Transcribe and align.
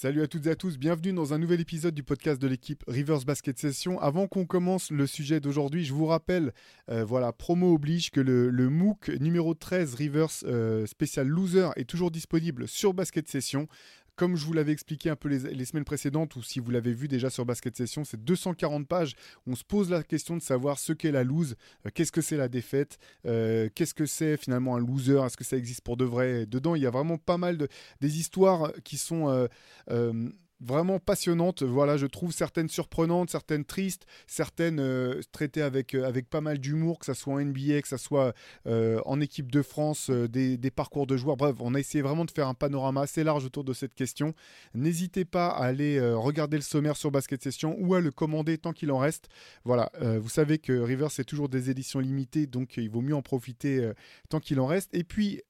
Salut 0.00 0.22
à 0.22 0.28
toutes 0.28 0.46
et 0.46 0.50
à 0.50 0.54
tous, 0.54 0.78
bienvenue 0.78 1.12
dans 1.12 1.34
un 1.34 1.38
nouvel 1.38 1.60
épisode 1.60 1.92
du 1.92 2.04
podcast 2.04 2.40
de 2.40 2.46
l'équipe 2.46 2.84
Rivers 2.86 3.24
Basket 3.26 3.58
Session. 3.58 3.98
Avant 3.98 4.28
qu'on 4.28 4.46
commence 4.46 4.92
le 4.92 5.08
sujet 5.08 5.40
d'aujourd'hui, 5.40 5.84
je 5.84 5.92
vous 5.92 6.06
rappelle, 6.06 6.52
euh, 6.88 7.04
voilà, 7.04 7.32
promo 7.32 7.74
oblige 7.74 8.12
que 8.12 8.20
le, 8.20 8.70
MOOC 8.70 9.08
numéro 9.18 9.54
13 9.54 9.94
Rivers 9.96 10.28
euh, 10.44 10.86
spécial 10.86 11.26
loser 11.26 11.70
est 11.74 11.84
toujours 11.84 12.12
disponible 12.12 12.68
sur 12.68 12.94
Basket 12.94 13.26
Session. 13.26 13.66
Comme 14.18 14.34
je 14.34 14.44
vous 14.44 14.52
l'avais 14.52 14.72
expliqué 14.72 15.10
un 15.10 15.14
peu 15.14 15.28
les, 15.28 15.64
semaines 15.64 15.84
précédentes, 15.84 16.34
ou 16.34 16.42
si 16.42 16.58
vous 16.58 16.72
l'avez 16.72 16.92
vu 16.92 17.06
déjà 17.06 17.30
sur 17.30 17.46
Basket 17.46 17.76
Session, 17.76 18.04
c'est 18.04 18.20
240 18.24 18.88
pages. 18.88 19.14
On 19.46 19.54
se 19.54 19.62
pose 19.62 19.90
la 19.90 20.02
question 20.02 20.36
de 20.36 20.42
savoir 20.42 20.80
ce 20.80 20.92
qu'est 20.92 21.12
la 21.12 21.22
lose, 21.22 21.54
euh, 21.86 21.90
qu'est-ce 21.94 22.10
que 22.10 22.20
c'est 22.20 22.36
la 22.36 22.48
défaite, 22.48 22.98
euh, 23.26 23.68
qu'est-ce 23.72 23.94
que 23.94 24.06
c'est 24.06 24.36
finalement 24.36 24.74
un 24.74 24.80
loser, 24.80 25.24
est-ce 25.24 25.36
que 25.36 25.44
ça 25.44 25.56
existe 25.56 25.82
pour 25.82 25.96
de 25.96 26.04
vrai? 26.04 26.46
Dedans, 26.46 26.74
il 26.74 26.82
y 26.82 26.86
a 26.86 26.90
vraiment 26.90 27.16
pas 27.16 27.38
mal 27.38 27.58
de 27.58 27.68
des 28.00 28.18
histoires 28.18 28.72
qui 28.82 28.98
sont 28.98 29.28
euh, 29.88 30.28
vraiment 30.60 30.98
passionnantes. 30.98 31.62
Voilà, 31.62 31.96
je 31.96 32.06
trouve 32.06 32.32
certaines 32.32 32.68
surprenantes, 32.68 33.30
certaines 33.30 33.64
tristes, 33.64 34.06
certaines 34.26 34.80
euh, 34.80 35.20
traitées 35.32 35.62
avec, 35.62 35.94
euh, 35.94 36.04
avec 36.04 36.28
pas 36.28 36.40
mal 36.40 36.58
d'humour, 36.58 36.98
que 36.98 37.06
ça 37.06 37.14
soit 37.14 37.34
en 37.34 37.40
NBA, 37.40 37.82
que 37.82 37.88
ça 37.88 37.98
soit 37.98 38.34
euh, 38.66 39.00
en 39.06 39.20
équipe 39.20 39.52
de 39.52 39.62
France, 39.62 40.10
des, 40.10 40.56
des 40.56 40.70
parcours 40.70 41.06
de 41.06 41.16
joueurs. 41.16 41.36
Bref, 41.36 41.56
on 41.60 41.74
a 41.74 41.80
essayé 41.80 42.02
vraiment 42.02 42.24
de 42.24 42.30
faire 42.30 42.48
un 42.48 42.54
panorama 42.54 43.02
assez 43.02 43.24
large 43.24 43.44
autour 43.44 43.64
de 43.64 43.72
cette 43.72 43.94
question. 43.94 44.34
N'hésitez 44.74 45.24
pas 45.24 45.48
à 45.48 45.64
aller 45.64 46.00
regarder 46.00 46.56
le 46.56 46.62
sommaire 46.62 46.96
sur 46.96 47.10
Basket 47.10 47.42
Session 47.42 47.76
ou 47.78 47.94
à 47.94 48.00
le 48.00 48.10
commander 48.10 48.58
tant 48.58 48.72
qu'il 48.72 48.90
en 48.90 48.98
reste. 48.98 49.28
Voilà, 49.64 49.90
vous 50.00 50.28
savez 50.28 50.58
que 50.58 50.72
River, 50.72 51.08
c'est 51.10 51.24
toujours 51.24 51.48
des 51.48 51.70
éditions 51.70 52.00
limitées, 52.00 52.46
donc 52.46 52.76
il 52.76 52.90
vaut 52.90 53.00
mieux 53.00 53.14
en 53.14 53.22
profiter 53.22 53.90
tant 54.28 54.40
qu'il 54.40 54.60
en 54.60 54.66
reste. 54.66 54.94
Et 54.94 55.04
puis, 55.04 55.42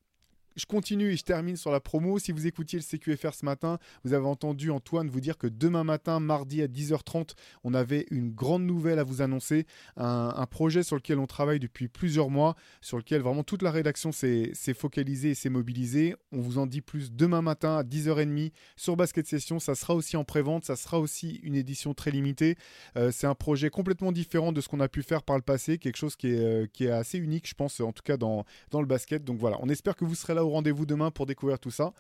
je 0.57 0.67
continue 0.67 1.13
et 1.13 1.17
je 1.17 1.25
termine 1.25 1.57
sur 1.57 1.71
la 1.71 1.81
promo. 1.81 2.19
Si 2.19 2.33
vous 2.33 2.47
écoutiez 2.47 2.79
le 2.79 2.85
CQFR 2.85 3.35
ce 3.35 3.45
matin, 3.45 3.79
vous 4.05 4.13
avez 4.13 4.27
entendu 4.27 4.71
Antoine 4.71 5.09
vous 5.09 5.21
dire 5.21 5.39
que 5.39 5.47
demain 5.47 5.85
matin, 5.85 6.21
mardi 6.21 6.63
à 6.63 6.67
10h30, 6.67 7.35
on 7.65 7.75
avait 7.75 8.07
une 8.11 8.31
grande 8.31 8.65
nouvelle 8.65 8.99
à 8.99 9.05
vous 9.05 9.23
annoncer. 9.23 9.67
Un, 9.97 10.47
projet 10.51 10.83
sur 10.83 10.97
lequel 10.97 11.19
on 11.19 11.27
travaille 11.27 11.61
depuis 11.61 11.89
plusieurs 11.89 12.31
mois, 12.31 12.57
sur 12.81 12.97
lequel 12.97 13.21
vraiment 13.21 13.45
toute 13.45 13.63
la 13.63 13.71
rédaction 13.71 14.13
s'est 14.13 14.53
focalisée 14.75 15.31
et 15.31 15.35
s'est 15.35 15.51
mobilisée. 15.51 16.17
On 16.33 16.41
vous 16.41 16.59
en 16.59 16.67
dit 16.67 16.81
plus 16.81 17.13
demain 17.13 17.43
matin 17.43 17.77
à 17.77 17.83
10h30 17.83 18.53
sur 18.77 18.97
Basket 18.97 19.27
Session. 19.27 19.59
Ça 19.59 19.75
sera 19.75 19.95
aussi 19.95 20.17
en 20.17 20.25
pré-vente, 20.25 20.65
ça 20.65 20.77
sera 20.77 20.99
aussi 20.99 21.41
une 21.43 21.55
édition 21.55 21.95
très 21.95 22.11
limitée. 22.11 22.57
Euh, 22.97 23.11
c'est 23.13 23.27
un 23.27 23.35
projet 23.35 23.71
complètement 23.71 24.11
différent 24.11 24.53
de 24.53 24.61
ce 24.61 24.69
qu'on 24.69 24.81
a 24.81 24.89
pu 24.89 25.03
faire 25.03 25.23
par 25.23 25.37
le 25.37 25.43
passé, 25.43 25.79
quelque 25.79 25.97
chose 25.97 26.17
qui 26.17 26.29
est, 26.29 26.39
euh, 26.39 26.67
qui 26.73 26.85
est 26.87 26.91
assez 26.91 27.19
unique, 27.19 27.49
je 27.49 27.55
pense, 27.55 27.79
en 27.81 27.93
tout 27.93 28.03
cas 28.03 28.17
dans, 28.17 28.45
dans 28.71 28.81
le 28.81 28.87
basket. 28.87 29.25
Donc 29.25 29.39
voilà, 29.39 29.59
on 29.61 29.69
espère 29.69 29.95
que 29.95 30.05
vous 30.05 30.15
serez 30.15 30.35
là 30.35 30.45
rendez-vous 30.51 30.87
demain 30.87 31.11
pour 31.11 31.27
découvrir 31.27 31.59
tout 31.59 31.71
ça. 31.71 31.93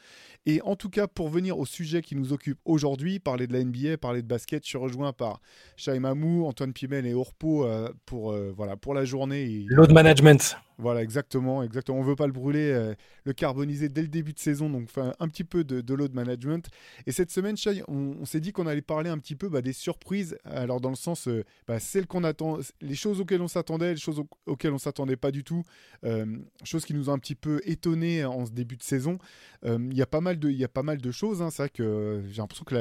Et 0.46 0.60
en 0.62 0.76
tout 0.76 0.90
cas, 0.90 1.06
pour 1.06 1.28
venir 1.28 1.58
au 1.58 1.66
sujet 1.66 2.02
qui 2.02 2.16
nous 2.16 2.32
occupe 2.32 2.58
aujourd'hui, 2.64 3.18
parler 3.18 3.46
de 3.46 3.52
la 3.52 3.64
NBA, 3.64 3.98
parler 3.98 4.22
de 4.22 4.26
basket, 4.26 4.64
je 4.64 4.68
suis 4.68 4.78
rejoint 4.78 5.12
par 5.12 5.40
Shai 5.76 5.98
Mamou, 5.98 6.44
Antoine 6.46 6.72
Pimel 6.72 7.06
et 7.06 7.14
Orpo 7.14 7.64
euh, 7.64 7.90
pour, 8.06 8.32
euh, 8.32 8.52
voilà, 8.56 8.76
pour 8.76 8.94
la 8.94 9.04
journée. 9.04 9.64
Load 9.68 9.92
management. 9.92 10.56
Voilà, 10.78 11.02
exactement, 11.02 11.64
exactement. 11.64 11.98
On 11.98 12.04
veut 12.04 12.14
pas 12.14 12.28
le 12.28 12.32
brûler, 12.32 12.70
euh, 12.70 12.94
le 13.24 13.32
carboniser 13.32 13.88
dès 13.88 14.02
le 14.02 14.08
début 14.08 14.32
de 14.32 14.38
saison, 14.38 14.70
donc 14.70 14.88
un 14.96 15.28
petit 15.28 15.42
peu 15.42 15.64
de, 15.64 15.80
de 15.80 15.94
load 15.94 16.14
management. 16.14 16.68
Et 17.06 17.12
cette 17.12 17.32
semaine, 17.32 17.56
Shai, 17.56 17.82
on, 17.88 18.24
s'est 18.24 18.38
dit 18.38 18.52
qu'on 18.52 18.66
allait 18.68 18.80
parler 18.80 19.10
un 19.10 19.18
petit 19.18 19.34
peu 19.34 19.48
bah, 19.48 19.60
des 19.60 19.72
surprises. 19.72 20.38
Alors 20.44 20.80
dans 20.80 20.90
le 20.90 20.94
sens, 20.94 21.26
euh, 21.26 21.44
bah, 21.66 21.78
qu'on 22.08 22.22
attend, 22.22 22.58
les 22.80 22.94
choses 22.94 23.20
auxquelles 23.20 23.42
on 23.42 23.48
s'attendait, 23.48 23.94
les 23.94 24.00
choses 24.00 24.20
au- 24.20 24.28
auxquelles 24.46 24.72
on 24.72 24.78
s'attendait 24.78 25.16
pas 25.16 25.32
du 25.32 25.42
tout, 25.42 25.64
euh, 26.04 26.24
choses 26.62 26.84
qui 26.84 26.94
nous 26.94 27.10
ont 27.10 27.12
un 27.12 27.18
petit 27.18 27.34
peu 27.34 27.60
étonnés 27.64 28.24
en 28.24 28.46
ce 28.46 28.52
début 28.52 28.76
de 28.76 28.84
saison. 28.84 29.18
Euh, 29.64 29.78
Il 29.90 29.96
y 29.96 30.02
a 30.02 30.06
pas 30.06 30.20
mal 30.20 30.38
de, 30.38 30.48
il 30.48 30.56
y 30.56 30.64
a 30.64 30.68
pas 30.68 30.84
mal 30.84 30.98
de 30.98 31.10
choses. 31.10 31.42
hein. 31.42 31.50
C'est 31.50 31.62
vrai 31.62 31.70
que 31.70 31.82
euh, 31.82 32.28
j'ai 32.30 32.40
l'impression 32.40 32.64
que 32.64 32.74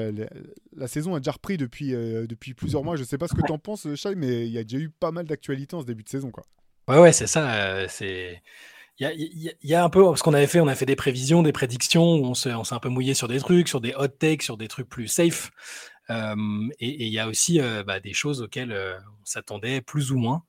la, 0.76 0.88
saison 0.88 1.16
a 1.16 1.20
déjà 1.20 1.32
repris 1.32 1.58
depuis 1.58 1.96
euh, 1.96 2.28
depuis 2.28 2.54
plusieurs 2.54 2.84
mois. 2.84 2.96
Je 2.96 3.04
sais 3.04 3.18
pas 3.18 3.28
ce 3.28 3.34
que 3.34 3.42
tu 3.42 3.52
en 3.52 3.58
penses, 3.58 3.88
Shai, 3.96 4.16
mais 4.16 4.46
il 4.46 4.52
y 4.54 4.60
a 4.60 4.64
déjà 4.64 4.78
eu 4.78 4.90
pas 4.90 5.12
mal 5.12 5.26
d'actualités 5.26 5.76
en 5.76 5.82
ce 5.82 5.86
début 5.88 6.04
de 6.04 6.10
saison, 6.10 6.30
quoi. 6.30 6.44
Ouais, 6.88 7.00
ouais, 7.00 7.12
c'est 7.12 7.28
ça. 7.28 7.54
euh. 7.54 7.88
Il 9.00 9.54
y 9.62 9.76
a, 9.76 9.84
un 9.84 9.90
peu 9.90 10.16
ce 10.16 10.24
qu'on 10.24 10.34
avait 10.34 10.48
fait, 10.48 10.60
on 10.60 10.68
a 10.68 10.74
fait 10.76 10.86
des 10.88 10.96
prévisions, 10.96 11.44
des 11.44 11.52
prédictions, 11.52 12.02
on 12.04 12.34
s'est 12.34 12.52
un 12.52 12.80
peu 12.80 12.90
mouillé 12.90 13.14
sur 13.14 13.28
des 13.28 13.40
trucs, 13.40 13.68
sur 13.68 13.80
des 13.80 13.94
hot 13.96 14.08
takes, 14.08 14.42
sur 14.42 14.58
des 14.58 14.68
trucs 14.68 14.90
plus 14.90 15.08
safe. 15.08 15.52
Euh, 16.10 16.36
et, 16.80 17.06
il 17.06 17.14
y 17.14 17.20
a 17.20 17.28
aussi 17.28 17.62
euh, 17.62 17.84
bah, 17.84 18.00
des 18.00 18.14
choses 18.14 18.42
auxquelles 18.42 18.74
on 18.74 19.26
s'attendait 19.26 19.82
plus 19.82 20.12
ou 20.12 20.18
moins. 20.18 20.44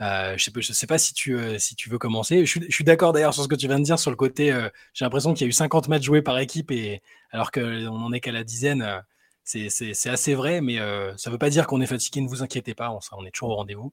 Je 0.00 0.36
sais, 0.38 0.52
pas- 0.52 0.60
je 0.60 0.72
sais 0.72 0.86
pas 0.86 0.98
si 0.98 1.14
tu, 1.14 1.38
si 1.58 1.74
tu 1.74 1.90
veux 1.90 1.98
commencer. 1.98 2.46
Je 2.46 2.60
suis, 2.70 2.84
d'accord 2.84 3.12
d'ailleurs 3.12 3.34
sur 3.34 3.42
ce 3.42 3.48
que 3.48 3.56
tu 3.56 3.66
viens 3.68 3.80
de 3.80 3.84
dire 3.84 3.98
sur 3.98 4.10
le 4.10 4.16
côté. 4.16 4.50
J'ai 4.94 5.04
l'impression 5.04 5.34
qu'il 5.34 5.46
y 5.46 5.48
a 5.48 5.50
eu 5.50 5.52
50 5.52 5.88
matchs 5.88 6.04
joués 6.04 6.22
par 6.22 6.38
équipe 6.38 6.70
et 6.70 7.02
alors 7.32 7.50
qu'on 7.50 7.88
en 7.88 8.12
est 8.12 8.20
qu'à 8.20 8.32
la 8.32 8.44
dizaine. 8.44 9.02
c'est 9.44 10.08
assez 10.08 10.34
vrai, 10.34 10.60
mais 10.60 10.78
ça 11.16 11.30
veut 11.30 11.38
pas 11.38 11.50
dire 11.50 11.66
qu'on 11.66 11.80
est 11.80 11.86
fatigué. 11.86 12.20
Ne 12.20 12.28
vous 12.28 12.42
inquiétez 12.44 12.74
pas, 12.74 12.96
on 13.12 13.24
est 13.24 13.30
toujours 13.32 13.50
au 13.50 13.56
rendez-vous. 13.56 13.92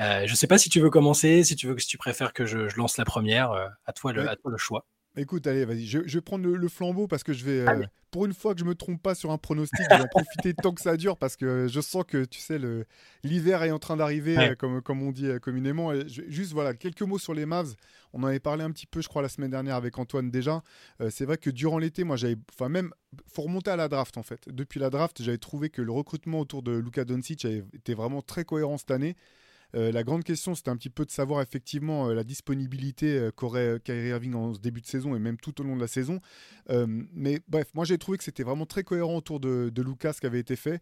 Euh, 0.00 0.26
je 0.26 0.34
sais 0.34 0.46
pas 0.46 0.58
si 0.58 0.70
tu 0.70 0.80
veux 0.80 0.90
commencer, 0.90 1.44
si 1.44 1.54
tu 1.56 1.66
veux, 1.66 1.78
si 1.78 1.86
tu 1.86 1.98
préfères 1.98 2.32
que 2.32 2.46
je, 2.46 2.68
je 2.68 2.76
lance 2.76 2.96
la 2.96 3.04
première. 3.04 3.52
euh, 3.52 3.68
à 3.86 3.92
toi 3.92 4.12
le, 4.12 4.22
Ouais. 4.22 4.28
à 4.28 4.36
toi 4.36 4.50
le 4.50 4.56
choix. 4.58 4.86
Écoute, 5.14 5.46
allez, 5.46 5.66
vas-y, 5.66 5.84
je, 5.84 5.98
je 6.06 6.14
vais 6.18 6.22
prendre 6.22 6.46
le, 6.46 6.56
le 6.56 6.68
flambeau 6.68 7.06
parce 7.06 7.22
que 7.22 7.34
je 7.34 7.44
vais, 7.44 7.60
euh, 7.68 7.82
pour 8.10 8.24
une 8.24 8.32
fois 8.32 8.54
que 8.54 8.60
je 8.60 8.64
me 8.64 8.74
trompe 8.74 9.02
pas 9.02 9.14
sur 9.14 9.30
un 9.30 9.36
pronostic, 9.36 9.84
je 9.90 9.96
vais 9.98 10.02
en 10.02 10.08
profiter 10.08 10.54
tant 10.62 10.72
que 10.72 10.80
ça 10.80 10.96
dure 10.96 11.18
parce 11.18 11.36
que 11.36 11.66
je 11.68 11.80
sens 11.82 12.04
que, 12.08 12.24
tu 12.24 12.40
sais, 12.40 12.58
l'hiver 13.22 13.62
est 13.62 13.70
en 13.72 13.78
train 13.78 13.98
d'arriver, 13.98 14.38
Ouais. 14.38 14.50
euh, 14.52 14.54
comme, 14.54 14.80
comme 14.80 15.02
on 15.02 15.12
dit 15.12 15.26
euh, 15.26 15.38
communément. 15.38 15.92
Et 15.92 16.08
je- 16.08 16.22
juste, 16.28 16.52
voilà, 16.54 16.72
quelques 16.72 17.02
mots 17.02 17.18
sur 17.18 17.34
les 17.34 17.44
Mavs. 17.44 17.74
On 18.14 18.22
en 18.22 18.26
avait 18.28 18.40
parlé 18.40 18.64
un 18.64 18.70
petit 18.70 18.86
peu, 18.86 19.02
je 19.02 19.08
crois, 19.08 19.20
la 19.20 19.28
semaine 19.28 19.50
dernière 19.50 19.76
avec 19.76 19.98
Antoine 19.98 20.30
déjà. 20.30 20.62
Euh, 21.02 21.10
c'est 21.10 21.26
vrai 21.26 21.36
que 21.36 21.50
durant 21.50 21.76
l'été, 21.76 22.04
moi, 22.04 22.16
j'avais, 22.16 22.36
enfin, 22.54 22.70
même, 22.70 22.90
faut 23.26 23.42
remonter 23.42 23.70
à 23.70 23.76
la 23.76 23.88
draft, 23.88 24.16
en 24.16 24.22
fait. 24.22 24.48
Depuis 24.48 24.80
la 24.80 24.88
draft, 24.88 25.22
j'avais 25.22 25.36
trouvé 25.36 25.68
que 25.68 25.82
le 25.82 25.92
recrutement 25.92 26.40
autour 26.40 26.62
de 26.62 26.72
Luka 26.72 27.04
Doncic 27.04 27.44
avait 27.44 27.64
été 27.74 27.92
vraiment 27.92 28.22
très 28.22 28.46
cohérent 28.46 28.78
cette 28.78 28.90
année. 28.92 29.14
Euh, 29.74 29.90
la 29.90 30.02
grande 30.02 30.22
question, 30.24 30.54
c'était 30.54 30.70
un 30.70 30.76
petit 30.76 30.90
peu 30.90 31.04
de 31.04 31.10
savoir 31.10 31.40
effectivement 31.40 32.08
euh, 32.08 32.14
la 32.14 32.24
disponibilité 32.24 33.16
euh, 33.16 33.30
qu'aurait 33.30 33.80
Kyrie 33.82 34.08
Irving 34.08 34.34
en 34.34 34.52
ce 34.54 34.60
début 34.60 34.80
de 34.80 34.86
saison 34.86 35.16
et 35.16 35.18
même 35.18 35.38
tout 35.38 35.60
au 35.60 35.64
long 35.64 35.76
de 35.76 35.80
la 35.80 35.86
saison. 35.88 36.20
Mais 37.12 37.40
bref, 37.48 37.68
moi 37.74 37.84
j'ai 37.84 37.98
trouvé 37.98 38.18
que 38.18 38.24
c'était 38.24 38.44
vraiment 38.44 38.66
très 38.66 38.84
cohérent 38.84 39.16
autour 39.16 39.40
de, 39.40 39.70
de 39.74 39.82
Lucas 39.82 40.14
qui 40.20 40.26
avait 40.26 40.40
été 40.40 40.56
fait, 40.56 40.80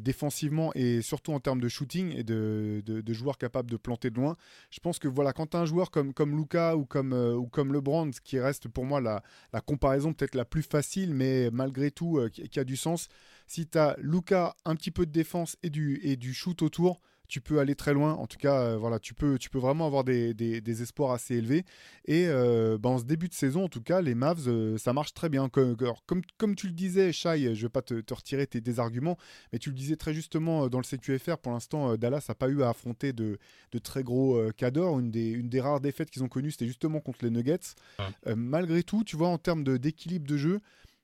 défensivement 0.00 0.70
et 0.74 1.02
surtout 1.02 1.32
en 1.32 1.40
termes 1.40 1.60
de 1.60 1.68
shooting 1.68 2.12
et 2.14 2.22
de, 2.24 2.82
de- 2.84 3.12
joueurs 3.12 3.38
capables 3.38 3.70
de 3.70 3.76
planter 3.76 4.10
de 4.10 4.16
loin. 4.16 4.36
Je 4.70 4.80
pense 4.80 4.98
que 4.98 5.08
voilà, 5.08 5.32
quand 5.32 5.54
as 5.54 5.60
un 5.60 5.64
joueur 5.64 5.90
comme, 5.90 6.12
comme 6.12 6.36
Luca 6.36 6.76
ou 6.76 6.84
comme, 6.84 7.12
euh, 7.12 7.34
ou 7.34 7.46
comme 7.46 7.72
LeBron, 7.72 8.10
qui 8.22 8.38
reste 8.38 8.68
pour 8.68 8.84
moi 8.84 9.00
la, 9.00 9.22
la 9.52 9.60
comparaison 9.60 10.12
peut-être 10.12 10.34
la 10.34 10.44
plus 10.44 10.62
facile, 10.62 11.14
mais 11.14 11.50
malgré 11.50 11.90
tout 11.90 12.20
qui, 12.32 12.48
qui 12.48 12.60
a 12.60 12.64
du 12.64 12.76
sens, 12.76 13.08
si 13.46 13.66
tu 13.66 13.78
as 13.78 13.96
Luca, 13.98 14.54
un 14.64 14.76
petit 14.76 14.90
peu 14.90 15.06
de 15.06 15.10
défense 15.12 15.56
et 15.62 15.70
du, 15.70 16.00
et 16.02 16.16
du 16.16 16.34
shoot 16.34 16.62
autour, 16.62 17.00
tu 17.28 17.40
peux 17.40 17.58
aller 17.60 17.74
très 17.74 17.92
loin. 17.92 18.14
En 18.14 18.26
tout 18.26 18.38
cas, 18.38 18.60
euh, 18.62 18.76
voilà, 18.78 18.98
tu 18.98 19.14
peux, 19.14 19.38
tu 19.38 19.50
peux 19.50 19.58
vraiment 19.58 19.86
avoir 19.86 20.02
des, 20.02 20.34
des- 20.34 20.60
des 20.60 20.82
espoirs 20.82 21.12
assez 21.12 21.36
élevés. 21.36 21.64
Et 22.06 22.26
euh, 22.26 22.78
bah, 22.78 22.88
en 22.88 22.98
ce 22.98 23.04
début 23.04 23.28
de 23.28 23.34
saison, 23.34 23.64
en 23.64 23.68
tout 23.68 23.82
cas, 23.82 24.00
les 24.00 24.14
Mavs, 24.14 24.48
euh, 24.48 24.78
ça 24.78 24.92
marche 24.92 25.12
très 25.14 25.28
bien. 25.28 25.48
Comme, 25.48 25.76
alors, 25.80 26.02
comme, 26.06 26.22
comme 26.38 26.54
tu 26.56 26.66
le 26.66 26.72
disais, 26.72 27.12
Shai, 27.12 27.40
je 27.42 27.48
ne 27.50 27.54
vais 27.54 27.68
pas 27.68 27.82
te, 27.82 28.00
te 28.00 28.14
retirer 28.14 28.46
tes 28.46 28.60
désarguments, 28.60 29.18
mais 29.52 29.58
tu 29.58 29.68
le 29.68 29.74
disais 29.76 29.96
très 29.96 30.14
justement 30.14 30.68
dans 30.68 30.78
le 30.78 30.84
CQFR, 30.84 31.36
pour 31.38 31.52
l'instant, 31.52 31.96
Dallas 31.96 32.24
n'a 32.28 32.34
pas 32.34 32.48
eu 32.48 32.62
à 32.62 32.70
affronter 32.70 33.12
de, 33.12 33.38
de 33.72 33.78
très 33.78 34.02
gros 34.02 34.40
cadors. 34.56 34.98
Une 34.98 35.10
des, 35.10 35.28
une 35.30 35.48
des 35.48 35.60
rares 35.60 35.80
défaites 35.80 36.10
qu'ils 36.10 36.22
ont 36.24 36.28
connues, 36.28 36.50
c'était 36.52 36.66
justement 36.66 37.00
contre 37.00 37.24
les 37.24 37.30
Nuggets. 37.30 37.58
Ouais. 37.98 38.34
Malgré 38.34 38.82
tout, 38.82 39.04
tu 39.04 39.16
vois, 39.16 39.28
en 39.28 39.38
termes 39.38 39.64
de- 39.64 39.76
d'équilibre 39.76 40.26
de 40.26 40.36
jeu, 40.36 40.60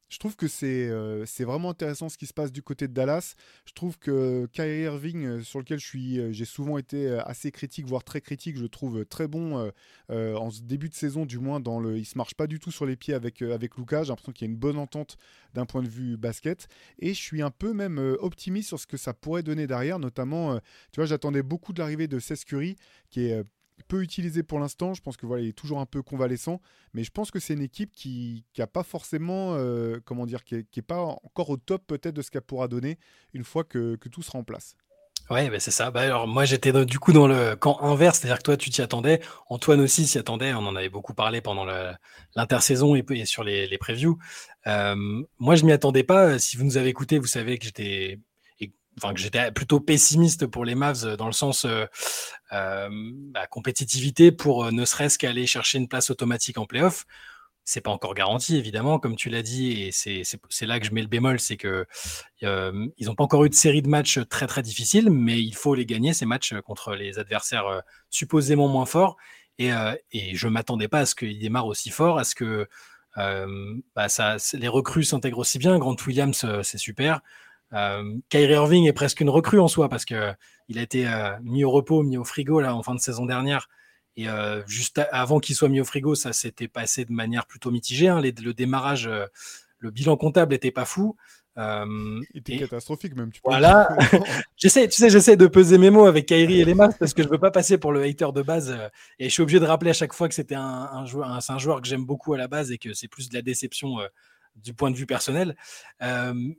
je 0.08 0.18
trouve 0.18 0.36
que 0.36 0.48
c'est 0.48 0.88
euh, 0.88 1.24
vraiment 1.40 1.70
intéressant 1.70 2.08
ce 2.08 2.16
qui 2.18 2.26
se 2.26 2.34
passe 2.34 2.52
du 2.52 2.62
côté 2.62 2.88
de 2.88 2.92
Dallas. 2.92 3.34
Je 3.66 3.72
trouve 3.72 3.98
que 3.98 4.46
Kyrie 4.52 4.82
Irving, 4.82 5.24
euh, 5.24 5.42
sur 5.42 5.58
lequel 5.58 5.78
euh, 5.78 6.32
j'ai 6.32 6.44
souvent 6.44 6.78
été 6.78 7.08
euh, 7.08 7.22
assez 7.24 7.50
critique, 7.50 7.86
voire 7.86 8.04
très 8.04 8.20
critique, 8.20 8.56
je 8.56 8.62
le 8.62 8.68
trouve 8.68 9.04
très 9.06 9.28
bon 9.28 9.70
en 10.08 10.48
début 10.62 10.88
de 10.88 10.94
saison, 10.94 11.26
du 11.26 11.38
moins 11.38 11.60
dans 11.60 11.80
le, 11.80 11.98
il 11.98 12.04
se 12.04 12.16
marche 12.18 12.34
pas 12.34 12.46
du 12.46 12.58
tout 12.58 12.70
sur 12.70 12.86
les 12.86 12.96
pieds 12.96 13.14
avec 13.14 13.42
avec 13.42 13.76
Lucas. 13.76 14.04
J'ai 14.04 14.08
l'impression 14.10 14.32
qu'il 14.32 14.46
y 14.46 14.50
a 14.50 14.52
une 14.52 14.58
bonne 14.58 14.78
entente 14.78 15.16
d'un 15.54 15.66
point 15.66 15.82
de 15.82 15.88
vue 15.88 16.16
basket, 16.16 16.68
et 16.98 17.14
je 17.14 17.20
suis 17.20 17.42
un 17.42 17.50
peu 17.50 17.72
même 17.72 17.98
optimiste 18.20 18.68
sur 18.68 18.78
ce 18.78 18.86
que 18.86 18.96
ça 18.96 19.14
pourrait 19.14 19.42
donner 19.42 19.66
derrière, 19.66 19.98
notamment, 19.98 20.58
tu 20.92 21.00
vois, 21.00 21.06
j'attendais 21.06 21.42
beaucoup 21.42 21.72
de 21.72 21.80
l'arrivée 21.80 22.08
de 22.08 22.18
Seth 22.18 22.44
Curry, 22.44 22.76
qui 23.10 23.26
est 23.26 23.42
peu 23.88 24.02
utilisé 24.02 24.42
pour 24.42 24.58
l'instant. 24.60 24.94
Je 24.94 25.02
pense 25.02 25.16
que 25.16 25.26
voilà, 25.26 25.42
il 25.42 25.48
est 25.48 25.52
toujours 25.52 25.80
un 25.80 25.86
peu 25.86 26.02
convalescent, 26.02 26.60
mais 26.92 27.04
je 27.04 27.10
pense 27.10 27.30
que 27.30 27.40
c'est 27.40 27.54
une 27.54 27.62
équipe 27.62 27.92
qui 27.92 28.44
n'a 28.58 28.66
pas 28.66 28.82
forcément, 28.82 29.54
euh, 29.54 30.00
comment 30.04 30.26
dire, 30.26 30.44
qui 30.44 30.56
est, 30.56 30.82
pas 30.82 31.00
encore 31.00 31.50
au 31.50 31.56
top 31.56 31.82
peut-être 31.86 32.14
de 32.14 32.22
ce 32.22 32.30
qu'elle 32.30 32.42
pourra 32.42 32.68
donner 32.68 32.98
une 33.32 33.44
fois 33.44 33.64
que, 33.64 33.96
tout 34.10 34.22
sera 34.22 34.38
en 34.38 34.44
place. 34.44 34.76
Ouais, 35.30 35.48
bah, 35.48 35.58
c'est 35.58 35.70
ça. 35.70 35.90
Bah, 35.90 36.02
alors 36.02 36.28
moi 36.28 36.44
j'étais 36.44 36.72
du 36.84 36.98
coup 36.98 37.12
dans 37.12 37.26
le 37.26 37.56
camp 37.56 37.80
inverse, 37.80 38.18
c'est-à-dire 38.18 38.38
que 38.38 38.42
toi 38.42 38.56
tu 38.58 38.68
t'y 38.68 38.82
attendais, 38.82 39.20
Antoine 39.48 39.80
aussi 39.80 40.06
s'y 40.06 40.18
attendait, 40.18 40.52
on 40.52 40.66
en 40.66 40.76
avait 40.76 40.90
beaucoup 40.90 41.14
parlé 41.14 41.40
pendant 41.40 41.64
l'intersaison 42.36 42.94
et, 42.94 43.24
sur 43.24 43.42
les, 43.42 43.66
les 43.66 43.78
previews. 43.78 44.18
Euh, 44.66 44.94
moi 45.38 45.54
je 45.56 45.64
m'y 45.64 45.72
attendais 45.72 46.04
pas. 46.04 46.38
Si 46.38 46.58
vous 46.58 46.64
nous 46.64 46.76
avez 46.76 46.90
écouté, 46.90 47.18
vous 47.18 47.26
savez 47.26 47.58
que 47.58 47.64
j'étais 47.64 48.18
enfin 48.96 49.14
que 49.14 49.20
j'étais 49.20 49.50
plutôt 49.52 49.80
pessimiste 49.80 50.46
pour 50.46 50.64
les 50.64 50.74
Mavs 50.74 51.16
dans 51.16 51.26
le 51.26 51.32
sens 51.32 51.64
euh, 51.64 51.86
euh 52.52 52.88
bah, 53.32 53.46
compétitivité 53.46 54.32
pour 54.32 54.72
ne 54.72 54.84
serait-ce 54.84 55.18
qu'aller 55.18 55.46
chercher 55.46 55.78
une 55.78 55.88
place 55.88 56.10
automatique 56.10 56.58
en 56.58 56.66
playoff 56.66 57.06
c'est 57.64 57.80
pas 57.80 57.90
encore 57.90 58.14
garanti, 58.14 58.56
évidemment, 58.56 58.98
comme 58.98 59.16
tu 59.16 59.30
l'as 59.30 59.42
dit, 59.42 59.82
et 59.82 59.90
c'est 59.90 60.66
là 60.66 60.78
que 60.78 60.86
je 60.86 60.92
mets 60.92 61.00
le 61.00 61.08
bémol, 61.08 61.40
c'est 61.40 61.56
que 61.56 61.86
euh, 62.42 62.86
ils 62.98 63.06
n'ont 63.06 63.14
pas 63.14 63.24
encore 63.24 63.44
eu 63.44 63.48
de 63.48 63.54
série 63.54 63.80
de 63.80 63.88
matchs 63.88 64.20
très 64.28 64.46
très 64.46 64.62
difficiles, 64.62 65.10
mais 65.10 65.40
il 65.42 65.54
faut 65.54 65.74
les 65.74 65.86
gagner 65.86 66.12
ces 66.12 66.26
matchs 66.26 66.54
contre 66.60 66.94
les 66.94 67.18
adversaires 67.18 67.66
euh, 67.66 67.80
supposément 68.10 68.68
moins 68.68 68.86
forts. 68.86 69.16
Et, 69.58 69.72
euh, 69.72 69.94
et 70.12 70.34
je 70.34 70.46
m'attendais 70.48 70.88
pas 70.88 71.00
à 71.00 71.06
ce 71.06 71.14
qu'ils 71.14 71.38
démarrent 71.38 71.66
aussi 71.66 71.90
fort, 71.90 72.18
à 72.18 72.24
ce 72.24 72.34
que 72.34 72.68
bah, 73.16 74.08
les 74.54 74.68
recrues 74.68 75.04
s'intègrent 75.04 75.38
aussi 75.38 75.58
bien. 75.58 75.78
Grant 75.78 75.96
Williams, 76.06 76.44
c'est 76.62 76.78
super. 76.78 77.20
Kyrie 77.70 78.52
Irving 78.52 78.86
est 78.86 78.92
presque 78.92 79.20
une 79.20 79.30
recrue 79.30 79.58
en 79.58 79.68
soi 79.68 79.88
parce 79.88 80.04
que 80.04 80.32
il 80.68 80.78
a 80.78 80.82
été 80.82 81.06
mis 81.42 81.64
au 81.64 81.70
repos, 81.70 82.02
mis 82.02 82.16
au 82.16 82.24
frigo 82.24 82.60
là 82.60 82.74
en 82.74 82.82
fin 82.82 82.94
de 82.94 83.00
saison 83.00 83.26
dernière. 83.26 83.68
Et 84.16 84.28
euh, 84.28 84.62
juste 84.66 85.00
avant 85.10 85.40
qu'il 85.40 85.56
soit 85.56 85.68
mis 85.68 85.80
au 85.80 85.84
frigo, 85.84 86.14
ça 86.14 86.32
s'était 86.32 86.68
passé 86.68 87.04
de 87.04 87.12
manière 87.12 87.46
plutôt 87.46 87.70
mitigée. 87.70 88.08
Hein. 88.08 88.20
le 88.20 88.54
démarrage, 88.54 89.06
euh, 89.06 89.26
le 89.78 89.90
bilan 89.90 90.16
comptable 90.16 90.52
n'était 90.52 90.70
pas 90.70 90.84
fou. 90.84 91.16
Euh, 91.56 92.20
il 92.32 92.40
était 92.40 92.58
catastrophique 92.58 93.14
même. 93.16 93.30
Tu 93.32 93.40
voilà. 93.44 93.88
j'essaie, 94.56 94.88
tu 94.88 94.96
sais, 94.96 95.10
j'essaie 95.10 95.36
de 95.36 95.46
peser 95.46 95.78
mes 95.78 95.90
mots 95.90 96.06
avec 96.06 96.26
Kyrie 96.26 96.60
et 96.60 96.64
les 96.64 96.74
masques 96.74 96.98
parce 96.98 97.14
que 97.14 97.22
je 97.22 97.28
veux 97.28 97.38
pas 97.38 97.52
passer 97.52 97.78
pour 97.78 97.92
le 97.92 98.02
hater 98.02 98.32
de 98.32 98.42
base. 98.42 98.76
et 99.18 99.24
je 99.28 99.32
suis 99.32 99.42
obligé 99.42 99.60
de 99.60 99.64
rappeler 99.64 99.90
à 99.90 99.94
chaque 99.94 100.12
fois 100.12 100.28
que 100.28 100.34
c'était 100.34 100.56
un, 100.56 101.06
joueur, 101.06 101.28
un, 101.28 101.38
un, 101.46 101.58
joueur 101.58 101.80
que 101.80 101.86
j'aime 101.86 102.04
beaucoup 102.04 102.34
à 102.34 102.38
la 102.38 102.48
base 102.48 102.72
et 102.72 102.78
que 102.78 102.92
c'est 102.92 103.08
plus 103.08 103.28
de 103.28 103.34
la 103.34 103.42
déception 103.42 103.98
du 104.56 104.74
point 104.74 104.90
de 104.90 104.96
vue 104.96 105.06
personnel. 105.06 105.56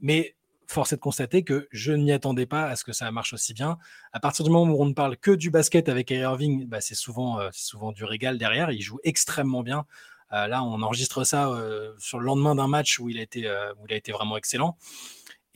mais 0.02 0.36
force 0.68 0.94
est 0.94 0.98
de 0.98 1.02
constater 1.02 1.44
que 1.44 1.68
je 1.72 1.92
n'y 1.94 2.12
attendais 2.12 2.46
pas 2.46 2.66
à 2.66 2.76
ce 2.76 2.84
que 2.84 2.94
ça 2.94 3.10
marche 3.12 3.34
aussi 3.34 3.54
bien. 3.54 3.78
À 4.14 4.20
partir 4.20 4.46
du 4.46 4.52
moment 4.52 4.74
où 4.74 4.82
on 4.82 4.86
ne 4.86 4.94
parle 4.94 5.18
que 5.18 5.32
du 5.32 5.50
basket 5.50 5.90
avec 5.90 6.12
Irving, 6.12 6.68
bah, 6.68 6.82
c'est 6.82 6.96
souvent, 6.96 7.40
euh, 7.40 7.50
souvent 7.52 7.92
du 7.92 8.04
régal 8.04 8.38
derrière. 8.38 8.72
Il 8.72 8.82
joue 8.82 9.00
extrêmement 9.04 9.64
bien. 9.64 9.86
Euh, 10.34 10.48
là, 10.48 10.64
on 10.64 10.82
enregistre 10.82 11.24
ça 11.24 11.50
euh, 11.50 11.94
sur 11.98 12.20
le 12.20 12.26
lendemain 12.26 12.56
d'un 12.56 12.68
match 12.68 13.00
où 13.00 13.10
il, 13.10 13.20
a 13.20 13.22
été, 13.22 13.50
où 13.80 13.86
il 13.88 13.94
a 13.94 13.98
été 13.98 14.12
vraiment 14.12 14.38
excellent. 14.38 14.78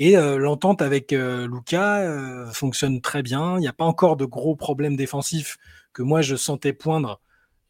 Et 0.02 0.16
l'entente 0.16 0.82
avec 0.82 1.12
Luca 1.12 2.46
fonctionne 2.54 3.02
très 3.02 3.22
bien. 3.22 3.58
Il 3.58 3.60
n'y 3.60 3.68
a 3.68 3.74
pas 3.74 3.84
encore 3.84 4.16
de 4.16 4.24
gros 4.24 4.56
problèmes 4.56 4.96
défensifs 4.96 5.58
que 5.92 6.02
moi 6.02 6.22
je 6.22 6.38
sentais 6.38 6.72
poindre 6.72 7.20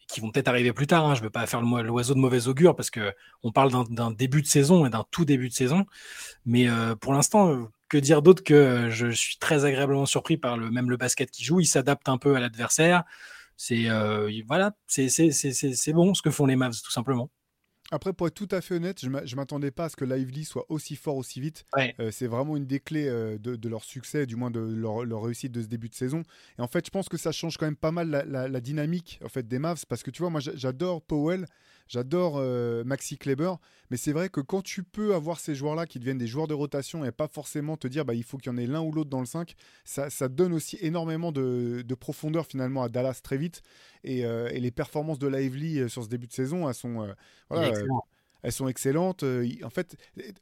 qui 0.09 0.19
vont 0.19 0.31
peut-être 0.31 0.47
arriver 0.47 0.73
plus 0.73 0.87
tard. 0.87 1.05
Hein. 1.05 1.13
Je 1.13 1.21
ne 1.21 1.25
veux 1.25 1.29
pas 1.29 1.45
faire 1.45 1.61
l'oiseau 1.61 2.15
de 2.15 2.19
mauvais 2.19 2.47
augure 2.47 2.75
parce 2.75 2.89
que 2.89 3.13
on 3.43 3.51
parle 3.51 3.71
d'un 3.89 4.11
début 4.11 4.41
de 4.41 4.47
saison 4.47 4.85
et 4.85 4.89
d'un 4.89 5.05
tout 5.11 5.23
début 5.23 5.49
de 5.49 5.53
saison. 5.53 5.85
Mais 6.45 6.67
euh, 6.67 6.95
pour 6.95 7.13
l'instant, 7.13 7.51
euh, 7.51 7.65
que 7.87 7.97
dire 7.97 8.21
d'autre 8.21 8.43
que 8.43 8.53
euh, 8.53 8.89
je 8.89 9.07
suis 9.11 9.37
très 9.37 9.65
agréablement 9.65 10.07
surpris 10.07 10.37
par 10.37 10.57
le 10.57 10.71
même 10.71 10.89
le 10.89 10.97
basket 10.97 11.29
qui 11.31 11.43
joue. 11.43 11.59
Il 11.59 11.67
s'adapte 11.67 12.09
un 12.09 12.17
peu 12.17 12.35
à 12.35 12.39
l'adversaire. 12.39 13.03
C'est 13.55 13.87
voilà, 14.47 14.71
c'est 14.87 15.93
bon 15.93 16.13
ce 16.13 16.21
que 16.21 16.31
font 16.31 16.45
les 16.45 16.55
Mavs 16.55 16.81
tout 16.81 16.91
simplement. 16.91 17.29
Après, 17.91 18.13
pour 18.13 18.27
être 18.27 18.35
tout 18.35 18.47
à 18.51 18.61
fait 18.61 18.75
honnête, 18.75 18.99
je 19.01 19.09
ne 19.09 19.35
m'attendais 19.35 19.71
pas 19.71 19.85
à 19.85 19.89
ce 19.89 19.95
que 19.95 20.05
Lively 20.05 20.45
soit 20.45 20.65
aussi 20.69 20.95
fort 20.95 21.15
aussi 21.15 21.41
vite. 21.41 21.65
Euh, 21.99 22.11
c'est 22.11 22.27
vraiment 22.27 22.55
une 22.55 22.65
des 22.65 22.79
clés 22.79 23.07
euh, 23.07 23.37
de, 23.39 23.69
leur 23.69 23.83
succès, 23.83 24.25
du 24.25 24.35
moins 24.35 24.51
de 24.51 24.59
leur, 24.59 25.21
réussite 25.21 25.51
de 25.51 25.61
ce 25.61 25.67
début 25.67 25.89
de 25.89 25.95
saison. 25.95 26.23
Et 26.57 26.61
en 26.61 26.67
fait, 26.67 26.85
je 26.85 26.91
pense 26.91 27.09
que 27.09 27.17
ça 27.17 27.31
change 27.31 27.57
quand 27.57 27.65
même 27.65 27.75
pas 27.75 27.91
mal 27.91 28.09
la, 28.09 28.47
la 28.47 28.61
dynamique 28.61 29.19
en 29.23 29.29
fait, 29.29 29.47
des 29.47 29.59
Mavs 29.59 29.85
parce 29.87 30.03
que 30.03 30.11
tu 30.11 30.21
vois, 30.21 30.29
moi 30.29 30.41
j'adore 30.41 31.01
Powell. 31.01 31.45
J'adore 31.89 32.35
euh, 32.37 32.83
Maxi 32.83 33.17
Kleber, 33.17 33.53
mais 33.89 33.97
c'est 33.97 34.11
vrai 34.11 34.29
que 34.29 34.41
quand 34.41 34.61
tu 34.61 34.83
peux 34.83 35.15
avoir 35.15 35.39
ces 35.39 35.55
joueurs-là 35.55 35.87
qui 35.87 35.97
deviennent 35.97 36.19
des 36.19 36.27
joueurs 36.27 36.47
de 36.47 36.53
rotation 36.53 37.03
et 37.03 37.11
pas 37.11 37.27
forcément 37.27 37.77
te 37.77 37.87
dire 37.87 38.05
bah, 38.05 38.13
il 38.13 38.23
faut 38.23 38.37
qu'il 38.37 38.51
y 38.51 38.55
en 38.55 38.59
ait 38.59 38.67
l'un 38.67 38.81
ou 38.81 38.91
l'autre 38.91 39.09
dans 39.09 39.19
le 39.19 39.25
5, 39.25 39.55
ça, 39.85 40.09
donne 40.29 40.53
aussi 40.53 40.77
énormément 40.81 41.31
de, 41.31 41.83
profondeur 41.99 42.45
finalement 42.45 42.83
à 42.83 42.89
Dallas 42.89 43.21
très 43.23 43.37
vite. 43.37 43.63
Et, 44.03 44.23
euh, 44.23 44.49
les 44.49 44.69
performances 44.69 45.17
de 45.17 45.27
Lively 45.27 45.79
euh, 45.79 45.87
sur 45.87 46.03
ce 46.03 46.09
début 46.09 46.27
de 46.27 46.31
saison, 46.31 46.69
elles 46.69 46.75
sont, 46.75 47.11
elles 48.43 48.51
sont 48.51 48.67
excellentes. 48.67 49.25
En 49.63 49.69
fait, 49.71 49.97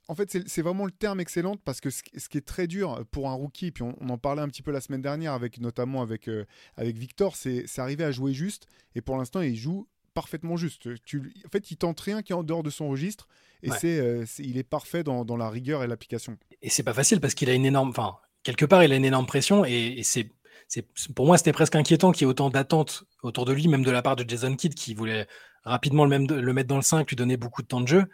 en 0.09 0.15
fait 0.15 0.38
c'est 0.47 0.61
vraiment 0.61 0.83
le 0.83 0.91
terme 0.91 1.21
excellente 1.21 1.61
parce 1.63 1.79
que 1.79 1.89
ce, 1.89 2.03
qui 2.03 2.38
est 2.38 2.45
très 2.45 2.67
dur 2.67 3.05
pour 3.11 3.29
un 3.29 3.33
rookie, 3.33 3.71
puis 3.71 3.83
on, 3.83 4.09
en 4.09 4.17
parlait 4.17 4.41
un 4.41 4.49
petit 4.49 4.63
peu 4.63 4.71
la 4.71 4.81
semaine 4.81 5.01
dernière, 5.01 5.31
avec, 5.31 5.61
notamment 5.61 6.01
avec, 6.01 6.29
avec 6.75 6.97
Victor, 6.97 7.38
c'est 7.38 7.65
arriver 7.77 8.03
à 8.03 8.11
jouer 8.11 8.33
juste. 8.33 8.67
Et 8.95 9.01
pour 9.01 9.15
l'instant, 9.15 9.39
il 9.39 9.55
joue 9.55 9.88
parfaitement 10.18 10.58
juste. 10.58 10.90
Tu, 11.04 11.31
en 11.46 11.50
fait, 11.50 11.69
il 11.69 11.78
tente 11.78 12.00
rien 12.00 12.24
qui 12.24 12.31
est 12.31 12.36
en 12.36 12.42
dehors 12.42 12.64
de 12.64 12.72
son 12.72 12.90
registre 12.90 13.28
et 13.62 13.69
euh, 13.69 14.24
c'est, 14.25 14.44
il 14.44 14.58
est 14.58 14.64
parfait 14.64 15.04
dans, 15.04 15.25
dans 15.25 15.38
la 15.38 15.48
rigueur 15.48 15.84
et 15.84 15.88
l'application. 15.88 16.40
Et 16.64 16.72
c'est 16.72 16.81
pas 16.81 16.96
facile 16.96 17.19
parce 17.19 17.36
qu'il 17.36 17.52
a 17.52 17.54
une 17.54 17.68
énorme, 17.68 17.90
enfin, 17.90 18.16
quelque 18.42 18.66
part, 18.66 18.84
il 18.84 18.92
a 18.92 18.96
une 18.96 19.06
énorme 19.06 19.28
pression 19.28 19.64
et, 19.64 20.02
c'est, 20.02 20.31
c'est, 20.68 20.88
pour 21.14 21.28
moi, 21.28 21.38
c'était 21.38 21.52
presque 21.52 21.75
inquiétant 21.75 22.12
qu'il 22.12 22.24
y 22.24 22.25
ait 22.25 22.31
autant 22.31 22.50
d'attentes 22.50 23.04
autour 23.22 23.46
de 23.46 23.54
lui, 23.54 23.68
même 23.68 23.84
de 23.84 23.92
la 23.92 24.02
part 24.02 24.16
de 24.16 24.28
Jason 24.28 24.56
Kidd 24.56 24.74
qui 24.74 24.96
voulait 24.96 25.28
rapidement 25.64 26.04
le, 26.04 26.10
même, 26.10 26.25
le 26.25 26.54
mettre 26.54 26.68
dans 26.68 26.78
le 26.78 26.81
5, 26.81 27.08
lui 27.08 27.16
donner 27.16 27.38
beaucoup 27.38 27.62
de 27.62 27.68
temps 27.68 27.81
de 27.81 27.88
jeu. 27.88 28.06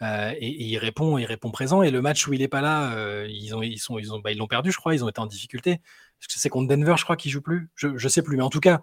Euh, 0.00 0.32
et, 0.38 0.64
il 0.64 0.78
répond, 0.78 1.18
il 1.18 1.26
répond 1.26 1.50
présent. 1.50 1.82
Et 1.82 1.90
le 1.90 2.00
match 2.00 2.26
où 2.26 2.32
il 2.32 2.40
est 2.40 2.48
pas 2.48 2.62
là, 2.62 2.94
euh, 2.94 3.26
ils 3.28 3.54
ont, 3.54 3.60
ils 3.60 3.78
sont, 3.78 3.98
ils 3.98 4.14
ont, 4.14 4.18
bah, 4.18 4.32
ils 4.32 4.38
l'ont 4.38 4.46
perdu, 4.46 4.72
je 4.72 4.78
crois. 4.78 4.94
Ils 4.94 5.04
ont 5.04 5.10
été 5.10 5.20
en 5.20 5.26
difficulté. 5.26 5.82
Parce 6.18 6.32
que 6.32 6.40
c'est 6.40 6.48
contre 6.48 6.74
Denver, 6.74 6.94
je 6.96 7.04
crois, 7.04 7.16
qu'il 7.16 7.30
joue 7.30 7.42
plus. 7.42 7.68
Je, 7.74 7.98
je 7.98 8.08
sais 8.08 8.22
plus, 8.22 8.38
mais 8.38 8.42
en 8.42 8.48
tout 8.48 8.60
cas, 8.60 8.80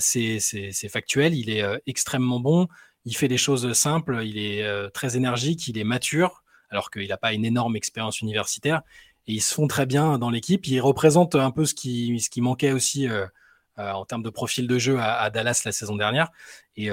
c'est 0.00 0.88
factuel, 0.88 1.34
il 1.34 1.50
est 1.50 1.62
euh, 1.62 1.78
extrêmement 1.86 2.40
bon, 2.40 2.68
il 3.04 3.16
fait 3.16 3.28
des 3.28 3.38
choses 3.38 3.72
simples, 3.72 4.22
il 4.24 4.38
est 4.38 4.64
euh, 4.64 4.88
très 4.90 5.16
énergique, 5.16 5.68
il 5.68 5.78
est 5.78 5.84
mature, 5.84 6.42
alors 6.70 6.90
qu'il 6.90 7.08
n'a 7.08 7.16
pas 7.16 7.32
une 7.32 7.44
énorme 7.44 7.76
expérience 7.76 8.20
universitaire. 8.20 8.82
Et 9.26 9.34
ils 9.34 9.40
se 9.40 9.54
font 9.54 9.66
très 9.66 9.86
bien 9.86 10.18
dans 10.18 10.30
l'équipe. 10.30 10.66
Il 10.66 10.80
représente 10.80 11.34
un 11.34 11.50
peu 11.50 11.64
ce 11.64 11.74
qui, 11.74 12.22
manquait 12.38 12.72
aussi 12.72 13.08
en 13.76 14.04
termes 14.04 14.22
de 14.22 14.30
profil 14.30 14.68
de 14.68 14.78
jeu 14.78 14.98
à, 15.00 15.30
Dallas 15.30 15.62
la 15.64 15.72
saison 15.72 15.96
dernière. 15.96 16.30
Et, 16.76 16.90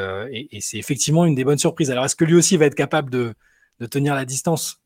c'est 0.59 0.77
effectivement 0.77 1.25
une 1.25 1.36
des 1.36 1.44
bonnes 1.44 1.59
surprises. 1.59 1.91
Alors, 1.91 2.06
est-ce 2.06 2.15
que 2.15 2.25
lui 2.25 2.33
aussi 2.33 2.57
va 2.57 2.65
être 2.65 2.75
capable 2.75 3.12
de, 3.12 3.36
tenir 3.91 4.15
la 4.15 4.25
distance? 4.25 4.81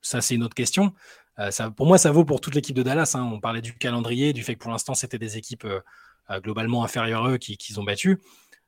Ça, 0.00 0.20
c'est 0.20 0.34
une 0.34 0.42
autre 0.42 0.56
question. 0.56 0.92
pour 1.76 1.86
moi, 1.86 1.98
ça 1.98 2.10
vaut 2.10 2.24
pour 2.24 2.40
toute 2.40 2.56
l'équipe 2.56 2.74
de 2.74 2.82
Dallas. 2.82 3.12
Hein. 3.14 3.30
On 3.32 3.38
parlait 3.38 3.62
du 3.62 3.74
calendrier, 3.74 4.32
du 4.32 4.42
fait 4.42 4.54
que 4.54 4.60
pour 4.60 4.72
l'instant, 4.72 4.94
c'était 4.94 5.18
des 5.18 5.36
équipes 5.36 5.66
euh, 5.66 5.80
globalement 6.40 6.84
inférieurs 6.84 7.26
à 7.26 7.32
eux 7.32 7.38
qu'ils 7.38 7.80
ont 7.80 7.84
battu. 7.84 8.20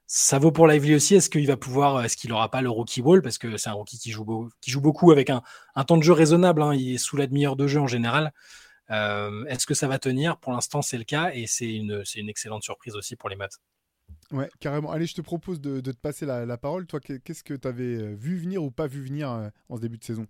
Ça 0.07 0.39
vaut 0.39 0.53
pour 0.53 0.67
Lively 0.67 0.95
aussi. 0.95 1.15
Est-ce 1.15 1.31
qu'il 1.31 1.47
va 1.47 1.57
pouvoir, 1.57 2.05
est-ce 2.05 2.17
qu'il 2.17 2.31
n'aura 2.31 2.51
pas 2.51 2.61
le 2.61 2.69
rookie 2.69 3.01
wall? 3.01 3.23
Parce 3.23 3.39
que 3.39 3.57
c'est 3.57 3.71
un 3.71 3.75
rookie 3.75 3.99
qui 3.99 4.11
joue, 4.11 4.51
qui 4.61 4.71
joue 4.71 4.81
beaucoup 4.81 5.13
avec 5.13 5.31
un, 5.31 5.43
temps 5.87 5.97
de 5.97 6.03
jeu 6.03 6.13
raisonnable. 6.13 6.63
Hein. 6.63 6.75
il 6.75 6.95
est 6.95 6.99
sous 6.99 7.17
la 7.17 7.27
demi-heure 7.27 7.57
de 7.57 7.67
jeu 7.67 7.81
en 7.81 7.87
général. 7.87 8.33
Euh, 8.91 9.45
est-ce 9.47 9.67
que 9.67 9.73
ça 9.73 9.89
va 9.89 9.99
tenir? 9.99 10.37
Pour 10.39 10.53
l'instant, 10.53 10.83
c'est 10.83 10.99
le 10.99 11.05
cas 11.05 11.31
et 11.33 11.47
c'est 11.47 11.73
une, 11.73 12.03
une 12.17 12.29
excellente 12.29 12.63
surprise 12.63 12.97
aussi 12.97 13.17
pour 13.17 13.31
les 13.31 13.37
maths. 13.37 13.59
Ouais, 14.31 14.51
carrément. 14.61 14.91
Allez, 14.91 15.07
je 15.07 15.15
te 15.15 15.23
propose 15.23 15.61
de, 15.61 15.81
te 15.81 15.91
passer 15.97 16.27
la, 16.27 16.59
parole. 16.59 16.87
Toi, 16.87 17.01
qu'est-ce 17.01 17.43
que 17.43 17.55
tu 17.55 17.67
avais 17.67 17.97
euh, 17.97 18.15
vu 18.15 18.37
venir 18.37 18.63
ou 18.63 18.71
pas 18.71 18.87
vu 18.87 19.03
venir 19.03 19.51
en 19.69 19.77
ce 19.77 19.81
début 19.81 19.97
de 19.97 20.05
saison? 20.05 20.27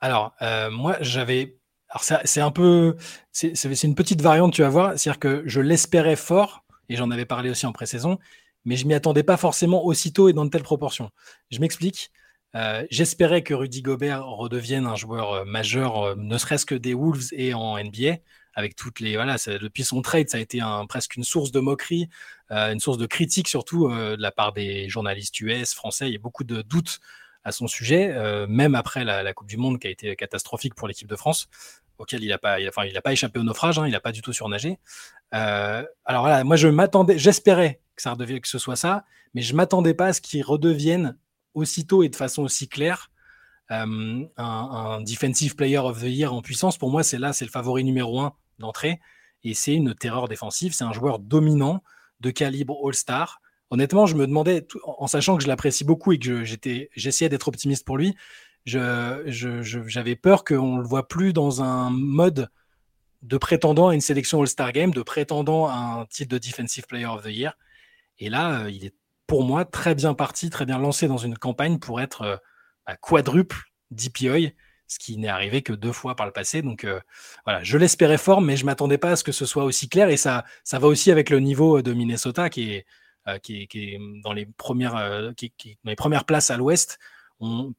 Alors, 0.00 0.34
moi, 0.70 0.96
j'avais 1.00 1.58
alors 1.92 2.02
c'est 2.24 2.40
un 2.40 2.50
peu, 2.50 2.96
c'est 3.32 3.82
une 3.82 3.94
petite 3.94 4.22
variante, 4.22 4.54
tu 4.54 4.62
vas 4.62 4.70
voir. 4.70 4.98
C'est-à-dire 4.98 5.20
que 5.20 5.42
je 5.44 5.60
l'espérais 5.60 6.16
fort, 6.16 6.61
et 6.92 6.96
j'en 6.96 7.10
avais 7.10 7.24
parlé 7.24 7.50
aussi 7.50 7.66
en 7.66 7.72
pré-saison, 7.72 8.18
mais 8.64 8.76
je 8.76 8.86
m'y 8.86 8.94
attendais 8.94 9.22
pas 9.22 9.36
forcément 9.36 9.84
aussitôt 9.84 10.28
et 10.28 10.32
dans 10.32 10.44
de 10.44 10.50
telles 10.50 10.62
proportions. 10.62 11.10
Je 11.50 11.58
m'explique. 11.58 12.10
Euh, 12.54 12.86
j'espérais 12.90 13.42
que 13.42 13.54
Rudy 13.54 13.80
Gobert 13.80 14.26
redevienne 14.26 14.84
un 14.84 14.94
joueur 14.94 15.32
euh, 15.32 15.44
majeur, 15.46 16.02
euh, 16.02 16.14
ne 16.18 16.36
serait-ce 16.36 16.66
que 16.66 16.74
des 16.74 16.92
Wolves 16.92 17.28
et 17.32 17.54
en 17.54 17.82
NBA, 17.82 18.18
avec 18.52 18.76
toutes 18.76 19.00
les 19.00 19.14
voilà. 19.16 19.36
Depuis 19.46 19.84
son 19.84 20.02
trade, 20.02 20.28
ça 20.28 20.36
a 20.36 20.40
été 20.40 20.60
presque 20.86 21.16
une 21.16 21.24
source 21.24 21.50
de 21.50 21.60
moquerie, 21.60 22.10
une 22.50 22.80
source 22.80 22.98
de 22.98 23.06
critique 23.06 23.48
surtout 23.48 23.88
de 23.88 24.20
la 24.20 24.30
part 24.30 24.52
des 24.52 24.90
journalistes 24.90 25.40
US, 25.40 25.72
français. 25.72 26.08
Il 26.08 26.12
y 26.12 26.16
a 26.16 26.18
beaucoup 26.18 26.44
de 26.44 26.60
doutes 26.60 27.00
à 27.44 27.52
son 27.52 27.66
sujet, 27.66 28.14
même 28.46 28.74
après 28.74 29.04
la, 29.04 29.22
la, 29.22 29.32
Coupe 29.32 29.48
du 29.48 29.56
Monde 29.56 29.78
qui 29.78 29.86
a 29.86 29.90
été 29.90 30.14
catastrophique 30.16 30.74
pour 30.74 30.86
l'équipe 30.86 31.08
de 31.08 31.16
France 31.16 31.48
auquel 32.02 32.22
il 32.22 32.28
n'a 32.28 32.38
pas, 32.38 32.58
enfin, 32.68 32.84
il 32.84 33.00
pas 33.00 33.12
échappé 33.12 33.38
au 33.38 33.42
naufrage, 33.42 33.78
hein, 33.78 33.86
il 33.86 33.92
n'a 33.92 34.00
pas 34.00 34.12
du 34.12 34.22
tout 34.22 34.32
surnagé. 34.32 34.78
Euh, 35.34 35.84
alors 36.04 36.22
voilà, 36.22 36.44
moi 36.44 36.56
je 36.56 36.68
m'attendais, 36.68 37.18
j'espérais 37.18 37.80
que 37.96 38.02
ça 38.02 38.14
que 38.16 38.48
ce 38.48 38.58
soit 38.58 38.76
ça, 38.76 39.04
mais 39.34 39.42
je 39.42 39.54
m'attendais 39.54 39.94
pas 39.94 40.06
à 40.06 40.12
ce 40.12 40.20
qu'il 40.20 40.42
redevienne 40.42 41.16
aussitôt 41.54 42.02
et 42.02 42.08
de 42.08 42.16
façon 42.16 42.42
aussi 42.42 42.68
claire 42.68 43.10
euh, 43.70 44.24
un, 44.36 45.00
defensive 45.02 45.56
player 45.56 45.78
of 45.78 46.00
the 46.00 46.08
year 46.08 46.32
en 46.32 46.42
puissance. 46.42 46.76
Pour 46.76 46.90
moi, 46.90 47.02
c'est 47.02 47.18
là, 47.18 47.32
c'est 47.32 47.44
le 47.44 47.50
favori 47.50 47.84
numéro 47.84 48.20
un 48.20 48.34
d'entrée, 48.58 49.00
et 49.44 49.54
c'est 49.54 49.74
une 49.74 49.94
terreur 49.94 50.28
défensive. 50.28 50.74
C'est 50.74 50.84
un 50.84 50.92
joueur 50.92 51.18
dominant 51.18 51.82
de 52.20 52.30
calibre 52.30 52.78
All-Star. 52.86 53.40
Honnêtement, 53.70 54.06
je 54.06 54.14
me 54.16 54.26
demandais, 54.26 54.66
en 54.84 55.06
sachant 55.06 55.36
que 55.36 55.42
je 55.42 55.48
l'apprécie 55.48 55.84
beaucoup 55.84 56.12
et 56.12 56.18
que 56.18 56.44
j'étais, 56.44 56.90
j'essayais 56.94 57.30
d'être 57.30 57.48
optimiste 57.48 57.86
pour 57.86 57.96
lui, 57.96 58.14
j'avais 58.66 60.16
peur 60.16 60.44
qu'on 60.44 60.76
le 60.76 60.86
voit 60.86 61.08
plus 61.08 61.32
dans 61.32 61.62
un 61.62 61.90
mode 61.90 62.48
de 63.22 63.36
prétendant 63.36 63.88
à 63.88 63.94
une 63.94 64.00
sélection 64.00 64.40
All-Star 64.40 64.72
Game, 64.72 64.90
de 64.90 65.02
prétendant 65.02 65.66
à 65.66 65.74
un 66.00 66.06
titre 66.06 66.30
de 66.34 66.38
Defensive 66.38 66.86
Player 66.86 67.06
of 67.06 67.22
the 67.22 67.28
Year. 67.28 67.56
Et 68.18 68.28
là, 68.28 68.68
il 68.68 68.84
est 68.84 68.94
pour 69.26 69.44
moi 69.44 69.64
très 69.64 69.94
bien 69.94 70.14
parti, 70.14 70.50
très 70.50 70.66
bien 70.66 70.78
lancé 70.78 71.08
dans 71.08 71.18
une 71.18 71.38
campagne 71.38 71.78
pour 71.78 72.00
être 72.00 72.42
bah, 72.86 72.96
quadruple 72.96 73.56
DPOI 73.90 74.52
ce 74.92 74.98
qui 74.98 75.16
n'est 75.16 75.28
arrivé 75.28 75.62
que 75.62 75.72
deux 75.72 75.92
fois 75.92 76.14
par 76.14 76.26
le 76.26 76.32
passé. 76.32 76.62
Donc 76.62 76.84
euh, 76.84 77.00
voilà, 77.44 77.62
je 77.64 77.78
l'espérais 77.78 78.18
fort, 78.18 78.40
mais 78.40 78.56
je 78.56 78.66
m'attendais 78.66 78.98
pas 78.98 79.12
à 79.12 79.16
ce 79.16 79.24
que 79.24 79.32
ce 79.32 79.46
soit 79.46 79.64
aussi 79.64 79.88
clair. 79.88 80.08
Et 80.10 80.16
ça, 80.16 80.44
ça 80.64 80.78
va 80.78 80.86
aussi 80.86 81.10
avec 81.10 81.30
le 81.30 81.40
niveau 81.40 81.82
de 81.82 81.92
Minnesota 81.92 82.50
qui 82.50 82.72
est, 82.72 82.86
euh, 83.28 83.38
euh, 83.50 83.98
dans 84.22 84.32
les 84.32 84.46
premières 84.46 86.24
places 86.24 86.50
à 86.50 86.56
l'ouest. 86.56 86.98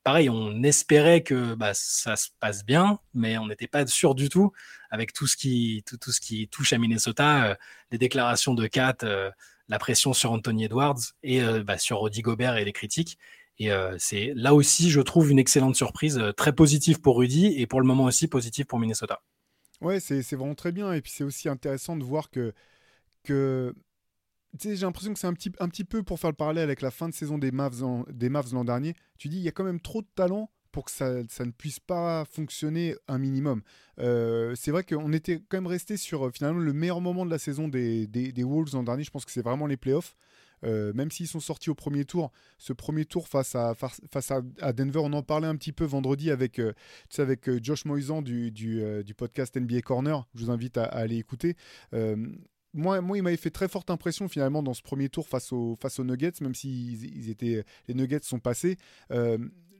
Pareil, 0.03 0.29
on 0.29 0.62
espérait 0.63 1.24
que 1.24 1.55
bah, 1.55 1.72
ça 1.74 2.15
se 2.15 2.29
passe 2.39 2.65
bien, 2.65 3.00
mais 3.13 3.38
on 3.38 3.48
n'était 3.48 3.67
pas 3.67 3.88
sûr 3.88 4.15
du 4.15 4.29
tout 4.29 4.51
avec 4.91 5.13
tout 5.13 5.25
ce 5.25 5.38
qui, 5.38 5.84
touche 6.51 6.74
à 6.74 6.77
Minnesota, 6.77 7.58
les 7.91 7.98
déclarations 7.98 8.53
de 8.53 8.67
Kat, 8.67 8.98
la 9.70 9.79
pression 9.79 10.13
sur 10.13 10.32
Anthony 10.32 10.65
Edwards 10.65 11.00
et 11.24 11.41
bah, 11.65 11.77
sur 11.77 12.01
Rudy 12.01 12.22
Gobert 12.22 12.58
et 12.58 12.65
les 12.65 12.74
critiques. 12.74 13.17
Et 13.60 13.72
euh, 13.72 13.96
c'est 14.00 14.34
là 14.36 14.53
aussi, 14.53 14.89
je 14.89 15.01
trouve, 15.01 15.32
une 15.32 15.39
excellente 15.39 15.75
surprise, 15.75 16.17
euh, 16.17 16.32
très 16.32 16.53
positive 16.53 17.01
pour 17.01 17.17
Rudy 17.17 17.53
et 17.58 17.67
pour 17.67 17.82
le 17.82 17.88
moment 17.88 18.05
aussi 18.05 18.27
positive 18.27 18.65
pour 18.65 18.79
Minnesota. 18.79 19.22
Ouais, 19.82 20.00
c'est 20.00 20.22
vraiment 20.34 20.55
très 20.55 20.72
bien. 20.72 20.93
Et 20.93 21.01
puis 21.01 21.12
c'est 21.12 21.24
aussi 21.24 21.50
intéressant 21.50 21.96
de 21.96 22.03
voir 22.03 22.29
que 22.32 22.53
j'ai 24.60 24.75
l'impression 24.75 25.13
que 25.13 25.19
c'est 25.19 25.27
un 25.27 25.33
petit, 25.33 25.51
un 25.60 25.67
petit 25.67 25.83
peu 25.83 26.03
pour 26.03 26.19
faire 26.19 26.29
le 26.29 26.36
parallèle 26.36 26.63
avec 26.63 26.81
la 26.81 26.91
fin 26.91 27.10
de 27.10 27.13
saison 27.13 27.38
des 27.38 27.51
Mavs, 27.51 27.83
des 28.10 28.29
Mavs 28.29 28.53
l'an 28.53 28.63
dernier. 28.63 28.95
Tu 29.17 29.29
dis, 29.29 29.38
il 29.38 29.43
y 29.43 29.48
a 29.48 29.51
quand 29.51 29.63
même 29.63 29.81
trop 29.81 30.01
de 30.01 30.07
talent 30.15 30.50
pour 30.72 30.86
que 30.86 30.91
ça, 30.91 31.13
ne 31.13 31.51
puisse 31.51 31.79
pas 31.79 32.25
fonctionner 32.25 32.95
un 33.07 33.19
minimum. 33.19 33.62
Euh, 34.00 34.55
c'est 34.55 34.72
vrai 34.72 34.83
qu'on 34.83 35.13
était 35.13 35.39
quand 35.48 35.57
même 35.57 35.67
resté 35.67 35.98
sur 35.98 36.31
finalement 36.33 36.60
le 36.60 36.74
meilleur 36.74 37.00
moment 37.00 37.25
de 37.25 37.31
la 37.31 37.38
saison 37.38 37.67
des, 37.67 38.07
des, 38.07 38.43
Wolves 38.43 38.74
l'an 38.74 38.83
dernier. 38.83 39.03
Je 39.03 39.12
pense 39.12 39.24
que 39.24 39.31
c'est 39.31 39.43
vraiment 39.43 39.67
les 39.67 39.77
playoffs. 39.77 40.15
Euh, 40.63 40.93
même 40.93 41.12
s'ils 41.12 41.27
sont 41.27 41.39
sortis 41.39 41.69
au 41.69 41.75
premier 41.75 42.05
tour, 42.05 42.31
ce 42.57 42.74
premier 42.74 43.05
tour 43.05 43.27
face 43.27 43.55
à, 43.55 43.75
face 43.75 44.31
à, 44.31 44.74
Denver, 44.74 45.00
on 45.03 45.13
en 45.13 45.22
parlait 45.22 45.48
un 45.48 45.55
petit 45.55 45.74
peu 45.74 45.83
vendredi 45.86 46.31
avec, 46.31 46.60
euh, 46.60 46.74
avec 47.17 47.50
euh, 47.50 47.60
Josh 47.62 47.86
Moisan 47.86 48.22
du, 48.22 48.51
du, 48.51 49.13
podcast 49.15 49.57
NBA 49.57 49.81
Corner. 49.81 50.25
Je 50.36 50.45
vous 50.45 50.51
invite 50.51 50.77
à, 50.77 50.86
aller 50.86 51.17
écouter. 51.17 51.55
Moi, 52.74 53.00
il 53.15 53.24
m'avait 53.24 53.38
fait 53.38 53.51
très 53.51 53.68
forte 53.68 53.89
impression 53.89 54.27
finalement 54.27 54.63
dans 54.63 54.74
ce 54.74 54.82
premier 54.82 55.10
tour 55.10 55.27
face 55.27 55.51
aux, 55.51 55.77
face 55.80 56.00
aux 56.00 56.03
Nuggets, 56.03 56.34
même 56.42 56.56
si 56.56 56.94
ils 56.94 57.30
étaient, 57.30 57.63
les 57.88 57.94
Nuggets 57.94 58.24
sont 58.24 58.39
passés 58.39 58.77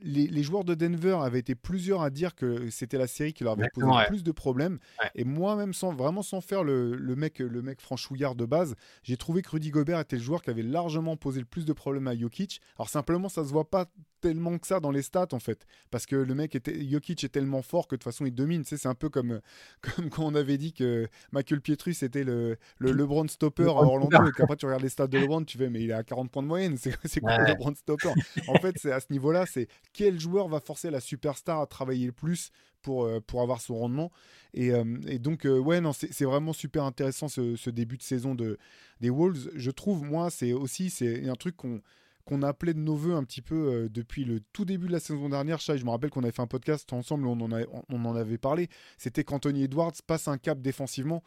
les, 0.04 0.44
joueurs 0.44 0.64
de 0.64 0.76
Denver 0.76 1.18
avaient 1.22 1.40
été 1.40 1.56
plusieurs 1.56 2.02
à 2.02 2.10
dire 2.10 2.36
que 2.36 2.70
c'était 2.70 2.98
la 2.98 3.08
série 3.08 3.34
qui 3.34 3.44
leur 3.44 3.54
avait 3.54 3.70
posé 3.74 3.88
plus 4.08 4.24
de 4.24 4.32
problèmes. 4.32 4.80
Et 5.16 5.24
moi-même, 5.24 5.74
sans, 5.74 5.94
vraiment 5.94 6.22
sans 6.22 6.42
faire 6.42 6.64
le, 6.64 6.98
mec, 7.16 7.40
le 7.40 7.62
mec 7.62 7.82
franchouillard 7.82 8.36
de 8.36 8.46
base, 8.46 8.76
j'ai 9.04 9.18
trouvé 9.18 9.42
que 9.42 9.50
Rudy 9.50 9.72
Gobert 9.72 10.00
était 10.00 10.18
le 10.18 10.22
joueur 10.22 10.42
qui 10.42 10.50
avait 10.50 10.64
largement 10.64 11.16
posé 11.18 11.40
le 11.40 11.46
plus 11.46 11.66
de 11.66 11.74
problèmes 11.74 12.08
à 12.08 12.16
Jokic. 12.16 12.62
Alors 12.78 12.90
simplement, 12.90 13.30
ça 13.30 13.44
se 13.44 13.50
voit 13.50 13.70
pas 13.70 13.88
tellement 14.24 14.58
que 14.58 14.66
ça 14.66 14.80
dans 14.80 14.92
les 14.92 15.02
stats 15.02 15.28
en 15.34 15.40
fait, 15.40 15.66
parce 15.92 16.06
que 16.06 16.16
le 16.16 16.34
mec 16.34 16.56
était, 16.56 16.82
Jokic 16.90 17.26
est 17.26 17.30
tellement 17.30 17.62
fort 17.62 17.90
que 17.90 17.96
de 17.96 17.98
toute 17.98 18.06
façon 18.06 18.26
il 18.26 18.34
domine. 18.34 18.64
c'est 18.64 18.86
un 18.86 18.96
peu 18.96 19.10
comme, 19.10 19.42
comme 19.82 20.10
quand 20.10 20.24
on 20.24 20.34
avait 20.34 20.58
dit 20.58 20.72
que 20.72 21.10
Michael 21.34 21.60
Pietrus 21.60 22.02
était 22.04 22.24
le, 22.24 22.58
le 22.78 22.92
LeBron 22.94 23.28
stopper 23.28 23.66
à 23.66 23.72
Orlando 23.72 24.26
et 24.26 24.32
qu'après 24.32 24.56
tu 24.56 24.66
regardes 24.66 24.82
les 24.82 24.90
stats 24.90 25.08
de 25.08 25.18
LeBron, 25.20 25.44
tu 25.44 25.58
fais 25.58 25.70
mais 25.70 25.82
il 25.82 25.90
est 25.90 25.94
à 25.94 26.04
40 26.04 26.32
points 26.32 26.42
de 26.42 26.48
moyenne, 26.48 26.78
c'est 26.78 27.20
quoi 27.20 27.38
le 27.38 27.48
LeBron 27.48 27.76
stopper? 27.76 28.14
En 28.48 28.56
fait, 28.56 28.78
c'est 28.80 28.94
à 28.94 29.02
ce 29.02 29.08
niveau-là, 29.12 29.46
c'est 29.46 29.68
quel 29.94 30.20
joueur 30.20 30.48
va 30.48 30.60
forcer 30.60 30.90
la 30.92 31.00
superstar 31.00 31.62
à 31.62 31.68
travailler 31.68 32.08
le 32.08 32.12
plus 32.12 32.52
pour, 32.82 33.06
euh, 33.06 33.20
pour 33.20 33.42
avoir 33.42 33.62
son 33.62 33.76
rendement. 33.76 34.12
Et, 34.54 34.72
euh, 34.72 34.84
et 35.08 35.18
donc, 35.18 35.46
euh, 35.46 35.58
ouais, 35.58 35.82
non, 35.82 35.94
c'est 35.94 36.26
vraiment 36.26 36.54
super 36.54 36.84
intéressant 36.84 37.28
ce, 37.28 37.70
début 37.70 37.98
de 37.98 38.04
saison 38.04 38.36
de, 38.36 38.58
des 39.00 39.10
Wolves. 39.10 39.50
Je 39.56 39.72
trouve, 39.72 40.04
moi, 40.04 40.30
c'est 40.30 40.54
aussi 40.54 40.90
c'est 40.90 41.28
un 41.28 41.36
truc 41.36 41.56
qu'on 41.56 41.82
qu'on 42.26 42.42
appelait 42.42 42.74
de 42.74 42.80
nos 42.80 42.96
voeux 42.96 43.16
un 43.16 43.26
petit 43.26 43.42
peu 43.42 43.90
depuis 43.92 44.24
le 44.24 44.40
tout 44.54 44.64
début 44.64 44.88
de 44.88 44.94
la 44.94 45.02
saison 45.02 45.28
dernière. 45.28 45.60
je 45.60 45.84
me 45.84 45.90
rappelle 45.90 46.10
qu'on 46.10 46.24
avait 46.24 46.32
fait 46.32 46.42
un 46.42 46.48
podcast 46.48 46.94
ensemble, 46.94 47.28
on 47.28 47.42
en, 47.42 47.52
on 47.90 48.06
en 48.06 48.16
avait 48.16 48.38
parlé. 48.38 48.70
C'était 48.98 49.26
qu'Anthony 49.26 49.64
Edwards 49.64 49.92
passe 50.08 50.30
un 50.30 50.38
cap 50.38 50.62
défensivement. 50.62 51.22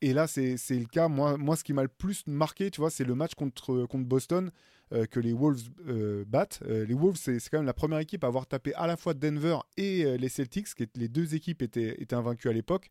Et 0.00 0.12
là, 0.12 0.26
c'est 0.26 0.56
le 0.70 0.86
cas. 0.86 1.08
Moi, 1.08 1.36
moi, 1.36 1.56
ce 1.56 1.64
qui 1.64 1.72
m'a 1.72 1.82
le 1.82 1.88
plus 1.88 2.26
marqué, 2.26 2.72
tu 2.72 2.80
vois, 2.80 2.90
c'est 2.90 3.04
le 3.04 3.14
match 3.14 3.34
contre, 3.34 3.86
contre 3.86 4.04
Boston. 4.04 4.50
Euh, 4.92 5.06
que 5.06 5.20
les 5.20 5.32
Wolves 5.32 5.62
euh, 5.88 6.24
battent. 6.26 6.60
Euh, 6.68 6.84
les 6.84 6.94
Wolves, 6.94 7.16
c'est 7.16 7.38
quand 7.50 7.58
même 7.58 7.66
la 7.66 7.72
première 7.72 7.98
équipe 7.98 8.24
à 8.24 8.26
avoir 8.26 8.46
tapé 8.46 8.74
à 8.74 8.86
la 8.86 8.96
fois 8.96 9.14
Denver 9.14 9.58
et 9.76 10.18
les 10.18 10.28
Celtics, 10.28 10.74
qui 10.74 10.86
les 10.96 11.08
deux 11.08 11.34
équipes 11.34 11.62
étaient, 11.62 12.00
étaient 12.00 12.14
invaincues 12.14 12.48
à 12.48 12.52
l'époque. 12.52 12.90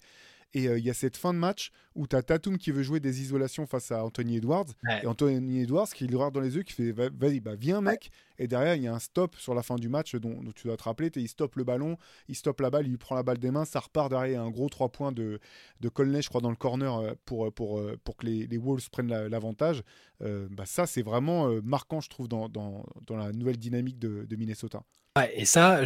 Et 0.54 0.66
il 0.66 0.84
y 0.84 0.90
a 0.90 0.94
cette 0.94 1.16
fin 1.16 1.34
de 1.34 1.40
match 1.40 1.72
où 1.96 2.08
tu 2.08 2.16
as 2.16 2.24
Tatum 2.24 2.58
qui 2.58 2.72
veut 2.72 2.84
jouer 2.84 3.00
des 3.00 3.22
isolations 3.22 3.66
face 3.66 3.92
à 3.92 4.04
Anthony 4.04 4.38
Edwards. 4.38 4.66
Et 5.02 5.08
Anthony 5.08 5.62
Edwards 5.62 5.90
qui 5.90 6.08
le 6.08 6.18
regarde 6.18 6.34
dans 6.34 6.42
les 6.42 6.56
yeux, 6.56 6.64
qui 6.64 6.74
fait 6.74 6.92
Vas-y, 6.92 7.40
bah, 7.40 7.56
viens, 7.56 7.82
mec. 7.82 8.12
Et 8.38 8.48
derrière, 8.48 8.76
il 8.76 8.82
y 8.82 8.88
a 8.88 8.94
un 8.94 9.00
stop 9.00 9.36
sur 9.38 9.54
la 9.54 9.62
fin 9.62 9.76
du 9.76 9.88
match 9.88 10.16
dont, 10.16 10.42
tu 10.56 10.68
dois 10.68 10.76
te 10.76 10.84
rappeler. 10.84 11.12
Il 11.16 11.28
stoppe 11.28 11.56
le 11.56 11.64
ballon, 11.64 11.98
il 12.28 12.36
stoppe 12.36 12.60
la 12.62 12.70
balle, 12.70 12.88
il 12.88 12.90
lui 12.90 12.98
prend 12.98 13.16
la 13.16 13.24
balle 13.24 13.38
des 13.38 13.52
mains, 13.52 13.66
ça 13.66 13.80
repart 13.80 14.10
derrière. 14.10 14.42
un 14.42 14.50
gros 14.50 14.68
3 14.68 14.90
points 14.90 15.12
de, 15.12 15.40
de 15.80 15.90
Colney, 15.90 16.22
je 16.22 16.30
crois, 16.30 16.42
dans 16.42 16.50
le 16.50 16.56
corner 16.56 16.98
euh, 16.98 17.14
pour, 17.26 17.46
euh, 17.46 17.52
pour, 17.52 17.80
euh, 17.80 18.00
pour 18.04 18.18
que 18.18 18.26
les, 18.26 18.48
les 18.48 18.58
Wolves 18.58 18.90
prennent 18.90 19.10
l'avantage. 19.28 19.84
bah 20.20 20.66
ça, 20.66 20.88
c'est 20.88 21.04
vraiment 21.04 21.50
marquant, 21.64 22.02
je 22.02 22.10
trouve, 22.10 22.28
dans, 22.28 22.50
dans, 22.50 22.86
dans, 23.06 23.16
la 23.16 23.32
nouvelle 23.32 23.58
dynamique 23.58 24.00
de, 24.00 24.26
de 24.28 24.36
Minnesota. 24.36 24.84
Ouais, 25.18 25.32
et 25.36 25.46
ça, 25.46 25.84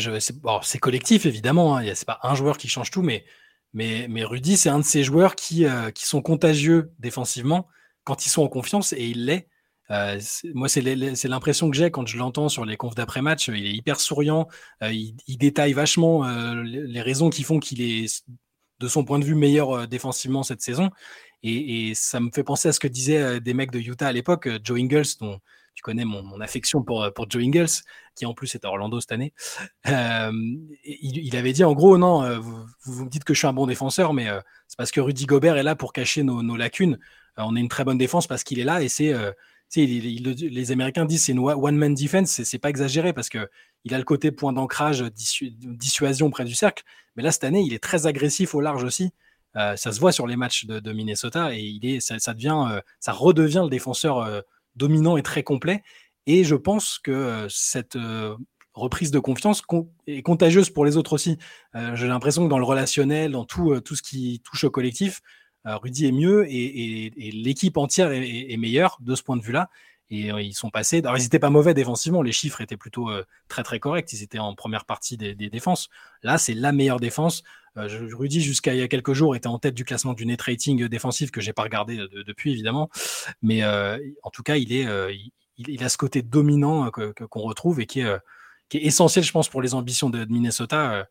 c'est 0.62 0.80
collectif, 0.80 1.26
évidemment. 1.26 1.76
Hein. 1.76 1.84
C'est 1.94 2.06
pas 2.06 2.20
un 2.24 2.36
joueur 2.36 2.58
qui 2.58 2.68
change 2.68 2.92
tout, 2.92 3.02
mais, 3.02 3.26
mais, 3.76 4.08
mais 4.10 4.24
Rudy, 4.24 4.58
c'est 4.58 4.70
un 4.70 4.80
de 4.80 4.84
ces 4.84 5.04
joueurs 5.04 5.36
qui, 5.36 5.66
qui 5.94 6.06
sont 6.08 6.24
contagieux 6.24 6.92
défensivement 6.98 7.68
quand 8.06 8.26
ils 8.26 8.30
sont 8.30 8.44
en 8.44 8.48
confiance, 8.48 8.94
et 8.94 9.06
il 9.06 9.26
l'est. 9.26 9.50
Euh, 9.92 10.20
moi, 10.54 10.70
c'est 10.70 10.82
l'impression 10.82 11.70
que 11.70 11.76
j'ai 11.76 11.92
quand 11.92 12.08
je 12.08 12.18
l'entends 12.18 12.50
sur 12.50 12.66
les 12.66 12.78
confs 12.78 12.96
d'après-match. 12.96 13.50
Il 13.50 13.66
est 13.66 13.74
hyper 13.74 14.00
souriant, 14.00 14.48
euh, 14.82 14.92
il, 14.94 15.38
détaille 15.38 15.74
vachement 15.74 16.26
euh, 16.26 16.64
les 16.64 17.02
raisons 17.02 17.30
qui 17.30 17.44
font 17.44 17.60
qu'il 17.60 17.82
est, 17.82 18.24
de 18.80 18.88
son 18.88 19.04
point 19.04 19.20
de 19.20 19.26
vue, 19.26 19.36
meilleur 19.36 19.88
défensivement 19.88 20.44
cette 20.44 20.62
saison. 20.62 20.90
Et, 21.44 21.94
ça 21.96 22.20
me 22.20 22.32
fait 22.34 22.44
penser 22.44 22.70
à 22.70 22.74
ce 22.74 22.80
que 22.80 22.88
disaient 22.88 23.40
des 23.40 23.54
mecs 23.54 23.72
de 23.72 23.80
Utah 23.80 24.08
à 24.08 24.12
l'époque, 24.12 24.50
Joe 24.64 24.80
Ingles, 24.80 25.06
dont 25.20 25.40
tu 25.76 25.84
connais 25.84 26.06
mon, 26.06 26.42
affection 26.42 26.82
pour, 26.82 27.08
pour 27.14 27.30
Joe 27.30 27.44
Ingles, 27.44 27.84
qui 28.16 28.26
en 28.26 28.34
plus 28.34 28.56
est 28.56 28.66
à 28.66 28.70
Orlando 28.70 29.00
cette 29.00 29.12
année. 29.12 29.34
Il, 29.86 31.36
avait 31.36 31.54
dit 31.54 31.64
en 31.64 31.74
gros, 31.74 31.98
non, 31.98 32.40
vous, 32.40 32.66
vous, 32.86 33.06
me 33.06 33.10
dites 33.10 33.24
que 33.24 33.34
je 33.34 33.40
suis 33.40 33.48
un 33.48 33.54
bon 33.54 33.68
défenseur, 33.68 34.14
mais 34.14 34.28
c'est 34.68 34.78
parce 34.78 34.92
que 34.92 35.02
Rudy 35.02 35.26
Gobert 35.26 35.58
est 35.58 35.64
là 35.64 35.76
pour 35.76 35.94
cacher 35.94 36.24
nos, 36.24 36.56
lacunes. 36.56 36.98
on 37.38 37.56
est 37.56 37.60
une 37.60 37.70
très 37.70 37.84
bonne 37.84 37.98
défense 37.98 38.26
parce 38.26 38.44
qu'il 38.44 38.60
est 38.60 38.64
là 38.64 38.82
et 38.82 38.90
c'est 38.90 39.14
les 39.76 40.72
Américains 40.72 41.06
disent 41.06 41.26
c'est 41.26 41.34
une 41.34 41.40
one-man 41.40 41.94
defense, 41.94 42.44
c'est 42.44 42.60
pas 42.60 42.70
exagéré 42.70 43.14
parce 43.14 43.30
que 43.30 43.50
il 43.86 43.94
a 43.94 43.98
le 43.98 44.04
côté 44.04 44.32
point 44.32 44.52
d'ancrage, 44.52 45.04
dissuasion 45.04 46.30
près 46.32 46.44
du 46.44 46.56
cercle. 46.56 46.84
Mais 47.16 47.24
là, 47.24 47.32
cette 47.32 47.44
année, 47.44 47.62
il 47.62 47.74
est 47.74 47.84
très 47.84 48.08
agressif 48.08 48.56
au 48.56 48.62
large 48.62 48.84
aussi. 48.84 49.12
Euh, 49.56 49.76
ça 49.78 49.92
se 49.94 50.00
voit 50.00 50.12
sur 50.12 50.28
les 50.28 50.36
matchs 50.36 50.66
de, 50.66 50.92
Minnesota 50.92 51.54
et 51.54 51.62
il 51.62 51.86
est, 51.86 52.00
ça, 52.02 52.34
devient, 52.34 52.66
euh, 52.72 52.82
ça 53.00 53.14
redevient 53.14 53.62
le 53.64 53.70
défenseur 53.70 54.18
euh, 54.18 54.42
dominant 54.76 55.18
et 55.18 55.24
très 55.24 55.44
complet. 55.44 55.84
Et 56.28 56.44
je 56.44 56.56
pense 56.56 57.00
que 57.00 57.48
cette 57.50 57.98
reprise 58.74 59.12
de 59.12 59.20
confiance 59.20 59.62
est 60.08 60.22
contagieuse 60.24 60.70
pour 60.70 60.86
les 60.86 60.98
autres 60.98 61.14
aussi. 61.14 61.38
J'ai 61.94 62.08
l'impression 62.08 62.46
que 62.46 62.50
dans 62.50 62.58
le 62.58 62.66
relationnel, 62.66 63.34
dans 63.34 63.46
tout, 63.46 63.80
tout 63.82 63.96
ce 63.96 64.02
qui 64.02 64.42
touche 64.44 64.64
au 64.64 64.72
collectif, 64.72 65.22
euh, 65.68 65.78
Rudy 65.78 66.06
est 66.06 66.12
mieux 66.12 66.46
et, 66.48 67.12
l'équipe 67.34 67.78
entière 67.78 68.12
est, 68.12 68.58
meilleure 68.58 68.98
de 69.02 69.16
ce 69.16 69.24
point 69.24 69.38
de 69.38 69.42
vue-là. 69.42 69.70
Et 70.12 70.32
euh, 70.32 70.42
ils 70.42 70.54
sont 70.54 70.70
passés. 70.70 71.00
Alors, 71.00 71.18
ils 71.18 71.24
n'étaient 71.24 71.40
pas 71.40 71.50
mauvais 71.50 71.74
défensivement, 71.74 72.22
les 72.22 72.32
chiffres 72.32 72.62
étaient 72.62 72.78
plutôt 72.78 73.10
euh, 73.10 73.26
très 73.48 73.64
très 73.64 73.80
corrects. 73.80 74.12
Ils 74.14 74.22
étaient 74.22 74.40
en 74.40 74.54
première 74.54 74.86
partie 74.86 75.18
des, 75.18 75.34
défenses. 75.36 75.90
Là, 76.22 76.38
c'est 76.38 76.54
la 76.54 76.72
meilleure 76.72 77.00
défense. 77.00 77.44
Rudy, 77.76 78.42
jusqu'à 78.42 78.74
il 78.74 78.80
y 78.80 78.84
a 78.84 78.88
quelques 78.88 79.14
jours, 79.14 79.36
était 79.36 79.48
en 79.48 79.60
tête 79.60 79.74
du 79.74 79.86
classement 79.86 80.14
du 80.14 80.26
net 80.26 80.42
rating 80.42 80.88
défensif 80.88 81.32
que 81.32 81.42
j'ai 81.42 81.54
pas 81.54 81.64
regardé 81.64 81.98
depuis 82.26 82.52
évidemment. 82.52 82.90
Mais 83.42 83.64
en 83.66 84.30
tout 84.32 84.44
cas, 84.44 84.56
il, 84.56 84.74
est, 84.74 84.88
il, 85.58 85.84
a 85.84 85.90
ce 85.90 85.98
côté 85.98 86.22
dominant 86.22 86.90
qu'on 86.92 87.42
retrouve 87.42 87.82
et 87.82 87.86
qui 87.86 88.02
est, 88.02 88.18
qui 88.70 88.78
est, 88.78 88.84
essentiel, 88.84 89.26
je 89.26 89.32
pense, 89.32 89.50
pour 89.50 89.62
les 89.62 89.74
ambitions 89.74 90.10
de, 90.10 90.26
Minnesota. 90.26 91.08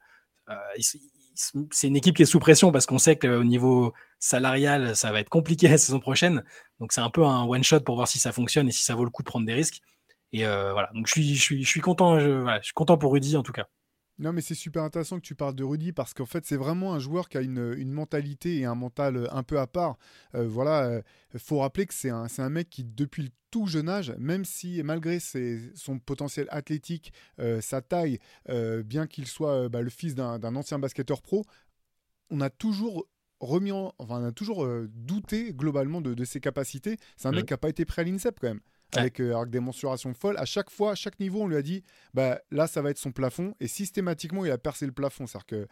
c'est 1.70 1.88
une 1.88 1.96
équipe 1.96 2.16
qui 2.16 2.22
est 2.22 2.26
sous 2.26 2.40
pression 2.40 2.72
parce 2.72 2.86
qu'on 2.86 2.98
sait 2.98 3.16
qu'au 3.16 3.44
niveau 3.44 3.92
salarial, 4.18 4.96
ça 4.96 5.12
va 5.12 5.20
être 5.20 5.28
compliqué 5.28 5.68
la 5.68 5.78
saison 5.78 6.00
prochaine. 6.00 6.42
Donc 6.80 6.92
c'est 6.92 7.00
un 7.00 7.10
peu 7.10 7.24
un 7.24 7.44
one 7.44 7.62
shot 7.62 7.80
pour 7.80 7.96
voir 7.96 8.08
si 8.08 8.18
ça 8.18 8.32
fonctionne 8.32 8.68
et 8.68 8.72
si 8.72 8.84
ça 8.84 8.94
vaut 8.94 9.04
le 9.04 9.10
coup 9.10 9.22
de 9.22 9.28
prendre 9.28 9.46
des 9.46 9.54
risques. 9.54 9.80
Et 10.32 10.44
euh, 10.44 10.72
voilà, 10.72 10.90
donc 10.94 11.06
je 11.06 11.12
suis, 11.12 11.34
je 11.36 11.40
suis, 11.40 11.62
je 11.62 11.68
suis 11.68 11.80
content, 11.80 12.18
je, 12.18 12.58
suis 12.62 12.72
content 12.72 12.98
pour 12.98 13.12
Rudy 13.12 13.36
en 13.36 13.42
tout 13.44 13.52
cas. 13.52 13.68
Non, 14.18 14.32
mais 14.32 14.42
c'est 14.42 14.54
super 14.54 14.84
intéressant 14.84 15.16
que 15.16 15.24
tu 15.24 15.34
parles 15.34 15.54
de 15.54 15.64
Rudy 15.64 15.92
parce 15.92 16.14
qu'en 16.14 16.26
fait, 16.26 16.46
c'est 16.46 16.56
vraiment 16.56 16.94
un 16.94 16.98
joueur 16.98 17.28
qui 17.28 17.36
a 17.36 17.40
une, 17.40 17.74
une, 17.76 17.90
mentalité 17.90 18.58
et 18.58 18.64
un 18.64 18.76
mental 18.76 19.16
euh, 19.16 19.26
un 19.34 19.42
peu 19.42 19.58
à 19.58 19.66
part. 19.66 19.96
Euh, 20.34 20.46
voilà, 20.46 21.02
il 21.32 21.40
faut 21.40 21.58
rappeler 21.58 21.86
que 21.86 21.94
c'est 21.94 22.10
un, 22.10 22.26
un, 22.38 22.48
mec 22.48 22.70
qui, 22.70 22.84
depuis 22.84 23.24
le 23.24 23.30
tout 23.50 23.66
jeune 23.66 23.88
âge, 23.88 24.12
même 24.18 24.44
si 24.44 24.82
malgré 24.82 25.20
ses, 25.20 25.60
son 25.76 25.98
potentiel 26.00 26.48
athlétique, 26.50 27.12
sa 27.60 27.80
taille, 27.82 28.18
bien 28.84 29.06
qu'il 29.06 29.28
soit 29.28 29.68
bah, 29.68 29.80
le 29.80 29.90
fils 29.90 30.16
d'un 30.16 30.56
ancien 30.56 30.80
basketteur 30.80 31.22
pro, 31.22 31.44
on 32.30 32.40
a 32.40 32.50
toujours 32.50 33.06
remis 33.40 33.72
en, 33.72 33.94
enfin, 33.98 34.20
on 34.20 34.26
a 34.26 34.32
toujours 34.32 34.64
euh, 34.64 34.88
douté 34.92 35.52
globalement 35.52 36.00
de, 36.00 36.14
de 36.14 36.24
ses 36.24 36.40
capacités. 36.40 36.96
C'est 37.16 37.28
un 37.28 37.32
mec 37.32 37.46
qui 37.46 37.52
n'a 37.52 37.58
pas 37.58 37.68
été 37.68 37.84
prêt 37.84 38.02
à 38.02 38.04
l'INSEP 38.04 38.38
quand 38.40 38.48
même. 38.48 38.60
Euh, 38.96 39.36
avec 39.36 39.50
des 39.50 39.60
mensurations 39.60 40.14
folles. 40.14 40.36
À 40.38 40.44
chaque 40.44 40.70
fois, 40.70 40.92
à 40.92 40.94
chaque 40.94 41.18
niveau, 41.20 41.42
on 41.42 41.48
lui 41.48 41.56
a 41.56 41.62
dit 41.62 41.82
bah, 42.14 42.40
là, 42.50 42.66
ça 42.66 42.82
va 42.82 42.90
être 42.90 42.98
son 42.98 43.12
plafond. 43.12 43.54
Et 43.60 43.68
systématiquement, 43.68 44.44
il 44.44 44.50
a 44.50 44.58
percé 44.58 44.86
le 44.86 44.92
plafond. 44.92 45.26
C'est-à-dire 45.26 45.46
que 45.46 45.68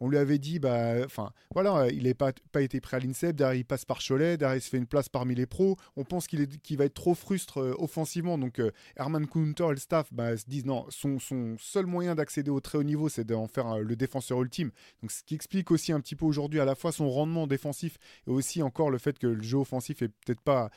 on 0.00 0.08
lui 0.08 0.16
avait 0.16 0.38
dit, 0.38 0.58
bah, 0.58 0.94
enfin, 1.04 1.30
voilà, 1.52 1.76
euh, 1.76 1.90
il 1.92 2.04
n'a 2.04 2.14
pas, 2.14 2.32
pas 2.52 2.62
été 2.62 2.80
prêt 2.80 2.96
à 2.96 3.00
l'INSEP. 3.00 3.36
Derrière, 3.36 3.54
il 3.54 3.64
passe 3.64 3.84
par 3.84 3.98
Cholet. 3.98 4.38
Derrière, 4.38 4.56
il 4.56 4.62
se 4.62 4.70
fait 4.70 4.78
une 4.78 4.86
place 4.86 5.10
parmi 5.10 5.34
les 5.34 5.46
pros. 5.46 5.76
On 5.96 6.04
pense 6.04 6.26
qu'il 6.26 6.78
va 6.78 6.84
être 6.86 6.94
trop 6.94 7.14
frustre 7.14 7.58
euh, 7.58 7.74
offensivement. 7.78 8.38
Donc, 8.38 8.58
euh, 8.58 8.70
Herman 8.96 9.26
Counter 9.26 9.66
et 9.66 9.70
le 9.70 9.76
staff 9.76 10.12
bah, 10.12 10.36
se 10.36 10.46
disent 10.46 10.64
non, 10.64 10.86
son, 10.88 11.18
seul 11.58 11.86
moyen 11.86 12.14
d'accéder 12.14 12.50
au 12.50 12.60
très 12.60 12.78
haut 12.78 12.82
niveau, 12.82 13.10
c'est 13.10 13.24
d'en 13.24 13.46
faire 13.46 13.78
le 13.78 13.94
défenseur 13.94 14.40
ultime. 14.40 14.70
Donc, 15.02 15.10
ce 15.10 15.22
qui 15.22 15.34
explique 15.34 15.70
aussi 15.70 15.92
un 15.92 16.00
petit 16.00 16.16
peu 16.16 16.24
aujourd'hui 16.24 16.60
à 16.60 16.64
la 16.64 16.74
fois 16.74 16.92
son 16.92 17.10
rendement 17.10 17.46
défensif 17.46 17.98
et 18.26 18.30
aussi 18.30 18.62
encore 18.62 18.90
le 18.90 18.98
fait 18.98 19.18
que 19.18 19.26
le 19.26 19.42
jeu 19.42 19.58
offensif 19.58 20.00
est 20.00 20.08
peut-être 20.08 20.40
pas 20.40 20.70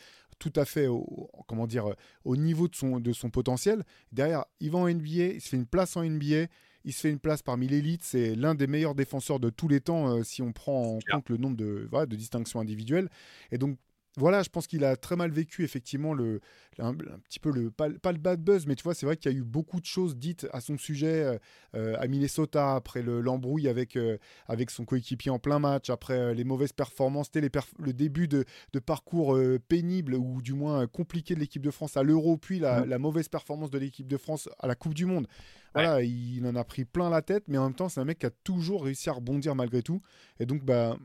tout 0.50 0.60
à 0.60 0.66
fait 0.66 0.88
au, 0.88 1.30
comment 1.48 1.68
dire, 1.68 1.90
euh, 1.90 1.96
au 2.26 2.36
niveau 2.36 2.68
de 2.68 2.76
son, 2.76 3.00
de 3.00 3.14
son 3.14 3.30
potentiel. 3.30 3.84
Derrière, 4.12 4.46
il 4.60 4.72
va 4.72 4.80
en 4.80 4.90
NBA, 4.90 5.36
il 5.36 5.42
se 5.42 5.50
fait 5.50 5.58
une 5.58 5.66
place 5.66 5.96
en 5.96 6.04
NBA, 6.04 6.48
il 6.84 6.94
se 6.94 7.00
fait 7.00 7.10
une 7.10 7.20
place 7.20 7.42
parmi 7.42 7.68
l'élite. 7.68 8.04
C'est 8.04 8.36
l'un 8.36 8.54
des 8.54 8.68
meilleurs 8.68 8.96
défenseurs 8.96 9.40
de 9.40 9.50
tous 9.50 9.70
les 9.70 9.80
temps 9.80 10.10
euh, 10.10 10.24
si 10.24 10.42
on 10.42 10.52
prend 10.52 10.98
en 10.98 11.00
compte 11.10 11.30
le 11.30 11.38
nombre 11.38 11.56
de, 11.56 11.88
voilà, 11.90 12.06
de 12.08 12.16
distinctions 12.18 12.60
individuelles. 12.60 13.10
Et 13.52 13.58
donc, 13.58 13.78
voilà, 14.18 14.44
je 14.44 14.50
pense 14.50 14.68
qu'il 14.68 14.84
a 14.86 14.96
très 14.96 15.16
mal 15.16 15.32
vécu 15.32 15.64
effectivement 15.64 16.14
le, 16.14 16.40
un, 16.80 16.90
un 16.90 17.20
petit 17.28 17.40
peu 17.40 17.52
le 17.52 17.72
pas, 17.72 17.90
pas 17.90 18.12
le 18.12 18.20
bad 18.20 18.42
buzz, 18.42 18.68
mais 18.68 18.76
tu 18.76 18.84
vois, 18.84 18.94
c'est 18.94 19.06
vrai 19.08 19.18
qu'il 19.18 19.32
y 19.32 19.36
a 19.36 19.38
eu 19.38 19.44
beaucoup 19.44 19.80
de 19.82 19.86
choses 19.86 20.16
dites 20.16 20.48
à 20.54 20.62
son 20.62 20.78
sujet 20.78 21.24
euh, 21.24 21.38
euh, 21.76 21.96
à 22.00 22.08
Minnesota 22.08 22.76
après 22.76 23.02
le- 23.02 23.22
l'embrouille 23.22 23.68
avec 23.68 23.96
euh, 23.96 24.18
avec 24.48 24.70
son 24.70 24.86
coéquipier 24.86 25.32
en 25.32 25.40
plein 25.40 25.58
match, 25.60 25.90
après 25.90 26.14
euh, 26.20 26.34
les 26.34 26.44
mauvaises 26.44 26.74
performances, 26.74 27.28
c'était 27.28 27.42
les 27.42 27.50
perf- 27.50 27.74
le 27.80 27.92
début 27.94 28.28
de, 28.28 28.46
de 28.74 28.80
parcours 28.80 29.38
pénible 29.68 30.14
ou 30.16 30.42
du 30.42 30.54
moins 30.54 30.86
compliqué 30.88 31.34
de 31.36 31.40
l'équipe 31.40 31.64
de 31.64 31.72
France 31.72 31.98
à 31.98 32.04
l'Euro, 32.04 32.38
puis 32.38 32.60
la, 32.60 32.82
Mhm. 32.82 32.90
la 32.90 33.00
mauvaise 33.00 33.30
performance 33.30 33.72
de 33.72 33.80
l'équipe 33.80 34.08
de 34.08 34.18
France 34.18 34.48
à 34.60 34.68
la 34.68 34.76
Coupe 34.76 34.94
du 34.94 35.06
Monde. 35.06 35.28
Voilà, 35.74 36.04
il 36.04 36.46
en 36.46 36.56
a 36.56 36.64
pris 36.64 36.86
plein 36.86 37.10
la 37.10 37.24
tête, 37.24 37.46
mais 37.48 37.58
en 37.58 37.64
même 37.64 37.74
temps, 37.74 37.90
c'est 37.90 38.00
un 38.00 38.06
mec 38.06 38.20
qui 38.20 38.28
a 38.28 38.32
toujours 38.44 38.84
réussi 38.84 39.10
à 39.10 39.14
rebondir 39.14 39.56
malgré 39.56 39.82
tout. 39.82 40.02
Et 40.40 40.46
donc, 40.46 40.64
bah, 40.64 40.98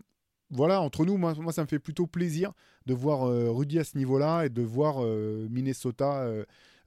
voilà, 0.50 0.80
entre 0.80 1.04
nous, 1.04 1.16
moi, 1.16 1.34
moi, 1.38 1.52
ça 1.52 1.62
me 1.62 1.66
fait 1.68 1.78
plutôt 1.78 2.06
plaisir 2.06 2.52
de 2.86 2.94
voir 2.94 3.28
euh, 3.28 3.50
Rudy 3.50 3.78
à 3.78 3.84
ce 3.84 3.98
niveau-là 3.98 4.44
et 4.44 4.48
de 4.48 4.62
voir 4.62 5.04
euh, 5.04 5.46
Minnesota, 5.50 6.26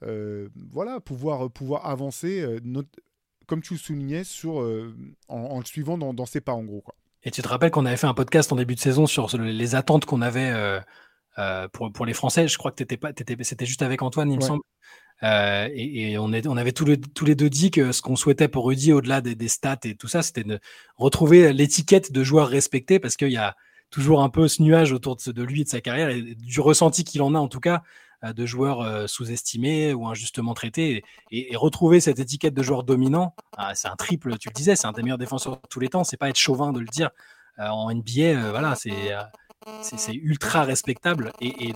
euh, 0.04 0.50
voilà, 0.72 1.00
pouvoir, 1.00 1.50
pouvoir 1.52 1.86
avancer, 1.86 2.44
comme 3.48 3.62
tu 3.62 3.74
le 3.74 3.80
soulignais, 3.80 4.24
sur, 4.24 4.56
en, 5.28 5.38
en 5.38 5.60
le 5.60 5.66
suivant 5.66 5.98
dans, 5.98 6.14
dans 6.14 6.26
ses 6.26 6.42
pas, 6.42 6.54
en 6.54 6.64
gros. 6.64 6.82
Quoi. 6.82 6.96
Et 7.24 7.30
tu 7.30 7.42
te 7.44 7.48
rappelles 7.48 7.70
qu'on 7.72 7.86
avait 7.86 7.98
fait 7.98 8.08
un 8.08 8.16
podcast 8.16 8.52
en 8.52 8.56
début 8.56 8.74
de 8.76 8.80
saison 8.80 9.06
sur 9.06 9.28
le- 9.38 9.46
les 9.52 9.76
attentes 9.76 10.06
qu'on 10.06 10.22
avait 10.22 10.52
euh, 11.38 11.68
pour, 11.70 11.92
pour 11.92 12.06
les 12.08 12.14
Français. 12.14 12.48
Je 12.48 12.58
crois 12.58 12.72
que 12.72 12.78
t'étais 12.78 12.98
pas, 12.98 13.14
t'étais- 13.14 13.42
c'était 13.44 13.68
juste 13.68 13.84
avec 13.84 14.02
Antoine, 14.02 14.32
il 14.32 14.38
me 14.38 14.42
semble. 14.42 14.64
Euh, 15.24 15.70
et 15.74 16.18
on, 16.18 16.32
avait 16.34 16.72
tous 16.72 16.86
les, 16.86 17.36
deux 17.36 17.50
dit 17.50 17.70
que 17.70 17.92
ce 17.92 18.02
qu'on 18.02 18.16
souhaitait 18.16 18.48
pour 18.48 18.66
Rudy, 18.66 18.92
au-delà 18.92 19.22
des, 19.22 19.48
stats 19.48 19.80
et 19.84 19.96
tout 19.96 20.08
ça, 20.08 20.24
c'était 20.24 20.44
de 20.44 20.60
retrouver 20.98 21.54
l'étiquette 21.54 22.12
de 22.12 22.24
joueur 22.24 22.48
respecté 22.48 23.00
parce 23.00 23.16
qu'il 23.16 23.32
y 23.32 23.38
a 23.38 23.56
toujours 23.92 24.24
un 24.24 24.30
peu 24.30 24.48
ce 24.48 24.64
nuage 24.64 24.94
autour 24.94 25.18
de, 25.18 25.44
lui 25.44 25.62
et 25.62 25.64
de 25.64 25.70
sa 25.70 25.82
carrière 25.82 26.10
et 26.10 26.22
du 26.22 26.60
ressenti 26.60 27.04
qu'il 27.04 27.22
en 27.22 27.36
a 27.36 27.40
en 27.40 27.50
tout 27.50 27.60
cas 27.60 27.84
euh, 28.24 28.34
de 28.34 28.46
joueur 28.46 28.82
euh, 28.82 29.06
sous-estimé 29.06 29.94
ou 29.94 30.08
injustement 30.08 30.54
traité 30.54 31.04
et, 31.30 31.54
et 31.54 31.56
retrouver 31.56 32.00
cette 32.00 32.20
étiquette 32.20 32.54
de 32.54 32.64
joueur 32.64 32.84
dominant, 32.84 33.36
ah, 33.58 33.76
c'est 33.76 33.90
un 33.90 33.96
triple, 33.96 34.38
tu 34.38 34.50
le 34.50 34.54
disais, 34.54 34.76
c'est 34.76 34.88
un 34.88 34.94
des 34.94 35.04
meilleurs 35.04 35.18
défenseurs 35.20 35.58
de 35.58 35.68
tous 35.70 35.80
les 35.80 35.90
temps, 35.90 36.04
c'est 36.04 36.18
pas 36.18 36.30
être 36.30 36.40
chauvin 36.40 36.74
de 36.74 36.80
le 36.80 36.88
dire. 36.88 37.10
En 37.58 37.94
NBA, 37.94 38.50
voilà, 38.50 38.76
c'est 38.76 40.14
ultra 40.14 40.64
respectable 40.64 41.32
et, 41.42 41.74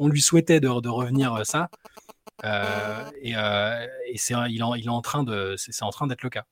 on 0.00 0.08
lui 0.08 0.20
souhaitait 0.20 0.58
de, 0.58 0.80
de 0.80 0.88
revenir 0.88 1.46
ça. 1.46 1.68
Euh, 2.44 3.10
et 3.20 3.36
euh, 3.36 3.86
et 4.06 4.16
c'est 4.18 4.34
il, 4.48 4.62
en, 4.62 4.74
il 4.74 4.86
est 4.86 4.88
en 4.88 5.02
train 5.02 5.24
de 5.24 5.54
c'est 5.58 5.82
en 5.82 5.90
train 5.90 6.06
d'être 6.06 6.22
le 6.22 6.30
cas. 6.30 6.46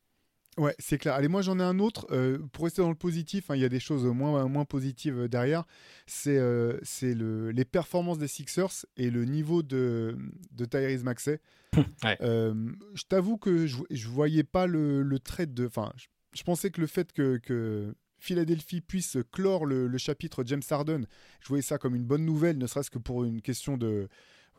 Ouais, 0.59 0.74
c'est 0.81 0.98
clair. 0.98 1.14
Allez, 1.14 1.29
moi 1.29 1.40
j'en 1.40 1.61
ai 1.61 1.62
un 1.62 1.79
autre. 1.79 2.07
euh, 2.11 2.38
pour 2.53 2.64
rester 2.64 2.83
dans 2.83 2.88
le 2.88 2.96
positif, 2.96 3.48
hein, 3.48 3.55
il 3.55 3.61
y 3.62 3.64
a 3.64 3.68
des 3.68 3.79
choses 3.79 4.05
moins, 4.05 4.48
moins 4.48 4.64
positives 4.64 5.29
derrière. 5.29 5.64
C'est 6.07 6.37
euh, 6.37 6.79
le, 7.03 7.50
les 7.53 7.64
performances 7.64 8.18
des 8.18 8.26
Sixers 8.26 8.85
et 8.96 9.11
le 9.11 9.24
niveau 9.24 9.62
de, 9.62 10.18
de 10.53 10.64
Tyrese 10.64 11.05
Maxey. 11.05 11.40
Ouais. 12.03 12.16
Euh, 12.22 12.55
je 12.94 13.03
t'avoue 13.05 13.37
que 13.37 13.66
je, 13.66 13.76
je 13.90 14.09
voyais 14.09 14.42
pas 14.42 14.66
le, 14.66 15.03
le 15.03 15.18
trade 15.20 15.55
de. 15.55 15.66
Enfin, 15.66 15.92
je, 15.96 16.07
je 16.33 16.42
pensais 16.42 16.70
que 16.70 16.81
le 16.81 16.87
fait 16.88 17.12
que, 17.12 17.37
que 17.37 17.94
Philadelphie 18.18 18.81
puisse 18.81 19.16
clore 19.31 19.64
le, 19.64 19.87
le 19.87 19.98
chapitre 19.98 20.42
James 20.44 20.62
Harden, 20.68 21.05
je 21.40 21.48
voyais 21.48 21.62
ça 21.62 21.79
comme 21.79 21.94
une 21.94 22.05
bonne 22.05 22.24
nouvelle, 22.24 22.59
ne 22.59 22.66
serait-ce 22.66 22.90
que 22.90 22.98
pour 22.98 23.24
une 23.24 23.42
question 23.42 23.76
de 23.76 24.09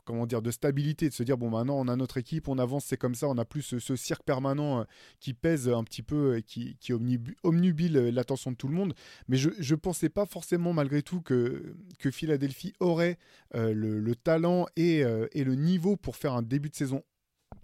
comment 0.06 0.26
dire 0.26 0.42
de 0.42 0.52
stabilité, 0.52 1.10
de 1.10 1.14
se 1.14 1.24
dire 1.24 1.38
bon 1.38 1.50
maintenant 1.50 1.78
on 1.80 1.88
a 1.88 1.96
notre 1.96 2.18
équipe, 2.18 2.48
on 2.48 2.58
avance, 2.58 2.86
c'est 2.86 2.98
comme 2.98 3.16
ça, 3.16 3.28
on 3.28 3.36
n'a 3.36 3.46
plus 3.46 3.62
ce, 3.62 3.96
cirque 3.96 4.24
permanent 4.24 4.82
euh, 4.82 4.84
qui 5.20 5.34
pèse 5.34 5.70
un 5.70 5.84
petit 5.84 6.04
peu 6.04 6.38
et 6.38 6.44
qui, 6.44 6.78
qui 6.80 6.94
omnibu- 6.94 7.36
omnubile 7.44 7.98
euh, 7.98 8.12
l'attention 8.12 8.52
de 8.52 8.56
tout 8.56 8.68
le 8.68 8.76
monde. 8.76 8.94
Mais 9.28 9.38
je 9.38 9.50
ne 9.50 9.76
pensais 9.76 10.10
pas 10.10 10.26
forcément 10.26 10.74
malgré 10.74 11.02
tout 11.02 11.22
que, 11.22 11.76
que 12.00 12.12
Philadelphie 12.12 12.74
aurait 12.80 13.18
euh, 13.56 13.74
le, 13.74 14.00
le 14.00 14.16
talent 14.16 14.66
et, 14.76 15.04
euh, 15.04 15.28
et 15.34 15.44
le 15.44 15.56
niveau 15.56 15.96
pour 15.96 16.16
faire 16.16 16.34
un 16.34 16.42
début 16.42 16.70
de 16.70 16.76
saison 16.76 17.04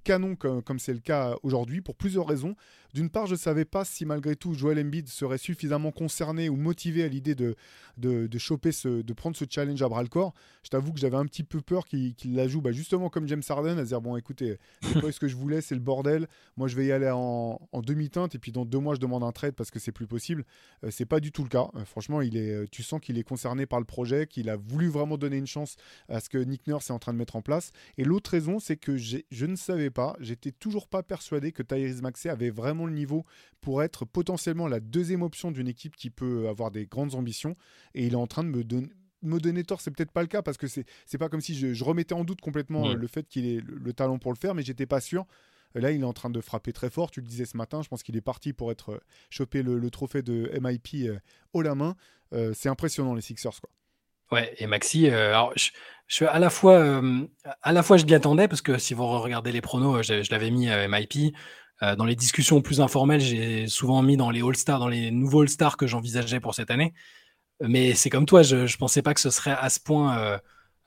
canon 0.04 0.36
comme 0.36 0.80
c'est 0.80 0.94
le 0.94 1.00
cas 1.00 1.36
aujourd'hui 1.44 1.82
pour 1.82 1.96
plusieurs 1.96 2.28
raisons. 2.28 2.56
D'une 2.96 3.10
part, 3.10 3.26
je 3.26 3.34
ne 3.34 3.38
savais 3.38 3.66
pas 3.66 3.84
si 3.84 4.06
malgré 4.06 4.38
tout 4.38 4.54
Joel 4.54 4.80
Embiid 4.80 5.10
serait 5.10 5.38
suffisamment 5.38 5.92
concerné 5.92 6.48
ou 6.48 6.56
motivé 6.56 7.04
à 7.04 7.10
l'idée 7.10 7.36
de, 7.36 7.58
de, 7.98 8.38
choper 8.38 8.72
ce, 8.72 9.02
de 9.02 9.14
prendre 9.14 9.36
ce 9.36 9.44
challenge 9.50 9.82
à 9.82 9.90
bras 9.90 10.02
le 10.02 10.08
corps. 10.08 10.34
Je 10.64 10.70
t'avoue 10.70 10.94
que 10.94 11.00
j'avais 11.02 11.18
un 11.18 11.26
petit 11.26 11.44
peu 11.44 11.60
peur 11.60 11.84
qu'il 11.86 12.16
la 12.24 12.48
joue 12.48 12.62
bah, 12.62 12.72
justement 12.72 13.10
comme 13.10 13.28
James 13.28 13.42
Harden, 13.50 13.78
à 13.78 13.84
dire 13.84 14.00
bon 14.00 14.16
écoutez, 14.16 14.58
c'est 14.82 15.02
pas 15.02 15.12
ce 15.12 15.20
que 15.20 15.28
je 15.28 15.36
voulais, 15.36 15.60
c'est 15.60 15.76
le 15.76 15.82
bordel. 15.82 16.30
Moi 16.56 16.70
je 16.70 16.78
vais 16.78 16.86
y 16.86 16.94
aller 16.94 17.10
en, 17.12 17.60
demi-teinte 17.84 18.34
et 18.34 18.40
puis 18.40 18.54
dans 18.54 18.64
deux 18.64 18.80
mois 18.80 18.96
je 18.96 19.02
demande 19.02 19.24
un 19.24 19.34
trade 19.34 19.56
parce 19.56 19.72
que 19.72 19.80
c'est 19.80 19.92
plus 19.92 20.08
possible. 20.08 20.46
Euh, 20.86 20.90
c'est 20.90 21.06
pas 21.06 21.20
du 21.20 21.34
tout 21.34 21.44
le 21.44 21.50
cas. 21.50 21.68
Euh, 21.76 21.84
franchement, 21.84 22.22
il 22.22 22.38
est, 22.38 22.52
euh, 22.52 22.66
tu 22.72 22.82
sens 22.82 23.02
qu'il 23.02 23.18
est 23.18 23.24
concerné 23.24 23.66
par 23.66 23.80
le 23.80 23.86
projet, 23.86 24.26
qu'il 24.26 24.50
a 24.50 24.56
voulu 24.56 24.88
vraiment 24.88 25.18
donner 25.18 25.36
une 25.36 25.48
chance 25.48 25.76
à 26.08 26.22
ce 26.22 26.30
que 26.30 26.38
Nick 26.38 26.66
Nurse 26.66 26.90
est 26.90 26.94
en 26.94 27.00
train 27.00 27.12
de 27.12 27.18
mettre 27.18 27.36
en 27.36 27.42
place. 27.42 27.74
Et 27.98 28.06
l'autre 28.06 28.32
raison, 28.32 28.60
c'est 28.60 28.78
que 28.78 28.96
je 28.96 29.46
ne 29.46 29.56
savais 29.58 29.90
pas, 29.90 30.16
j'étais 30.22 30.54
toujours 30.54 30.88
pas 30.88 31.04
persuadé 31.04 31.52
que 31.52 31.62
Tyrese 31.62 32.02
Maxey 32.02 32.30
avait 32.30 32.50
vraiment 32.50 32.85
le 32.86 32.94
niveau 32.94 33.26
pour 33.62 33.84
être 33.84 34.06
potentiellement 34.06 34.68
la 34.68 34.80
deuxième 34.80 35.22
option 35.24 35.52
d'une 35.52 35.68
équipe 35.68 35.96
qui 35.96 36.10
peut 36.10 36.48
avoir 36.48 36.72
des 36.72 36.86
grandes 36.88 37.16
ambitions. 37.16 37.56
Et 37.94 38.06
il 38.06 38.14
est 38.14 38.18
en 38.18 38.28
train 38.28 38.44
de 38.44 38.50
me 38.50 38.64
donner 38.64 38.90
me 39.22 39.40
donner 39.40 39.64
tort, 39.64 39.82
c'est 39.82 39.90
peut-être 39.90 40.12
pas 40.12 40.22
le 40.22 40.28
cas 40.28 40.44
parce 40.44 40.58
que 40.58 40.68
c'est 40.68 40.86
c'est 41.08 41.18
pas 41.18 41.30
comme 41.30 41.42
si 41.42 41.56
je, 41.56 41.74
je 41.74 41.84
remettais 41.84 42.14
en 42.14 42.24
doute 42.24 42.42
complètement 42.42 42.86
Ouais. 42.86 42.90
euh, 42.90 42.96
le 42.96 43.08
fait 43.08 43.28
qu'il 43.28 43.46
ait 43.48 43.60
le, 43.60 43.76
le 43.78 43.94
talent 43.94 44.20
pour 44.20 44.32
le 44.32 44.38
faire, 44.38 44.54
mais 44.54 44.62
j'étais 44.62 44.86
pas 44.86 45.00
sûr. 45.02 45.26
Là, 45.74 45.92
il 45.92 46.02
est 46.02 46.06
en 46.06 46.14
train 46.14 46.30
de 46.30 46.40
frapper 46.42 46.72
très 46.74 46.90
fort. 46.92 47.10
Tu 47.12 47.22
le 47.22 47.28
disais 47.28 47.46
ce 47.46 47.58
matin, 47.58 47.82
je 47.82 47.88
pense 47.90 48.04
qu'il 48.04 48.16
est 48.16 48.22
parti 48.22 48.54
pour 48.54 48.72
être 48.72 48.92
euh, 48.94 49.00
choper 49.32 49.64
le, 49.64 49.78
le 49.80 49.90
trophée 49.90 50.22
de 50.22 50.52
MIP 50.62 50.88
euh, 51.10 51.18
haut 51.54 51.62
la 51.64 51.76
main. 51.76 51.96
Euh, 52.34 52.54
c'est 52.54 52.70
impressionnant 52.70 53.14
les 53.16 53.22
Sixers 53.22 53.60
quoi. 53.60 53.70
Ouais, 54.32 54.54
et 54.58 54.66
Maxi, 54.68 55.08
euh, 55.10 55.30
alors 55.30 55.54
je, 55.56 55.70
je 56.08 56.26
à 56.26 56.40
la 56.40 56.50
fois, 56.50 57.02
à 57.62 57.72
la 57.72 57.84
fois 57.84 57.98
je 57.98 58.06
m'y 58.06 58.14
attendais 58.16 58.48
parce 58.48 58.62
que 58.64 58.78
si 58.80 58.94
vous 58.96 59.06
regardez 59.06 59.52
les 59.52 59.62
pronos, 59.62 60.02
je, 60.02 60.24
je 60.24 60.32
l'avais 60.32 60.50
mis 60.50 60.68
à 60.70 60.88
MIP. 60.88 61.36
Euh, 61.84 61.96
dans 61.96 62.06
les 62.06 62.16
discussions 62.16 62.62
plus 62.62 62.82
informelles, 62.82 63.22
j'ai 63.22 63.68
souvent 63.68 64.02
mis 64.02 64.18
dans 64.18 64.30
les 64.30 64.42
All-Stars, 64.42 64.80
dans 64.80 64.88
les 64.88 65.12
nouveaux 65.12 65.42
All-Stars 65.42 65.78
que 65.78 65.88
j'envisageais 65.88 66.40
pour 66.40 66.56
cette 66.56 66.72
année. 66.72 66.94
Mais 67.62 67.94
c'est 67.94 68.10
comme 68.10 68.26
toi, 68.26 68.44
je 68.44 68.58
ne 68.58 68.78
pensais 68.78 69.02
pas 69.02 69.14
que 69.14 69.20
ce 69.20 69.30
serait 69.30 69.56
à 69.58 69.70
ce 69.70 69.80
point, 69.80 70.18
euh, 70.18 70.38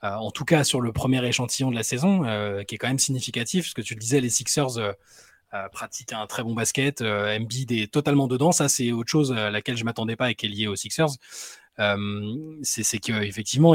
euh, 0.03 0.13
en 0.15 0.31
tout 0.31 0.45
cas 0.45 0.63
sur 0.63 0.81
le 0.81 0.91
premier 0.91 1.23
échantillon 1.25 1.71
de 1.71 1.75
la 1.75 1.83
saison, 1.83 2.23
euh, 2.25 2.63
qui 2.63 2.75
est 2.75 2.77
quand 2.77 2.87
même 2.87 2.99
significatif. 2.99 3.65
Parce 3.65 3.73
que 3.73 3.81
tu 3.81 3.95
le 3.95 3.99
disais, 3.99 4.21
les 4.21 4.29
Sixers 4.29 4.77
euh, 4.77 4.91
euh, 5.53 5.67
pratiquent 5.69 6.13
un 6.13 6.27
très 6.27 6.43
bon 6.43 6.53
basket. 6.53 7.01
Euh, 7.01 7.35
Embiid 7.35 7.71
est 7.71 7.91
totalement 7.91 8.27
dedans. 8.27 8.51
Ça, 8.51 8.69
c'est 8.69 8.91
autre 8.91 9.09
chose 9.09 9.31
à 9.31 9.49
laquelle 9.49 9.77
je 9.77 9.83
m'attendais 9.83 10.15
pas 10.15 10.29
et 10.29 10.35
qui 10.35 10.45
est 10.45 10.49
liée 10.49 10.67
aux 10.67 10.75
Sixers. 10.75 11.09
Euh, 11.79 12.57
c'est 12.61 12.99
qu'effectivement, 12.99 13.73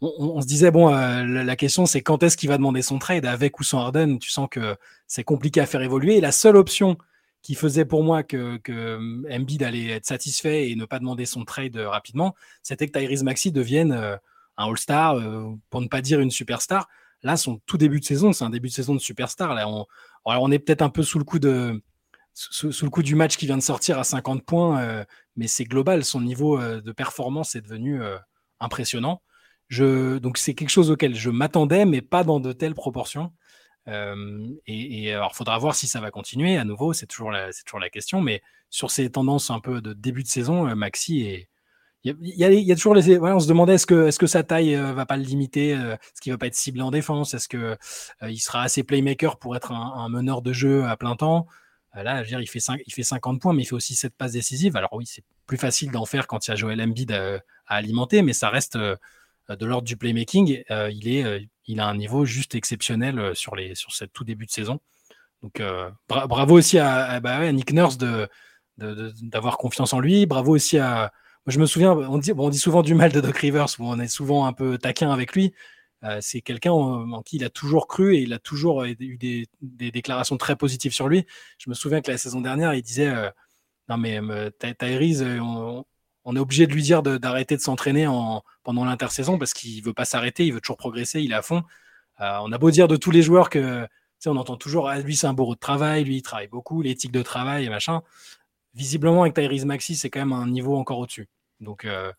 on, 0.00 0.12
on 0.18 0.40
se 0.40 0.46
disait, 0.46 0.70
bon, 0.70 0.94
euh, 0.94 1.24
la, 1.24 1.56
question, 1.56 1.86
c'est 1.86 2.00
quand 2.00 2.22
est-ce 2.22 2.36
qu'il 2.36 2.48
va 2.48 2.56
demander 2.56 2.82
son 2.82 2.98
trade 2.98 3.26
avec 3.26 3.58
ou 3.58 3.64
sans 3.64 3.80
Harden? 3.80 4.18
Tu 4.18 4.30
sens 4.30 4.48
que 4.50 4.76
c'est 5.06 5.24
compliqué 5.24 5.60
à 5.60 5.66
faire 5.66 5.82
évoluer. 5.82 6.16
Et 6.16 6.20
la 6.20 6.32
seule 6.32 6.56
option 6.56 6.96
qui 7.42 7.54
faisait 7.54 7.84
pour 7.84 8.04
moi 8.04 8.22
que, 8.22 8.56
que 8.58 8.98
Embiid 9.30 9.62
allait 9.62 9.88
être 9.88 10.06
satisfait 10.06 10.70
et 10.70 10.76
ne 10.76 10.84
pas 10.84 10.98
demander 10.98 11.26
son 11.26 11.44
trade 11.44 11.76
rapidement, 11.76 12.34
c'était 12.62 12.86
que 12.88 12.98
Tyrese 12.98 13.22
Maxi 13.22 13.52
devienne 13.52 13.92
euh, 13.92 14.16
un 14.56 14.68
All-Star, 14.68 15.16
pour 15.68 15.80
ne 15.80 15.88
pas 15.88 16.00
dire 16.00 16.20
une 16.20 16.30
superstar. 16.30 16.88
Là, 17.24 17.36
son 17.36 17.60
tout 17.66 17.76
début 17.76 17.98
de 17.98 18.04
saison, 18.04 18.32
c'est 18.32 18.44
un 18.44 18.50
début 18.50 18.68
de 18.68 18.74
saison 18.74 18.94
de 18.94 19.00
superstar. 19.00 19.54
Là, 19.54 19.62
alors 19.62 19.88
on 20.24 20.50
est 20.52 20.60
peut-être 20.60 20.82
un 20.82 20.90
peu 20.90 21.02
sous 21.02 21.18
le 21.18 21.24
coup 21.24 21.40
de 21.40 21.82
sous, 22.34 22.84
le 22.84 22.90
coup 22.90 23.02
du 23.02 23.14
match 23.14 23.36
qui 23.36 23.46
vient 23.46 23.56
de 23.56 23.62
sortir 23.62 23.98
à 23.98 24.04
50 24.04 24.44
points, 24.44 24.80
euh, 24.82 25.04
mais 25.36 25.46
c'est 25.46 25.64
global. 25.64 26.04
Son 26.04 26.20
niveau 26.20 26.60
euh, 26.60 26.80
de 26.80 26.92
performance 26.92 27.54
est 27.54 27.60
devenu 27.60 28.02
euh, 28.02 28.18
impressionnant. 28.60 29.22
Je, 29.68 30.18
donc 30.18 30.36
c'est 30.36 30.54
quelque 30.54 30.70
chose 30.70 30.90
auquel 30.90 31.14
je 31.14 31.30
m'attendais, 31.30 31.86
mais 31.86 32.02
pas 32.02 32.24
dans 32.24 32.40
de 32.40 32.52
telles 32.52 32.74
proportions. 32.74 33.32
Et, 33.86 35.04
et 35.04 35.12
alors, 35.12 35.34
faudra 35.34 35.58
voir 35.58 35.74
si 35.74 35.86
ça 35.86 36.00
va 36.00 36.10
continuer. 36.10 36.56
À 36.56 36.64
nouveau, 36.64 36.92
c'est 36.92 37.06
toujours 37.06 37.30
la, 37.30 37.52
toujours 37.52 37.80
la 37.80 37.90
question. 37.90 38.20
Mais 38.20 38.42
sur 38.70 38.90
ces 38.90 39.10
tendances 39.10 39.50
un 39.50 39.60
peu 39.60 39.80
de 39.82 39.92
début 39.92 40.22
de 40.22 40.28
saison, 40.28 40.74
Maxi 40.74 41.22
est, 41.22 41.48
il 42.04 42.14
y, 42.36 42.72
a, 42.72 42.74
toujours 42.74 42.94
les. 42.94 43.18
on 43.18 43.40
se 43.40 43.48
demandait 43.48 43.74
est-ce 43.74 43.86
que, 43.86 44.08
est-ce 44.08 44.18
que 44.18 44.26
sa 44.26 44.42
taille 44.42 44.74
euh, 44.74 44.92
va 44.92 45.06
pas 45.06 45.16
le 45.16 45.22
limiter 45.22 45.70
Est-ce 45.70 46.20
qu'il 46.20 46.32
va 46.32 46.38
pas 46.38 46.48
être 46.48 46.54
ciblé 46.54 46.82
en 46.82 46.90
défense 46.90 47.32
Est-ce 47.32 47.48
que 47.48 47.78
il 48.22 48.38
sera 48.38 48.62
assez 48.62 48.82
playmaker 48.82 49.38
pour 49.38 49.56
être 49.56 49.72
un, 49.72 50.08
meneur 50.10 50.42
de 50.42 50.52
jeu 50.52 50.84
à 50.84 50.98
plein 50.98 51.16
temps? 51.16 51.46
Là, 51.94 52.18
je 52.18 52.22
veux 52.22 52.28
dire, 52.28 52.40
il 52.40 52.48
fait, 52.48 52.60
5, 52.60 52.80
il 52.86 52.92
fait 52.92 53.02
50 53.02 53.40
points, 53.40 53.52
mais 53.52 53.62
il 53.62 53.66
fait 53.66 53.74
aussi 53.74 53.94
cette 53.94 54.16
passe 54.16 54.32
décisive. 54.32 54.76
Alors 54.76 54.92
oui, 54.92 55.06
c'est 55.06 55.22
plus 55.46 55.56
facile 55.56 55.90
d'en 55.90 56.04
faire 56.04 56.26
quand 56.26 56.46
il 56.46 56.50
y 56.50 56.52
a 56.52 56.56
Joel 56.56 56.80
Embiid 56.80 57.12
à, 57.12 57.40
alimenter, 57.66 58.22
mais 58.22 58.32
ça 58.32 58.50
reste 58.50 58.76
de 58.76 58.98
l'ordre 59.66 59.86
du 59.86 59.96
playmaking. 59.96 60.64
il, 60.70 61.08
est, 61.08 61.48
il 61.66 61.80
a 61.80 61.86
un 61.86 61.96
niveau 61.96 62.24
juste 62.24 62.54
exceptionnel 62.54 63.34
sur, 63.36 63.54
les, 63.54 63.74
sur 63.74 63.92
ce 63.92 64.04
tout 64.04 64.24
début 64.24 64.46
de 64.46 64.50
saison. 64.50 64.80
Donc 65.42 65.62
bravo 66.08 66.58
aussi 66.58 66.78
à, 66.78 67.20
bah 67.20 67.52
Nick 67.52 67.72
Nurse 67.72 67.98
de, 67.98 68.28
d'avoir 68.78 69.58
confiance 69.58 69.92
en 69.92 70.00
lui. 70.00 70.26
Bravo 70.26 70.54
aussi 70.54 70.78
à. 70.78 71.12
Moi, 71.46 71.52
je 71.52 71.60
me 71.60 71.66
souviens, 71.66 71.92
on 71.92 72.16
dit, 72.16 72.32
on 72.36 72.48
dit 72.48 72.58
souvent 72.58 72.82
du 72.82 72.94
mal 72.94 73.12
de 73.12 73.20
Doc 73.20 73.36
Rivers, 73.36 73.66
on 73.78 74.00
est 74.00 74.08
souvent 74.08 74.46
un 74.46 74.54
peu 74.54 74.78
taquin 74.78 75.10
avec 75.10 75.34
lui. 75.34 75.52
Euh, 76.04 76.18
c'est 76.20 76.40
quelqu'un 76.42 76.72
en, 76.72 77.22
qui 77.22 77.36
il 77.36 77.44
a 77.44 77.50
toujours 77.50 77.88
cru 77.88 78.14
et 78.14 78.20
il 78.20 78.32
a 78.32 78.38
toujours 78.38 78.84
eu 78.84 79.16
des, 79.16 79.48
déclarations 79.60 80.36
très 80.36 80.56
positives 80.56 80.92
sur 80.92 81.08
lui. 81.08 81.26
Je 81.58 81.70
me 81.70 81.74
souviens 81.74 82.00
que 82.00 82.10
la 82.10 82.18
saison 82.18 82.40
dernière, 82.40 82.74
il 82.74 82.82
disait 82.82 83.08
euh, 83.08 83.30
Non, 83.88 83.96
mais 83.96 84.20
euh, 84.20 84.50
Tyrese, 84.78 85.22
on, 85.22 86.36
est 86.36 86.38
obligé 86.38 86.66
de 86.66 86.72
lui 86.72 86.82
dire 86.82 87.02
d'arrêter 87.02 87.56
de, 87.56 87.60
s'entraîner 87.60 88.06
pendant 88.62 88.84
l'intersaison 88.84 89.38
parce 89.38 89.52
qu'il 89.54 89.82
veut 89.82 89.92
pas 89.94 90.04
s'arrêter, 90.04 90.46
il 90.46 90.52
veut 90.52 90.60
toujours 90.60 90.76
progresser, 90.76 91.20
il 91.20 91.32
est 91.32 91.34
à 91.36 91.42
fond. 91.42 91.62
on 92.18 92.52
a 92.52 92.58
beau 92.58 92.70
dire 92.70 92.88
de 92.88 92.96
tous 92.96 93.10
les 93.10 93.22
joueurs 93.22 93.50
que 93.50 93.86
on 94.26 94.36
entend 94.38 94.56
toujours 94.56 94.88
ah, 94.88 94.98
lui 95.00 95.16
c'est 95.16 95.26
un 95.26 95.34
bourreau 95.34 95.54
de 95.54 95.60
travail, 95.60 96.04
lui 96.04 96.16
il 96.16 96.22
travaille 96.22 96.48
beaucoup, 96.48 96.80
l'éthique 96.80 97.12
de 97.12 97.20
travail 97.20 97.66
et 97.66 97.68
machin 97.68 98.00
visiblement, 98.74 99.22
avec 99.22 99.34
Tyrese 99.34 99.64
Maxi, 99.64 99.96
c'est 99.96 100.10
quand 100.10 100.20
même 100.20 100.32
un 100.32 100.48
niveau 100.48 100.76
encore 100.76 100.98
au-dessus. 100.98 101.28
Donc 101.60 101.84
euh, 101.84 102.12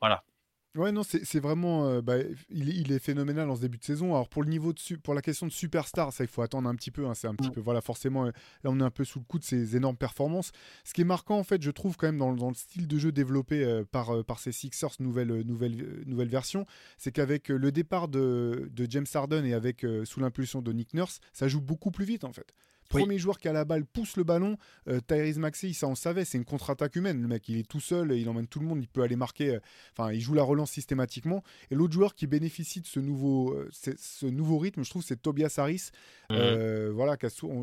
voilà. 0.00 0.24
Ouais, 0.74 0.92
non, 0.92 1.02
c'est 1.02 1.40
vraiment. 1.40 1.86
Euh, 1.86 2.02
bah, 2.02 2.18
il, 2.50 2.92
est 2.92 2.98
phénoménal 2.98 3.50
en 3.50 3.56
ce 3.56 3.62
début 3.62 3.78
de 3.78 3.84
saison. 3.84 4.14
Alors, 4.14 4.28
pour 4.28 4.42
le 4.42 4.48
niveau 4.50 4.72
de 4.72 4.96
pour 4.96 5.14
la 5.14 5.22
question 5.22 5.46
de 5.46 5.52
superstar, 5.52 6.12
ça, 6.12 6.24
il 6.24 6.28
faut 6.28 6.42
attendre 6.42 6.68
un 6.68 6.74
petit 6.74 6.90
peu. 6.90 7.06
Hein, 7.06 7.14
c'est 7.14 7.26
un 7.26 7.34
petit 7.34 7.50
peu. 7.50 7.60
Voilà, 7.60 7.80
forcément, 7.80 8.26
euh, 8.26 8.30
là, 8.62 8.70
on 8.70 8.78
est 8.78 8.84
un 8.84 8.90
peu 8.90 9.04
sous 9.04 9.18
le 9.18 9.24
coup 9.24 9.38
de 9.38 9.44
ces 9.44 9.76
énormes 9.76 9.96
performances. 9.96 10.52
Ce 10.84 10.92
qui 10.92 11.00
est 11.00 11.04
marquant, 11.04 11.38
en 11.38 11.44
fait, 11.44 11.62
je 11.62 11.70
trouve, 11.70 11.96
quand 11.96 12.06
même, 12.06 12.18
dans, 12.18 12.34
dans 12.34 12.48
le 12.48 12.54
style 12.54 12.86
de 12.86 12.98
jeu 12.98 13.12
développé 13.12 13.82
par, 13.90 14.24
par 14.24 14.38
ces 14.38 14.52
Sixers 14.52 14.92
nouvelle, 15.00 15.42
nouvelle, 15.42 16.04
nouvelle 16.06 16.28
version, 16.28 16.66
c'est 16.98 17.12
qu'avec 17.12 17.48
le 17.48 17.72
départ 17.72 18.08
de, 18.08 18.70
de, 18.72 18.86
James 18.88 19.06
Harden 19.12 19.44
et 19.44 19.54
avec 19.54 19.84
sous 20.04 20.20
l'impulsion 20.20 20.62
de 20.62 20.72
Nick 20.72 20.94
Nurse, 20.94 21.20
ça 21.32 21.48
joue 21.48 21.60
beaucoup 21.60 21.90
plus 21.90 22.04
vite, 22.04 22.24
en 22.24 22.32
fait. 22.32 22.54
Premier 22.88 23.18
joueur 23.18 23.38
qui 23.38 23.48
a 23.48 23.52
la 23.52 23.64
balle 23.64 23.84
pousse 23.84 24.16
le 24.16 24.24
ballon. 24.24 24.56
Euh, 24.88 25.00
Tyrese 25.06 25.38
Maxey, 25.38 25.72
ça 25.72 25.86
on 25.86 25.94
savait, 25.94 26.24
c'est 26.24 26.38
une 26.38 26.44
contre-attaque 26.44 26.96
humaine. 26.96 27.20
Le 27.20 27.28
mec, 27.28 27.48
il 27.48 27.58
est 27.58 27.68
tout 27.68 27.80
seul, 27.80 28.12
il 28.12 28.28
emmène 28.28 28.46
tout 28.46 28.60
le 28.60 28.66
monde, 28.66 28.80
il 28.80 28.88
peut 28.88 29.02
aller 29.02 29.16
marquer. 29.16 29.56
Euh, 29.56 29.60
enfin, 29.96 30.12
il 30.12 30.20
joue 30.20 30.34
la 30.34 30.42
relance 30.42 30.70
systématiquement. 30.70 31.42
Et 31.70 31.74
l'autre 31.74 31.92
joueur 31.92 32.14
qui 32.14 32.26
bénéficie 32.26 32.80
de 32.80 32.86
ce 32.86 32.98
nouveau, 33.00 33.52
euh, 33.52 33.68
ce 33.72 34.26
nouveau 34.26 34.58
rythme, 34.58 34.84
je 34.84 34.90
trouve, 34.90 35.02
c'est 35.02 35.20
Tobias 35.20 35.54
Harris. 35.58 35.90
Mhm. 36.30 36.90
voilà, 36.90 37.16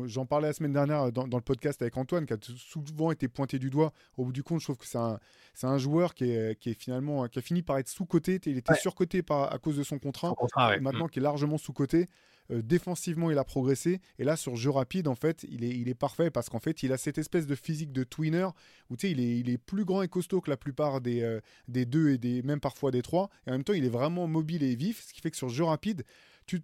j'en 0.06 0.26
parlais 0.26 0.48
la 0.48 0.52
semaine 0.52 0.72
dernière 0.72 1.12
dans, 1.12 1.24
le 1.24 1.40
podcast 1.40 1.82
avec 1.82 1.96
Antoine, 1.96 2.26
qui 2.26 2.32
a 2.32 2.38
souvent 2.56 3.10
été 3.10 3.28
pointé 3.28 3.58
du 3.58 3.70
doigt. 3.70 3.92
Au 4.16 4.24
bout 4.24 4.32
du 4.32 4.42
compte, 4.42 4.60
je 4.60 4.66
trouve 4.66 4.78
que 4.78 4.86
c'est 4.86 5.66
un, 5.66 5.78
joueur 5.78 6.14
qui 6.14 6.30
est, 6.30 6.58
qui 6.58 6.70
est, 6.70 6.74
finalement 6.74 7.26
qui 7.28 7.38
a 7.38 7.42
fini 7.42 7.62
par 7.62 7.78
être 7.78 7.88
sous-coté. 7.88 8.40
Il 8.46 8.58
était 8.58 8.74
surcoté 8.74 9.22
par, 9.22 9.52
à 9.52 9.58
cause 9.58 9.76
de 9.76 9.82
son 9.82 9.98
contrat. 9.98 10.34
Maintenant, 10.80 11.06
mm. 11.06 11.10
qui 11.10 11.18
est 11.18 11.22
largement 11.22 11.58
sous-coté. 11.58 12.08
Euh, 12.50 12.62
défensivement, 12.62 13.30
il 13.30 13.38
a 13.38 13.44
progressé. 13.44 14.00
Et 14.18 14.24
là, 14.24 14.36
sur 14.36 14.56
jeu 14.56 14.70
rapide, 14.70 15.08
en 15.08 15.14
fait, 15.14 15.44
il 15.48 15.64
est, 15.64 15.70
il 15.70 15.88
est 15.88 15.94
parfait 15.94 16.30
parce 16.30 16.48
qu'en 16.48 16.60
fait, 16.60 16.82
il 16.82 16.92
a 16.92 16.98
cette 16.98 17.18
espèce 17.18 17.46
de 17.46 17.54
physique 17.54 17.92
de 17.92 18.04
twinner 18.04 18.48
où 18.90 18.96
il 19.02 19.20
est, 19.20 19.38
il 19.38 19.50
est 19.50 19.58
plus 19.58 19.84
grand 19.84 20.02
et 20.02 20.08
costaud 20.08 20.40
que 20.40 20.50
la 20.50 20.56
plupart 20.56 21.00
des, 21.00 21.22
euh, 21.22 21.40
des 21.68 21.84
deux 21.84 22.10
et 22.10 22.18
des, 22.18 22.42
même 22.42 22.60
parfois 22.60 22.90
des 22.90 23.02
trois. 23.02 23.30
Et 23.46 23.50
en 23.50 23.52
même 23.54 23.64
temps, 23.64 23.72
il 23.72 23.84
est 23.84 23.90
vraiment 23.90 24.26
mobile 24.26 24.62
et 24.62 24.74
vif, 24.76 25.04
ce 25.06 25.12
qui 25.12 25.20
fait 25.20 25.30
que 25.30 25.36
sur 25.36 25.48
jeu 25.48 25.64
rapide, 25.64 26.04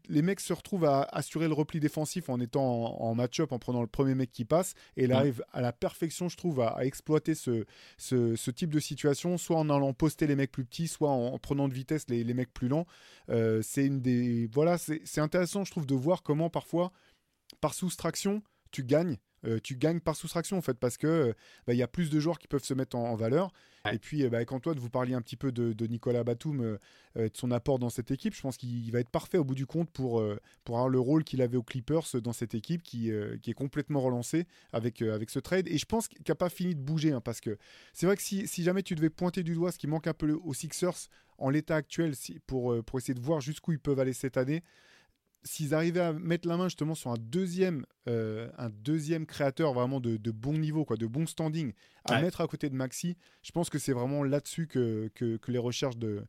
les 0.08 0.22
mecs 0.22 0.40
se 0.40 0.52
retrouvent 0.52 0.84
à 0.84 1.02
assurer 1.12 1.48
le 1.48 1.54
repli 1.54 1.80
défensif 1.80 2.28
en 2.28 2.40
étant 2.40 3.00
en, 3.00 3.14
match-up, 3.14 3.52
en 3.52 3.58
prenant 3.58 3.80
le 3.80 3.86
premier 3.86 4.14
mec 4.14 4.30
qui 4.30 4.44
passe. 4.44 4.74
Et 4.96 5.04
il 5.04 5.12
arrive 5.12 5.44
à 5.52 5.60
la 5.60 5.72
perfection, 5.72 6.28
je 6.28 6.36
trouve, 6.36 6.60
à, 6.60 6.84
exploiter 6.84 7.34
ce, 7.34 7.64
ce, 7.98 8.50
type 8.50 8.70
de 8.70 8.80
situation, 8.80 9.38
soit 9.38 9.58
en 9.58 9.70
allant 9.70 9.92
poster 9.92 10.26
les 10.26 10.36
mecs 10.36 10.52
plus 10.52 10.64
petits, 10.64 10.88
soit 10.88 11.10
en, 11.10 11.38
prenant 11.38 11.68
de 11.68 11.74
vitesse 11.74 12.04
les, 12.08 12.24
les 12.24 12.34
mecs 12.34 12.52
plus 12.52 12.68
lents. 12.68 12.86
Euh, 13.30 13.60
c'est 13.62 13.86
une 13.86 14.00
des. 14.00 14.48
Voilà, 14.52 14.78
c'est 14.78 15.20
intéressant, 15.20 15.64
je 15.64 15.70
trouve, 15.70 15.86
de 15.86 15.94
voir 15.94 16.22
comment 16.22 16.50
parfois, 16.50 16.92
par 17.60 17.74
soustraction, 17.74 18.42
tu 18.70 18.84
gagnes. 18.84 19.18
Euh, 19.44 19.58
tu 19.62 19.76
gagnes 19.76 20.00
par 20.00 20.14
soustraction 20.16 20.56
en 20.56 20.62
fait 20.62 20.78
parce 20.78 20.96
que 20.96 21.06
euh, 21.06 21.32
bah, 21.66 21.74
il 21.74 21.76
y 21.76 21.82
a 21.82 21.88
plus 21.88 22.10
de 22.10 22.20
joueurs 22.20 22.38
qui 22.38 22.46
peuvent 22.48 22.64
se 22.64 22.74
mettre 22.74 22.96
en, 22.96 23.14
valeur. 23.16 23.52
Et 23.92 23.98
puis 23.98 24.28
bah, 24.28 24.36
avec 24.36 24.52
Antoine, 24.52 24.78
vous 24.78 24.90
parliez 24.90 25.14
un 25.14 25.20
petit 25.20 25.36
peu 25.36 25.50
de, 25.50 25.86
Nicolas 25.86 26.22
Batum, 26.22 26.60
euh, 26.60 26.78
de 27.16 27.36
son 27.36 27.50
apport 27.50 27.80
dans 27.80 27.90
cette 27.90 28.12
équipe. 28.12 28.34
Je 28.34 28.40
pense 28.40 28.56
qu'il 28.56 28.90
va 28.92 29.00
être 29.00 29.10
parfait 29.10 29.38
au 29.38 29.44
bout 29.44 29.56
du 29.56 29.66
compte 29.66 29.90
pour, 29.90 30.22
pour 30.64 30.76
avoir 30.76 30.88
le 30.88 31.00
rôle 31.00 31.24
qu'il 31.24 31.42
avait 31.42 31.56
aux 31.56 31.62
Clippers 31.62 32.20
dans 32.22 32.32
cette 32.32 32.54
équipe 32.54 32.82
qui, 32.82 33.10
qui 33.42 33.50
est 33.50 33.54
complètement 33.54 34.00
relancée 34.00 34.46
avec, 34.72 35.02
avec 35.02 35.30
ce 35.30 35.40
trade. 35.40 35.66
Et 35.66 35.78
je 35.78 35.84
pense 35.84 36.06
qu'il 36.06 36.22
n'a 36.26 36.34
pas 36.34 36.48
fini 36.48 36.74
de 36.74 36.80
bouger 36.80 37.12
hein, 37.12 37.20
parce 37.20 37.40
que 37.40 37.58
c'est 37.92 38.06
vrai 38.06 38.16
que 38.16 38.22
si, 38.22 38.46
si, 38.46 38.62
jamais 38.62 38.82
tu 38.82 38.94
devais 38.94 39.10
pointer 39.10 39.42
du 39.42 39.54
doigt 39.54 39.72
ce 39.72 39.78
qui 39.78 39.88
manque 39.88 40.06
un 40.06 40.14
peu 40.14 40.32
aux 40.32 40.54
Sixers 40.54 41.08
en 41.38 41.50
l'état 41.50 41.74
actuel 41.74 42.14
si, 42.14 42.38
pour, 42.46 42.82
pour 42.84 42.98
essayer 42.98 43.14
de 43.14 43.20
voir 43.20 43.40
jusqu'où 43.40 43.72
ils 43.72 43.80
peuvent 43.80 43.98
aller 43.98 44.12
cette 44.12 44.36
année, 44.36 44.62
s'ils 45.44 45.74
arrivaient 45.74 46.00
à 46.00 46.12
mettre 46.12 46.48
la 46.48 46.56
main 46.56 46.64
justement 46.64 46.94
sur 46.94 47.10
un 47.10 47.18
deuxième, 47.18 47.84
euh, 48.08 48.48
un 48.58 48.68
deuxième 48.70 49.26
créateur 49.26 49.72
vraiment 49.72 50.00
de, 50.00 50.16
bon 50.30 50.52
niveau, 50.52 50.84
quoi, 50.84 50.96
de 50.96 51.06
bon 51.06 51.26
standing, 51.26 51.72
à 52.04 52.20
mettre 52.20 52.40
à 52.40 52.46
côté 52.46 52.68
de 52.68 52.74
Maxi, 52.74 53.16
je 53.42 53.52
pense 53.52 53.70
que 53.70 53.78
c'est 53.78 53.92
vraiment 53.92 54.22
là-dessus 54.22 54.66
que, 54.66 55.10
que, 55.14 55.38
les 55.48 55.58
recherches 55.58 55.96
de, 55.96 56.24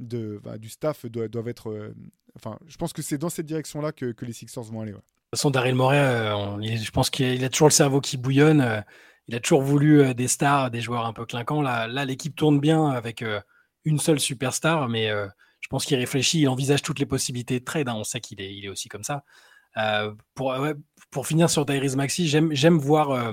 de, 0.00 0.40
bah, 0.42 0.58
du 0.58 0.68
staff 0.68 1.06
doivent, 1.06 1.48
être. 1.48 1.70
Euh, 1.70 1.94
enfin, 2.36 2.58
je 2.66 2.76
pense 2.76 2.92
que 2.92 3.02
c'est 3.02 3.18
dans 3.18 3.28
cette 3.28 3.46
direction-là 3.46 3.92
que, 3.92 4.12
que, 4.12 4.24
les 4.24 4.32
Sixers 4.32 4.64
vont 4.64 4.80
aller. 4.80 4.92
De 4.92 4.96
toute 4.96 5.04
façon, 5.32 5.50
Daryl 5.50 5.74
Morey, 5.74 5.98
euh, 5.98 6.76
je 6.76 6.90
pense 6.90 7.10
qu'il 7.10 7.44
a, 7.44 7.48
toujours 7.48 7.68
le 7.68 7.72
cerveau 7.72 8.00
qui 8.00 8.16
bouillonne. 8.16 8.84
il 9.28 9.34
a 9.34 9.40
toujours 9.40 9.62
voulu 9.62 10.14
des 10.14 10.28
stars, 10.28 10.70
des 10.70 10.80
joueurs 10.80 11.06
un 11.06 11.12
peu 11.12 11.26
clinquants. 11.26 11.62
Là, 11.62 11.88
là 11.88 12.04
l'équipe 12.04 12.36
tourne 12.36 12.60
bien 12.60 12.86
avec 12.86 13.24
une 13.84 13.98
seule 13.98 14.20
superstar, 14.20 14.88
mais 14.88 15.10
je 15.64 15.68
pense 15.70 15.86
qu'il 15.86 15.96
réfléchit, 15.96 16.40
il 16.40 16.48
envisage 16.48 16.82
toutes 16.82 16.98
les 16.98 17.06
possibilités 17.06 17.58
de 17.58 17.64
trade. 17.64 17.88
Hein. 17.88 17.94
On 17.96 18.04
sait 18.04 18.20
qu'il 18.20 18.38
est, 18.38 18.54
il 18.54 18.66
est 18.66 18.68
aussi 18.68 18.90
comme 18.90 19.02
ça. 19.02 19.24
Euh, 19.78 20.12
pour, 20.34 20.54
pour 21.10 21.26
finir 21.26 21.48
sur 21.48 21.64
Tyrese 21.64 21.96
Maxi, 21.96 22.28
j'aime 22.28 22.78
voir, 22.78 23.12
euh, 23.12 23.32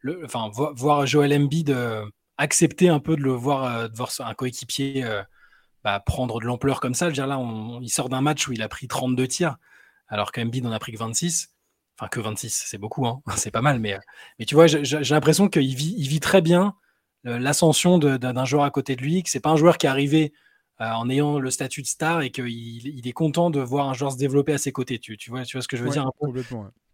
le, 0.00 0.26
voir 0.26 1.06
Joel 1.06 1.32
Embiid 1.32 1.70
euh, 1.70 2.04
accepter 2.36 2.90
un 2.90 3.00
peu 3.00 3.16
de 3.16 3.22
le 3.22 3.32
voir, 3.32 3.88
voir 3.94 4.10
un 4.18 4.34
coéquipier 4.34 5.02
bah, 5.82 5.98
prendre 6.00 6.40
de 6.40 6.44
l'ampleur 6.44 6.78
comme 6.78 6.92
ça. 6.92 7.08
Là, 7.08 7.40
il 7.80 7.88
sort 7.88 8.10
d'un 8.10 8.20
match 8.20 8.46
où 8.48 8.52
il 8.52 8.60
a 8.60 8.68
pris 8.68 8.86
32 8.86 9.26
tirs, 9.26 9.56
alors 10.08 10.32
qu'Embiid 10.32 10.62
n'en 10.62 10.72
a 10.72 10.78
pris 10.78 10.92
que 10.92 10.98
26. 10.98 11.54
Enfin, 11.98 12.08
que 12.08 12.20
26, 12.20 12.64
c'est 12.66 12.76
beaucoup, 12.76 13.06
hein. 13.06 13.22
c'est 13.36 13.50
pas 13.50 13.62
mal. 13.62 13.80
Mais, 13.80 13.98
mais 14.38 14.44
tu 14.44 14.54
vois, 14.54 14.66
j'ai 14.66 15.14
l'impression 15.14 15.48
qu'il 15.48 15.74
vit, 15.74 15.94
il 15.96 16.06
vit 16.06 16.20
très 16.20 16.42
bien 16.42 16.74
l'ascension 17.24 17.96
d'un 17.98 18.44
joueur 18.44 18.64
à 18.64 18.70
côté 18.70 18.94
de 18.94 19.00
lui, 19.00 19.22
que 19.22 19.30
c'est 19.30 19.40
pas 19.40 19.48
un 19.48 19.56
joueur 19.56 19.78
qui 19.78 19.86
est 19.86 19.88
arrivé 19.88 20.34
euh, 20.80 20.90
en 20.90 21.08
ayant 21.08 21.38
le 21.38 21.50
statut 21.50 21.80
de 21.80 21.86
star 21.86 22.20
et 22.20 22.30
qu'il 22.30 22.48
il 22.48 23.08
est 23.08 23.12
content 23.12 23.48
de 23.48 23.60
voir 23.60 23.88
un 23.88 23.94
joueur 23.94 24.12
se 24.12 24.18
développer 24.18 24.52
à 24.52 24.58
ses 24.58 24.72
côtés. 24.72 24.98
Tu, 24.98 25.16
tu, 25.16 25.30
vois, 25.30 25.44
tu 25.44 25.56
vois 25.56 25.62
ce 25.62 25.68
que 25.68 25.76
je 25.76 25.82
veux 25.82 25.88
dire 25.88 26.10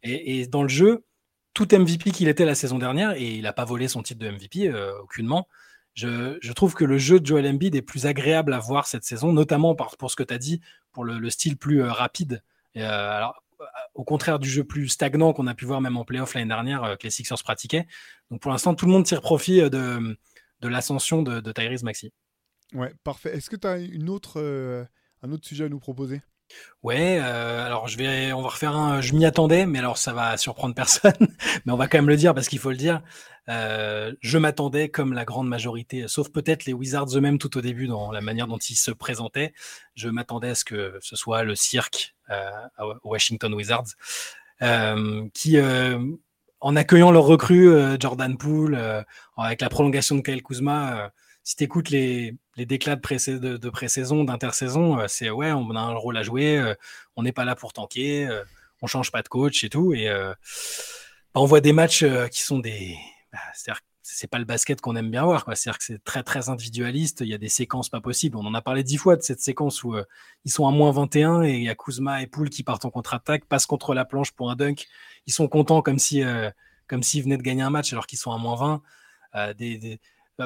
et, 0.05 0.47
dans 0.47 0.63
le 0.63 0.69
jeu, 0.69 1.05
tout 1.53 1.67
MVP 1.73 2.13
qu'il 2.13 2.29
était 2.29 2.45
la 2.45 2.55
saison 2.55 2.79
dernière, 2.79 3.13
et 3.13 3.35
il 3.35 3.43
n'a 3.43 3.53
pas 3.53 3.65
volé 3.65 3.89
son 3.89 4.03
titre 4.03 4.21
de 4.21 4.31
MVP 4.31 4.69
euh, 4.69 5.01
aucunement, 5.01 5.49
je, 5.95 6.39
je, 6.41 6.53
trouve 6.53 6.75
que 6.75 6.85
le 6.85 6.97
jeu 6.97 7.21
de 7.21 7.27
Joel 7.27 7.47
Embiid 7.47 7.75
est 7.75 7.83
plus 7.83 8.07
agréable 8.07 8.53
à 8.53 8.59
voir 8.59 8.87
cette 8.87 9.05
saison, 9.05 9.33
notamment 9.33 9.75
par, 9.75 9.97
pour 9.97 10.11
ce 10.11 10.17
que 10.17 10.23
tu 10.23 10.33
as 10.33 10.39
dit, 10.39 10.61
pour 10.93 11.05
le, 11.05 11.31
style 11.31 11.57
plus 11.57 11.83
euh, 11.83 11.93
rapide. 11.93 12.43
alors, 12.77 13.43
au 13.95 14.05
contraire 14.05 14.39
du 14.39 14.49
jeu 14.49 14.65
plus 14.65 14.89
stagnant 14.89 15.33
qu'on 15.33 15.47
a 15.47 15.55
pu 15.55 15.67
voir 15.67 15.81
même 15.81 15.97
en 15.97 16.05
playoff 16.05 16.35
l'année 16.35 16.49
dernière 16.49 16.97
que 16.99 17.05
les 17.05 17.11
Sixers 17.11 17.43
pratiquaient. 17.43 17.87
Donc 18.31 18.41
pour 18.41 18.51
l'instant, 18.51 18.75
tout 18.75 18.87
le 18.87 18.93
monde 18.93 19.05
tire 19.05 19.21
profit 19.21 19.61
de, 19.71 20.17
de 20.61 20.69
l'ascension 20.69 21.23
de, 21.23 21.41
de 21.41 21.53
Tyrese 21.53 21.83
Maxi. 21.83 22.13
Ouais, 22.75 22.93
parfait. 23.05 23.37
Est-ce 23.37 23.51
que 23.51 23.57
tu 23.57 23.67
as 23.67 23.79
une 23.79 24.09
autre, 24.09 24.41
euh, 24.41 24.85
un 25.23 25.31
autre 25.33 25.47
sujet 25.47 25.65
à 25.65 25.69
nous 25.69 25.81
proposer? 25.81 26.23
Ouais, 26.83 27.19
euh, 27.21 27.65
alors 27.65 27.89
je 27.89 27.97
vais, 27.97 28.33
on 28.33 28.43
va 28.43 28.49
refaire 28.49 28.77
un. 28.77 29.01
Je 29.01 29.15
m'y 29.15 29.25
attendais, 29.25 29.65
mais 29.65 29.79
alors 29.79 29.97
ça 29.97 30.13
va 30.13 30.37
surprendre 30.37 30.75
personne. 30.75 31.13
mais 31.65 31.73
on 31.73 31.77
va 31.77 31.89
quand 31.89 31.99
même 31.99 32.09
le 32.09 32.17
dire 32.17 32.35
parce 32.35 32.49
qu'il 32.49 32.59
faut 32.59 32.71
le 32.71 32.77
dire. 32.77 33.03
Euh, 33.49 34.15
je 34.21 34.39
m'attendais, 34.39 34.89
comme 34.89 35.13
la 35.15 35.25
grande 35.25 35.49
majorité, 35.49 36.05
sauf 36.09 36.31
peut-être 36.31 36.65
les 36.65 36.73
Wizards 36.73 37.17
eux-mêmes 37.17 37.39
tout 37.39 37.57
au 37.57 37.61
début 37.61 37.87
dans 37.87 38.13
la 38.13 38.21
manière 38.21 38.47
dont 38.47 38.59
ils 38.59 38.77
se 38.77 38.91
présentaient. 38.91 39.53
Je 39.95 40.09
m'attendais 40.09 40.51
à 40.51 40.55
ce 40.55 40.65
que 40.65 40.99
ce 41.01 41.17
soit 41.17 41.43
le 41.43 41.55
cirque 41.55 42.15
à 42.29 42.71
Washington 43.05 43.53
Wizards, 43.53 43.89
qui, 45.35 45.59
en 46.61 46.77
accueillant 46.77 47.11
leur 47.11 47.25
recrue 47.25 47.69
Jordan 47.99 48.39
Poole, 48.39 49.05
avec 49.37 49.61
la 49.61 49.69
prolongation 49.69 50.15
de 50.15 50.21
Kyle 50.21 50.43
Kuzma 50.43 51.13
si 51.45 51.57
tu 51.57 51.65
écoutes 51.65 51.91
les, 51.91 52.37
les 52.57 52.67
déclats 52.67 52.97
de, 52.97 53.57
de, 53.57 53.71
pré-saison, 53.71 54.25
d'intersaison, 54.25 55.01
euh, 55.01 55.07
c'est 55.09 55.31
ouais, 55.31 55.53
on 55.53 55.71
a 55.75 55.81
un 55.81 55.95
rôle 55.95 56.17
à 56.17 56.23
jouer, 56.23 56.59
euh, 56.59 56.75
on 57.17 57.23
n'est 57.23 57.33
pas 57.33 57.45
là 57.45 57.55
pour 57.57 57.73
tanker, 57.73 58.27
euh, 58.27 58.45
on 58.81 58.87
change 58.87 59.11
pas 59.11 59.23
de 59.23 59.29
coach 59.29 59.65
et 59.65 59.69
tout. 59.69 59.95
Et 59.95 60.09
bah, 60.09 60.37
on 61.41 61.45
voit 61.45 61.61
des 61.61 61.73
matchs 61.73 62.05
qui 62.31 62.43
sont 62.43 62.59
des. 62.59 62.97
Bah, 63.33 63.39
c'est 64.03 64.27
pas 64.27 64.39
le 64.39 64.45
basket 64.45 64.81
qu'on 64.81 64.97
aime 64.97 65.11
bien 65.11 65.25
voir. 65.25 65.45
C'est-à-dire 65.45 65.79
que 65.79 65.85
c'est 65.85 66.05
très 66.05 66.23
très 66.23 66.49
individualiste. 66.49 67.21
Il 67.21 67.29
y 67.29 67.35
a 67.35 67.39
des 67.39 67.49
séquences 67.49 67.89
pas 67.89 68.01
possibles. 68.01 68.37
On 68.37 68.45
en 68.47 68.55
a 68.55 68.63
parlé 68.63 68.85
dix 68.85 68.97
fois 68.97 69.17
de 69.17 69.23
cette 69.23 69.41
séquence 69.41 69.83
où 69.85 69.95
euh, 69.95 70.05
ils 70.45 70.51
sont 70.51 70.67
à 70.67 70.71
moins 70.71 70.91
21 70.93 71.43
et 71.43 71.55
il 71.55 71.63
y 71.63 71.69
a 71.69 71.75
Kuzma 71.75 72.23
et 72.23 72.27
Poul 72.27 72.51
qui 72.51 72.63
partent 72.63 72.85
en 72.85 72.91
contre-attaque, 72.91 73.47
passent 73.47 73.67
contre 73.67 73.95
la 73.95 74.05
planche 74.05 74.33
pour 74.33 74.51
un 74.51 74.57
dunk. 74.57 74.87
Ils 75.27 75.33
sont 75.33 75.49
contents 75.49 75.83
comme 75.83 75.99
si 75.99 76.23
euh, 76.23 76.51
comme 76.89 77.03
s'ils 77.03 77.23
venaient 77.23 77.39
de 77.39 77.43
gagner 77.43 77.63
un 77.63 77.71
match 77.71 77.93
alors 77.93 78.07
qu'ils 78.07 78.19
sont 78.19 78.33
à 78.33 78.39
moins 78.39 78.57
20. 78.57 78.83
Euh, 79.35 79.55
des, 79.55 79.99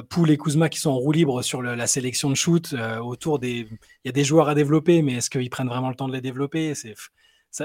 Poul 0.02 0.30
et 0.30 0.38
Kuzma 0.38 0.68
qui 0.68 0.78
sont 0.78 0.90
en 0.90 0.98
roue 0.98 1.12
libre 1.12 1.42
sur 1.42 1.62
la 1.62 1.86
sélection 1.86 2.30
de 2.30 2.34
shoot 2.34 2.74
autour 3.02 3.38
des. 3.38 3.68
Il 4.04 4.06
y 4.06 4.08
a 4.08 4.12
des 4.12 4.24
joueurs 4.24 4.48
à 4.48 4.54
développer, 4.54 5.02
mais 5.02 5.14
est-ce 5.14 5.30
qu'ils 5.30 5.50
prennent 5.50 5.68
vraiment 5.68 5.88
le 5.88 5.94
temps 5.94 6.08
de 6.08 6.12
les 6.12 6.20
développer? 6.20 6.74
C'est 6.74 6.94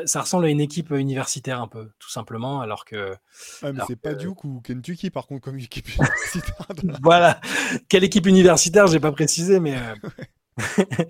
ça, 0.05 0.21
ressemble 0.21 0.45
à 0.45 0.49
une 0.49 0.61
équipe 0.61 0.91
universitaire 0.91 1.61
un 1.61 1.67
peu, 1.67 1.91
tout 1.99 2.09
simplement, 2.09 2.61
alors 2.61 2.85
que. 2.85 3.15
Ah, 3.61 3.73
mais 3.73 3.81
c'est 3.87 3.99
pas 3.99 4.13
Duke 4.13 4.43
ou 4.43 4.61
Kentucky, 4.61 5.09
par 5.09 5.27
contre, 5.27 5.41
comme 5.41 5.59
équipe 5.59 5.87
universitaire. 5.95 6.67
voilà. 7.01 7.41
Quelle 7.89 8.03
équipe 8.03 8.25
universitaire, 8.25 8.87
j'ai 8.87 8.99
pas 8.99 9.11
précisé, 9.11 9.59
mais. 9.59 9.75
Euh, 9.77 10.09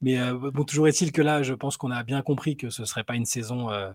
mais 0.00 0.18
euh, 0.18 0.50
bon, 0.52 0.64
toujours 0.64 0.88
est-il 0.88 1.12
que 1.12 1.22
là, 1.22 1.42
je 1.42 1.54
pense 1.54 1.76
qu'on 1.76 1.90
a 1.90 2.02
bien 2.02 2.22
compris 2.22 2.56
que 2.56 2.70
ce 2.70 2.84
serait 2.84 3.04
pas 3.04 3.14
une 3.14 3.24
saison 3.24 3.70
euh, 3.70 3.92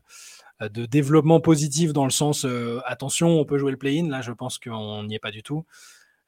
de 0.61 0.85
développement 0.85 1.39
positif 1.39 1.93
dans 1.93 2.03
le 2.03 2.11
sens 2.11 2.45
attention, 2.85 3.39
on 3.39 3.45
peut 3.45 3.57
jouer 3.57 3.71
le 3.71 3.77
play-in. 3.77 4.09
Là, 4.09 4.21
je 4.21 4.31
pense 4.31 4.57
qu'on 4.57 5.03
n'y 5.03 5.15
est 5.15 5.19
pas 5.19 5.31
du 5.31 5.41
tout. 5.41 5.65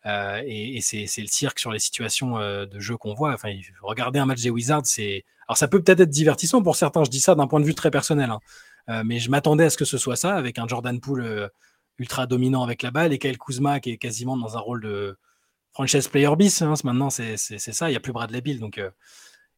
Et, 0.06 0.80
c'est 0.82 1.22
le 1.22 1.28
cirque 1.28 1.60
sur 1.60 1.72
les 1.72 1.80
situations 1.80 2.38
de 2.40 2.80
jeu 2.80 2.98
qu'on 2.98 3.14
voit. 3.14 3.34
Enfin, 3.34 3.54
regardez 3.82 4.20
un 4.20 4.26
match 4.26 4.42
des 4.42 4.50
Wizards, 4.50 4.86
c'est 4.86 5.26
alors 5.52 5.58
ça 5.58 5.68
peut 5.68 5.84
peut-être 5.84 6.00
être 6.00 6.10
divertissant 6.10 6.64
pour 6.64 6.78
certains, 6.78 7.04
je 7.04 7.10
dis 7.10 7.20
ça 7.20 7.36
d'un 7.36 7.46
point 7.46 7.60
de 7.60 7.66
vue 7.66 7.76
très 7.76 7.92
personnel, 7.92 8.30
hein. 8.30 8.40
euh, 8.90 9.04
mais 9.06 9.20
je 9.20 9.30
m'attendais 9.30 9.66
à 9.66 9.70
ce 9.70 9.76
que 9.76 9.84
ce 9.84 9.98
soit 9.98 10.16
ça, 10.16 10.38
avec 10.38 10.58
un 10.58 10.66
Jordan 10.66 10.98
Poole 11.02 11.26
euh, 11.26 11.50
ultra 12.00 12.26
dominant 12.26 12.64
avec 12.64 12.84
la 12.84 12.92
balle 12.92 13.12
et 13.12 13.20
Kyle 13.20 13.38
Kuzma 13.38 13.82
qui 13.82 13.90
est 13.92 13.98
quasiment 13.98 14.38
dans 14.38 14.56
un 14.56 14.62
rôle 14.62 14.82
de 14.82 15.18
franchise 15.74 16.08
player 16.08 16.34
bis. 16.38 16.62
Hein, 16.62 16.76
maintenant, 16.86 17.10
c'est 17.10 17.36
ça, 17.36 17.90
il 17.90 17.92
n'y 17.92 17.98
a 17.98 18.00
plus 18.00 18.14
Bradley 18.14 18.40
Bill. 18.40 18.62
Donc, 18.62 18.78
euh, 18.78 18.92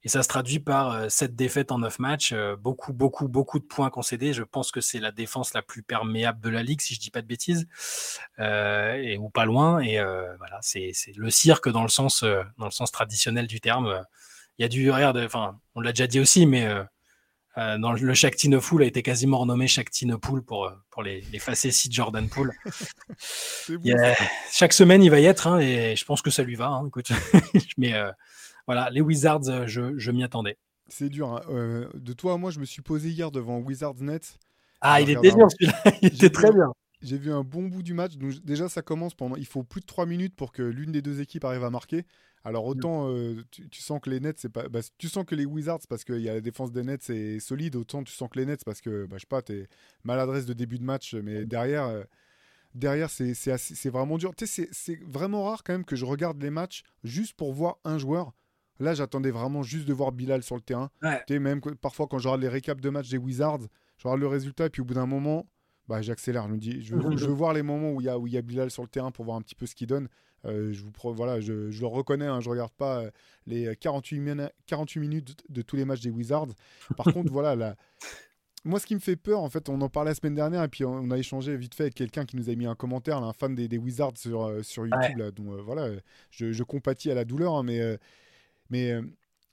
et 0.04 0.10
ça 0.10 0.24
se 0.24 0.28
traduit 0.28 0.60
par 0.60 1.10
7 1.10 1.36
défaites 1.36 1.72
en 1.72 1.80
9 1.80 2.00
matchs, 2.00 2.34
beaucoup, 2.60 2.94
beaucoup, 2.94 3.28
beaucoup 3.28 3.60
de 3.60 3.66
points 3.66 3.90
concédés. 3.90 4.34
Je 4.34 4.44
pense 4.44 4.72
que 4.72 4.82
c'est 4.82 5.00
la 5.00 5.12
défense 5.12 5.54
la 5.54 5.62
plus 5.62 5.84
perméable 5.84 6.42
de 6.42 6.50
la 6.50 6.62
ligue, 6.64 6.82
si 6.82 6.94
je 6.94 7.00
ne 7.00 7.04
dis 7.04 7.12
pas 7.12 7.22
de 7.22 7.28
bêtises, 7.28 7.68
et, 8.40 9.18
ou 9.18 9.30
pas 9.30 9.46
loin. 9.46 9.80
Et 9.80 9.98
voilà, 10.38 10.60
c'est 10.62 10.92
le 11.16 11.30
cirque 11.30 11.70
dans 11.70 11.84
le 11.84 11.90
sens, 11.90 12.24
dans 12.58 12.66
le 12.66 12.72
sens 12.72 12.92
traditionnel 12.92 13.48
du 13.48 13.62
terme 13.62 14.04
il 14.58 14.62
y 14.62 14.66
a 14.66 14.68
du 14.68 14.92
regarde, 14.92 15.18
enfin, 15.18 15.60
on 15.76 15.82
l'a 15.82 15.92
déjà 15.92 16.08
dit 16.08 16.20
aussi, 16.20 16.46
mais 16.46 16.66
euh, 16.66 16.84
euh, 17.58 17.78
dans 17.78 17.92
le 17.92 18.14
Shakti 18.14 18.52
Full 18.60 18.84
a 18.84 18.86
été 18.86 19.02
quasiment 19.02 19.40
renommé 19.40 19.68
Shakti 19.68 20.06
Pool 20.22 20.44
pour, 20.44 20.66
euh, 20.66 20.72
pour 20.92 21.02
les, 21.02 21.22
les 21.32 21.40
facéties 21.40 21.90
de 21.90 21.94
Jordan 21.94 22.28
Poole. 22.30 22.54
chaque 24.52 24.74
semaine, 24.74 25.04
il 25.04 25.10
va 25.10 25.20
y 25.20 25.26
être, 25.26 25.48
hein, 25.48 25.60
et 25.60 25.96
je 25.96 26.06
pense 26.06 26.22
que 26.22 26.30
ça 26.30 26.44
lui 26.44 26.56
va. 26.56 26.68
Hein, 26.68 26.88
écoute. 26.88 27.12
mais 27.78 27.94
voilà, 28.68 28.90
les 28.92 29.02
Wizards, 29.02 29.68
je, 29.68 29.98
je 29.98 30.12
m'y 30.12 30.24
attendais. 30.24 30.58
C'est 30.88 31.10
dur. 31.10 31.30
Hein. 31.30 31.90
de 31.94 32.14
toi 32.14 32.34
à 32.34 32.38
moi, 32.38 32.52
je 32.52 32.60
me 32.60 32.66
suis 32.66 32.82
posé 32.82 33.10
hier 33.10 33.32
devant 33.32 33.58
Wizards 33.60 34.02
Net. 34.02 34.38
Ah, 34.82 35.02
il 35.02 35.10
était 35.10 35.32
bien 35.34 35.48
celui-là. 35.50 35.82
Il 36.02 36.14
était 36.14 36.30
très 36.30 36.52
bien. 36.52 36.72
J'ai 37.02 37.18
vu 37.18 37.32
un 37.32 37.44
bon 37.44 37.64
bout 37.64 37.84
du 37.84 37.94
match. 37.94 38.18
Donc 38.18 38.34
déjà, 38.44 38.68
ça 38.68 38.82
commence 38.82 39.14
pendant. 39.14 39.38
Il 39.38 39.46
faut 39.46 39.64
plus 39.64 39.82
de 39.82 39.86
3 39.86 40.06
minutes 40.06 40.36
pour 40.36 40.52
que 40.52 40.62
l'une 40.62 40.92
des 40.92 41.02
deux 41.02 41.22
équipes 41.22 41.46
arrive 41.46 41.64
à 41.64 41.70
marquer. 41.70 42.06
Alors 42.46 42.66
mmh. 42.66 42.70
autant 42.70 43.10
euh, 43.10 43.42
tu, 43.52 43.82
sens 43.82 44.02
que 44.02 44.10
les 44.10 44.20
Nets, 44.20 44.38
c'est 44.38 44.50
pas, 44.50 44.68
bah, 44.68 44.82
tu 44.98 45.08
sens 45.08 45.24
que 45.26 45.36
les 45.36 45.46
Wizards 45.46 45.80
parce 45.88 46.04
qu'il 46.04 46.20
y 46.20 46.30
a 46.30 46.34
la 46.34 46.42
défense 46.42 46.72
des 46.74 46.84
Nets 46.84 47.02
c'est 47.02 47.40
solide, 47.40 47.78
autant 47.78 48.04
tu 48.04 48.12
sens 48.12 48.30
que 48.30 48.38
les 48.38 48.46
Nets 48.46 48.66
parce 48.66 48.82
que 48.82 49.06
bah, 49.06 49.16
je 49.16 49.22
sais 49.22 49.28
pas, 49.28 49.42
t'es 49.42 49.68
maladresse 50.04 50.46
de 50.46 50.54
début 50.54 50.78
de 50.78 50.84
match, 50.84 51.14
mais 51.16 51.46
derrière, 51.46 51.86
euh, 51.86 52.04
derrière 52.76 53.10
c'est 53.10 53.34
c'est 53.34 53.90
vraiment 53.90 54.18
dur. 54.18 54.36
Tu 54.36 54.46
sais, 54.46 54.68
c'est 54.72 55.00
vraiment 55.06 55.46
rare 55.46 55.64
quand 55.64 55.74
même 55.74 55.86
que 55.86 55.96
je 55.96 56.06
regarde 56.06 56.42
les 56.44 56.50
matchs 56.50 56.84
juste 57.06 57.34
pour 57.36 57.54
voir 57.54 57.78
un 57.86 57.98
joueur. 57.98 58.34
Là, 58.80 58.94
j'attendais 58.94 59.32
vraiment 59.32 59.64
juste 59.64 59.88
de 59.88 59.94
voir 59.94 60.12
Bilal 60.12 60.44
sur 60.44 60.56
le 60.56 60.62
terrain. 60.62 60.90
Tu 61.02 61.10
sais, 61.28 61.40
même 61.40 61.62
parfois 61.82 62.08
quand 62.08 62.18
je 62.18 62.28
regarde 62.28 62.42
les 62.42 62.50
récaps 62.50 62.82
de 62.82 62.90
match 62.90 63.10
des 63.10 63.18
Wizards, 63.18 63.62
je 63.98 64.08
regarde 64.08 64.22
le 64.22 64.28
résultat 64.28 64.66
et 64.66 64.70
puis 64.70 64.82
au 64.82 64.86
bout 64.86 64.96
d'un 64.96 65.06
moment, 65.06 65.46
bah, 65.88 66.02
j'accélère. 66.02 66.48
Je 66.48 66.54
me 66.54 66.58
dis, 66.58 66.82
je 66.82 66.96
veux, 66.96 67.02
je 67.18 67.26
veux, 67.26 67.34
voir 67.34 67.54
les 67.54 67.64
moments 67.64 67.92
où 67.92 68.02
il 68.02 68.06
y 68.06 68.10
a 68.10 68.18
où 68.18 68.28
y 68.28 68.38
a 68.38 68.42
Bilal 68.42 68.72
sur 68.72 68.84
le 68.84 68.90
terrain 68.90 69.12
pour 69.12 69.26
voir 69.26 69.38
un 69.38 69.42
petit 69.42 69.56
peu 69.56 69.66
ce 69.66 69.76
qu'il 69.76 69.88
donne. 69.88 70.08
Euh, 70.46 70.74
je, 70.74 70.84
vous, 70.84 70.92
voilà, 71.14 71.40
je, 71.40 71.54
le 71.54 71.88
reconnais, 71.88 72.26
hein, 72.26 72.42
je 72.42 72.50
ne 72.50 72.52
regarde 72.52 72.74
pas 72.74 73.04
euh, 73.04 73.12
les 73.48 73.76
48, 73.78 74.52
48 74.66 75.00
minutes 75.00 75.38
de, 75.50 75.62
tous 75.62 75.76
les 75.76 75.86
matchs 75.86 76.02
des 76.02 76.10
Wizards. 76.10 76.50
Par 76.98 77.06
contre, 77.14 77.32
voilà, 77.32 77.56
la... 77.56 77.76
moi, 78.66 78.80
ce 78.80 78.86
qui 78.86 78.96
me 78.96 79.00
fait 79.00 79.16
peur, 79.16 79.40
en 79.40 79.50
fait, 79.50 79.70
on 79.70 79.80
en 79.80 79.88
parlait 79.88 80.12
la 80.12 80.16
semaine 80.16 80.36
dernière 80.36 80.64
et 80.64 80.68
puis 80.68 80.84
on, 80.84 81.12
a 81.12 81.18
échangé 81.18 81.56
vite 81.56 81.76
fait 81.76 81.84
avec 81.84 81.96
quelqu'un 81.96 82.26
qui 82.26 82.36
nous 82.36 82.50
a 82.50 82.56
mis 82.56 82.66
un 82.66 82.76
commentaire, 82.76 83.18
un 83.24 83.32
fan 83.32 83.56
des, 83.56 83.78
Wizards 83.78 84.18
sur, 84.18 84.44
euh, 84.44 84.64
sur 84.64 84.86
YouTube. 84.86 85.18
Là, 85.18 85.32
donc 85.32 85.48
voilà, 85.62 85.92
je, 86.30 86.52
je, 86.52 86.64
compatis 86.64 87.10
à 87.10 87.16
la 87.16 87.24
douleur, 87.24 87.56
hein, 87.56 87.64
mais 87.64 87.98
mais 88.74 89.00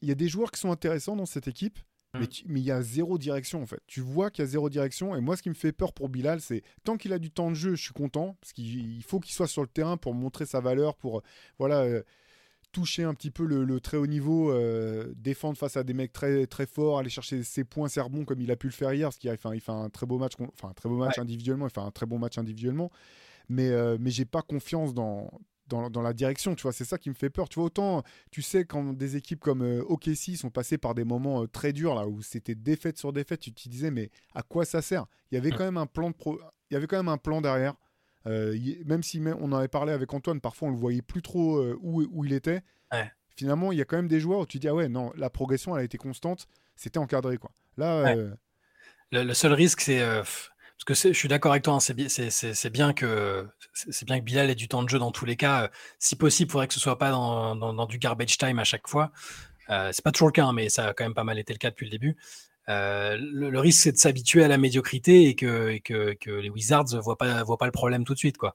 il 0.00 0.08
y 0.08 0.12
a 0.12 0.14
des 0.14 0.28
joueurs 0.28 0.50
qui 0.50 0.60
sont 0.60 0.72
intéressants 0.72 1.16
dans 1.16 1.26
cette 1.26 1.46
équipe. 1.46 1.78
Mm. 2.14 2.24
Mais 2.46 2.60
il 2.60 2.66
y 2.66 2.70
a 2.70 2.82
zéro 2.82 3.18
direction 3.18 3.62
en 3.62 3.66
fait. 3.66 3.80
Tu 3.86 4.00
vois 4.00 4.30
qu'il 4.30 4.44
y 4.44 4.48
a 4.48 4.50
zéro 4.50 4.68
direction. 4.68 5.14
Et 5.14 5.20
moi, 5.20 5.36
ce 5.36 5.42
qui 5.42 5.48
me 5.48 5.54
fait 5.54 5.72
peur 5.72 5.92
pour 5.92 6.08
Bilal, 6.08 6.40
c'est 6.40 6.62
tant 6.84 6.96
qu'il 6.96 7.12
a 7.12 7.18
du 7.18 7.30
temps 7.30 7.50
de 7.50 7.54
jeu, 7.54 7.74
je 7.76 7.82
suis 7.82 7.92
content. 7.92 8.36
Parce 8.40 8.52
qu'il 8.52 9.02
faut 9.04 9.20
qu'il 9.20 9.32
soit 9.32 9.46
sur 9.46 9.62
le 9.62 9.68
terrain 9.68 9.96
pour 9.96 10.14
montrer 10.14 10.46
sa 10.46 10.60
valeur, 10.60 10.96
pour 10.96 11.22
voilà, 11.58 11.82
euh, 11.82 12.02
toucher 12.72 13.04
un 13.04 13.14
petit 13.14 13.30
peu 13.30 13.44
le, 13.44 13.80
très 13.80 13.96
haut 13.96 14.06
niveau, 14.06 14.50
euh, 14.50 15.12
défendre 15.16 15.56
face 15.56 15.76
à 15.76 15.84
des 15.84 15.94
mecs 15.94 16.12
très, 16.12 16.46
très 16.46 16.66
forts, 16.66 16.98
aller 16.98 17.10
chercher 17.10 17.42
ses 17.42 17.64
points, 17.64 17.88
ses 17.88 18.00
rebonds 18.00 18.24
comme 18.24 18.40
il 18.40 18.50
a 18.50 18.56
pu 18.56 18.66
le 18.66 18.72
faire 18.72 18.92
hier. 18.92 19.06
Parce 19.08 19.18
qu'il 19.18 19.36
fait, 19.36 19.48
il 19.54 19.60
fait 19.60 19.72
un 19.72 19.90
très 19.90 20.06
beau 20.06 20.18
match, 20.18 20.34
enfin, 20.40 20.70
un 20.70 20.74
très 20.74 20.88
beau 20.88 20.96
match 20.96 21.18
individuellement. 21.18 21.66
Il 21.68 21.72
fait 21.72 21.80
un 21.80 21.92
très 21.92 22.06
bon 22.06 22.18
match 22.18 22.38
individuellement. 22.38 22.90
Mais, 23.48 23.68
euh, 23.68 23.98
mais 24.00 24.10
j'ai 24.10 24.24
pas 24.24 24.42
confiance 24.42 24.94
dans, 24.94 25.28
dans, 25.70 26.02
la 26.02 26.12
direction, 26.12 26.54
tu 26.54 26.62
vois, 26.62 26.72
c'est 26.72 26.84
ça 26.84 26.98
qui 26.98 27.08
me 27.08 27.14
fait 27.14 27.30
peur. 27.30 27.48
Tu 27.48 27.56
vois, 27.56 27.66
autant, 27.66 28.02
tu 28.30 28.42
sais, 28.42 28.64
quand 28.64 28.92
des 28.92 29.16
équipes 29.16 29.40
comme 29.40 29.62
euh, 29.62 29.82
OKC 29.82 30.36
sont 30.36 30.50
passées 30.50 30.78
par 30.78 30.94
des 30.94 31.04
moments 31.04 31.42
euh, 31.42 31.46
très 31.46 31.72
durs, 31.72 31.94
là, 31.94 32.06
où 32.06 32.22
c'était 32.22 32.54
défaite 32.54 32.98
sur 32.98 33.12
défaite, 33.12 33.40
tu 33.40 33.52
te 33.52 33.68
disais, 33.68 33.90
mais 33.90 34.10
à 34.34 34.42
quoi 34.42 34.64
ça 34.64 34.82
sert? 34.82 35.06
Il 35.30 35.36
y 35.36 35.38
avait 35.38 35.50
quand 35.50 35.64
même 35.64 35.76
un 35.76 35.86
plan 35.86 36.10
de 36.10 36.14
pro... 36.14 36.38
il 36.70 36.74
y 36.74 36.76
avait 36.76 36.86
quand 36.86 36.96
même 36.96 37.08
un 37.08 37.18
plan 37.18 37.40
derrière. 37.40 37.74
Euh, 38.26 38.54
même 38.84 39.02
si 39.02 39.22
on 39.38 39.52
en 39.52 39.56
avait 39.56 39.68
parlé 39.68 39.92
avec 39.92 40.12
Antoine, 40.12 40.40
parfois 40.40 40.68
on 40.68 40.72
le 40.72 40.76
voyait 40.76 41.00
plus 41.00 41.22
trop 41.22 41.62
où, 41.80 42.02
où, 42.02 42.24
il 42.24 42.32
était. 42.32 42.62
Finalement, 43.36 43.72
il 43.72 43.78
y 43.78 43.80
a 43.80 43.86
quand 43.86 43.96
même 43.96 44.08
des 44.08 44.20
joueurs 44.20 44.40
où 44.40 44.46
tu 44.46 44.58
dis, 44.58 44.68
ah 44.68 44.74
ouais, 44.74 44.88
non, 44.88 45.12
la 45.16 45.30
progression, 45.30 45.74
elle 45.74 45.82
a 45.82 45.84
été 45.84 45.96
constante, 45.96 46.46
c'était 46.76 46.98
encadré, 46.98 47.38
quoi. 47.38 47.50
Là, 47.78 48.14
le, 49.12 49.34
seul 49.34 49.54
risque, 49.54 49.80
c'est 49.80 50.02
parce 50.86 51.02
que 51.02 51.08
je 51.12 51.18
suis 51.18 51.28
d'accord 51.28 51.52
avec 51.52 51.64
toi, 51.64 51.74
hein, 51.74 51.80
c'est 51.80 52.70
bien, 52.70 52.92
que 52.92 53.46
Bilal 54.22 54.50
ait 54.50 54.54
du 54.54 54.66
temps 54.66 54.82
de 54.82 54.88
jeu 54.88 54.98
dans 54.98 55.12
tous 55.12 55.26
les 55.26 55.36
cas. 55.36 55.70
Si 55.98 56.16
possible, 56.16 56.48
il 56.48 56.52
faudrait 56.52 56.68
que 56.68 56.74
ce 56.74 56.80
soit 56.80 56.98
pas 56.98 57.10
dans, 57.10 57.86
du 57.86 57.98
garbage 57.98 58.38
time 58.38 58.58
à 58.58 58.64
chaque 58.64 58.88
fois. 58.88 59.12
Euh, 59.68 59.90
c'est 59.92 60.02
pas 60.02 60.10
toujours 60.10 60.28
le 60.28 60.32
cas, 60.32 60.46
hein, 60.46 60.52
mais 60.52 60.68
ça 60.68 60.88
a 60.88 60.94
quand 60.94 61.04
même 61.04 61.14
pas 61.14 61.24
mal 61.24 61.38
été 61.38 61.52
le 61.52 61.58
cas 61.58 61.70
depuis 61.70 61.86
le 61.86 61.90
début. 61.90 62.16
Euh, 62.70 63.16
le, 63.20 63.58
risque, 63.58 63.82
c'est 63.82 63.92
de 63.92 63.98
s'habituer 63.98 64.44
à 64.44 64.48
la 64.48 64.58
médiocrité 64.58 65.24
et 65.24 65.34
que, 65.34 65.78
les 66.26 66.50
Wizards 66.50 66.94
ne 66.94 67.00
voient 67.00 67.18
pas, 67.18 67.44
le 67.44 67.70
problème 67.70 68.04
tout 68.04 68.14
de 68.14 68.18
suite. 68.18 68.38
Quoi. 68.38 68.54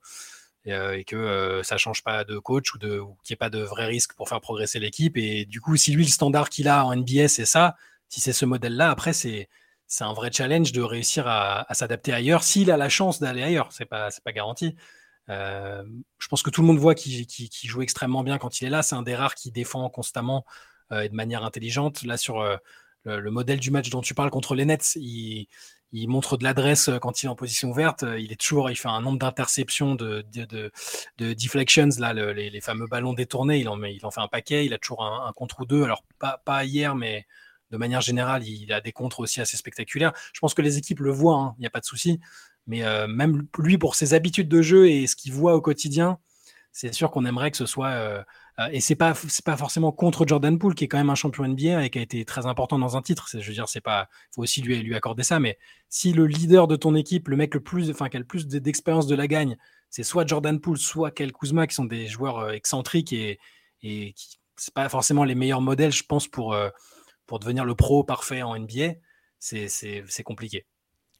Et, 0.65 0.73
euh, 0.73 1.03
que 1.03 1.15
euh, 1.15 1.63
ça 1.63 1.77
change 1.77 2.03
pas 2.03 2.23
de 2.23 2.39
coach 2.39 2.73
ou, 2.73 2.77
de, 2.77 3.01
qu'il 3.23 3.33
n'y 3.33 3.33
ait 3.33 3.38
pas 3.38 3.49
de 3.49 3.59
vrai 3.59 3.85
risque 3.85 4.15
pour 4.15 4.29
faire 4.29 4.41
progresser 4.41 4.79
l'équipe. 4.79 5.17
Et 5.17 5.45
du 5.45 5.61
coup, 5.61 5.75
si 5.75 5.91
lui, 5.91 6.05
le 6.05 6.09
standard 6.09 6.49
qu'il 6.49 6.67
a 6.67 6.85
en 6.85 6.95
NBA, 6.95 7.27
c'est 7.27 7.45
ça, 7.45 7.75
si 8.09 8.21
c'est 8.21 8.33
ce 8.33 8.45
modèle-là, 8.45 8.89
après, 8.89 9.13
c'est 9.13 9.49
c'est 9.88 10.04
un 10.04 10.13
vrai 10.13 10.32
challenge 10.32 10.71
de 10.71 10.82
réussir 10.82 11.28
à, 11.28 11.65
s'adapter 11.71 12.13
ailleurs 12.13 12.43
s'il 12.43 12.71
a 12.71 12.78
la 12.78 12.89
chance 12.89 13.19
d'aller 13.19 13.43
ailleurs. 13.43 13.71
C'est 13.71 13.86
pas, 13.86 14.10
pas 14.24 14.32
garanti. 14.32 14.76
Euh, 15.30 15.84
je 16.19 16.28
pense 16.28 16.43
que 16.43 16.50
tout 16.50 16.62
le 16.62 16.67
monde 16.67 16.78
voit 16.78 16.95
qu'il 16.95 17.28
joue 17.63 17.82
extrêmement 17.82 18.24
bien 18.24 18.38
quand 18.38 18.62
il 18.62 18.65
est 18.65 18.69
là. 18.69 18.84
C'est 18.84 18.95
un 18.95 19.04
des 19.04 19.15
rares 19.15 19.36
qui 19.36 19.52
défend 19.52 19.89
constamment 19.89 20.45
euh, 20.91 21.02
et 21.02 21.10
de 21.10 21.15
manière 21.15 21.43
intelligente. 21.43 22.04
Là, 22.04 22.17
sur 22.17 22.41
euh, 22.41 22.58
le, 23.06 23.32
modèle 23.32 23.60
du 23.60 23.71
match 23.71 23.89
dont 23.89 24.02
tu 24.02 24.13
parles 24.13 24.32
contre 24.32 24.56
les 24.56 24.65
Nets, 24.65 24.95
il, 24.95 25.48
montre 26.08 26.38
de 26.38 26.43
l'adresse 26.43 26.89
quand 27.02 27.24
il 27.24 27.28
est 27.28 27.30
en 27.30 27.36
position 27.36 27.69
ouverte. 27.69 28.04
Il 28.17 28.32
est 28.32 28.39
toujours, 28.39 28.69
il 28.69 28.76
fait 28.76 28.89
un 28.89 29.02
nombre 29.02 29.19
d'interceptions, 29.19 29.95
de, 29.95 30.26
de, 30.34 30.71
deflections, 31.34 31.89
là, 32.00 32.13
les, 32.13 32.62
fameux 32.62 32.88
ballons 32.88 33.13
détournés. 33.13 33.60
Il 33.60 33.69
en, 33.69 33.82
il 33.84 34.06
en 34.06 34.12
fait 34.12 34.21
un 34.21 34.28
paquet. 34.28 34.65
Il 34.65 34.74
a 34.74 34.78
toujours 34.78 35.04
un, 35.06 35.28
un 35.28 35.32
contre 35.34 35.62
ou 35.62 35.65
deux. 35.65 35.84
Alors, 35.84 36.04
pas, 36.19 36.41
pas 36.43 36.65
hier, 36.65 36.95
mais 36.95 37.26
de 37.75 37.79
manière 37.79 37.99
générale, 37.99 38.47
il 38.47 38.71
a 38.71 38.79
des 38.79 38.93
contres 38.93 39.19
aussi 39.19 39.41
assez 39.41 39.57
spectaculaires. 39.57 40.13
Je 40.31 40.39
pense 40.39 40.53
que 40.53 40.61
les 40.61 40.77
équipes 40.77 41.01
le 41.01 41.11
voient, 41.11 41.35
hein, 41.35 41.55
il 41.57 41.61
n'y 41.61 41.67
a 41.67 41.69
pas 41.69 41.81
de 41.81 41.85
souci. 41.85 42.21
Mais 42.67 42.83
euh, 42.83 43.05
même 43.05 43.47
lui, 43.57 43.77
pour 43.77 43.95
ses 43.95 44.13
habitudes 44.13 44.47
de 44.47 44.61
jeu 44.61 44.89
et 44.89 45.07
ce 45.07 45.15
qu'il 45.17 45.33
voit 45.33 45.55
au 45.55 45.61
quotidien, 45.61 46.19
c'est 46.71 46.93
sûr 46.93 47.11
qu'on 47.11 47.25
aimerait 47.25 47.51
que 47.51 47.57
ce 47.57 47.65
soit. 47.65 47.89
Euh, 47.89 48.23
euh, 48.59 48.69
et 48.71 48.79
c'est 48.79 48.95
pas 48.95 49.13
pas 49.43 49.57
forcément 49.57 49.91
contre 49.91 50.25
Jordan 50.25 50.57
Poole 50.57 50.73
qui 50.73 50.85
est 50.85 50.88
quand 50.88 50.97
même 50.97 51.09
un 51.09 51.15
champion 51.15 51.45
NBA 51.45 51.83
et 51.85 51.89
qui 51.89 51.99
a 51.99 52.01
été 52.01 52.23
très 52.23 52.45
important 52.45 52.79
dans 52.79 52.95
un 52.95 53.01
titre. 53.01 53.27
Je 53.33 53.45
veux 53.45 53.53
dire, 53.53 53.67
c'est. 53.67 53.83
Faut 54.33 54.41
aussi 54.41 54.61
lui 54.61 54.81
lui 54.81 54.95
accorder 54.95 55.23
ça. 55.23 55.41
Mais 55.41 55.57
si 55.89 56.13
le 56.13 56.25
leader 56.25 56.67
de 56.69 56.77
ton 56.77 56.95
équipe, 56.95 57.27
le 57.27 57.35
mec 57.35 57.53
le 57.53 57.59
plus, 57.59 57.91
enfin 57.91 58.07
qui 58.07 58.15
a 58.15 58.19
le 58.21 58.25
plus 58.25 58.47
d'expérience 58.47 59.07
de 59.07 59.15
la 59.15 59.27
gagne, 59.27 59.57
c'est 59.89 60.03
soit 60.03 60.25
Jordan 60.25 60.59
Poole, 60.61 60.77
soit 60.77 61.11
Kel 61.11 61.33
Kuzma, 61.33 61.67
qui 61.67 61.75
sont 61.75 61.85
des 61.85 62.07
joueurs 62.07 62.51
excentriques 62.51 63.11
et 63.11 63.39
et 63.83 64.13
qui 64.13 64.39
c'est 64.57 64.73
pas 64.73 64.89
forcément 64.89 65.23
les 65.23 65.35
meilleurs 65.35 65.61
modèles, 65.61 65.91
je 65.91 66.03
pense, 66.03 66.27
pour 66.27 66.55
pour 67.27 67.39
devenir 67.39 67.65
le 67.65 67.75
pro 67.75 68.03
parfait 68.03 68.41
en 68.41 68.55
NBA, 68.55 68.93
c'est 69.39 70.23
compliqué. 70.23 70.65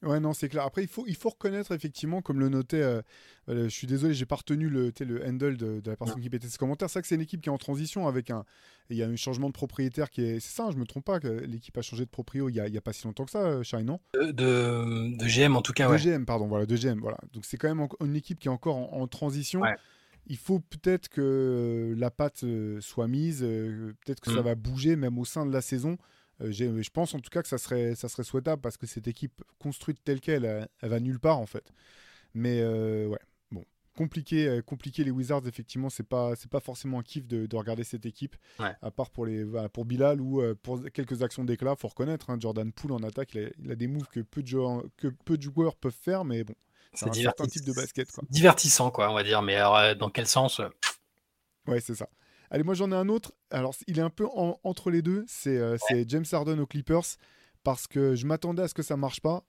Ouais, 0.01 0.19
non, 0.19 0.33
c'est 0.33 0.49
clair. 0.49 0.63
Après, 0.65 0.83
il 0.83 0.87
faut, 0.87 1.05
il 1.07 1.15
faut 1.15 1.29
reconnaître 1.29 1.71
effectivement, 1.71 2.21
comme 2.21 2.39
le 2.39 2.49
notait, 2.49 2.81
euh, 2.81 3.01
euh, 3.49 3.63
je 3.63 3.69
suis 3.69 3.87
désolé, 3.87 4.13
j'ai 4.13 4.25
pas 4.27 4.35
retenu 4.35 4.69
le, 4.69 4.91
le 4.99 5.25
handle 5.25 5.57
de, 5.57 5.79
de 5.79 5.89
la 5.89 5.95
personne 5.97 6.21
qui 6.21 6.29
mettait 6.29 6.47
ce 6.49 6.59
commentaire. 6.59 6.89
C'est 6.89 6.99
vrai 6.99 7.01
que 7.01 7.07
c'est 7.07 7.15
une 7.15 7.21
équipe 7.21 7.41
qui 7.41 7.49
est 7.49 7.51
en 7.51 7.57
transition 7.57 8.07
avec 8.07 8.29
un. 8.29 8.45
Il 8.91 8.97
y 8.97 9.03
a 9.03 9.07
un 9.07 9.15
changement 9.15 9.47
de 9.47 9.53
propriétaire 9.53 10.11
qui 10.11 10.21
est. 10.21 10.39
C'est 10.39 10.53
ça, 10.55 10.65
hein, 10.65 10.71
je 10.71 10.77
me 10.77 10.85
trompe 10.85 11.05
pas, 11.05 11.19
que 11.19 11.27
l'équipe 11.27 11.75
a 11.77 11.81
changé 11.81 12.05
de 12.05 12.09
proprio 12.09 12.49
il 12.49 12.55
y 12.55 12.59
a, 12.59 12.67
il 12.67 12.73
y 12.73 12.77
a 12.77 12.81
pas 12.81 12.93
si 12.93 13.05
longtemps 13.07 13.25
que 13.25 13.31
ça, 13.31 13.41
euh, 13.41 13.63
Shine, 13.63 13.83
non? 13.85 13.99
De, 14.13 14.31
de, 14.31 15.17
de 15.17 15.25
GM 15.27 15.55
en 15.55 15.61
tout 15.63 15.73
cas, 15.73 15.87
De 15.87 15.93
ouais. 15.93 15.97
GM, 15.97 16.25
pardon, 16.25 16.45
voilà, 16.47 16.67
de 16.67 16.75
GM, 16.75 16.99
voilà. 16.99 17.17
Donc 17.33 17.45
c'est 17.45 17.57
quand 17.57 17.69
même 17.69 17.79
en- 17.81 17.89
une 18.05 18.15
équipe 18.15 18.37
qui 18.37 18.47
est 18.47 18.51
encore 18.51 18.75
en, 18.75 19.01
en 19.01 19.07
transition. 19.07 19.61
Ouais. 19.61 19.75
Il 20.27 20.38
faut 20.38 20.59
peut-être 20.59 21.07
que 21.09 21.21
euh, 21.21 21.95
la 21.99 22.09
patte 22.11 22.43
euh, 22.43 22.81
soit 22.81 23.07
mise, 23.07 23.43
euh, 23.43 23.93
peut-être 24.05 24.21
que 24.21 24.31
ça 24.31 24.41
Mm. 24.41 24.45
va 24.45 24.55
bouger 24.55 24.95
même 24.95 25.17
au 25.19 25.25
sein 25.25 25.45
de 25.45 25.53
la 25.53 25.61
saison. 25.61 25.97
Je 26.41 26.89
pense 26.89 27.13
en 27.13 27.19
tout 27.19 27.29
cas 27.29 27.41
que 27.41 27.47
ça 27.47 27.57
serait, 27.57 27.95
ça 27.95 28.09
serait 28.09 28.23
souhaitable 28.23 28.61
parce 28.61 28.75
que 28.77 28.88
cette 28.88 29.07
équipe 29.07 29.41
construite 29.59 29.99
telle 30.03 30.19
qu'elle, 30.19 30.43
elle, 30.43 30.67
elle 30.81 30.89
va 30.89 30.99
nulle 30.99 31.19
part 31.19 31.38
en 31.39 31.45
fait. 31.45 31.71
Mais 32.33 32.59
euh, 32.61 33.07
ouais, 33.07 33.19
bon, 33.51 33.63
compliqué, 33.95 34.59
compliqué 34.65 35.05
les 35.05 35.11
Wizards 35.11 35.47
effectivement, 35.47 35.89
c'est 35.89 36.03
pas, 36.03 36.35
c'est 36.35 36.49
pas 36.51 36.59
forcément 36.59 36.99
un 36.99 37.03
kiff 37.03 37.25
de, 37.25 37.45
de 37.45 37.55
regarder 37.55 37.85
cette 37.85 38.05
équipe, 38.05 38.35
Ouais. 38.59 38.73
à 38.81 38.91
part 38.91 39.11
pour 39.11 39.25
les, 39.25 39.45
pour 39.71 39.85
Bilal 39.85 40.19
ou 40.19 40.41
pour 40.61 40.83
quelques 40.91 41.21
actions 41.21 41.45
d'éclat, 41.45 41.75
faut 41.77 41.88
reconnaître. 41.88 42.29
hein, 42.29 42.38
Jordan 42.38 42.69
Poole 42.73 42.91
en 42.91 43.03
attaque, 43.03 43.35
il 43.35 43.45
a, 43.45 43.49
il 43.63 43.71
a 43.71 43.75
des 43.75 43.88
moves 43.88 44.07
que 44.11 44.19
peu 44.19 44.41
de 44.41 44.47
joueurs, 44.47 44.83
que 44.97 45.07
peu 45.07 45.38
de 45.38 45.43
joueurs 45.43 45.77
peuvent 45.77 45.93
faire, 45.97 46.25
mais 46.25 46.43
bon, 46.43 46.55
c'est 46.95 47.05
C'est 47.05 47.10
un 47.12 47.13
certain 47.23 47.43
divertis- 47.45 47.60
type 47.60 47.65
de 47.65 47.73
basket 47.73 48.12
quoi. 48.12 48.23
divertissant, 48.29 48.91
quoi, 48.91 49.10
on 49.12 49.13
va 49.13 49.23
dire. 49.23 49.41
Mais 49.41 49.55
alors, 49.55 49.77
euh, 49.77 49.93
dans 49.95 50.10
quel 50.10 50.27
sens 50.27 50.60
euh, 50.60 50.69
Ouais, 51.67 51.79
c'est 51.81 51.95
ça. 51.95 52.08
Allez, 52.51 52.63
moi 52.63 52.75
j'en 52.75 52.91
ai 52.91 52.95
un 52.95 53.10
autre. 53.10 53.34
Alors, 53.49 53.73
il 53.88 53.97
est 53.99 54.03
un 54.03 54.10
peu 54.10 54.27
en- 54.27 54.60
entre 54.63 54.91
les 54.91 55.01
deux. 55.01 55.25
C'est 55.27 55.58
euh, 55.58 55.77
James 56.08 56.25
Harden 56.31 56.60
aux 56.60 56.67
Clippers 56.67 57.03
parce 57.63 57.88
que 57.88 58.15
je 58.15 58.25
m'attendais 58.27 58.62
à 58.63 58.67
ce 58.67 58.73
que 58.75 58.84
ça 58.84 58.95
marche 58.97 59.19
pas, 59.19 59.43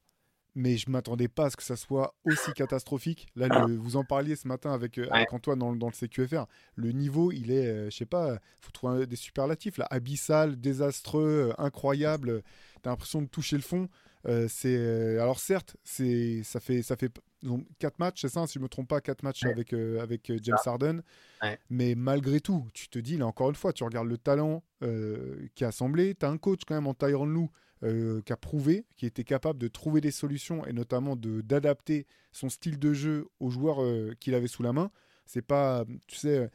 mais 0.55 0.79
je 0.79 0.89
m'attendais 0.89 1.29
pas 1.29 1.47
à 1.47 1.51
ce 1.51 1.57
que 1.59 1.63
ça 1.63 1.77
soit 1.77 2.15
aussi 2.25 2.53
catastrophique. 2.55 3.27
Là, 3.37 3.49
le- 3.67 3.77
vous 3.77 3.97
en 3.97 4.05
parliez 4.05 4.35
ce 4.37 4.49
matin 4.49 4.73
avec, 4.73 4.97
euh, 4.97 5.07
avec 5.11 5.31
Antoine 5.35 5.59
dans, 5.59 5.71
le- 5.73 5.79
dans 5.79 5.89
le 5.89 5.93
CQFR. 5.93 6.47
Le 6.77 6.93
niveau, 6.93 7.31
il 7.33 7.51
est, 7.51 7.67
euh, 7.67 7.91
je 7.91 7.97
sais 7.97 8.07
pas, 8.07 8.39
faut 8.63 8.71
trouver 8.73 9.03
un- 9.03 9.07
des 9.07 9.17
superlatifs 9.17 9.77
là, 9.77 9.87
abyssal, 9.91 10.59
désastreux, 10.59 11.51
euh, 11.51 11.63
incroyable. 11.63 12.43
T'as 12.83 12.89
l'impression 12.91 13.21
de 13.21 13.27
toucher 13.29 13.57
le 13.57 13.63
fond. 13.63 13.91
Euh, 14.27 14.49
c'est 14.49 14.75
euh, 14.75 15.23
alors 15.23 15.39
certes, 15.39 15.77
c'est 15.85 16.43
ça 16.43 16.59
fait 16.59 16.83
ça 16.83 16.97
fait 16.97 17.13
ils 17.47 17.51
ont 17.53 17.65
quatre 17.79 17.99
matchs, 17.99 18.21
c'est 18.23 18.29
ça, 18.29 18.47
si 18.47 18.55
je 18.55 18.59
me 18.59 18.69
trompe 18.69 18.89
pas, 18.89 19.01
quatre 19.01 19.23
matchs 19.23 19.45
Ouais. 19.45 19.51
avec 19.53 19.73
euh, 19.73 20.01
avec 20.03 20.31
euh, 20.31 20.39
James 20.43 20.57
Harden. 20.65 21.03
Ouais. 21.43 21.59
Mais 21.71 21.95
malgré 21.95 22.41
tout, 22.41 22.67
tu 22.75 22.89
te 22.89 22.99
dis 22.99 23.17
là 23.17 23.27
encore 23.27 23.49
une 23.49 23.55
fois, 23.57 23.73
tu 23.73 23.85
regardes 23.85 24.09
le 24.09 24.19
talent 24.19 24.63
euh, 24.83 25.47
qui 25.55 25.65
a 25.65 25.69
assemblé. 25.69 26.15
Tu 26.15 26.27
as 26.27 26.29
un 26.29 26.39
coach 26.39 26.61
quand 26.67 26.75
même 26.75 26.87
en 26.87 26.95
Tyron 26.95 27.27
Lou 27.27 27.51
euh, 27.83 28.21
qui 28.23 28.33
a 28.33 28.37
prouvé, 28.37 28.85
qui 28.97 29.07
était 29.07 29.25
capable 29.25 29.59
de 29.59 29.69
trouver 29.69 30.01
des 30.01 30.11
solutions 30.11 30.67
et 30.67 30.73
notamment 30.73 31.15
d'adapter 31.17 32.07
son 32.33 32.49
style 32.49 32.79
de 32.79 32.93
jeu 32.93 33.29
aux 33.41 33.51
joueurs 33.51 33.79
qu'il 34.19 34.35
avait 34.35 34.49
sous 34.49 34.63
la 34.63 34.73
main. 34.73 34.91
C'est 35.25 35.43
pas, 35.43 35.85
tu 36.07 36.17
sais, 36.17 36.51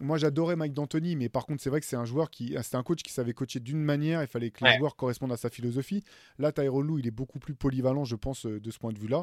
moi 0.00 0.18
j'adorais 0.18 0.56
Mike 0.56 0.72
D'Antoni, 0.74 1.16
mais 1.16 1.28
par 1.28 1.46
contre 1.46 1.62
c'est 1.62 1.70
vrai 1.70 1.80
que 1.80 1.86
c'est 1.86 1.96
un 1.96 2.04
joueur 2.04 2.30
qui, 2.30 2.54
c'était 2.62 2.76
un 2.76 2.82
coach 2.82 3.02
qui 3.02 3.12
savait 3.12 3.32
coacher 3.32 3.60
d'une 3.60 3.82
manière. 3.82 4.22
Il 4.22 4.26
fallait 4.28 4.50
que 4.50 4.64
les 4.64 4.70
Ouais. 4.70 4.78
joueurs 4.78 4.96
correspondent 4.96 5.32
à 5.32 5.36
sa 5.36 5.50
philosophie. 5.50 6.02
Là, 6.38 6.50
Tyron 6.52 6.80
Lou, 6.82 6.98
il 6.98 7.06
est 7.06 7.10
beaucoup 7.12 7.38
plus 7.38 7.54
polyvalent, 7.54 8.04
je 8.04 8.16
pense, 8.16 8.44
de 8.46 8.70
ce 8.70 8.78
point 8.78 8.92
de 8.92 8.98
vue-là. 8.98 9.22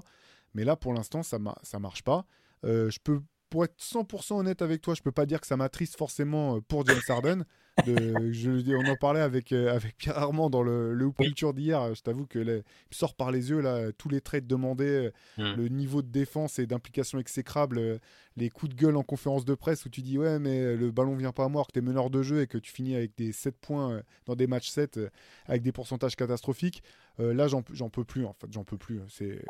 Mais 0.53 0.63
là, 0.63 0.75
pour 0.75 0.93
l'instant, 0.93 1.23
ça 1.23 1.37
ça 1.63 1.79
marche 1.79 2.03
pas. 2.03 2.25
Euh, 2.65 2.89
je 2.89 2.99
peux, 3.03 3.21
pour 3.49 3.65
être 3.65 3.75
100% 3.79 4.39
honnête 4.39 4.61
avec 4.61 4.81
toi, 4.81 4.93
je 4.95 5.01
peux 5.01 5.11
pas 5.11 5.25
dire 5.25 5.41
que 5.41 5.47
ça 5.47 5.57
m'attriste 5.57 5.97
forcément 5.97 6.57
euh, 6.57 6.61
pour 6.61 6.85
James 6.85 7.01
Harden. 7.07 7.45
De- 7.87 8.31
je, 8.31 8.75
on 8.75 8.87
en 8.87 8.95
parlait 8.95 9.19
avec, 9.19 9.51
euh, 9.51 9.73
avec 9.75 9.97
Pierre 9.97 10.19
Armand 10.19 10.51
dans 10.51 10.61
le, 10.61 10.93
le. 10.93 11.09
Culture 11.11 11.55
d'hier. 11.55 11.95
Je 11.95 12.01
t'avoue 12.03 12.27
que 12.27 12.37
il 12.37 12.63
sort 12.95 13.15
par 13.15 13.31
les 13.31 13.49
yeux 13.49 13.61
là, 13.61 13.91
tous 13.97 14.09
les 14.09 14.21
trades 14.21 14.45
demandés, 14.45 15.09
Hmm. 15.37 15.55
le 15.57 15.67
niveau 15.69 16.03
de 16.03 16.07
défense 16.07 16.59
et 16.59 16.67
d'implication 16.67 17.17
exécrable, 17.17 17.99
les 18.37 18.49
coups 18.51 18.75
de 18.75 18.79
gueule 18.79 18.95
en 18.95 19.01
conférence 19.01 19.43
de 19.43 19.55
presse 19.55 19.85
où 19.85 19.89
tu 19.89 20.03
dis 20.03 20.19
ouais 20.19 20.37
mais 20.37 20.75
le 20.75 20.91
ballon 20.91 21.15
vient 21.15 21.31
pas 21.31 21.45
à 21.45 21.47
moi, 21.49 21.63
que 21.65 21.71
tu 21.71 21.79
es 21.79 21.81
meneur 21.81 22.11
de 22.11 22.21
jeu 22.21 22.41
et 22.41 22.47
que 22.47 22.59
tu 22.59 22.71
finis 22.71 22.95
avec 22.95 23.17
des 23.17 23.31
7 23.31 23.57
points 23.59 24.03
dans 24.27 24.35
des 24.35 24.45
matchs 24.45 24.69
7 24.69 24.97
euh, 24.97 25.09
avec 25.47 25.63
des 25.63 25.71
pourcentages 25.71 26.15
catastrophiques. 26.15 26.83
Euh, 27.19 27.33
là 27.33 27.47
j'en 27.47 27.63
j'en 27.71 27.89
peux 27.89 28.03
plus 28.05 28.25
en 28.25 28.33
fait, 28.33 28.47
j'en 28.51 28.63
peux 28.63 28.77
plus. 28.77 29.01
C'est 29.09 29.43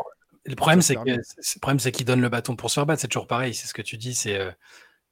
Le 0.45 0.55
problème, 0.55 0.81
c'est 0.81 0.95
que 0.95 1.01
le 1.05 1.59
problème, 1.61 1.79
c'est 1.79 1.91
qu'il 1.93 2.05
donne 2.05 2.19
le 2.19 2.27
bâton 2.27 2.55
pour 2.55 2.69
se 2.69 2.75
faire 2.75 2.85
battre. 2.85 3.01
C'est 3.01 3.07
toujours 3.07 3.27
pareil. 3.27 3.53
C'est 3.53 3.67
ce 3.67 3.73
que 3.73 3.81
tu 3.81 3.97
dis. 3.97 4.13
C'est 4.13 4.37
euh, 4.37 4.51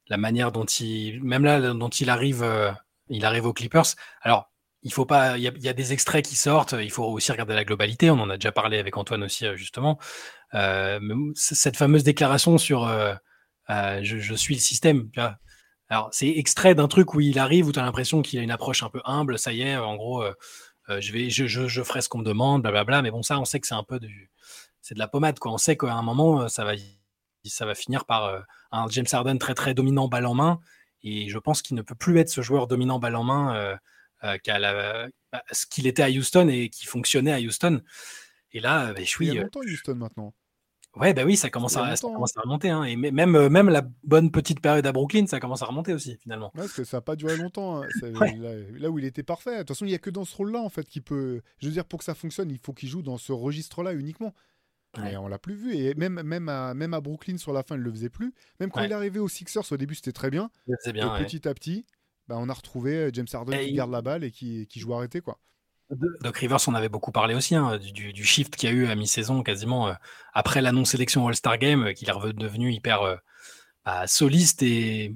la 0.08 0.18
manière 0.18 0.52
dont 0.52 0.66
il, 0.66 1.22
même 1.24 1.44
là, 1.44 1.72
dont 1.72 1.88
il 1.88 2.10
arrive, 2.10 2.42
euh, 2.42 2.70
il 3.08 3.24
arrive 3.24 3.46
aux 3.46 3.54
Clippers. 3.54 3.86
Alors, 4.20 4.50
il 4.82 4.92
faut 4.92 5.06
pas. 5.06 5.38
Il 5.38 5.42
y, 5.42 5.48
a, 5.48 5.52
il 5.56 5.62
y 5.62 5.68
a 5.70 5.72
des 5.72 5.94
extraits 5.94 6.26
qui 6.26 6.36
sortent. 6.36 6.74
Il 6.78 6.90
faut 6.90 7.04
aussi 7.04 7.32
regarder 7.32 7.54
la 7.54 7.64
globalité. 7.64 8.10
On 8.10 8.20
en 8.20 8.28
a 8.28 8.36
déjà 8.36 8.52
parlé 8.52 8.78
avec 8.78 8.96
Antoine 8.98 9.22
aussi, 9.24 9.46
euh, 9.46 9.56
justement. 9.56 9.98
Euh, 10.52 11.00
cette 11.34 11.78
fameuse 11.78 12.04
déclaration 12.04 12.58
sur 12.58 12.86
je, 13.68 14.00
je 14.02 14.34
suis 14.34 14.54
le 14.54 14.60
système. 14.60 15.08
Alors, 15.88 16.10
c'est 16.12 16.28
extrait 16.28 16.74
d'un 16.74 16.88
truc 16.88 17.14
où 17.14 17.20
il 17.20 17.38
arrive, 17.38 17.68
où 17.68 17.72
tu 17.72 17.78
as 17.78 17.82
l'impression 17.82 18.20
qu'il 18.20 18.38
a 18.38 18.42
une 18.42 18.50
approche 18.50 18.82
un 18.82 18.90
peu 18.90 19.00
humble. 19.06 19.38
Ça 19.38 19.54
y 19.54 19.62
est, 19.62 19.76
en 19.76 19.96
gros, 19.96 20.22
je, 20.90 21.12
vais, 21.12 21.30
je, 21.30 21.46
je, 21.46 21.68
je 21.68 21.82
ferai 21.82 22.02
ce 22.02 22.10
qu'on 22.10 22.18
me 22.18 22.24
demande, 22.24 22.60
blablabla. 22.60 23.00
Mais 23.00 23.10
bon, 23.10 23.22
ça, 23.22 23.38
on 23.40 23.46
sait 23.46 23.60
que 23.60 23.66
c'est 23.66 23.74
un 23.74 23.82
peu 23.82 23.98
du, 23.98 24.30
c'est 24.82 24.94
de 24.94 24.98
la 24.98 25.08
pommade. 25.08 25.38
Quoi. 25.38 25.52
On 25.52 25.58
sait 25.58 25.76
qu'à 25.76 25.94
un 25.94 26.02
moment, 26.02 26.42
euh, 26.42 26.48
ça 26.48 26.64
va, 26.64 26.72
ça 27.44 27.64
va 27.66 27.74
finir 27.74 28.04
par 28.04 28.24
euh, 28.26 28.40
un 28.72 28.86
James 28.90 29.06
Harden 29.10 29.38
très 29.38 29.54
très 29.54 29.72
dominant 29.74 30.08
balle 30.08 30.26
en 30.26 30.34
main. 30.34 30.60
Et 31.02 31.28
je 31.30 31.38
pense 31.38 31.62
qu'il 31.62 31.76
ne 31.76 31.82
peut 31.82 31.94
plus 31.94 32.18
être 32.18 32.28
ce 32.28 32.42
joueur 32.42 32.66
dominant 32.66 32.98
balle 32.98 33.16
en 33.16 33.24
main 33.24 33.78
euh, 34.24 34.38
qu'à 34.44 34.58
la- 34.58 35.08
bah, 35.32 35.42
ce 35.50 35.66
qu'il 35.66 35.86
était 35.86 36.02
à 36.02 36.08
Houston 36.10 36.48
et 36.48 36.68
qui 36.68 36.86
fonctionnait 36.86 37.32
à 37.32 37.40
Houston. 37.40 37.80
Et 38.52 38.60
là, 38.60 38.92
bah, 38.92 38.94
je 38.96 39.00
il 39.00 39.04
y 39.04 39.06
suis, 39.06 39.30
a 39.38 39.42
longtemps 39.42 39.60
Houston 39.60 39.94
maintenant. 39.96 40.34
ouais, 40.96 41.14
bah 41.14 41.24
oui, 41.24 41.36
ça 41.36 41.48
commence, 41.50 41.76
à, 41.76 41.96
ça 41.96 42.02
commence 42.06 42.36
à 42.36 42.42
remonter. 42.42 42.68
hein. 42.70 42.84
Et 42.84 42.94
même, 42.96 43.48
même 43.48 43.68
la 43.70 43.82
bonne 44.04 44.30
petite 44.30 44.60
période 44.60 44.86
à 44.86 44.92
Brooklyn, 44.92 45.26
ça 45.26 45.40
commence 45.40 45.62
à 45.62 45.66
remonter 45.66 45.92
aussi, 45.94 46.18
finalement. 46.22 46.52
Ouais, 46.54 46.60
parce 46.60 46.72
que 46.74 46.84
ça 46.84 46.98
n'a 46.98 47.00
pas 47.00 47.16
duré 47.16 47.36
longtemps. 47.36 47.82
hein. 47.82 47.88
Ouais. 48.20 48.36
là, 48.36 48.50
là 48.78 48.90
où 48.90 48.98
il 48.98 49.04
était 49.06 49.22
parfait. 49.22 49.54
De 49.54 49.58
toute 49.60 49.68
façon, 49.68 49.86
il 49.86 49.88
n'y 49.88 49.94
a 49.94 49.98
que 49.98 50.10
dans 50.10 50.24
ce 50.26 50.36
rôle-là, 50.36 50.60
en 50.60 50.68
fait, 50.68 50.84
qui 50.84 51.00
peut. 51.00 51.40
Je 51.60 51.66
veux 51.66 51.72
dire, 51.72 51.86
pour 51.86 51.98
que 51.98 52.04
ça 52.04 52.14
fonctionne, 52.14 52.50
il 52.50 52.58
faut 52.62 52.74
qu'il 52.74 52.88
joue 52.90 53.02
dans 53.02 53.16
ce 53.18 53.32
registre-là 53.32 53.94
uniquement. 53.94 54.34
Mais 54.98 55.16
on 55.16 55.26
l'a 55.28 55.38
plus 55.38 55.54
vu. 55.54 55.74
Et 55.74 55.94
même, 55.94 56.20
même, 56.22 56.48
à, 56.48 56.74
même 56.74 56.92
à 56.94 57.00
Brooklyn, 57.00 57.38
sur 57.38 57.52
la 57.52 57.62
fin, 57.62 57.76
il 57.76 57.78
ne 57.80 57.84
le 57.84 57.90
faisait 57.92 58.10
plus. 58.10 58.34
Même 58.60 58.70
quand 58.70 58.80
il 58.86 58.90
est 58.92 58.94
arrivé 58.94 59.18
aux 59.20 59.28
Sixers, 59.28 59.70
au 59.72 59.76
début, 59.76 59.94
c'était 59.94 60.12
très 60.12 60.30
bien. 60.30 60.50
Et 61.20 61.24
petit 61.24 61.48
à 61.48 61.54
petit, 61.54 61.86
bah, 62.28 62.36
on 62.38 62.48
a 62.48 62.52
retrouvé 62.52 62.94
euh, 62.96 63.10
James 63.12 63.26
Harden 63.32 63.54
Et 63.54 63.64
qui 63.64 63.70
il- 63.70 63.76
garde 63.76 63.90
la 63.90 64.02
balle 64.02 64.22
et 64.24 64.30
qui, 64.30 64.66
qui 64.66 64.80
joue 64.80 64.92
arrêté. 64.94 65.20
Quoi. 65.22 65.38
Doc 66.22 66.36
Rivers, 66.36 66.58
on 66.68 66.74
avait 66.74 66.88
beaucoup 66.88 67.12
parlé 67.12 67.34
aussi 67.34 67.54
hein, 67.54 67.78
du, 67.78 68.12
du- 68.12 68.24
shift 68.24 68.54
qu'il 68.56 68.68
y 68.68 68.72
a 68.72 68.74
eu 68.74 68.86
à 68.86 68.94
mi-saison, 68.94 69.42
quasiment 69.42 69.88
euh, 69.88 69.94
après 70.34 70.60
la 70.62 70.72
non-sélection 70.72 71.26
All-Star 71.26 71.58
Game, 71.58 71.84
euh, 71.84 71.92
qu'il 71.92 72.08
est 72.08 72.12
redevenu 72.12 72.72
hyper 72.72 73.02
euh, 73.02 73.16
bah, 73.84 74.06
soliste 74.06 74.62
et, 74.62 75.14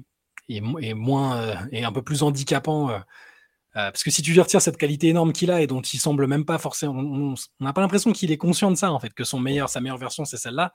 et, 0.49 0.61
mo- 0.61 0.79
et 0.79 0.93
moins 0.93 1.37
euh, 1.37 1.55
et 1.71 1.83
un 1.83 1.91
peu 1.91 2.01
plus 2.01 2.21
handicapant. 2.23 2.99
Euh, 3.77 3.91
parce 3.91 4.03
que 4.03 4.11
si 4.11 4.21
tu 4.21 4.31
lui 4.33 4.41
retires 4.41 4.61
cette 4.61 4.77
qualité 4.77 5.07
énorme 5.07 5.31
qu'il 5.33 5.51
a 5.51 5.61
et 5.61 5.67
dont 5.67 5.81
il 5.81 5.99
semble 5.99 6.27
même 6.27 6.43
pas 6.45 6.57
forcément, 6.57 6.93
on 6.95 7.35
n'a 7.63 7.73
pas 7.73 7.81
l'impression 7.81 8.11
qu'il 8.11 8.31
est 8.31 8.37
conscient 8.37 8.71
de 8.71 8.75
ça 8.75 8.91
en 8.91 8.99
fait, 8.99 9.13
que 9.13 9.23
son 9.23 9.39
meilleur, 9.39 9.69
sa 9.69 9.79
meilleure 9.81 9.97
version 9.97 10.25
c'est 10.25 10.37
celle-là. 10.37 10.73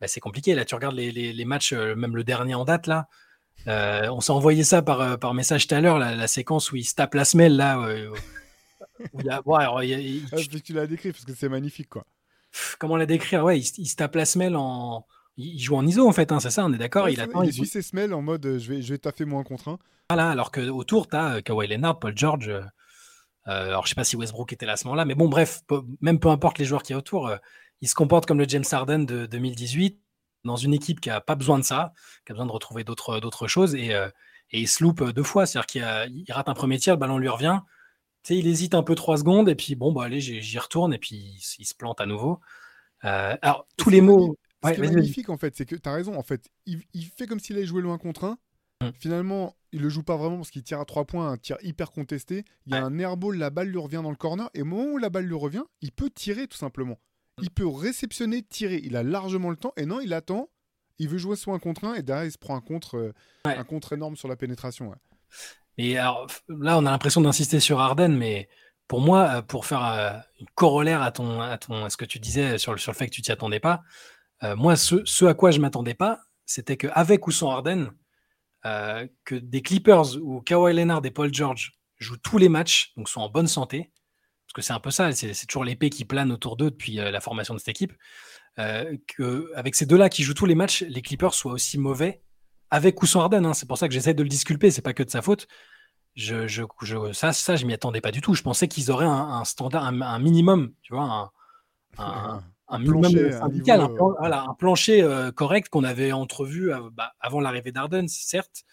Bah, 0.00 0.08
c'est 0.08 0.20
compliqué. 0.20 0.54
Là, 0.54 0.64
tu 0.64 0.74
regardes 0.74 0.96
les, 0.96 1.12
les- 1.12 1.32
les 1.32 1.44
matchs, 1.44 1.72
euh, 1.72 1.94
même 1.94 2.16
le 2.16 2.24
dernier 2.24 2.54
en 2.54 2.64
date 2.64 2.86
là. 2.88 3.06
euh, 3.68 4.08
on 4.10 4.20
s'est 4.20 4.32
envoyé 4.32 4.64
ça 4.64 4.82
par, 4.82 5.18
par 5.20 5.32
message 5.34 5.68
tout 5.68 5.74
à 5.76 5.80
l'heure, 5.80 5.98
la, 5.98 6.16
la 6.16 6.26
séquence 6.26 6.72
où 6.72 6.76
il 6.76 6.84
se 6.84 6.94
tape 6.96 7.14
la 7.14 7.24
semelle 7.24 7.56
là. 7.56 7.78
où 7.78 9.20
il 9.20 9.26
y 9.26 9.30
a- 9.30 9.42
bon, 9.42 9.54
alors, 9.54 9.82
il 9.84 9.90
y 9.90 9.94
a- 9.94 9.98
il- 10.00 10.24
Ah, 10.26 10.36
parce 10.36 10.48
que 10.48 10.58
tu 10.58 10.72
l'as 10.72 10.86
décrit, 10.88 11.12
parce 11.12 11.24
que 11.24 11.34
c'est 11.34 11.48
magnifique. 11.48 11.88
quoi. 11.88 12.04
Pff, 12.50 12.76
comment 12.80 12.96
la 12.96 13.06
décrire? 13.06 13.44
Ouais, 13.44 13.58
il, 13.60 13.66
il 13.78 13.86
se 13.86 13.94
tape 13.96 14.14
la 14.16 14.24
semelle 14.24 14.56
en. 14.56 15.06
Il 15.36 15.58
joue 15.58 15.76
en 15.76 15.86
ISO 15.86 16.06
en 16.06 16.12
fait, 16.12 16.30
hein, 16.30 16.40
c'est 16.40 16.50
ça, 16.50 16.64
on 16.64 16.72
est 16.72 16.78
d'accord. 16.78 17.04
Ouais, 17.04 17.14
il 17.14 17.20
attend, 17.20 17.42
il 17.42 17.48
il 17.48 17.54
suit 17.54 17.66
ses 17.66 17.82
semelles 17.82 18.12
en 18.12 18.20
mode 18.20 18.44
euh, 18.44 18.58
je, 18.58 18.72
vais, 18.72 18.82
je 18.82 18.92
vais 18.92 18.98
taffer 18.98 19.24
moins 19.24 19.44
contre 19.44 19.68
un. 19.68 19.78
Voilà, 20.10 20.30
alors 20.30 20.50
que 20.50 20.60
autour, 20.68 21.08
tu 21.08 21.16
as 21.16 21.40
Kawhi 21.40 21.68
Leonard, 21.68 21.98
Paul 21.98 22.12
George. 22.16 22.48
euh, 22.48 22.60
euh, 23.48 23.68
alors, 23.68 23.84
je 23.84 23.90
sais 23.90 23.94
pas 23.94 24.04
si 24.04 24.16
Westbrook 24.16 24.52
était 24.52 24.66
là 24.66 24.72
à 24.72 24.76
ce 24.76 24.84
moment-là, 24.84 25.04
mais 25.04 25.14
bon, 25.14 25.28
bref, 25.28 25.62
peu- 25.66 25.82
même 26.00 26.20
peu 26.20 26.28
importe 26.28 26.58
les 26.58 26.64
joueurs 26.64 26.82
qui 26.82 26.92
y 26.92 26.94
a 26.94 26.98
autour, 26.98 27.26
euh, 27.26 27.36
il 27.80 27.88
se 27.88 27.94
comporte 27.94 28.26
comme 28.26 28.38
le 28.38 28.46
James 28.48 28.64
Harden 28.70 29.00
de 29.00 29.26
2018, 29.26 30.00
dans 30.44 30.56
une 30.56 30.74
équipe 30.74 31.00
qui 31.00 31.10
a 31.10 31.20
pas 31.20 31.34
besoin 31.34 31.58
de 31.58 31.64
ça, 31.64 31.92
qui 32.24 32.32
a 32.32 32.34
besoin 32.34 32.46
de 32.46 32.52
retrouver 32.52 32.84
d'autres 32.84 33.48
choses, 33.48 33.74
et, 33.74 33.94
euh, 33.94 34.08
et 34.50 34.60
il 34.60 34.68
se 34.68 34.82
loupe 34.84 35.00
euh, 35.00 35.12
deux 35.12 35.22
fois, 35.22 35.46
c'est-à-dire 35.46 35.66
qu'il 35.66 36.32
rate 36.32 36.48
un 36.48 36.54
premier 36.54 36.78
tir, 36.78 36.94
le 36.94 37.00
ballon 37.00 37.18
lui 37.18 37.28
revient, 37.28 37.60
tu 38.22 38.34
sais, 38.34 38.38
il 38.38 38.46
hésite 38.46 38.74
un 38.74 38.84
peu 38.84 38.94
trois 38.94 39.16
secondes, 39.16 39.48
et 39.48 39.56
puis 39.56 39.74
bon, 39.74 39.92
bah 39.92 40.04
allez, 40.04 40.20
j'y 40.20 40.58
retourne, 40.58 40.94
et 40.94 40.98
puis 40.98 41.16
il, 41.58 41.64
se 41.64 41.74
plante 41.74 42.00
à 42.00 42.06
nouveau. 42.06 42.38
Euh, 43.04 43.36
alors, 43.42 43.66
tous 43.76 43.90
les 43.90 44.00
mots. 44.00 44.36
Ce 44.62 44.68
Ouais, 44.68 44.74
qui 44.76 44.80
est 44.80 44.90
magnifique, 44.92 45.28
en 45.28 45.36
fait, 45.36 45.56
c'est 45.56 45.66
que 45.66 45.74
tu 45.76 45.88
as 45.88 45.92
raison. 45.92 46.16
En 46.16 46.22
fait, 46.22 46.48
il, 46.66 46.82
il 46.94 47.04
fait 47.06 47.26
comme 47.26 47.40
s'il 47.40 47.56
allait 47.56 47.66
jouer 47.66 47.82
le 47.82 47.90
1 47.90 47.98
contre 47.98 48.24
1. 48.24 48.38
Mm. 48.86 48.90
Finalement, 48.98 49.56
il 49.72 49.80
le 49.80 49.88
joue 49.88 50.02
pas 50.02 50.16
vraiment 50.16 50.36
parce 50.36 50.50
qu'il 50.50 50.62
tire 50.62 50.80
à 50.80 50.84
3 50.84 51.04
points, 51.04 51.30
un 51.30 51.36
tir 51.36 51.56
hyper 51.62 51.90
contesté. 51.90 52.44
Il 52.66 52.72
y 52.72 52.76
a 52.76 52.80
Ouais. 52.80 52.84
un 52.86 52.98
airball, 52.98 53.36
la 53.36 53.50
balle 53.50 53.68
lui 53.68 53.78
revient 53.78 54.00
dans 54.02 54.10
le 54.10 54.16
corner. 54.16 54.48
Et 54.54 54.62
au 54.62 54.64
moment 54.64 54.84
où 54.92 54.98
la 54.98 55.10
balle 55.10 55.24
lui 55.26 55.34
revient, 55.36 55.64
il 55.80 55.90
peut 55.92 56.10
tirer 56.10 56.46
tout 56.46 56.56
simplement. 56.58 56.98
Il 57.40 57.50
peut 57.50 57.66
réceptionner, 57.66 58.42
tirer. 58.42 58.80
Il 58.84 58.96
a 58.96 59.02
largement 59.02 59.50
le 59.50 59.56
temps. 59.56 59.72
Et 59.76 59.86
non, 59.86 60.00
il 60.00 60.12
attend. 60.12 60.48
Il 60.98 61.08
veut 61.08 61.18
jouer 61.18 61.34
soit 61.36 61.54
un 61.54 61.58
contre 61.58 61.84
1 61.84 61.94
et 61.94 62.02
derrière, 62.02 62.24
il 62.26 62.30
se 62.32 62.38
prend 62.38 62.54
un 62.54 62.60
contre, 62.60 62.96
euh, 62.98 63.12
Ouais. 63.46 63.56
un 63.56 63.64
contre 63.64 63.94
énorme 63.94 64.14
sur 64.16 64.28
la 64.28 64.36
pénétration. 64.36 64.90
ouais. 64.90 64.96
Et 65.78 65.96
alors, 65.98 66.26
là, 66.48 66.78
on 66.78 66.84
a 66.86 66.90
l'impression 66.90 67.20
d'insister 67.22 67.58
sur 67.58 67.80
Harden, 67.80 68.10
mais 68.16 68.48
pour 68.88 69.00
moi, 69.00 69.40
pour 69.42 69.64
faire 69.64 70.22
une 70.38 70.46
corollaire 70.54 71.00
à, 71.00 71.10
ton, 71.10 71.40
à, 71.40 71.56
ton, 71.56 71.84
à 71.84 71.88
ce 71.90 71.96
que 71.96 72.04
tu 72.04 72.18
disais 72.18 72.58
sur 72.58 72.72
le, 72.72 72.78
sur 72.78 72.92
le 72.92 72.96
fait 72.96 73.06
que 73.06 73.12
tu 73.14 73.22
t'y 73.22 73.32
attendais 73.32 73.58
pas, 73.58 73.82
moi, 74.56 74.76
ce, 74.76 75.24
à 75.24 75.34
quoi 75.34 75.50
je 75.50 75.60
m'attendais 75.60 75.94
pas, 75.94 76.20
c'était 76.46 76.76
qu'avec 76.76 77.26
ou 77.26 77.30
sans 77.30 77.50
Harden, 77.50 77.92
que 78.62 79.34
des 79.34 79.62
Clippers 79.62 80.16
ou 80.20 80.40
Kawhi 80.40 80.74
Leonard 80.74 81.04
et 81.04 81.10
Paul 81.10 81.32
George 81.32 81.72
jouent 81.98 82.16
tous 82.16 82.38
les 82.38 82.48
matchs, 82.48 82.92
donc 82.96 83.08
sont 83.08 83.20
en 83.20 83.28
bonne 83.28 83.46
santé, 83.46 83.92
parce 84.46 84.54
que 84.54 84.62
c'est 84.62 84.72
un 84.72 84.80
peu 84.80 84.90
ça, 84.90 85.12
c'est 85.12 85.46
toujours 85.46 85.64
l'épée 85.64 85.90
qui 85.90 86.04
plane 86.04 86.32
autour 86.32 86.56
d'eux 86.56 86.70
depuis 86.70 86.94
la 86.94 87.20
formation 87.20 87.54
de 87.54 87.58
cette 87.58 87.68
équipe, 87.68 87.92
qu'avec 88.56 89.74
ces 89.74 89.86
deux-là 89.86 90.08
qui 90.08 90.22
jouent 90.22 90.34
tous 90.34 90.46
les 90.46 90.54
matchs, 90.54 90.82
les 90.82 91.02
Clippers 91.02 91.34
soient 91.34 91.52
aussi 91.52 91.78
mauvais 91.78 92.22
avec 92.72 93.02
ou 93.02 93.06
sans 93.06 93.20
Harden. 93.20 93.44
Hein. 93.44 93.54
C'est 93.54 93.68
pour 93.68 93.76
ça 93.76 93.86
que 93.86 93.94
j'essaie 93.94 94.14
de 94.14 94.22
le 94.22 94.28
disculper, 94.30 94.70
c'est 94.70 94.82
pas 94.82 94.94
que 94.94 95.02
de 95.02 95.10
sa 95.10 95.20
faute. 95.20 95.46
Je, 96.14 96.48
je, 96.48 96.64
ça, 97.12 97.32
je 97.32 97.66
m'y 97.66 97.74
attendais 97.74 98.00
pas 98.00 98.10
du 98.10 98.22
tout. 98.22 98.34
Je 98.34 98.42
pensais 98.42 98.66
qu'ils 98.66 98.90
auraient 98.90 99.04
un, 99.06 99.44
standard, 99.44 99.84
un, 99.84 100.18
minimum, 100.18 100.72
tu 100.82 100.94
vois, 100.94 101.30
un, 101.98 102.42
minimum 102.78 103.32
syndical, 103.32 103.80
un, 103.80 104.54
plancher 104.54 105.02
euh, 105.02 105.30
correct 105.32 105.68
qu'on 105.68 105.84
avait 105.84 106.12
entrevu 106.12 106.72
euh, 106.72 106.90
bah, 106.92 107.12
avant 107.20 107.40
l'arrivée 107.40 107.72
d'Arden, 107.72 108.08
certes. 108.08 108.64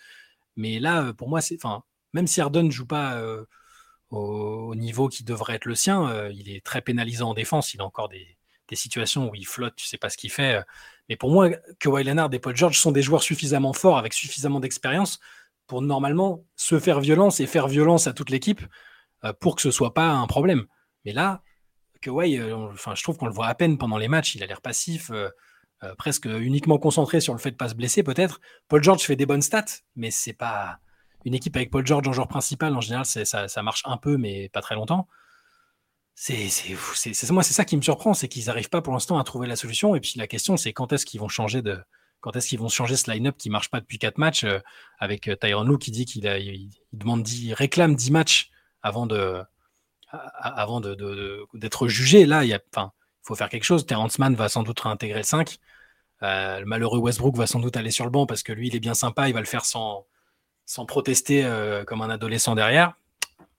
Mais 0.56 0.80
là, 0.80 1.04
euh, 1.04 1.14
pour 1.14 1.30
moi, 1.30 1.42
c'est, 1.42 1.56
enfin, 1.56 1.84
même 2.14 2.28
si 2.28 2.42
Arden 2.42 2.64
ne 2.64 2.72
joue 2.72 2.86
pas 2.86 3.22
au, 4.10 4.76
niveau 4.76 5.08
qui 5.08 5.24
devrait 5.24 5.56
être 5.56 5.66
le 5.66 5.76
sien, 5.76 6.30
il 6.30 6.50
est 6.50 6.66
très 6.66 6.82
pénalisant 6.82 7.30
en 7.30 7.34
défense. 7.34 7.74
Il 7.74 7.82
a 7.82 7.86
encore 7.86 8.10
des, 8.10 8.38
des 8.68 8.76
situations 8.76 9.30
où 9.30 9.36
il 9.36 9.46
flotte, 9.46 9.76
tu 9.76 9.86
sais 9.86 9.98
pas 9.98 10.10
ce 10.10 10.18
qu'il 10.18 10.32
fait. 10.32 10.64
Mais 11.08 11.16
pour 11.16 11.30
moi, 11.30 11.50
que 11.80 11.90
Leonard 11.90 12.30
et 12.34 12.40
Paul 12.40 12.56
George 12.56 12.80
sont 12.80 12.92
des 12.92 13.04
joueurs 13.04 13.22
suffisamment 13.22 13.74
forts, 13.74 13.98
avec 13.98 14.14
suffisamment 14.14 14.60
d'expérience, 14.60 15.20
pour 15.70 15.84
normalement 15.84 16.44
se 16.56 16.80
faire 16.80 17.00
violence 17.00 17.40
et 17.40 17.46
faire 17.46 17.68
violence 17.68 18.08
à 18.08 18.14
toute 18.14 18.32
l'équipe 18.32 18.62
euh, 19.24 19.34
pour 19.40 19.56
que 19.56 19.62
ce 19.62 19.72
soit 19.72 19.94
pas 19.94 20.10
un 20.10 20.28
problème. 20.28 20.66
Mais 21.06 21.14
là, 21.14 21.44
que 22.02 22.10
euh, 22.10 22.56
enfin, 22.72 22.96
je 22.96 23.04
trouve 23.04 23.18
qu'on 23.18 23.28
le 23.28 23.34
voit 23.34 23.48
à 23.48 23.56
peine 23.56 23.78
pendant 23.78 23.98
les 23.98 24.08
matchs, 24.08 24.36
il 24.36 24.44
a 24.44 24.46
l'air 24.46 24.62
passif, 24.62 25.12
euh, 25.12 25.30
presque 25.98 26.26
uniquement 26.26 26.78
concentré 26.78 27.22
sur 27.22 27.34
le 27.34 27.40
fait 27.40 27.52
de 27.52 27.56
pas 27.56 27.70
se 27.70 27.76
blesser 27.76 28.04
peut-être. 28.04 28.42
Paul 28.68 28.84
George 28.84 29.02
fait 29.02 29.16
des 29.16 29.26
bonnes 29.26 29.42
stats, 29.42 29.66
mais 29.96 30.12
c'est 30.12 30.34
pas 30.34 30.80
une 31.26 31.34
équipe 31.34 31.56
avec 31.56 31.72
Paul 31.72 31.86
George 31.86 32.08
en 32.08 32.14
joueur 32.14 32.28
principal. 32.28 32.76
En 32.76 32.82
général, 32.82 33.06
ça, 33.06 33.48
ça 33.48 33.64
marche 33.64 33.84
un 33.86 33.98
peu, 33.98 34.18
mais 34.18 34.50
pas 34.50 34.62
très 34.62 34.76
longtemps 34.76 35.08
c'est 36.20 37.32
moi 37.32 37.44
c'est 37.44 37.54
ça 37.54 37.64
qui 37.64 37.78
me 37.78 37.82
surprend, 37.82 38.14
c'est 38.14 38.28
qu'ils 38.28 38.46
n'arrivent 38.46 38.70
pas 38.70 38.82
pour 38.82 38.92
l'instant 38.92 39.18
à 39.18 39.24
trouver 39.24 39.48
la 39.48 39.56
solution. 39.56 39.96
Et 39.96 40.02
puis 40.02 40.14
la 40.18 40.28
question 40.28 40.58
c'est 40.58 40.74
quand 40.74 40.92
est-ce 40.92 41.06
qu'ils 41.06 41.20
vont 41.20 41.30
changer 41.30 41.62
de 41.62 41.80
quand 42.20 42.36
est-ce 42.36 42.50
qu'ils 42.50 42.60
vont 42.60 42.68
changer 42.68 42.98
ce 42.98 43.10
line-up 43.10 43.38
qui 43.38 43.50
marche 43.50 43.70
pas 43.70 43.80
depuis 43.80 43.98
quatre 43.98 44.18
matchs 44.18 44.44
euh, 44.44 44.60
avec 45.00 45.30
euh, 45.30 45.38
Tyron 45.38 45.64
Lou 45.64 45.78
qui 45.78 45.92
dit 45.92 46.04
qu'il 46.06 46.26
il, 46.26 46.72
demande 46.92 47.26
réclame 47.54 47.96
10 47.96 48.12
matchs 48.12 48.52
avant 48.82 49.06
de 49.06 49.42
avant 50.12 50.82
de, 50.82 51.46
d'être 51.54 51.88
jugé. 51.88 52.26
Là, 52.26 52.46
il 52.46 52.58
enfin, 52.74 52.92
faut 53.22 53.36
faire 53.36 53.50
quelque 53.50 53.64
chose. 53.64 53.86
Terrence 53.86 54.20
Mann 54.20 54.36
va 54.36 54.50
sans 54.50 54.64
doute 54.64 54.80
réintégrer 54.80 55.20
le 55.20 55.24
5. 55.24 55.58
Euh, 56.22 56.60
le 56.60 56.66
malheureux 56.66 57.00
Westbrook 57.00 57.36
va 57.38 57.48
sans 57.48 57.60
doute 57.60 57.78
aller 57.78 57.92
sur 57.92 58.06
le 58.06 58.12
banc 58.12 58.26
parce 58.26 58.44
que 58.44 58.52
lui, 58.52 58.68
il 58.68 58.76
est 58.76 58.80
bien 58.82 58.94
sympa, 58.94 59.30
il 59.30 59.34
va 59.34 59.40
le 59.40 59.46
faire 59.46 59.66
sans, 59.66 60.06
sans 60.66 60.86
protester 60.86 61.50
comme 61.88 62.02
un 62.02 62.10
adolescent 62.10 62.56
derrière. 62.56 62.96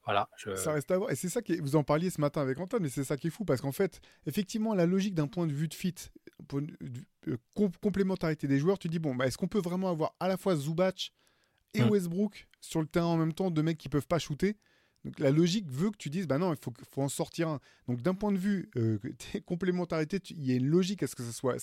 Voilà, 0.04 0.28
Ça 0.56 0.72
reste 0.72 0.90
à 0.90 0.98
voir. 0.98 1.10
Et 1.12 1.14
c'est 1.14 1.28
ça 1.28 1.42
qui 1.42 1.58
vous 1.60 1.76
en 1.76 1.84
parliez 1.84 2.10
ce 2.10 2.20
matin 2.20 2.40
avec 2.40 2.58
Antoine, 2.58 2.82
mais 2.82 2.88
c'est 2.88 3.04
ça 3.04 3.16
qui 3.16 3.28
est 3.28 3.30
fou 3.30 3.44
parce 3.44 3.60
qu'en 3.60 3.70
fait, 3.70 4.00
effectivement, 4.26 4.74
la 4.74 4.86
logique 4.86 5.14
d'un 5.14 5.28
point 5.28 5.46
de 5.46 5.52
vue 5.52 5.68
de 5.68 5.74
fit, 5.74 5.94
de 6.52 7.38
complémentarité 7.80 8.48
des 8.48 8.58
joueurs, 8.58 8.78
tu 8.78 8.88
dis 8.88 8.98
bon, 8.98 9.14
bah, 9.14 9.26
est-ce 9.26 9.38
qu'on 9.38 9.46
peut 9.46 9.60
vraiment 9.60 9.88
avoir 9.88 10.14
à 10.18 10.26
la 10.26 10.36
fois 10.36 10.56
Zubac 10.56 11.12
et 11.74 11.82
hum. 11.82 11.90
Westbrook 11.90 12.48
sur 12.60 12.80
le 12.80 12.86
terrain 12.86 13.06
en 13.06 13.16
même 13.16 13.34
temps, 13.34 13.50
deux 13.50 13.62
mecs 13.62 13.78
qui 13.78 13.88
peuvent 13.88 14.06
pas 14.06 14.18
shooter? 14.18 14.56
Donc 15.04 15.18
la 15.18 15.30
logique 15.30 15.66
veut 15.68 15.90
que 15.90 15.96
tu 15.96 16.10
dises, 16.10 16.26
bah 16.26 16.38
non, 16.38 16.52
il 16.52 16.58
faut, 16.60 16.72
faut 16.90 17.02
en 17.02 17.08
sortir 17.08 17.48
un. 17.48 17.60
Donc 17.88 18.02
d'un 18.02 18.14
point 18.14 18.32
de 18.32 18.38
vue 18.38 18.70
euh, 18.76 18.98
complémentarité, 19.46 20.20
il 20.30 20.46
y 20.46 20.52
a 20.52 20.56
une 20.56 20.66
logique 20.68 21.02
à 21.02 21.06
ce 21.06 21.14
que 21.14 21.22
ce 21.22 21.32
soit, 21.32 21.56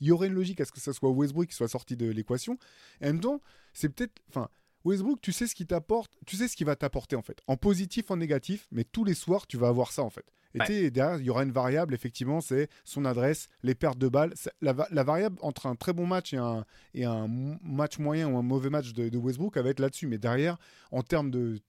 il 0.00 0.06
y 0.06 0.10
aurait 0.10 0.28
une 0.28 0.34
logique 0.34 0.60
à 0.60 0.64
ce 0.64 0.72
que 0.72 0.80
ce 0.80 0.92
soit 0.92 1.10
Westbrook 1.10 1.48
qui 1.48 1.54
soit 1.54 1.68
sorti 1.68 1.96
de 1.96 2.06
l'équation. 2.10 2.58
Et 3.00 3.04
en 3.04 3.08
même 3.08 3.20
temps, 3.20 3.42
c'est 3.74 3.88
peut-être, 3.88 4.20
enfin, 4.28 4.48
Westbrook, 4.84 5.20
tu 5.20 5.32
sais 5.32 5.46
ce 5.46 5.54
qui 5.54 5.66
t'apporte, 5.66 6.12
tu 6.26 6.36
sais 6.36 6.48
ce 6.48 6.56
qui 6.56 6.64
va 6.64 6.76
t'apporter 6.76 7.16
en 7.16 7.22
fait, 7.22 7.40
en 7.46 7.56
positif, 7.56 8.10
en 8.10 8.16
négatif, 8.16 8.66
mais 8.70 8.84
tous 8.84 9.04
les 9.04 9.14
soirs, 9.14 9.46
tu 9.46 9.58
vas 9.58 9.68
avoir 9.68 9.92
ça 9.92 10.02
en 10.02 10.10
fait. 10.10 10.24
Et 10.68 10.90
derrière, 10.90 11.20
il 11.20 11.26
y 11.26 11.30
aura 11.30 11.42
une 11.42 11.52
variable, 11.52 11.94
effectivement, 11.94 12.40
c'est 12.40 12.68
son 12.84 13.04
adresse, 13.04 13.48
les 13.62 13.74
pertes 13.74 13.98
de 13.98 14.08
balles. 14.08 14.32
La, 14.60 14.72
variable 14.72 15.36
entre 15.42 15.66
un 15.66 15.76
très 15.76 15.92
bon 15.92 16.06
match 16.06 16.32
et 16.32 16.38
un, 16.38 16.64
et 16.94 17.04
un 17.04 17.28
match 17.62 17.98
moyen 17.98 18.28
ou 18.28 18.38
un 18.38 18.42
mauvais 18.42 18.70
match 18.70 18.92
de, 18.92 19.16
Westbrook, 19.16 19.56
elle 19.56 19.64
va 19.64 19.70
être 19.70 19.80
là-dessus. 19.80 20.06
Mais 20.06 20.18
derrière, 20.18 20.58
en 20.90 21.02
termes 21.02 21.30
de, 21.30 21.60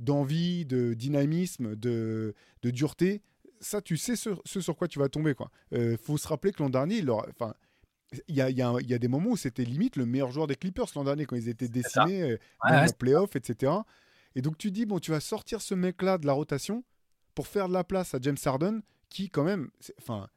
d'envie, 0.00 0.64
de 0.64 0.94
dynamisme, 0.94 1.76
de, 1.76 2.34
de 2.62 2.70
dureté, 2.70 3.22
ça, 3.60 3.80
tu 3.80 3.96
sais 3.96 4.16
ce, 4.16 4.30
sur 4.44 4.76
quoi 4.76 4.88
tu 4.88 4.98
vas 4.98 5.08
tomber. 5.08 5.34
Il 5.72 5.78
euh, 5.78 5.96
faut 5.96 6.16
se 6.16 6.28
rappeler 6.28 6.52
que 6.52 6.62
l'an 6.62 6.70
dernier, 6.70 6.98
il 6.98 7.10
enfin, 7.10 7.54
il 8.28 8.34
y 8.34 8.40
a, 8.40 8.50
y, 8.50 8.62
a, 8.62 8.74
y 8.80 8.94
a, 8.94 8.98
des 8.98 9.08
moments 9.08 9.30
où 9.30 9.36
c'était 9.36 9.64
limite 9.64 9.96
le 9.96 10.06
meilleur 10.06 10.30
joueur 10.30 10.46
des 10.46 10.56
Clippers 10.56 10.86
l'an 10.94 11.04
dernier 11.04 11.26
quand 11.26 11.36
ils 11.36 11.48
étaient 11.48 11.68
dessinés 11.68 12.22
euh, 12.22 12.38
en 12.60 12.86
playoff, 12.98 13.36
etc. 13.36 13.72
Et 14.34 14.42
donc 14.42 14.56
tu 14.58 14.70
dis, 14.70 14.86
bon, 14.86 14.98
tu 14.98 15.10
vas 15.10 15.20
sortir 15.20 15.60
ce 15.60 15.74
mec-là 15.74 16.18
de 16.18 16.26
la 16.26 16.32
rotation 16.32 16.84
pour 17.34 17.46
faire 17.46 17.68
de 17.68 17.72
la 17.72 17.84
place 17.84 18.14
à 18.14 18.18
James 18.20 18.36
Harden, 18.44 18.80
qui 19.10 19.28
quand 19.28 19.44
même, 19.44 19.70
enfin, 19.98 20.28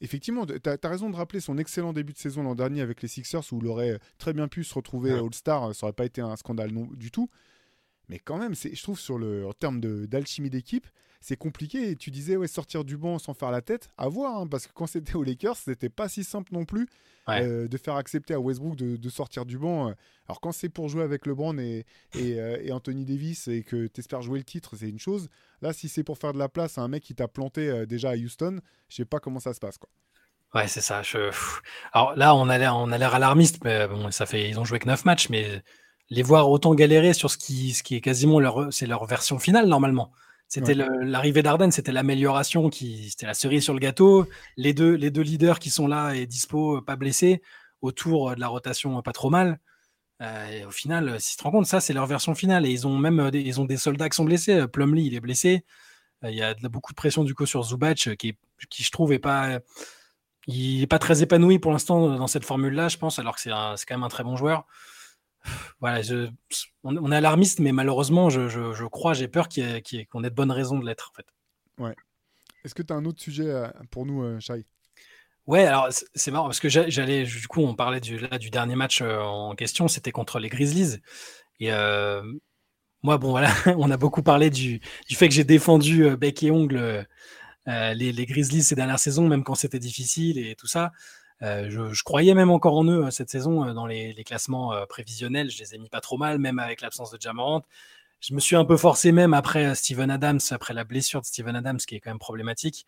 effectivement, 0.00 0.46
tu 0.46 0.54
as, 0.64 0.88
raison 0.88 1.10
de 1.10 1.16
rappeler 1.16 1.40
son 1.40 1.58
excellent 1.58 1.92
début 1.92 2.12
de 2.12 2.18
saison 2.18 2.42
l'an 2.42 2.54
dernier 2.54 2.80
avec 2.80 3.02
les 3.02 3.08
Sixers 3.08 3.52
où 3.52 3.60
il 3.60 3.66
aurait 3.66 3.98
très 4.18 4.32
bien 4.32 4.48
pu 4.48 4.64
se 4.64 4.74
retrouver 4.74 5.12
All-Star, 5.12 5.74
ça 5.74 5.86
aurait 5.86 5.92
pas 5.92 6.04
été 6.04 6.20
un 6.20 6.36
scandale 6.36 6.72
non, 6.72 6.88
du 6.92 7.10
tout. 7.10 7.28
Mais 8.10 8.18
quand 8.18 8.38
même, 8.38 8.56
je 8.56 8.82
trouve 8.82 8.98
sur 8.98 9.18
le, 9.18 9.46
en 9.46 9.52
termes 9.52 9.80
d'alchimie 9.80 10.50
d'équipe, 10.50 10.86
c'est 11.20 11.36
compliqué. 11.36 11.90
Et 11.90 11.96
tu 11.96 12.10
disais, 12.10 12.36
ouais, 12.36 12.48
sortir 12.48 12.84
du 12.84 12.96
banc 12.96 13.20
sans 13.20 13.34
faire 13.34 13.52
la 13.52 13.62
tête, 13.62 13.88
à 13.96 14.08
voir, 14.08 14.40
hein, 14.40 14.48
parce 14.48 14.66
que 14.66 14.72
quand 14.74 14.88
c'était 14.88 15.14
aux 15.14 15.22
Lakers, 15.22 15.56
c'était 15.56 15.88
pas 15.88 16.08
si 16.08 16.24
simple 16.24 16.52
non 16.52 16.64
plus 16.64 16.88
euh, 17.28 17.68
de 17.68 17.76
faire 17.78 17.94
accepter 17.94 18.34
à 18.34 18.40
Westbrook 18.40 18.74
de, 18.74 19.08
sortir 19.08 19.46
du 19.46 19.58
banc. 19.58 19.94
Alors 20.26 20.40
quand 20.40 20.50
c'est 20.50 20.68
pour 20.68 20.88
jouer 20.88 21.04
avec 21.04 21.24
LeBron 21.24 21.56
et, 21.58 21.86
euh, 22.16 22.58
et, 22.60 22.72
Anthony 22.72 23.04
Davis 23.04 23.46
et 23.46 23.62
que 23.62 23.86
tu 23.86 24.00
espères 24.00 24.22
jouer 24.22 24.40
le 24.40 24.44
titre, 24.44 24.74
c'est 24.76 24.88
une 24.88 24.98
chose. 24.98 25.28
Là, 25.62 25.72
si 25.72 25.88
c'est 25.88 26.02
pour 26.02 26.18
faire 26.18 26.32
de 26.32 26.38
la 26.38 26.48
place 26.48 26.78
à 26.78 26.80
un 26.80 26.88
mec 26.88 27.04
qui 27.04 27.14
t'a 27.14 27.28
planté 27.28 27.70
euh, 27.70 27.86
déjà 27.86 28.10
à 28.10 28.16
Houston, 28.16 28.58
je 28.88 28.96
sais 28.96 29.04
pas 29.04 29.20
comment 29.20 29.38
ça 29.38 29.54
se 29.54 29.60
passe. 29.60 29.78
Quoi. 29.78 29.88
Ouais, 30.52 30.66
c'est 30.66 30.80
ça. 30.80 31.02
Alors 31.92 32.16
là, 32.16 32.34
on 32.34 32.48
a 32.48 32.58
l'air, 32.58 32.76
on 32.76 32.90
a 32.90 32.98
l'air 32.98 33.14
alarmiste, 33.14 33.62
mais 33.62 33.86
bon, 33.86 34.10
ça 34.10 34.26
fait, 34.26 34.48
ils 34.48 34.58
ont 34.58 34.64
joué 34.64 34.80
que 34.80 34.88
9 34.88 35.04
matchs, 35.04 35.28
mais 35.28 35.62
les 36.10 36.22
voir 36.22 36.50
autant 36.50 36.74
galérer 36.74 37.14
sur 37.14 37.30
ce 37.30 37.38
qui, 37.38 37.72
ce 37.72 37.82
qui 37.82 37.94
est 37.94 38.00
quasiment 38.00 38.40
leur, 38.40 38.72
c'est 38.72 38.86
leur 38.86 39.06
version 39.06 39.38
finale 39.38 39.66
normalement. 39.66 40.12
C'était 40.48 40.74
l'arrivée 40.74 41.42
d'Arden, 41.44 41.70
c'était 41.70 41.92
l'amélioration, 41.92 42.70
qui, 42.70 43.10
c'était 43.10 43.26
la 43.26 43.34
cerise 43.34 43.62
sur 43.62 43.72
le 43.72 43.78
gâteau. 43.78 44.26
Les 44.56 44.74
deux, 44.74 44.94
les 44.94 45.12
deux 45.12 45.22
leaders 45.22 45.60
qui 45.60 45.70
sont 45.70 45.86
là 45.86 46.14
et 46.14 46.26
dispo, 46.26 46.82
pas 46.82 46.96
blessés, 46.96 47.40
autour 47.82 48.34
de 48.34 48.40
la 48.40 48.48
rotation 48.48 49.00
pas 49.00 49.12
trop 49.12 49.30
mal. 49.30 49.60
Euh, 50.20 50.46
et 50.50 50.64
au 50.64 50.72
final, 50.72 51.20
si 51.20 51.32
tu 51.32 51.36
te 51.36 51.42
rends 51.44 51.52
compte, 51.52 51.66
ça 51.66 51.80
c'est 51.80 51.92
leur 51.92 52.06
version 52.06 52.34
finale. 52.34 52.66
Et 52.66 52.70
ils 52.70 52.84
ont 52.84 52.98
même 52.98 53.30
des, 53.30 53.40
ils 53.40 53.60
ont 53.60 53.64
des 53.64 53.76
soldats 53.76 54.08
qui 54.08 54.16
sont 54.16 54.24
blessés. 54.24 54.66
Plumlee, 54.66 55.04
il 55.04 55.14
est 55.14 55.20
blessé. 55.20 55.64
Euh, 56.24 56.30
il 56.30 56.36
y 56.36 56.42
a 56.42 56.54
beaucoup 56.64 56.92
de 56.92 56.96
pression 56.96 57.22
du 57.22 57.32
coup 57.32 57.46
sur 57.46 57.62
Zubac, 57.62 58.16
qui, 58.16 58.36
qui 58.68 58.82
je 58.82 58.90
trouve 58.90 59.12
est 59.12 59.20
pas, 59.20 59.60
il 60.48 60.82
est 60.82 60.88
pas 60.88 60.98
très 60.98 61.22
épanoui 61.22 61.60
pour 61.60 61.70
l'instant 61.70 62.16
dans 62.16 62.26
cette 62.26 62.44
formule-là, 62.44 62.88
je 62.88 62.98
pense, 62.98 63.20
alors 63.20 63.36
que 63.36 63.40
c'est 63.40 63.50
quand 63.50 63.94
même 63.94 64.02
un 64.02 64.08
très 64.08 64.24
bon 64.24 64.34
joueur 64.34 64.66
voilà, 65.80 66.00
on, 66.84 67.12
est 67.12 67.16
alarmiste, 67.16 67.60
mais 67.60 67.72
malheureusement, 67.72 68.30
je, 68.30 68.86
crois, 68.86 69.14
j'ai 69.14 69.28
peur 69.28 69.48
qu'on 69.48 70.24
ait, 70.24 70.30
de 70.30 70.34
bonnes 70.34 70.52
raisons 70.52 70.78
de 70.78 70.86
l'être. 70.86 71.12
En 71.12 71.16
fait. 71.16 71.26
Ouais. 71.78 71.96
Est-ce 72.64 72.74
que 72.74 72.82
tu 72.82 72.92
as 72.92 72.96
un 72.96 73.04
autre 73.04 73.22
sujet 73.22 73.48
euh, 73.48 73.68
pour 73.90 74.06
nous, 74.06 74.22
euh, 74.22 74.40
Shai? 74.40 74.66
Ouais, 75.46 75.64
alors 75.64 75.88
c'est 76.14 76.30
marrant 76.30 76.46
parce 76.46 76.60
que 76.60 76.68
j'allais, 76.68 77.24
du 77.24 77.48
coup, 77.48 77.60
on 77.60 77.74
parlait 77.74 78.00
du, 78.00 78.18
là, 78.18 78.38
du 78.38 78.50
dernier 78.50 78.76
match 78.76 79.00
euh, 79.00 79.18
en 79.20 79.54
question, 79.54 79.88
c'était 79.88 80.12
contre 80.12 80.38
les 80.38 80.48
Grizzlies. 80.48 80.98
Et 81.58 81.70
moi, 83.02 83.16
bon, 83.16 83.30
voilà, 83.30 83.50
on 83.78 83.90
a 83.90 83.96
beaucoup 83.96 84.22
parlé 84.22 84.50
du, 84.50 84.80
fait 85.10 85.28
que 85.28 85.34
j'ai 85.34 85.44
défendu 85.44 86.16
bec 86.16 86.42
et 86.42 86.50
ongle 86.50 87.06
les, 87.66 88.12
les, 88.12 88.26
Grizzlies 88.26 88.62
ces 88.62 88.74
dernières 88.74 88.98
saisons, 88.98 89.26
même 89.26 89.42
quand 89.42 89.54
c'était 89.54 89.78
difficile 89.78 90.38
et 90.38 90.54
tout 90.54 90.66
ça. 90.66 90.92
Euh, 91.42 91.92
je, 91.92 92.02
croyais 92.02 92.34
même 92.34 92.50
encore 92.50 92.76
en 92.76 92.84
eux 92.84 93.06
euh, 93.06 93.10
cette 93.10 93.30
saison 93.30 93.64
euh, 93.66 93.72
dans 93.72 93.86
les, 93.86 94.14
classements 94.24 94.74
prévisionnels. 94.88 95.50
Je 95.50 95.58
les 95.58 95.74
ai 95.74 95.78
mis 95.78 95.88
pas 95.88 96.00
trop 96.00 96.18
mal, 96.18 96.38
même 96.38 96.58
avec 96.58 96.80
l'absence 96.80 97.10
de 97.10 97.20
Jamorant. 97.20 97.64
Je 98.20 98.34
me 98.34 98.40
suis 98.40 98.56
un 98.56 98.66
peu 98.66 98.76
forcé 98.76 99.12
même 99.12 99.32
après 99.32 99.74
Steven 99.74 100.10
Adams, 100.10 100.40
après 100.50 100.74
la 100.74 100.84
blessure 100.84 101.22
de 101.22 101.26
Steven 101.26 101.56
Adams, 101.56 101.78
qui 101.78 101.94
est 101.94 102.00
quand 102.00 102.10
même 102.10 102.18
problématique. 102.18 102.86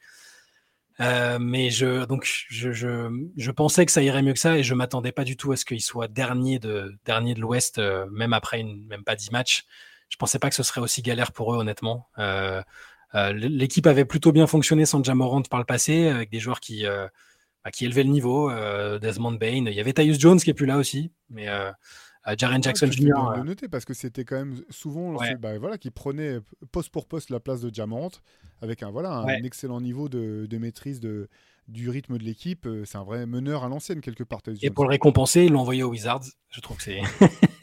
mais 0.99 1.71
je, 1.71 2.05
donc, 2.05 2.29
je, 2.51 3.51
pensais 3.51 3.87
que 3.87 3.93
ça 3.93 4.03
irait 4.03 4.23
mieux 4.23 4.35
que 4.35 4.39
ça 4.39 4.59
et 4.59 4.63
je 4.63 4.75
m'attendais 4.75 5.11
pas 5.13 5.25
du 5.25 5.39
tout 5.39 5.51
à 5.53 5.57
ce 5.57 5.65
qu'il 5.65 5.81
soit 5.81 6.07
dernier 6.07 6.59
de, 6.59 6.95
dernier 7.07 7.33
de 7.35 7.41
l'Ouest, 7.41 7.81
même 8.11 8.35
après 8.35 8.63
même 8.63 9.05
pas 9.05 9.17
10 9.17 9.31
matchs. 9.31 9.65
Je 10.11 10.19
pensais 10.19 10.39
pas 10.39 10.51
que 10.51 10.55
ce 10.55 10.63
serait 10.63 10.83
aussi 10.83 11.01
galère 11.01 11.33
pour 11.33 11.55
eux, 11.55 11.57
honnêtement. 11.57 12.09
L'équipe 13.15 13.87
avait 13.87 14.05
plutôt 14.05 14.33
bien 14.33 14.47
fonctionné 14.47 14.85
sans 14.85 15.03
Jamorant 15.03 15.43
par 15.43 15.61
le 15.61 15.65
passé, 15.65 16.09
avec 16.09 16.29
des 16.29 16.41
joueurs 16.41 16.61
qui, 16.61 16.85
bah, 17.65 17.71
qui 17.71 17.85
élevait 17.85 18.05
le 18.05 18.11
niveau. 18.11 18.51
Euh, 18.51 18.99
Desmond 18.99 19.33
Bain, 19.33 19.65
il 19.67 19.73
y 19.75 19.81
avait 19.81 19.93
Tyus 19.93 20.19
Jones 20.19 20.39
qui 20.39 20.51
est 20.51 20.55
plus 20.55 20.67
là 20.67 20.79
aussi, 20.79 21.11
mais 21.31 21.49
euh, 21.49 21.71
Jaren 22.39 22.63
Jackson 22.63 22.89
tu 22.89 22.99
fais 22.99 23.07
Jr. 23.09 23.39
de 23.39 23.43
noter 23.43 23.69
parce 23.69 23.85
que 23.85 23.95
c'était 23.95 24.25
quand 24.25 24.37
même 24.37 24.61
souvent 24.71 25.17
Ouais. 25.17 25.35
bah, 25.37 25.59
voilà, 25.59 25.79
qui 25.79 25.91
prenait 25.91 26.39
poste 26.71 26.91
pour 26.91 27.07
poste 27.07 27.31
la 27.31 27.41
place 27.41 27.61
de 27.61 27.73
Jamorant 27.75 28.11
avec 28.61 28.83
un, 28.83 28.91
voilà, 28.91 29.11
un 29.11 29.25
Ouais. 29.25 29.41
excellent 29.45 29.81
niveau 29.81 30.09
de, 30.09 30.47
de 30.49 30.59
maîtrise 30.59 31.01
de, 31.01 31.29
du 31.69 31.89
rythme 31.91 32.19
de 32.19 32.23
l'équipe. 32.25 32.67
Euh, 32.67 32.85
C'est 32.85 32.99
un 32.99 33.03
vrai 33.05 33.27
meneur 33.27 33.65
à 33.65 33.69
l'ancienne 33.69 34.01
quelque 34.01 34.23
part. 34.25 34.41
Et 34.61 34.71
pour 34.71 34.85
le 34.85 34.91
récompenser, 34.91 35.45
ils 35.45 35.53
l'ont 35.53 35.61
envoyé 35.61 35.83
aux 35.83 35.91
Wizards. 35.91 36.25
Je 36.51 36.61
trouve 36.61 36.77
que 36.77 36.83
c'est. 36.85 37.01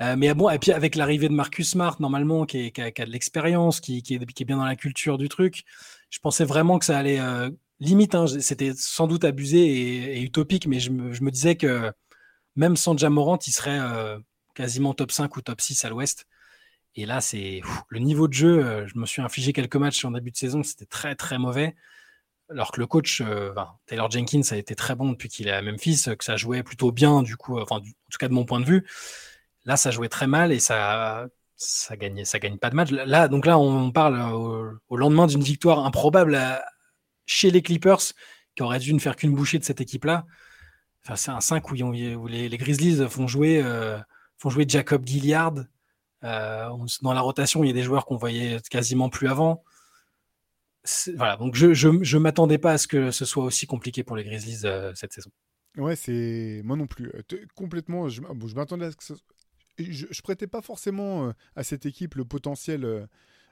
Euh, 0.00 0.14
mais 0.16 0.32
bon, 0.34 0.48
et 0.48 0.58
puis 0.60 0.70
avec 0.70 0.94
l'arrivée 0.94 1.28
de 1.28 1.32
Marcus 1.34 1.70
Smart, 1.70 1.96
normalement, 1.98 2.46
qui, 2.46 2.66
est- 2.66 2.70
qui 2.70 2.80
a, 2.82 2.90
qui 2.92 3.02
a 3.02 3.06
de 3.06 3.10
l'expérience, 3.10 3.80
qui, 3.80 3.98
est, 3.98 4.02
qui 4.02 4.14
est 4.14 4.44
bien 4.46 4.56
dans 4.58 4.64
la 4.64 4.76
culture 4.76 5.18
du 5.18 5.28
truc, 5.28 5.64
je 6.10 6.18
pensais 6.20 6.44
vraiment 6.44 6.78
que 6.78 6.84
ça 6.84 6.96
allait. 6.98 7.18
euh, 7.18 7.50
limite, 7.80 8.14
hein, 8.14 8.26
c'était 8.26 8.72
sans 8.76 9.06
doute 9.06 9.24
abusé 9.24 9.58
et, 9.60 10.22
utopique, 10.22 10.66
mais 10.66 10.80
je 10.80 10.90
me, 10.90 11.30
disais 11.30 11.56
que 11.56 11.92
même 12.56 12.76
sans 12.76 12.96
Jamorant, 12.96 13.38
il 13.46 13.52
serait 13.52 13.78
euh, 13.80 14.18
quasiment 14.54 14.94
top 14.94 15.12
5 15.12 15.36
ou 15.36 15.42
top 15.42 15.60
6 15.60 15.84
à 15.84 15.90
l'ouest. 15.90 16.26
Et 16.96 17.06
là, 17.06 17.20
c'est 17.20 17.62
le 17.88 18.00
niveau 18.00 18.28
de 18.28 18.32
jeu. 18.32 18.64
euh, 18.64 18.86
je 18.88 18.98
me 18.98 19.06
suis 19.06 19.22
infligé 19.22 19.52
quelques 19.52 19.76
matchs 19.76 20.04
en 20.04 20.10
début 20.12 20.30
de 20.32 20.36
saison, 20.36 20.62
c'était 20.62 20.86
très 20.86 21.14
très 21.14 21.38
mauvais. 21.38 21.76
Alors 22.50 22.72
que 22.72 22.80
le 22.80 22.86
coach, 22.86 23.20
euh, 23.20 23.52
Taylor 23.86 24.10
Jenkins, 24.10 24.40
a 24.50 24.56
été 24.56 24.74
très 24.74 24.94
bon 24.94 25.12
depuis 25.12 25.28
qu'il 25.28 25.48
est 25.48 25.52
à 25.52 25.62
Memphis, 25.62 26.04
que 26.18 26.24
ça 26.24 26.36
jouait 26.36 26.62
plutôt 26.62 26.92
bien, 26.92 27.22
du 27.22 27.36
coup, 27.36 27.58
en 27.58 27.80
tout 27.80 28.18
cas 28.18 28.28
de 28.28 28.34
mon 28.34 28.44
point 28.44 28.60
de 28.60 28.64
vue. 28.64 28.86
Là, 29.64 29.76
ça 29.76 29.90
jouait 29.90 30.08
très 30.08 30.26
mal 30.26 30.50
et 30.50 30.60
ça, 30.60 31.28
ça 31.56 31.94
ça 32.24 32.38
gagne 32.38 32.58
pas 32.58 32.70
de 32.70 32.74
match. 32.76 32.90
Là, 32.90 33.28
donc 33.28 33.46
là, 33.46 33.58
on 33.58 33.92
parle 33.92 34.18
au, 34.32 34.96
lendemain 34.96 35.26
d'une 35.26 35.42
victoire 35.42 35.84
improbable 35.84 36.38
chez 37.28 37.50
les 37.52 37.62
Clippers, 37.62 38.00
qui 38.56 38.62
aurait 38.62 38.80
dû 38.80 38.92
ne 38.92 38.98
faire 38.98 39.14
qu'une 39.14 39.34
bouchée 39.34 39.60
de 39.60 39.64
cette 39.64 39.80
équipe-là. 39.80 40.26
Enfin, 41.04 41.14
c'est 41.14 41.30
un 41.30 41.40
5 41.40 41.70
où, 41.70 41.74
les, 42.26 42.48
Grizzlies 42.58 43.08
font 43.08 43.28
jouer, 43.28 43.62
euh, 43.62 43.98
font 44.38 44.50
jouer 44.50 44.64
Jacob 44.66 45.06
Gilliard. 45.06 45.54
Euh, 46.24 46.68
dans 47.02 47.12
la 47.12 47.20
rotation, 47.20 47.62
il 47.62 47.68
y 47.68 47.70
a 47.70 47.74
des 47.74 47.84
joueurs 47.84 48.04
qu'on 48.04 48.16
voyait 48.16 48.58
quasiment 48.70 49.08
plus 49.08 49.28
avant. 49.28 49.62
Voilà, 51.16 51.36
donc 51.36 51.54
je 51.54 51.74
je 51.74 52.16
m'attendais 52.16 52.56
pas 52.56 52.72
à 52.72 52.78
ce 52.78 52.88
que 52.88 53.10
ce 53.10 53.26
soit 53.26 53.44
aussi 53.44 53.66
compliqué 53.66 54.02
pour 54.02 54.16
les 54.16 54.24
Grizzlies 54.24 54.64
euh, 54.64 54.92
cette 54.94 55.12
saison. 55.12 55.30
Ouais, 55.76 55.96
c'est 55.96 56.62
moi 56.64 56.76
non 56.76 56.86
plus. 56.86 57.12
Complètement. 57.54 58.08
Je, 58.08 58.22
bon, 58.22 58.48
je 58.48 58.54
m'attendais 58.54 58.86
à 58.86 58.90
ce 58.90 58.96
que 58.96 59.14
je, 59.78 60.22
prêtais 60.22 60.46
pas 60.46 60.62
forcément 60.62 61.32
à 61.54 61.62
cette 61.62 61.84
équipe 61.84 62.14
le 62.14 62.24
potentiel, 62.24 63.06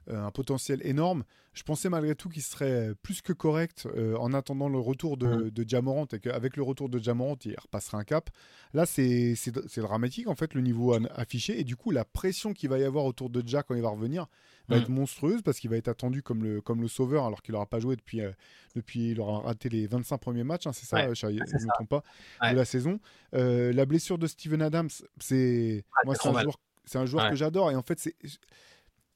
un 0.08 0.30
potentiel 0.30 0.80
énorme. 0.84 1.24
Je 1.52 1.62
pensais 1.62 1.88
malgré 1.88 2.14
tout 2.14 2.28
qu'il 2.28 2.42
serait 2.42 2.90
euh, 2.90 2.94
plus 3.02 3.22
que 3.22 3.32
correct 3.32 3.88
euh, 3.96 4.14
en 4.18 4.34
attendant 4.34 4.68
le 4.68 4.78
retour 4.78 5.16
de, 5.16 5.48
de 5.48 5.68
Jamorant 5.68 6.04
et 6.12 6.18
qu'avec 6.20 6.56
le 6.56 6.62
retour 6.62 6.88
de 6.90 6.98
Jamorant, 6.98 7.36
il 7.44 7.56
repassera 7.58 7.96
un 7.98 8.04
cap. 8.04 8.28
Là, 8.74 8.84
c'est 8.84 9.34
c'est 9.36 9.54
dr- 9.56 9.64
c'est 9.66 9.80
dramatique 9.80 10.28
en 10.28 10.34
fait 10.34 10.52
le 10.54 10.60
niveau 10.60 10.94
affiché 11.14 11.58
et 11.58 11.64
du 11.64 11.74
coup 11.76 11.90
la 11.92 12.04
pression 12.04 12.52
qu'il 12.52 12.68
va 12.68 12.78
y 12.78 12.84
avoir 12.84 13.04
autour 13.06 13.30
de 13.30 13.42
Jack 13.46 13.66
quand 13.68 13.74
il 13.74 13.80
va 13.82 13.88
revenir 13.88 14.26
va 14.68 14.76
être 14.78 14.88
monstrueuse 14.90 15.42
parce 15.42 15.58
qu'il 15.60 15.70
va 15.70 15.76
être 15.76 15.86
attendu 15.88 16.22
comme 16.22 16.42
le, 16.42 16.60
comme 16.60 16.82
le 16.82 16.88
sauveur 16.88 17.24
alors 17.24 17.40
qu'il 17.40 17.52
n'aura 17.52 17.66
pas 17.66 17.78
joué 17.78 17.94
depuis, 17.96 18.20
euh, 18.20 18.32
depuis 18.74 19.12
il 19.12 19.20
aura 19.20 19.40
raté 19.40 19.68
les 19.68 19.86
25 19.86 20.18
premiers 20.18 20.42
matchs, 20.44 20.66
hein, 20.66 20.72
c'est 20.72 20.86
ça, 20.86 20.96
Ouais, 20.96 21.08
euh, 21.10 21.14
je 21.14 21.26
ne 21.28 21.32
me 21.34 21.74
trompe 21.74 21.88
pas, 21.88 22.02
Ouais. 22.42 22.50
de 22.50 22.56
la 22.56 22.64
saison. 22.64 22.98
Euh, 23.34 23.72
la 23.72 23.86
blessure 23.86 24.18
de 24.18 24.26
Steven 24.26 24.60
Adams, 24.62 24.90
c'est 25.20 25.84
Ah, 25.94 26.00
moi 26.04 26.14
c'est 26.20 26.28
un 26.28 26.32
mal. 26.32 26.42
joueur, 26.42 26.56
un 26.94 27.06
joueur 27.06 27.24
Ouais. 27.24 27.30
que 27.30 27.36
j'adore 27.36 27.70
et 27.70 27.76
en 27.76 27.82
fait 27.82 27.98
c'est 28.00 28.16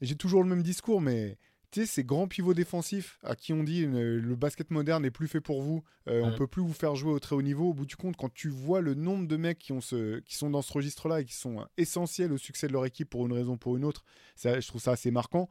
j'ai 0.00 0.16
toujours 0.16 0.42
le 0.42 0.48
même 0.48 0.62
discours 0.62 1.00
mais 1.00 1.36
tu 1.72 1.82
sais, 1.82 1.86
ces 1.86 2.02
grands 2.02 2.26
pivots 2.26 2.52
défensifs 2.52 3.18
à 3.22 3.36
qui 3.36 3.52
on 3.52 3.62
dit 3.62 3.84
euh, 3.84 4.20
le 4.20 4.34
basket 4.34 4.72
moderne 4.72 5.04
n'est 5.04 5.12
plus 5.12 5.28
fait 5.28 5.40
pour 5.40 5.62
vous, 5.62 5.84
euh, 6.08 6.20
on 6.24 6.30
Mhm. 6.30 6.34
peut 6.36 6.46
plus 6.48 6.62
vous 6.62 6.72
faire 6.72 6.96
jouer 6.96 7.12
au 7.12 7.20
très 7.20 7.36
haut 7.36 7.42
niveau. 7.42 7.68
Au 7.70 7.74
bout 7.74 7.86
du 7.86 7.94
compte, 7.94 8.16
quand 8.16 8.32
tu 8.34 8.48
vois 8.48 8.80
le 8.80 8.94
nombre 8.94 9.28
de 9.28 9.36
mecs 9.36 9.60
qui, 9.60 9.70
ont 9.70 9.80
ce, 9.80 10.18
qui 10.18 10.34
sont 10.34 10.50
dans 10.50 10.62
ce 10.62 10.72
registre-là 10.72 11.20
et 11.20 11.24
qui 11.24 11.34
sont 11.36 11.60
euh, 11.60 11.64
essentiels 11.76 12.32
au 12.32 12.38
succès 12.38 12.66
de 12.66 12.72
leur 12.72 12.86
équipe 12.86 13.08
pour 13.08 13.24
une 13.24 13.32
raison 13.32 13.52
ou 13.52 13.56
pour 13.56 13.76
une 13.76 13.84
autre, 13.84 14.04
ça, 14.34 14.58
je 14.58 14.66
trouve 14.66 14.80
ça 14.80 14.90
assez 14.90 15.12
marquant. 15.12 15.48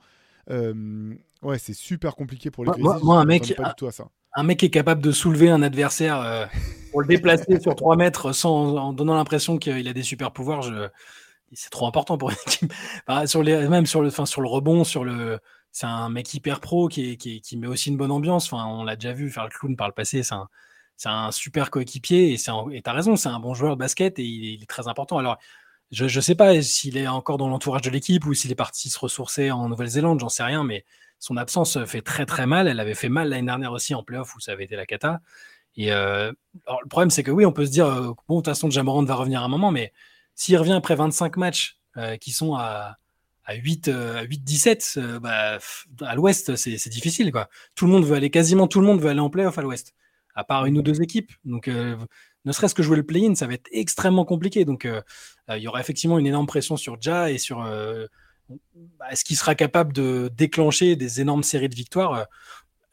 Euh, 0.50 1.14
ouais, 1.42 1.58
c'est 1.58 1.74
super 1.74 2.16
compliqué 2.16 2.52
pour 2.52 2.66
les 2.66 2.72
Moi- 2.82 3.00
moi- 3.02 3.20
un 3.22 3.26
mec- 3.26 3.44
m'attendais 3.44 3.56
pas 3.56 3.66
un- 3.68 3.70
du 3.70 3.76
tout 3.76 3.88
à 3.88 3.92
ça. 3.94 4.10
un 4.36 4.44
mec 4.44 4.60
qui 4.60 4.66
est 4.66 4.70
capable 4.70 5.02
de 5.02 5.12
soulever 5.14 5.50
un 5.50 5.62
adversaire 5.62 6.20
euh, 6.20 6.46
pour 6.92 7.00
le 7.02 7.08
déplacer 7.08 7.62
sur 7.62 7.76
3 7.76 7.96
mètres 7.96 8.34
sans, 8.34 8.76
en 8.76 8.92
donnant 8.92 9.16
l'impression 9.16 9.58
qu'il 9.58 9.88
a 9.88 9.94
des 9.94 10.04
super 10.04 10.32
pouvoirs, 10.34 10.64
je... 10.64 10.90
c'est 11.54 11.70
trop 11.70 11.88
important 11.88 12.18
pour 12.18 12.30
une 12.32 12.38
équipe. 12.48 12.74
Sur 13.26 13.44
les, 13.44 13.68
même 13.68 13.86
sur 13.86 14.02
le, 14.02 14.10
enfin, 14.10 14.26
sur 14.26 14.42
le 14.42 14.48
rebond, 14.48 14.84
sur 14.84 15.04
le, 15.04 15.40
c'est 15.72 15.86
un 15.86 16.10
mec 16.10 16.34
hyper 16.34 16.60
pro 16.60 16.88
qui, 16.88 17.12
est- 17.12 17.18
qui, 17.18 17.58
met 17.58 17.68
aussi 17.68 17.90
une 17.90 17.98
bonne 17.98 18.12
ambiance. 18.12 18.52
Enfin, 18.52 18.66
on 18.66 18.84
l'a 18.84 18.96
déjà 18.96 19.14
vu 19.14 19.30
faire 19.30 19.44
le 19.44 19.50
clown 19.50 19.76
par 19.76 19.88
le 19.88 19.94
passé. 19.94 20.24
C'est 20.24 20.36
un, 20.36 20.50
c'est 20.98 21.10
un 21.10 21.32
super 21.32 21.72
coéquipier 21.72 22.34
et 22.34 22.38
et 22.74 22.82
t'as 22.82 22.94
raison, 22.94 23.16
c'est 23.16 23.30
un 23.30 23.40
bon 23.40 23.54
joueur 23.54 23.76
de 23.76 23.80
basket 23.80 24.20
et 24.20 24.24
il 24.24 24.62
est, 24.64 24.66
très 24.66 24.88
important. 24.88 25.18
Alors, 25.18 25.38
je 25.92 26.06
ne 26.06 26.22
sais 26.22 26.36
pas 26.36 26.62
s'il 26.62 26.98
est 26.98 27.08
encore 27.08 27.38
dans 27.38 27.50
l'entourage 27.50 27.82
de 27.82 27.90
l'équipe 27.90 28.26
ou 28.26 28.34
s'il 28.34 28.52
est 28.52 28.56
parti 28.56 28.90
se 28.90 29.00
ressourcer 29.00 29.52
en 29.52 29.70
Nouvelle-Zélande, 29.70 30.20
j'en 30.20 30.30
sais 30.30 30.44
rien, 30.44 30.64
mais 30.64 30.86
son 31.20 31.38
absence 31.38 31.84
fait 31.86 32.02
très 32.02 32.26
très 32.26 32.46
mal. 32.46 32.68
Elle 32.68 32.80
avait 32.80 32.96
fait 32.96 33.10
mal 33.10 33.30
l'année 33.30 33.46
dernière 33.48 33.72
aussi 33.74 33.96
en 33.96 34.04
playoff 34.04 34.36
où 34.36 34.40
ça 34.40 34.52
avait 34.54 34.66
été 34.66 34.76
la 34.76 34.86
cata. 34.86 35.22
Et 35.76 35.92
euh, 35.94 36.32
alors, 36.68 36.82
le 36.82 36.90
problème, 36.90 37.10
c'est 37.10 37.24
que 37.24 37.32
oui, 37.32 37.46
on 37.46 37.54
peut 37.54 37.66
se 37.66 37.72
dire, 37.72 37.88
euh, 37.88 38.14
bon, 38.28 38.36
de 38.36 38.40
toute 38.42 38.46
façon, 38.48 38.70
Jamorant 38.70 39.04
va 39.04 39.16
revenir 39.16 39.42
à 39.42 39.46
un 39.46 39.48
moment, 39.48 39.72
mais 39.72 39.94
s'il 40.40 40.56
revient 40.56 40.72
après 40.72 40.96
25 40.96 41.36
matchs 41.36 41.80
euh, 41.98 42.16
qui 42.16 42.32
sont 42.32 42.56
à, 42.56 42.96
à 43.44 43.56
8, 43.56 43.90
euh, 43.90 44.24
8-17, 44.24 44.98
euh, 44.98 45.20
bah, 45.20 45.60
à 46.00 46.16
l'ouest, 46.16 46.56
c'est 46.56 46.90
difficile. 46.90 47.30
Quoi. 47.34 47.50
Tout 47.76 47.86
le 47.88 47.92
monde 47.92 48.06
veut 48.06 48.16
aller, 48.16 48.30
quasiment 48.30 48.66
tout 48.70 48.80
le 48.80 48.88
monde 48.88 49.02
veut 49.02 49.10
aller 49.10 49.20
en 49.20 49.30
playoff 49.30 49.58
à 49.58 49.62
l'ouest, 49.62 49.94
à 50.36 50.46
part 50.46 50.66
une 50.66 50.78
ou 50.78 50.82
deux 50.82 51.02
équipes. 51.02 51.34
Donc, 51.44 51.68
ne 51.68 52.52
serait-ce 52.54 52.74
que 52.74 52.82
jouer 52.82 52.96
le 52.96 53.06
play-in, 53.06 53.36
ça 53.36 53.48
va 53.48 53.54
être 53.56 53.68
extrêmement 53.74 54.24
compliqué. 54.24 54.64
Donc, 54.64 54.88
il 55.50 55.62
y 55.62 55.68
aura 55.68 55.82
effectivement 55.82 56.18
une 56.18 56.28
énorme 56.28 56.48
pression 56.48 56.78
sur 56.78 57.02
Ja 57.02 57.30
et 57.30 57.38
sur. 57.38 57.60
bah, 58.48 59.12
Est-ce 59.12 59.26
qu'il 59.26 59.36
sera 59.36 59.56
capable 59.56 59.92
de 59.92 60.32
déclencher 60.34 60.96
des 60.96 61.20
énormes 61.20 61.44
séries 61.44 61.68
de 61.68 61.76
victoires 61.76 62.28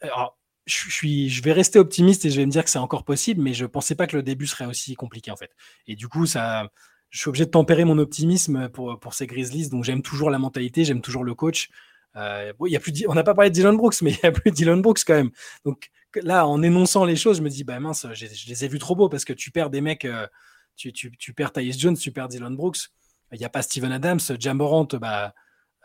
Alors, 0.01 0.37
je, 0.65 0.89
suis, 0.89 1.29
je 1.29 1.41
vais 1.41 1.53
rester 1.53 1.79
optimiste 1.79 2.25
et 2.25 2.29
je 2.29 2.41
vais 2.41 2.45
me 2.45 2.51
dire 2.51 2.65
que 2.65 2.69
c'est 2.69 2.77
encore 2.77 3.05
possible, 3.05 3.41
mais 3.41 3.53
je 3.53 3.65
pensais 3.65 3.95
pas 3.95 4.05
que 4.05 4.17
le 4.17 4.23
début 4.23 4.47
serait 4.47 4.65
aussi 4.65 4.95
compliqué 4.95 5.31
en 5.31 5.37
fait. 5.37 5.51
Et 5.87 5.95
du 5.95 6.09
coup, 6.09 6.25
ça, 6.25 6.69
je 7.09 7.19
suis 7.19 7.29
obligé 7.29 7.45
de 7.45 7.51
tempérer 7.51 7.85
mon 7.85 7.97
optimisme 7.97 8.69
pour, 8.69 8.99
pour 8.99 9.13
ces 9.13 9.27
Grizzlies. 9.27 9.69
Donc, 9.69 9.83
j'aime 9.83 10.01
toujours 10.01 10.29
la 10.29 10.39
mentalité, 10.39 10.83
j'aime 10.85 11.01
toujours 11.01 11.23
le 11.23 11.33
coach. 11.35 11.69
Euh, 12.17 12.51
y 12.61 12.75
a 12.75 12.79
plus, 12.79 13.05
on 13.07 13.13
n'a 13.13 13.23
pas 13.23 13.35
parlé 13.35 13.49
de 13.49 13.55
Dylan 13.55 13.77
Brooks, 13.77 14.01
mais 14.01 14.11
il 14.13 14.19
y 14.23 14.25
a 14.25 14.31
plus 14.31 14.51
Dylan 14.51 14.81
Brooks 14.81 15.01
quand 15.05 15.13
même. 15.15 15.31
Donc 15.65 15.91
là, 16.15 16.47
en 16.47 16.61
énonçant 16.63 17.05
les 17.05 17.15
choses, 17.15 17.37
je 17.37 17.41
me 17.43 17.49
dis, 17.49 17.63
bah 17.63 17.79
mince, 17.79 18.07
je 18.13 18.25
les 18.25 18.65
ai 18.65 18.67
vus 18.67 18.79
trop 18.79 18.95
beaux 18.95 19.09
parce 19.09 19.25
que 19.25 19.33
tu 19.33 19.51
perds 19.51 19.69
des 19.69 19.81
mecs, 19.81 20.05
euh, 20.05 20.27
tu, 20.75 20.91
tu, 20.93 21.33
perds 21.33 21.53
Tyus 21.53 21.77
Jones, 21.77 21.97
tu 21.97 22.11
perds 22.11 22.27
Dylan 22.27 22.55
Brooks. 22.55 22.89
Il 23.33 23.39
n'y 23.39 23.45
a 23.45 23.49
pas 23.49 23.61
Steven 23.61 23.91
Adams, 23.91 24.19
Jamorant, 24.39 24.87
bah, 24.99 25.33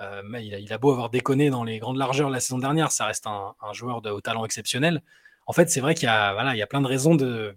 euh, 0.01 0.23
il, 0.41 0.73
a, 0.73 0.79
beau 0.79 0.93
avoir 0.93 1.11
déconné 1.11 1.51
dans 1.51 1.65
les 1.65 1.79
grandes 1.79 1.97
largeurs 1.97 2.31
la 2.31 2.41
saison 2.41 2.59
dernière, 2.59 2.93
ça 2.93 3.07
reste 3.07 3.27
un, 3.27 3.55
joueur 3.73 4.01
de 4.01 4.11
haut 4.11 4.21
talent 4.21 4.45
exceptionnel. 4.45 5.03
En 5.47 5.53
fait, 5.53 5.71
c'est 5.71 5.81
vrai 5.81 5.95
qu'il 5.95 6.05
y 6.05 6.09
a, 6.09 6.33
voilà, 6.35 6.55
il 6.55 6.59
y 6.59 6.63
a 6.63 6.67
plein 6.67 6.81
de 6.81 6.87
raisons 6.87 7.17
de, 7.17 7.57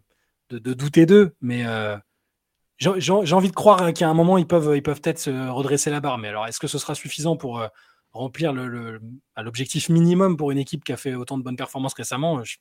de, 0.49 0.57
de 0.57 0.74
douter 0.74 1.05
d'eux, 1.05 1.36
mais 1.39 1.66
euh, 1.68 1.97
j'ai 2.78 3.11
envie 3.34 3.49
de 3.49 3.53
croire 3.55 3.93
qu'à 3.93 4.09
un 4.09 4.13
moment, 4.13 4.38
ils 4.38 4.47
peuvent 4.47 4.76
ils 4.76 4.84
peuvent 4.84 5.01
peut-être 5.01 5.19
se 5.19 5.49
redresser 5.49 5.89
la 5.89 6.01
barre. 6.01 6.17
Mais 6.17 6.28
alors, 6.30 6.45
est-ce 6.47 6.59
que 6.59 6.67
ce 6.67 6.78
sera 6.78 6.95
suffisant 6.95 7.38
pour 7.38 7.59
euh, 7.59 7.67
remplir 8.11 8.53
le- 8.53 8.67
le- 8.67 8.99
bah, 9.36 9.43
l'objectif 9.43 9.89
minimum 9.89 10.38
pour 10.38 10.51
une 10.51 10.57
équipe 10.57 10.84
qui 10.84 10.91
a 10.93 10.97
fait 10.97 11.15
autant 11.15 11.38
de 11.38 11.43
bonnes 11.43 11.55
performances 11.57 11.93
récemment? 11.93 12.43
Je 12.43 12.57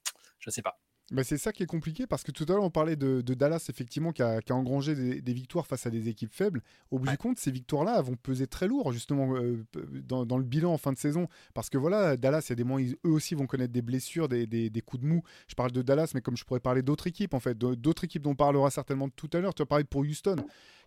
ne 0.46 0.50
sais 0.52 0.62
pas. 0.62 0.78
Bah, 1.10 1.22
c'est 1.22 1.36
ça 1.36 1.52
qui 1.52 1.62
est 1.62 1.66
compliqué 1.66 2.06
parce 2.06 2.22
que 2.22 2.32
tout 2.32 2.44
à 2.48 2.52
l'heure 2.54 2.64
on 2.64 2.70
parlait 2.70 2.96
de, 2.96 3.20
de 3.20 3.34
Dallas 3.34 3.66
effectivement 3.68 4.10
qui 4.10 4.22
a, 4.22 4.40
qui 4.40 4.52
a 4.52 4.56
engrangé 4.56 4.94
des, 4.94 5.20
des 5.20 5.32
victoires 5.34 5.66
face 5.66 5.84
à 5.86 5.90
des 5.90 6.08
équipes 6.08 6.32
faibles. 6.32 6.62
Au 6.90 6.98
bout 6.98 7.04
Ouais. 7.04 7.12
du 7.12 7.18
compte, 7.18 7.38
ces 7.38 7.50
victoires-là 7.50 8.00
vont 8.00 8.16
peser 8.16 8.46
très 8.46 8.66
lourd 8.68 8.90
justement 8.90 9.36
euh, 9.36 9.62
dans, 10.08 10.24
dans 10.24 10.38
le 10.38 10.44
bilan 10.44 10.72
en 10.72 10.78
fin 10.78 10.92
de 10.94 10.98
saison 10.98 11.28
parce 11.52 11.68
que 11.68 11.76
voilà, 11.76 12.16
Dallas, 12.16 12.46
il 12.48 12.50
y 12.50 12.52
a 12.52 12.56
des 12.56 12.64
moments 12.64 12.78
ils- 12.78 12.96
eux 13.04 13.10
aussi 13.10 13.34
vont 13.34 13.46
connaître 13.46 13.72
des 13.74 13.82
blessures, 13.82 14.28
des, 14.30 14.46
des- 14.46 14.70
des 14.70 14.80
coups 14.80 15.02
de 15.02 15.06
mou. 15.06 15.22
Je 15.46 15.54
parle 15.54 15.72
de 15.72 15.82
Dallas, 15.82 16.12
mais 16.14 16.22
comme 16.22 16.38
je 16.38 16.44
pourrais 16.44 16.60
parler 16.60 16.80
d'autres 16.80 17.06
équipes 17.06 17.34
en 17.34 17.40
fait, 17.40 17.56
d'autres 17.58 18.04
équipes 18.04 18.22
dont 18.22 18.30
on 18.30 18.34
parlera 18.34 18.70
certainement 18.70 19.10
tout 19.10 19.28
à 19.34 19.40
l'heure. 19.40 19.52
Tu 19.54 19.60
as 19.60 19.66
parlé 19.66 19.84
pour 19.84 20.00
Houston 20.00 20.36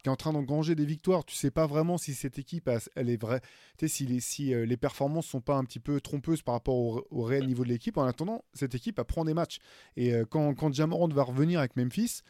qui 0.04 0.10
est 0.10 0.12
en 0.12 0.16
train 0.16 0.34
d'engranger 0.34 0.76
des 0.76 0.86
victoires. 0.86 1.26
Tu 1.26 1.36
sais 1.36 1.52
pas 1.52 1.66
vraiment 1.68 1.98
si 1.98 2.14
cette 2.14 2.40
équipe 2.40 2.70
elle, 2.96 3.10
est 3.10 3.22
vraie, 3.22 3.42
tu 3.78 3.88
sais 3.88 3.88
si 3.88 4.06
les 4.06 4.20
si 4.20 4.54
euh, 4.54 4.66
les 4.66 4.78
performances 4.78 5.28
sont 5.28 5.42
pas 5.42 5.56
un 5.56 5.64
petit 5.64 5.80
peu 5.80 6.00
trompeuses 6.02 6.42
par 6.42 6.54
rapport 6.56 6.76
au, 6.76 7.06
au 7.12 7.24
réel 7.24 7.46
niveau 7.48 7.64
de 7.64 7.70
l'équipe. 7.70 7.98
En 7.98 8.06
attendant, 8.06 8.44
cette 8.54 8.76
équipe 8.76 9.00
elle 9.00 9.06
prend 9.06 9.26
des 9.26 9.34
matchs. 9.34 9.60
Et 9.96 10.14
euh, 10.14 10.26
quand, 10.30 10.54
quand 10.56 10.74
Jamorant 10.74 11.08
va 11.10 11.24
revenir 11.24 11.60
avec 11.60 11.76
Memphis, 11.76 12.22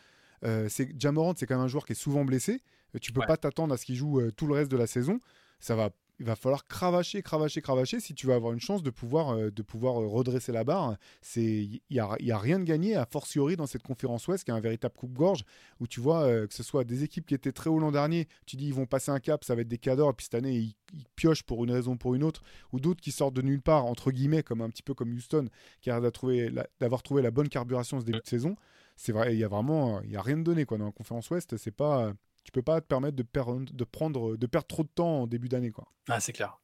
euh, 0.44 0.68
c'est 0.70 0.90
Jamorant, 1.00 1.34
c'est 1.36 1.46
quand 1.46 1.56
même 1.56 1.66
un 1.66 1.68
joueur 1.68 1.86
qui 1.86 1.94
est 1.94 1.96
souvent 1.96 2.24
blessé. 2.26 2.62
Euh, 2.96 3.00
tu 3.00 3.12
peux 3.12 3.22
Ouais. 3.22 3.28
pas 3.28 3.38
t'attendre 3.38 3.74
à 3.74 3.78
ce 3.78 3.86
qu'il 3.86 3.96
joue 3.96 4.22
tout 4.32 4.48
le 4.48 4.54
reste 4.54 4.72
de 4.72 4.78
la 4.78 4.88
saison. 4.88 5.20
Ça 5.60 5.76
va, 5.76 5.90
il 6.20 6.26
va 6.26 6.36
falloir 6.36 6.66
cravacher, 6.66 7.22
cravacher, 7.22 7.62
cravacher 7.62 8.00
si 8.00 8.14
tu 8.16 8.26
veux 8.28 8.34
avoir 8.34 8.54
une 8.54 8.60
chance 8.60 8.82
de 8.82 8.90
pouvoir, 8.90 9.30
euh, 9.36 9.52
de 9.52 9.62
pouvoir 9.62 10.02
euh, 10.02 10.08
redresser 10.08 10.52
la 10.52 10.64
barre. 10.64 10.98
C'est, 11.22 11.42
il 11.44 11.82
y 11.90 12.00
a, 12.00 12.16
y 12.20 12.32
a 12.32 12.38
rien 12.38 12.60
de 12.60 12.64
gagné 12.64 12.96
a 12.96 13.06
fortiori 13.06 13.56
dans 13.56 13.68
cette 13.68 13.84
conférence 13.84 14.28
Ouest 14.28 14.44
qui 14.44 14.52
est 14.52 14.54
un 14.54 14.60
véritable 14.60 14.96
coupe-gorge 14.96 15.44
où 15.80 15.88
tu 15.88 16.00
vois 16.00 16.24
euh, 16.24 16.48
que 16.48 16.54
ce 16.54 16.64
soit 16.64 16.84
des 16.84 17.04
équipes 17.04 17.26
qui 17.26 17.36
étaient 17.36 17.52
très 17.52 17.70
haut 17.70 17.80
l'an 17.80 17.92
dernier, 17.92 18.28
tu 18.46 18.56
dis 18.56 18.68
ils 18.68 18.74
vont 18.74 18.86
passer 18.88 19.12
un 19.12 19.20
cap, 19.20 19.44
ça 19.44 19.54
va 19.56 19.62
être 19.62 19.68
des 19.68 19.78
cadors, 19.78 20.10
et 20.10 20.14
puis 20.14 20.24
cette 20.26 20.36
année 20.36 20.56
ils, 20.56 20.76
ils 20.94 21.06
piochent 21.16 21.44
pour 21.44 21.64
une 21.64 21.72
raison 21.72 21.94
ou 21.94 21.98
pour 21.98 22.16
une 22.16 22.24
autre, 22.24 22.42
ou 22.72 22.80
d'autres 22.80 23.02
qui 23.02 23.12
sortent 23.12 23.36
de 23.36 23.42
nulle 23.42 23.62
part 23.62 23.86
entre 23.86 24.12
guillemets 24.12 24.44
comme 24.44 24.62
un 24.62 24.70
petit 24.70 24.84
peu 24.84 24.94
comme 24.94 25.14
Houston 25.14 25.50
qui 25.82 25.92
a 25.92 26.00
d'avoir 26.00 27.04
trouvé 27.04 27.22
la- 27.22 27.32
bonne 27.32 27.50
carburation 27.50 28.00
ce 28.00 28.06
début 28.06 28.22
de 28.22 28.28
saison. 28.28 28.56
C'est 28.96 29.12
vrai, 29.12 29.36
il 29.36 29.40
y 29.40 29.44
a 29.44 29.48
vraiment, 29.48 30.02
il 30.02 30.12
y 30.12 30.16
a 30.16 30.22
rien 30.22 30.38
de 30.38 30.44
donné 30.44 30.66
quoi 30.66 30.80
dans 30.80 30.86
la 30.86 30.92
conférence 30.92 31.30
Ouest. 31.30 31.56
C'est 31.58 31.72
pas, 31.72 32.14
tu 32.48 32.54
peux 32.54 32.62
pas 32.62 32.80
te 32.80 32.88
permettre 32.88 33.18
de, 33.18 33.24
perdre 33.24 33.60
de, 33.60 33.84
prendre, 33.84 34.38
de 34.38 34.48
perdre 34.48 34.68
trop 34.68 34.84
de 34.84 34.88
temps 34.88 35.24
en 35.24 35.28
début 35.28 35.50
d'année. 35.50 35.72
Quoi. 35.72 35.92
Ah, 36.08 36.22
c'est 36.22 36.32
clair. 36.32 36.58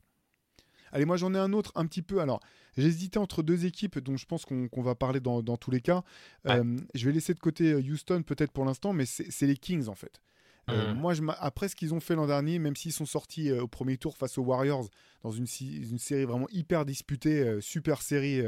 Allez, 0.93 1.03
moi 1.03 1.17
j'en 1.17 1.33
ai 1.33 1.37
un 1.37 1.51
autre 1.51 1.73
un 1.75 1.85
petit 1.87 2.01
peu. 2.01 2.21
Alors, 2.21 2.39
j'hésitais 2.77 3.17
entre 3.17 3.43
deux 3.43 3.65
équipes 3.65 3.99
dont 3.99 4.15
je 4.15 4.25
pense 4.25 4.45
qu'on 4.45 4.81
va 4.81 4.95
parler 4.95 5.19
dans, 5.19 5.43
dans, 5.43 5.57
tous 5.57 5.71
les 5.71 5.81
cas. 5.81 6.03
Euh, 6.47 6.77
je 6.93 7.05
vais 7.05 7.11
laisser 7.11 7.33
de 7.33 7.39
côté 7.39 7.75
Houston 7.75 8.23
peut-être 8.23 8.53
pour 8.53 8.63
l'instant, 8.63 8.93
mais 8.93 9.05
c'est 9.05 9.45
les 9.45 9.57
Kings 9.57 9.89
en 9.89 9.95
fait. 9.95 10.21
Euh, 10.69 10.93
mmh. 10.93 10.97
Moi, 10.97 11.13
je 11.13 11.21
après 11.39 11.67
ce 11.67 11.75
qu'ils 11.75 11.93
ont 11.93 11.99
fait 11.99 12.15
l'an 12.15 12.27
dernier, 12.27 12.59
même 12.59 12.77
s'ils 12.77 12.93
sont 12.93 13.05
sortis 13.05 13.51
au 13.51 13.67
premier 13.67 13.97
tour 13.97 14.15
face 14.15 14.37
aux 14.37 14.43
Warriors 14.43 14.87
dans 15.21 15.31
une, 15.31 15.47
une 15.59 15.99
série 15.99 16.23
vraiment 16.23 16.47
hyper 16.53 16.85
disputée, 16.85 17.57
super 17.59 18.01
série 18.01 18.41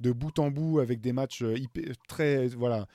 de 0.00 0.12
bout 0.12 0.38
en 0.38 0.50
bout 0.50 0.80
avec 0.80 1.00
des 1.00 1.14
matchs 1.14 1.40
hyper, 1.40 1.94
très 2.06 2.48
voilà 2.48 2.86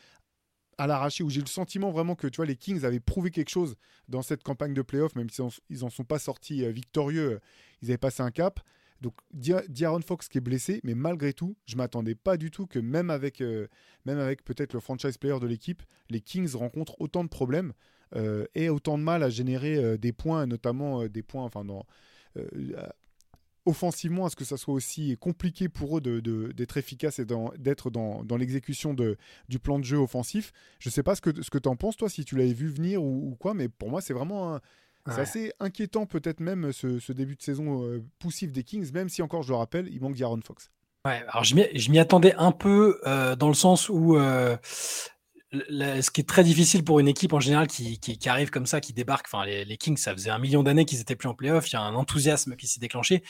à 0.78 0.88
l'arraché 0.88 1.24
où 1.24 1.30
j'ai 1.30 1.42
le 1.42 1.48
sentiment 1.48 1.92
vraiment 1.92 2.16
que 2.16 2.28
tu 2.28 2.38
vois 2.38 2.46
les 2.46 2.56
Kings 2.56 2.86
avaient 2.86 3.00
prouvé 3.00 3.32
quelque 3.32 3.50
chose 3.50 3.76
dans 4.08 4.22
cette 4.22 4.44
campagne 4.44 4.74
de 4.74 4.82
playoff, 4.82 5.16
même 5.16 5.30
s'ils 5.30 5.46
ils 5.70 5.84
en 5.84 5.90
sont 5.90 6.04
pas 6.04 6.20
sortis 6.20 6.72
victorieux, 6.72 7.40
ils 7.82 7.90
avaient 7.90 7.98
passé 7.98 8.22
un 8.22 8.32
cap. 8.32 8.60
Donc 9.02 9.14
D'Aaron 9.32 10.02
Fox 10.02 10.28
qui 10.28 10.40
est 10.40 10.42
blessé, 10.42 10.80
mais 10.84 10.96
malgré 10.96 11.34
tout, 11.34 11.56
je 11.66 11.76
m'attendais 11.76 12.16
pas 12.16 12.38
du 12.38 12.50
tout 12.50 12.66
que 12.66 12.80
même 12.80 13.10
avec, 13.10 13.42
euh, 13.42 13.68
même 14.06 14.18
avec 14.18 14.44
peut-être 14.44 14.74
le 14.74 14.80
franchise 14.80 15.18
player 15.18 15.40
de 15.40 15.48
l'équipe, 15.48 15.84
les 16.10 16.22
Kings 16.22 16.56
rencontrent 16.56 17.00
autant 17.00 17.24
de 17.24 17.30
problèmes 17.30 17.74
euh, 18.16 18.46
et 18.56 18.70
autant 18.70 18.98
de 18.98 19.04
mal 19.04 19.22
à 19.22 19.30
générer 19.30 19.78
euh, 19.78 19.98
des 19.98 20.14
points, 20.14 20.48
notamment 20.48 21.08
des 21.08 21.24
points, 21.24 21.44
enfin 21.44 21.64
dans, 21.64 21.86
offensivement, 23.68 24.26
à 24.26 24.30
ce 24.30 24.36
que 24.36 24.46
ça 24.46 24.58
soit 24.58 24.74
aussi 24.74 25.18
compliqué 25.18 25.70
pour 25.70 25.98
eux 25.98 26.02
d'être 26.02 26.24
de, 26.24 26.80
efficaces 26.80 27.20
et 27.20 27.26
d'être 27.58 27.90
dans, 27.90 28.24
dans 28.24 28.38
l'exécution 28.38 28.94
du 28.94 29.60
plan 29.60 29.80
de 29.80 29.84
jeu 29.84 29.98
offensif. 29.98 30.54
Je 30.80 30.90
sais 30.90 31.04
pas 31.04 31.16
ce 31.16 31.22
que, 31.22 31.42
ce 31.42 31.50
que 31.50 31.58
tu 31.58 31.70
en 31.70 31.76
penses, 31.76 31.98
toi, 31.98 32.10
si 32.10 32.26
tu 32.26 32.36
l'avais 32.36 32.54
vu 32.54 32.70
venir 32.70 33.04
ou, 33.04 33.32
ou, 33.32 33.36
quoi, 33.36 33.54
mais 33.54 33.70
pour 33.70 33.90
moi, 33.90 34.02
c'est 34.02 34.14
vraiment 34.14 34.56
un, 34.56 34.62
assez 35.06 35.54
inquiétant 35.60 36.06
peut-être 36.06 36.40
même 36.40 36.72
ce, 36.74 37.12
début 37.12 37.36
de 37.36 37.42
saison 37.42 37.84
euh, 37.84 38.04
poussif 38.20 38.52
des 38.52 38.64
Kings, 38.64 38.92
même 38.94 39.10
si 39.10 39.22
encore 39.22 39.44
je 39.44 39.50
le 39.50 39.56
rappelle, 39.56 39.88
il 39.92 40.02
manque 40.02 40.16
d'Aaron 40.16 40.40
Fox. 40.44 40.72
Ouais, 41.06 41.24
alors 41.30 41.44
je 41.44 41.56
m'y 41.56 42.00
attendais 42.00 42.34
un 42.36 42.52
peu 42.52 43.00
euh, 43.06 43.36
dans 43.36 43.48
le 43.48 43.54
sens 43.54 43.88
où 43.88 44.18
euh, 44.18 44.58
ce 45.52 46.12
qui 46.12 46.22
est 46.22 46.28
très 46.28 46.44
difficile 46.44 46.84
pour 46.84 47.00
une 47.00 47.08
équipe 47.08 47.34
en 47.34 47.40
général 47.40 47.68
qui, 47.68 48.00
qui, 48.00 48.30
arrive 48.30 48.50
comme 48.50 48.66
ça, 48.66 48.82
qui 48.82 48.94
débarque, 48.94 49.28
enfin 49.32 49.46
les, 49.46 49.78
Kings, 49.78 49.98
ça 49.98 50.14
faisait 50.14 50.30
un 50.30 50.40
million 50.40 50.64
d'années 50.64 50.86
qu'ils 50.86 51.00
étaient 51.00 51.16
plus 51.16 51.30
en 51.30 51.34
playoff, 51.34 51.70
il 51.70 51.74
y 51.74 51.76
a 51.78 51.82
un 51.82 51.96
enthousiasme 51.96 52.56
qui 52.56 52.68
s'est 52.68 52.80
déclenché. 52.80 53.24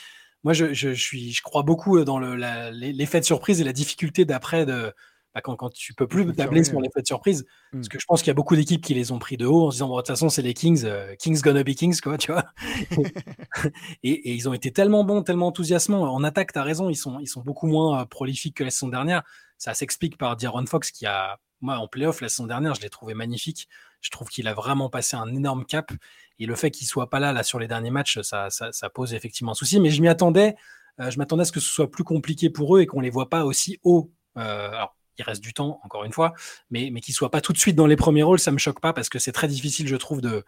Moi, 0.44 0.52
je, 0.52 0.72
je, 0.72 0.90
suis, 0.90 1.32
je 1.32 1.42
crois 1.42 1.62
beaucoup 1.62 2.02
dans 2.04 2.18
l'effet 2.18 3.20
de 3.20 3.24
surprise 3.24 3.60
et 3.60 3.64
la 3.64 3.72
difficulté 3.72 4.24
d'après 4.24 4.66
de, 4.66 4.92
bah, 5.34 5.42
quand, 5.42 5.56
quand, 5.56 5.70
tu 5.70 5.94
peux 5.94 6.06
plus 6.06 6.32
tabler 6.34 6.64
sur 6.64 6.80
les 6.80 6.88
faits 6.92 7.02
de 7.02 7.06
surprise. 7.06 7.44
Parce 7.70 7.86
mmh. 7.86 7.88
que 7.88 7.98
je 8.00 8.06
pense 8.06 8.22
qu'il 8.22 8.28
y 8.28 8.30
a 8.30 8.34
beaucoup 8.34 8.56
d'équipes 8.56 8.82
qui 8.82 8.94
les 8.94 9.12
ont 9.12 9.18
pris 9.18 9.36
de 9.36 9.46
haut 9.46 9.66
en 9.66 9.70
se 9.70 9.76
disant, 9.76 9.88
de 9.90 9.96
toute 9.96 10.06
façon, 10.06 10.28
c'est 10.28 10.42
les 10.42 10.54
Kings, 10.54 10.84
euh, 10.84 11.14
Kings 11.16 11.40
gonna 11.40 11.62
be 11.62 11.74
Kings, 11.74 12.00
quoi, 12.00 12.16
tu 12.18 12.32
vois. 12.32 12.44
et, 14.02 14.32
ils 14.32 14.48
ont 14.48 14.54
été 14.54 14.72
tellement 14.72 15.04
bons, 15.04 15.22
tellement 15.22 15.48
enthousiasmants. 15.48 16.02
En 16.02 16.24
attaque, 16.24 16.52
tu 16.52 16.58
as 16.58 16.62
raison, 16.62 16.88
ils 16.88 16.96
sont, 16.96 17.18
ils 17.20 17.28
sont 17.28 17.42
beaucoup 17.42 17.66
moins 17.66 18.00
euh, 18.00 18.04
prolifiques 18.04 18.56
que 18.56 18.64
la 18.64 18.70
saison 18.70 18.88
dernière. 18.88 19.22
Ça 19.58 19.74
s'explique 19.74 20.16
par 20.16 20.36
D'Aaron 20.36 20.66
Fox 20.66 20.90
qui 20.90 21.04
a, 21.04 21.38
moi, 21.60 21.76
en 21.78 21.88
playoff, 21.88 22.20
la 22.20 22.28
saison 22.28 22.46
dernière, 22.46 22.74
je 22.74 22.80
l'ai 22.80 22.90
trouvé 22.90 23.14
magnifique. 23.14 23.68
Je 24.00 24.10
trouve 24.10 24.28
qu'il 24.28 24.46
a 24.48 24.54
vraiment 24.54 24.88
passé 24.88 25.16
un 25.16 25.28
énorme 25.34 25.64
cap. 25.64 25.90
Et 26.38 26.46
le 26.46 26.54
fait 26.54 26.70
qu'il 26.70 26.86
soit 26.86 27.10
pas 27.10 27.20
là, 27.20 27.32
là, 27.32 27.42
sur 27.42 27.58
les 27.58 27.68
derniers 27.68 27.90
matchs, 27.90 28.20
ça, 28.20 28.48
ça, 28.50 28.90
pose 28.90 29.14
effectivement 29.14 29.52
un 29.52 29.54
souci. 29.54 29.80
Mais 29.80 29.90
je 29.90 30.00
m'y 30.00 30.08
attendais. 30.08 30.56
Euh, 31.00 31.10
je 31.10 31.18
m'attendais 31.18 31.42
à 31.42 31.44
ce 31.44 31.52
que 31.52 31.60
ce 31.60 31.70
soit 31.70 31.90
plus 31.90 32.04
compliqué 32.04 32.50
pour 32.50 32.76
eux 32.76 32.80
et 32.80 32.86
qu'on 32.86 33.00
les 33.00 33.10
voit 33.10 33.28
pas 33.28 33.44
aussi 33.44 33.78
haut. 33.82 34.12
alors, 34.34 34.98
il 35.18 35.24
reste 35.24 35.42
du 35.42 35.52
temps, 35.52 35.80
encore 35.84 36.04
une 36.04 36.12
fois, 36.12 36.32
mais, 36.70 36.90
mais 36.92 37.00
qu'il 37.00 37.14
soit 37.14 37.30
pas 37.30 37.40
tout 37.40 37.52
de 37.52 37.58
suite 37.58 37.76
dans 37.76 37.86
les 37.86 37.96
premiers 37.96 38.22
rôles, 38.22 38.38
ça 38.38 38.52
me 38.52 38.58
choque 38.58 38.80
pas 38.80 38.92
parce 38.92 39.08
que 39.08 39.18
c'est 39.18 39.32
très 39.32 39.48
difficile, 39.48 39.88
je 39.88 39.96
trouve, 39.96 40.20
de, 40.20 40.44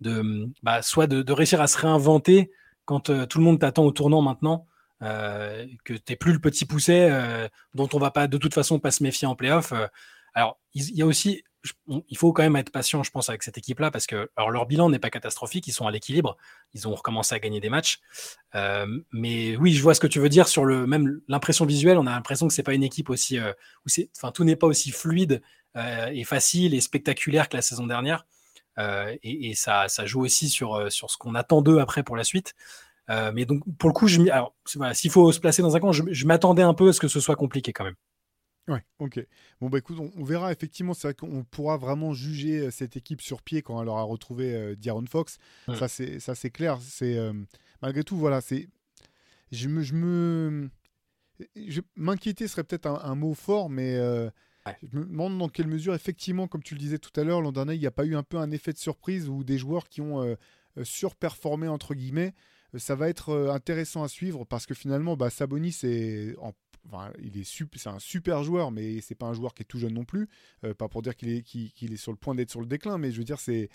de 0.00 0.48
bah, 0.62 0.82
soit 0.82 1.06
de, 1.06 1.32
réussir 1.32 1.60
à 1.60 1.66
se 1.66 1.78
réinventer 1.78 2.52
quand 2.84 3.10
euh, 3.10 3.26
tout 3.26 3.38
le 3.38 3.44
monde 3.44 3.60
t'attend 3.60 3.84
au 3.84 3.92
tournant 3.92 4.22
maintenant, 4.22 4.66
euh, 5.02 5.66
que 5.84 5.94
t'es 5.94 6.16
plus 6.16 6.32
le 6.32 6.38
petit 6.38 6.64
pousset 6.64 7.08
euh, 7.10 7.48
dont 7.74 7.88
on 7.92 7.98
va 7.98 8.10
pas 8.10 8.28
de 8.28 8.38
toute 8.38 8.54
façon 8.54 8.78
pas 8.78 8.90
se 8.90 9.02
méfier 9.02 9.26
en 9.26 9.34
playoff. 9.34 9.72
Alors, 10.34 10.58
il 10.74 10.96
y 10.96 11.02
a 11.02 11.06
aussi 11.06 11.42
il 12.08 12.16
faut 12.16 12.32
quand 12.32 12.42
même 12.42 12.56
être 12.56 12.70
patient, 12.70 13.02
je 13.02 13.10
pense, 13.10 13.28
avec 13.28 13.42
cette 13.42 13.58
équipe-là, 13.58 13.90
parce 13.90 14.06
que 14.06 14.30
alors, 14.36 14.50
leur 14.50 14.66
bilan 14.66 14.90
n'est 14.90 14.98
pas 14.98 15.10
catastrophique, 15.10 15.66
ils 15.66 15.72
sont 15.72 15.86
à 15.86 15.90
l'équilibre, 15.90 16.36
ils 16.74 16.88
ont 16.88 16.94
recommencé 16.94 17.34
à 17.34 17.38
gagner 17.38 17.60
des 17.60 17.68
matchs. 17.68 18.00
Euh, 18.54 18.86
mais 19.12 19.56
oui, 19.56 19.72
je 19.72 19.82
vois 19.82 19.94
ce 19.94 20.00
que 20.00 20.06
tu 20.06 20.18
veux 20.18 20.28
dire 20.28 20.48
sur 20.48 20.64
le 20.64 20.86
même 20.86 21.20
l'impression 21.28 21.64
visuelle. 21.64 21.98
On 21.98 22.06
a 22.06 22.10
l'impression 22.10 22.48
que 22.48 22.54
c'est 22.54 22.62
pas 22.62 22.74
une 22.74 22.82
équipe 22.82 23.10
aussi 23.10 23.38
euh, 23.38 23.52
où 23.86 23.90
enfin, 24.16 24.32
tout 24.32 24.44
n'est 24.44 24.56
pas 24.56 24.66
aussi 24.66 24.90
fluide 24.90 25.42
euh, 25.76 26.08
et 26.12 26.24
facile 26.24 26.74
et 26.74 26.80
spectaculaire 26.80 27.48
que 27.48 27.56
la 27.56 27.62
saison 27.62 27.86
dernière. 27.86 28.26
Et, 29.22 29.52
ça, 29.54 29.88
ça 29.88 30.06
joue 30.06 30.22
aussi 30.22 30.48
sur, 30.48 30.90
sur 30.90 31.10
ce 31.10 31.18
qu'on 31.18 31.34
attend 31.34 31.60
d'eux 31.60 31.78
après 31.78 32.02
pour 32.02 32.16
la 32.16 32.24
suite. 32.24 32.54
mais 33.08 33.44
donc, 33.44 33.62
pour 33.78 33.90
le 33.90 33.92
coup, 33.92 34.08
je 34.08 34.18
alors, 34.30 34.54
voilà, 34.76 34.94
s'il 34.94 35.10
faut 35.10 35.30
se 35.30 35.40
placer 35.40 35.60
dans 35.60 35.76
un 35.76 35.80
coin, 35.80 35.92
je 35.92 36.24
m'attendais 36.26 36.62
un 36.62 36.72
peu 36.72 36.88
à 36.88 36.92
ce 36.94 37.00
que 37.00 37.08
ce 37.08 37.20
soit 37.20 37.36
compliqué 37.36 37.74
quand 37.74 37.84
même. 37.84 37.96
Ouais, 38.68 38.84
ok. 39.00 39.26
Bon, 39.60 39.68
bah 39.68 39.78
écoute, 39.78 39.98
on, 39.98 40.22
verra 40.22 40.52
effectivement. 40.52 40.94
C'est 40.94 41.08
vrai 41.08 41.14
qu'on 41.14 41.42
pourra 41.42 41.76
vraiment 41.76 42.12
juger 42.12 42.60
euh, 42.60 42.70
cette 42.70 42.96
équipe 42.96 43.20
sur 43.20 43.42
pied 43.42 43.60
quand 43.62 43.80
elle 43.82 43.88
aura 43.88 44.02
retrouvé 44.02 44.54
euh, 44.54 44.76
D'Aaron 44.76 45.06
Fox. 45.06 45.38
Ça, 45.66 45.88
c'est, 45.88 46.20
ça, 46.20 46.34
c'est 46.34 46.50
clair. 46.50 46.78
C'est, 46.80 47.16
euh, 47.18 47.32
malgré 47.80 48.04
tout, 48.04 48.16
voilà, 48.16 48.40
c'est. 48.40 48.68
Je 49.50 49.68
me. 49.68 49.82
Je 49.82 49.94
me... 49.94 50.70
Je... 51.56 51.80
M'inquiéter 51.96 52.46
serait 52.46 52.62
peut-être 52.62 52.86
un, 52.86 53.14
mot 53.16 53.34
fort, 53.34 53.68
mais 53.68 53.96
je 53.96 54.96
me 54.96 55.04
demande 55.04 55.38
dans 55.38 55.48
quelle 55.48 55.66
mesure, 55.66 55.94
effectivement, 55.94 56.46
comme 56.46 56.62
tu 56.62 56.74
le 56.74 56.80
disais 56.80 56.98
tout 56.98 57.18
à 57.20 57.24
l'heure, 57.24 57.40
l'an 57.40 57.50
dernier, 57.50 57.74
il 57.74 57.80
n'y 57.80 57.86
a 57.86 57.90
pas 57.90 58.04
eu 58.04 58.14
un 58.14 58.22
peu 58.22 58.36
un 58.36 58.52
effet 58.52 58.72
de 58.72 58.78
surprise 58.78 59.28
ou 59.28 59.42
des 59.42 59.58
joueurs 59.58 59.88
qui 59.88 60.00
ont 60.00 60.36
surperformé, 60.84 61.66
entre 61.66 61.94
guillemets. 61.94 62.32
Ça 62.76 62.94
va 62.94 63.08
être 63.08 63.50
intéressant 63.50 64.04
à 64.04 64.08
suivre 64.08 64.44
parce 64.44 64.66
que 64.66 64.74
finalement, 64.74 65.16
bah, 65.16 65.30
Sabonis 65.30 65.80
est 65.82 66.36
en 66.38 66.52
il 67.20 67.38
est 67.38 67.44
c'est 67.44 67.88
un 67.88 67.98
super 67.98 68.42
joueur, 68.42 68.70
mais 68.70 69.00
c'est 69.00 69.14
pas 69.14 69.26
un 69.26 69.32
joueur 69.32 69.54
qui 69.54 69.62
est 69.62 69.66
tout 69.66 69.78
jeune 69.78 69.94
non 69.94 70.04
plus. 70.04 70.28
Euh, 70.64 70.74
pas 70.74 70.88
pour 70.88 71.02
dire 71.02 71.16
qu'il 71.16 71.28
est, 71.30 71.42
qu'il, 71.42 71.92
est 71.92 71.96
sur 71.96 72.12
le 72.12 72.18
point 72.18 72.34
d'être 72.34 72.50
sur 72.50 72.60
le 72.60 72.66
déclin, 72.66 72.98
mais 72.98 73.10
je 73.10 73.18
veux 73.18 73.24
dire, 73.24 73.40
c'est 73.40 73.68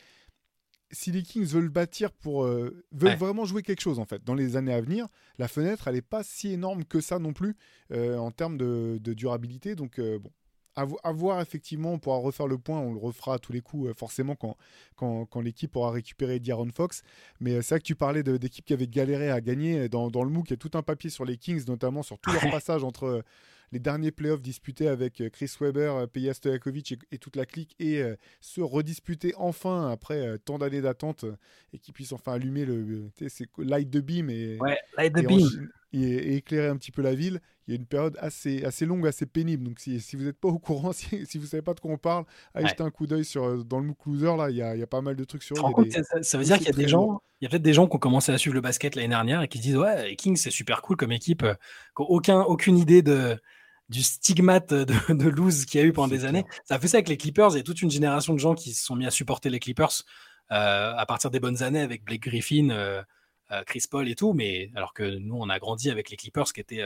si 0.92 1.12
les 1.12 1.22
Kings 1.22 1.46
veulent 1.46 1.70
bâtir 1.70 2.12
pour 2.14 2.46
euh, 2.46 2.86
veulent 2.94 3.18
vraiment 3.18 3.44
jouer 3.44 3.62
quelque 3.62 3.82
chose 3.82 4.00
en 4.00 4.06
fait 4.06 4.24
dans 4.24 4.36
les 4.36 4.56
années 4.56 4.74
à 4.74 4.80
venir, 4.80 5.08
la 5.38 5.50
fenêtre 5.50 5.90
elle 5.90 5.98
est 5.98 6.02
pas 6.02 6.24
si 6.24 6.54
énorme 6.54 6.86
que 6.86 7.02
ça 7.02 7.20
non 7.20 7.34
plus 7.34 7.58
euh, 7.92 8.18
en 8.18 8.32
termes 8.32 8.58
de, 8.58 8.98
de 9.02 9.14
durabilité. 9.14 9.76
Donc 9.76 10.00
bon, 10.00 10.32
à, 10.78 11.12
voir 11.12 11.42
effectivement, 11.42 11.94
on 11.94 12.00
pourra 12.00 12.18
refaire 12.18 12.48
le 12.48 12.58
point, 12.58 12.80
on 12.80 12.94
le 12.94 13.00
refera 13.00 13.36
à 13.36 13.40
tous 13.40 13.52
les 13.52 13.62
coups 13.62 13.90
euh, 13.90 13.94
forcément 13.94 14.36
quand, 14.36 14.56
quand, 14.96 15.42
l'équipe 15.42 15.76
aura 15.76 15.92
récupéré 15.92 16.40
D'Aaron 16.40 16.70
Fox. 16.74 17.04
Mais 17.40 17.54
euh, 17.54 17.62
c'est 17.62 17.76
vrai 17.76 17.80
que 17.80 17.86
tu 17.86 17.96
parlais 17.96 18.24
d'équipes 18.24 18.66
qui 18.66 18.74
avaient 18.74 18.88
galéré 18.88 19.30
à 19.30 19.42
gagner. 19.42 19.90
Dans, 19.90 20.10
dans 20.10 20.24
le 20.24 20.30
MOOC, 20.30 20.50
il 20.50 20.52
y 20.52 20.54
a 20.54 20.58
tout 20.58 20.72
un 20.76 20.84
papier 20.84 21.10
sur 21.10 21.26
les 21.26 21.38
Kings, 21.38 21.66
notamment 21.68 22.04
sur 22.04 22.20
tout 22.20 22.32
leur 22.32 22.50
passage 22.52 22.84
entre 22.84 23.24
les 23.72 23.80
derniers 23.80 24.12
playoffs 24.12 24.42
disputés 24.42 24.88
avec 24.88 25.22
euh, 25.22 25.30
Chris 25.30 25.52
Webber, 25.60 25.92
euh, 25.96 26.08
Peja 26.08 26.34
Stojakovic 26.34 26.96
et, 27.12 27.18
toute 27.18 27.36
la 27.36 27.46
clique 27.46 27.76
et 27.80 28.02
euh, 28.02 28.16
se 28.40 28.62
redisputer 28.62 29.34
enfin 29.36 29.92
après 29.92 30.38
tant 30.40 30.58
d'années 30.58 30.82
d'attente 30.82 31.26
et 31.74 31.80
qu'ils 31.80 31.94
puissent 31.94 32.14
enfin 32.14 32.34
allumer 32.34 32.66
le 32.66 33.10
light 33.58 33.90
de 33.90 34.00
beam 34.00 34.30
et, 34.30 34.58
et, 35.94 36.36
éclairer 36.36 36.68
un 36.68 36.78
petit 36.78 36.92
peu 36.92 37.02
la 37.02 37.16
ville. 37.16 37.42
Il 37.68 37.74
y 37.74 37.78
a 37.78 37.80
une 37.80 37.86
période 37.86 38.18
assez, 38.20 38.64
assez 38.64 38.86
longue, 38.86 39.06
assez 39.08 39.26
pénible. 39.26 39.64
Donc 39.64 39.80
si, 39.80 40.00
si 40.00 40.16
vous 40.16 40.24
n'êtes 40.24 40.40
pas 40.40 40.48
au 40.48 40.60
courant, 40.60 40.92
si, 40.94 41.26
si 41.26 41.38
vous 41.38 41.46
ne 41.46 41.50
savez 41.50 41.62
pas 41.62 41.74
de 41.74 41.80
quoi 41.80 41.92
on 41.92 41.98
parle, 41.98 42.26
allez 42.54 42.68
jeter 42.68 42.84
un 42.84 42.92
coup 42.92 43.08
d'œil 43.08 43.26
sur 43.26 43.64
dans 43.66 43.80
le 43.80 43.88
MOOC 43.88 44.06
Loser. 44.06 44.38
Là, 44.38 44.50
il 44.50 44.56
y 44.56 44.62
a, 44.62 44.76
il 44.76 44.80
y 44.80 44.84
a 44.84 44.88
pas 44.88 45.02
mal 45.02 45.16
de 45.16 45.24
trucs 45.24 45.44
sur. 45.44 45.56
ça, 45.56 46.24
ça, 46.24 46.38
veut 46.38 46.44
dire 46.44 46.58
qu'il 46.58 46.68
y 46.68 46.72
a 46.72 46.74
des 46.74 46.88
gens, 46.88 47.22
il 47.42 47.46
y 47.46 47.48
a 47.48 47.50
peut-être 47.50 47.64
des 47.64 47.74
gens 47.74 47.88
qui 47.88 47.96
ont 47.96 48.00
commencé 48.00 48.32
à 48.32 48.38
suivre 48.38 48.56
le 48.56 48.62
basket 48.62 48.96
l'année 48.96 49.10
dernière 49.10 49.42
et 49.42 49.48
qui 49.48 49.58
se 49.58 49.64
disent 49.64 49.78
ouais, 49.78 50.16
Kings 50.16 50.38
c'est 50.38 50.52
super 50.52 50.82
cool 50.82 50.98
comme 50.98 51.12
équipe, 51.12 51.44
qui 51.44 52.04
aucun, 52.08 52.42
aucune 52.42 52.78
idée 52.78 53.02
de 53.02 53.38
du 53.90 54.04
stigmate 54.04 54.74
de, 54.74 55.14
de 55.14 55.30
lose 55.30 55.66
qu'il 55.66 55.80
y 55.80 55.84
a 55.84 55.86
eu 55.86 55.94
pendant 55.94 56.10
des 56.10 56.26
années. 56.26 56.46
Ça 56.66 56.80
fait 56.80 56.88
ça 56.88 56.98
avec 56.98 57.10
les 57.10 57.18
Clippers. 57.18 57.52
Il 57.52 57.58
y 57.58 57.60
a 57.60 57.64
toute 57.64 57.82
une 57.82 57.92
génération 57.92 58.34
de 58.34 58.40
gens 58.40 58.54
qui 58.54 58.74
se 58.74 58.84
sont 58.84 58.96
mis 58.96 59.06
à 59.06 59.12
supporter 59.12 59.50
les 59.50 59.60
Clippers 59.60 60.04
euh, 60.52 60.94
à 60.96 61.06
partir 61.06 61.30
des 61.30 61.40
bonnes 61.40 61.64
années 61.64 61.82
avec 61.82 62.04
Blake 62.04 62.22
Griffin, 62.22 62.70
euh, 62.70 63.02
euh, 63.52 63.64
Chris 63.66 63.84
Paul 63.90 64.08
et 64.10 64.16
tout. 64.16 64.34
Mais 64.34 64.72
alors 64.76 64.94
que 64.94 65.04
nous, 65.04 65.36
on 65.36 65.50
a 65.50 65.60
grandi 65.60 65.90
avec 65.90 66.10
les 66.10 66.18
Clippers 66.18 66.52
qui 66.54 66.62
étaient 66.62 66.84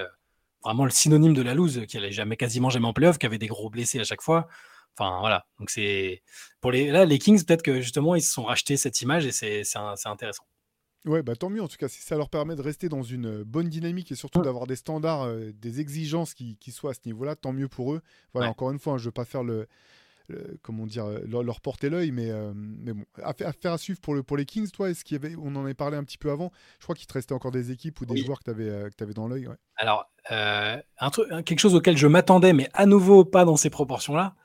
vraiment 0.64 0.86
le 0.86 0.92
synonyme 0.92 1.34
de 1.34 1.42
la 1.42 1.54
lose, 1.54 1.86
qui 1.88 1.98
allait 1.98 2.12
jamais, 2.12 2.38
quasiment 2.38 2.70
jamais 2.70 2.88
en 2.88 2.94
playoff, 2.94 3.18
qui 3.18 3.26
avait 3.26 3.38
des 3.38 3.48
gros 3.48 3.70
blessés 3.70 4.00
à 4.00 4.04
chaque 4.04 4.22
fois. 4.22 4.48
Enfin 4.98 5.20
voilà. 5.20 5.46
Donc 5.60 5.70
c'est 5.70 6.22
pour 6.60 6.72
les 6.72 6.92
là 6.92 7.06
les 7.06 7.18
Kings 7.18 7.44
peut-être 7.46 7.64
que 7.64 7.82
justement 7.82 8.16
ils 8.16 8.22
se 8.22 8.34
sont 8.34 8.44
rachetés 8.44 8.78
cette 8.78 9.02
image 9.02 9.26
et 9.26 9.32
c'est 9.32 9.64
intéressant. 10.06 10.44
Ouais, 11.06 11.24
bah 11.24 11.36
tant 11.36 11.50
mieux 11.50 11.64
en 11.64 11.68
tout 11.68 11.78
cas, 11.78 11.88
si 11.88 12.02
ça 12.02 12.16
leur 12.16 12.30
permet 12.30 12.56
de 12.56 12.62
rester 12.62 12.88
dans 12.88 13.02
une 13.02 13.40
euh, 13.40 13.44
bonne 13.44 13.70
dynamique 13.70 14.12
et 14.12 14.16
surtout 14.16 14.42
d'avoir 14.42 14.68
des 14.68 14.76
standards, 14.76 15.24
euh, 15.24 15.52
des 15.52 15.80
exigences 15.80 16.36
qui, 16.36 16.58
qui, 16.58 16.72
soient 16.72 16.92
à 16.92 16.94
ce 16.94 17.00
niveau-là, 17.06 17.36
tant 17.36 17.54
mieux 17.54 17.68
pour 17.68 17.94
eux. 17.94 18.02
Voilà, 18.34 18.52
encore 18.52 18.70
une 18.70 18.78
fois, 18.78 18.94
hein, 18.94 18.98
je 18.98 19.04
ne 19.04 19.06
veux 19.08 19.12
pas 19.12 19.26
faire 19.26 19.44
le, 19.44 19.68
comment 20.62 20.86
dire, 20.86 21.06
euh, 21.06 21.20
leur, 21.28 21.62
porter 21.62 21.90
l'œil, 21.90 22.12
mais, 22.12 22.30
mais 22.56 22.94
bon, 22.94 23.04
affaire 23.24 23.74
à 23.74 23.78
suivre 23.78 24.00
pour, 24.00 24.14
le, 24.14 24.24
pour 24.24 24.38
les 24.38 24.46
Kings, 24.46 24.70
toi, 24.72 24.90
est-ce 24.90 25.04
qu'il 25.04 25.22
y 25.22 25.26
avait, 25.26 25.36
on 25.42 25.56
en 25.56 25.64
avait 25.64 25.74
parlé 25.74 25.98
un 25.98 26.04
petit 26.04 26.18
peu 26.18 26.32
avant, 26.32 26.52
je 26.80 26.84
crois 26.86 26.96
qu'il 26.96 27.08
te 27.08 27.14
restait 27.14 27.34
encore 27.34 27.52
des 27.52 27.72
équipes 27.72 28.00
ou 28.02 28.06
des 28.06 28.24
joueurs 28.24 28.40
que 28.40 28.46
tu 28.46 28.50
avais, 28.52 28.70
avais, 28.70 29.14
dans 29.14 29.28
l'œil. 29.28 29.48
Alors, 29.78 30.10
un 30.30 31.10
truc, 31.12 31.28
quelque 31.46 31.60
chose 31.60 31.76
auquel 31.76 31.98
je 31.98 32.08
m'attendais, 32.08 32.54
mais 32.54 32.70
à 32.74 32.86
nouveau 32.86 33.26
pas 33.26 33.46
dans 33.46 33.58
ces 33.58 33.70
proportions-là, 33.70 34.36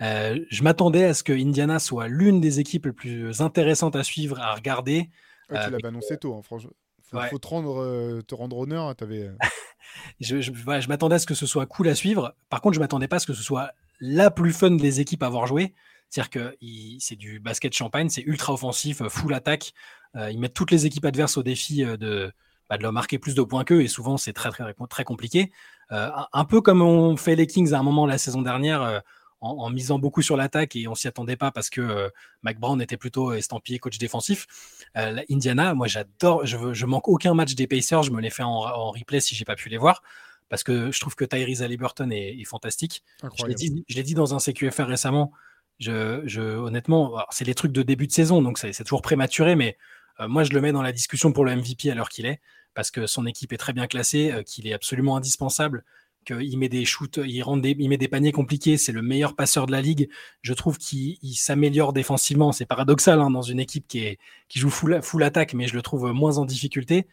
Euh, 0.00 0.38
je 0.48 0.62
m'attendais 0.62 1.02
à 1.04 1.12
ce 1.12 1.24
que 1.24 1.32
Indiana 1.32 1.80
soit 1.80 2.06
l'une 2.06 2.40
des 2.40 2.60
équipes 2.60 2.86
les 2.86 2.92
plus 2.92 3.40
intéressantes 3.40 3.96
à 3.96 4.04
suivre, 4.04 4.38
à 4.38 4.54
regarder. 4.54 5.10
Ouais, 5.50 5.58
Euh, 5.58 5.64
tu 5.64 5.70
l'avais 5.72 5.86
annoncé 5.88 6.16
tôt, 6.16 6.36
hein, 6.36 6.42
franchement. 6.44 6.70
Faut, 7.02 7.16
Ouais. 7.16 7.28
faut 7.30 7.38
te, 7.40 7.48
rendre, 7.48 7.82
euh, 7.82 8.22
te 8.22 8.34
rendre 8.36 8.58
honneur. 8.58 8.84
hein, 8.84 8.94
t'avais, 8.94 9.22
euh, 9.24 9.32
Je, 10.20 10.40
je 10.40 10.88
m'attendais 10.88 11.16
à 11.16 11.18
ce 11.18 11.26
que 11.26 11.34
ce 11.34 11.46
soit 11.46 11.66
cool 11.66 11.88
à 11.88 11.96
suivre. 11.96 12.36
Par 12.48 12.60
contre, 12.60 12.74
je 12.76 12.80
m'attendais 12.80 13.08
pas 13.08 13.16
à 13.16 13.18
ce 13.18 13.26
que 13.26 13.32
ce 13.32 13.42
soit 13.42 13.72
la 14.00 14.30
plus 14.30 14.52
fun 14.52 14.72
des 14.72 15.00
équipes 15.00 15.22
à 15.22 15.26
avoir 15.26 15.46
joué. 15.46 15.74
C'est-à-dire 16.10 16.30
que 16.30 16.56
c'est 17.00 17.16
du 17.16 17.38
basket 17.38 17.74
champagne, 17.74 18.08
c'est 18.08 18.22
ultra 18.22 18.52
offensif, 18.52 19.02
euh, 19.02 19.08
full 19.08 19.34
attaque. 19.34 19.72
Euh, 20.16 20.30
ils 20.30 20.38
mettent 20.38 20.54
toutes 20.54 20.70
les 20.70 20.86
équipes 20.86 21.04
adverses 21.04 21.36
au 21.36 21.42
défi 21.42 21.84
euh, 21.84 21.96
de, 21.96 22.32
bah, 22.70 22.78
de 22.78 22.82
leur 22.82 22.92
marquer 22.92 23.18
plus 23.18 23.34
de 23.34 23.42
points 23.42 23.64
qu'eux, 23.64 23.82
et 23.82 23.88
souvent 23.88 24.16
c'est 24.16 24.32
très, 24.32 24.50
très, 24.50 24.74
très 24.88 25.04
compliqué. 25.04 25.52
Un, 25.90 26.44
peu 26.44 26.60
comme 26.60 26.82
on 26.82 27.16
fait 27.16 27.34
les 27.34 27.46
Kings 27.46 27.72
à 27.72 27.78
un 27.78 27.82
moment 27.82 28.04
la 28.04 28.18
saison 28.18 28.42
dernière, 28.42 29.02
en, 29.40 29.70
misant 29.70 29.98
beaucoup 29.98 30.20
sur 30.20 30.36
l'attaque, 30.36 30.76
et 30.76 30.86
on 30.86 30.94
s'y 30.94 31.08
attendait 31.08 31.36
pas 31.36 31.50
parce 31.50 31.70
que 31.70 32.10
Mac 32.42 32.58
était 32.82 32.98
plutôt 32.98 33.32
estampillé 33.32 33.78
coach 33.78 33.96
défensif. 33.96 34.46
Indiana, 34.94 35.72
moi 35.72 35.86
j'adore, 35.86 36.44
je, 36.44 36.74
je 36.74 36.84
manque 36.84 37.08
aucun 37.08 37.32
match 37.32 37.54
des 37.54 37.66
Pacers, 37.66 38.02
je 38.02 38.10
me 38.10 38.20
les 38.20 38.28
fais 38.28 38.42
en, 38.42 38.50
en 38.50 38.90
replay 38.90 39.20
si 39.20 39.34
j'ai 39.34 39.46
pas 39.46 39.56
pu 39.56 39.70
les 39.70 39.78
voir, 39.78 40.02
parce 40.48 40.62
que 40.62 40.90
je 40.90 41.00
trouve 41.00 41.14
que 41.14 41.24
Tyrese 41.24 41.62
Halliburton 41.62 42.10
est, 42.10 42.38
est 42.38 42.44
fantastique. 42.44 43.02
Je 43.18 43.22
l'ai 43.22 43.26
incroyable. 43.26 43.58
dit, 43.58 43.84
je 43.88 43.96
l'ai 43.96 44.02
dit 44.02 44.14
dans 44.14 44.34
un 44.34 44.38
CQFR 44.38 44.84
récemment. 44.84 45.32
Je, 45.78 46.22
je, 46.24 46.40
honnêtement, 46.40 47.18
c'est 47.30 47.44
les 47.44 47.54
trucs 47.54 47.72
de 47.72 47.82
début 47.82 48.06
de 48.06 48.12
saison, 48.12 48.42
donc 48.42 48.58
c'est 48.58 48.72
toujours 48.82 49.02
prématuré, 49.02 49.54
mais 49.54 49.76
euh, 50.20 50.28
moi 50.28 50.42
je 50.42 50.52
le 50.52 50.60
mets 50.60 50.72
dans 50.72 50.82
la 50.82 50.92
discussion 50.92 51.32
pour 51.32 51.44
le 51.44 51.54
MVP 51.54 51.90
à 51.90 51.94
l'heure 51.94 52.08
qu'il 52.08 52.26
est, 52.26 52.40
parce 52.74 52.90
que 52.90 53.06
son 53.06 53.26
équipe 53.26 53.52
est 53.52 53.58
très 53.58 53.72
bien 53.72 53.86
classée, 53.86 54.32
euh, 54.32 54.42
qu'il 54.42 54.66
est 54.66 54.72
absolument 54.72 55.16
indispensable, 55.16 55.84
qu'il 56.24 56.58
met 56.58 56.68
des 56.68 56.84
shoots, 56.84 57.20
il, 57.24 57.42
rend 57.42 57.56
des, 57.56 57.76
il 57.78 57.88
met 57.88 57.96
des 57.96 58.08
paniers 58.08 58.32
compliqués, 58.32 58.76
c'est 58.76 58.92
le 58.92 59.02
meilleur 59.02 59.36
passeur 59.36 59.66
de 59.66 59.72
la 59.72 59.80
ligue. 59.80 60.10
Je 60.42 60.52
trouve 60.52 60.78
qu'il 60.78 61.16
il 61.22 61.34
s'améliore 61.34 61.92
défensivement. 61.92 62.52
C'est 62.52 62.66
paradoxal 62.66 63.20
hein, 63.20 63.30
dans 63.30 63.42
une 63.42 63.60
équipe 63.60 63.86
qui, 63.86 64.00
est, 64.00 64.18
qui 64.48 64.58
joue 64.58 64.70
full, 64.70 65.00
full 65.02 65.22
attaque, 65.22 65.54
mais 65.54 65.68
je 65.68 65.74
le 65.74 65.82
trouve 65.82 66.12
moins 66.12 66.38
en 66.38 66.44
difficulté. 66.44 67.06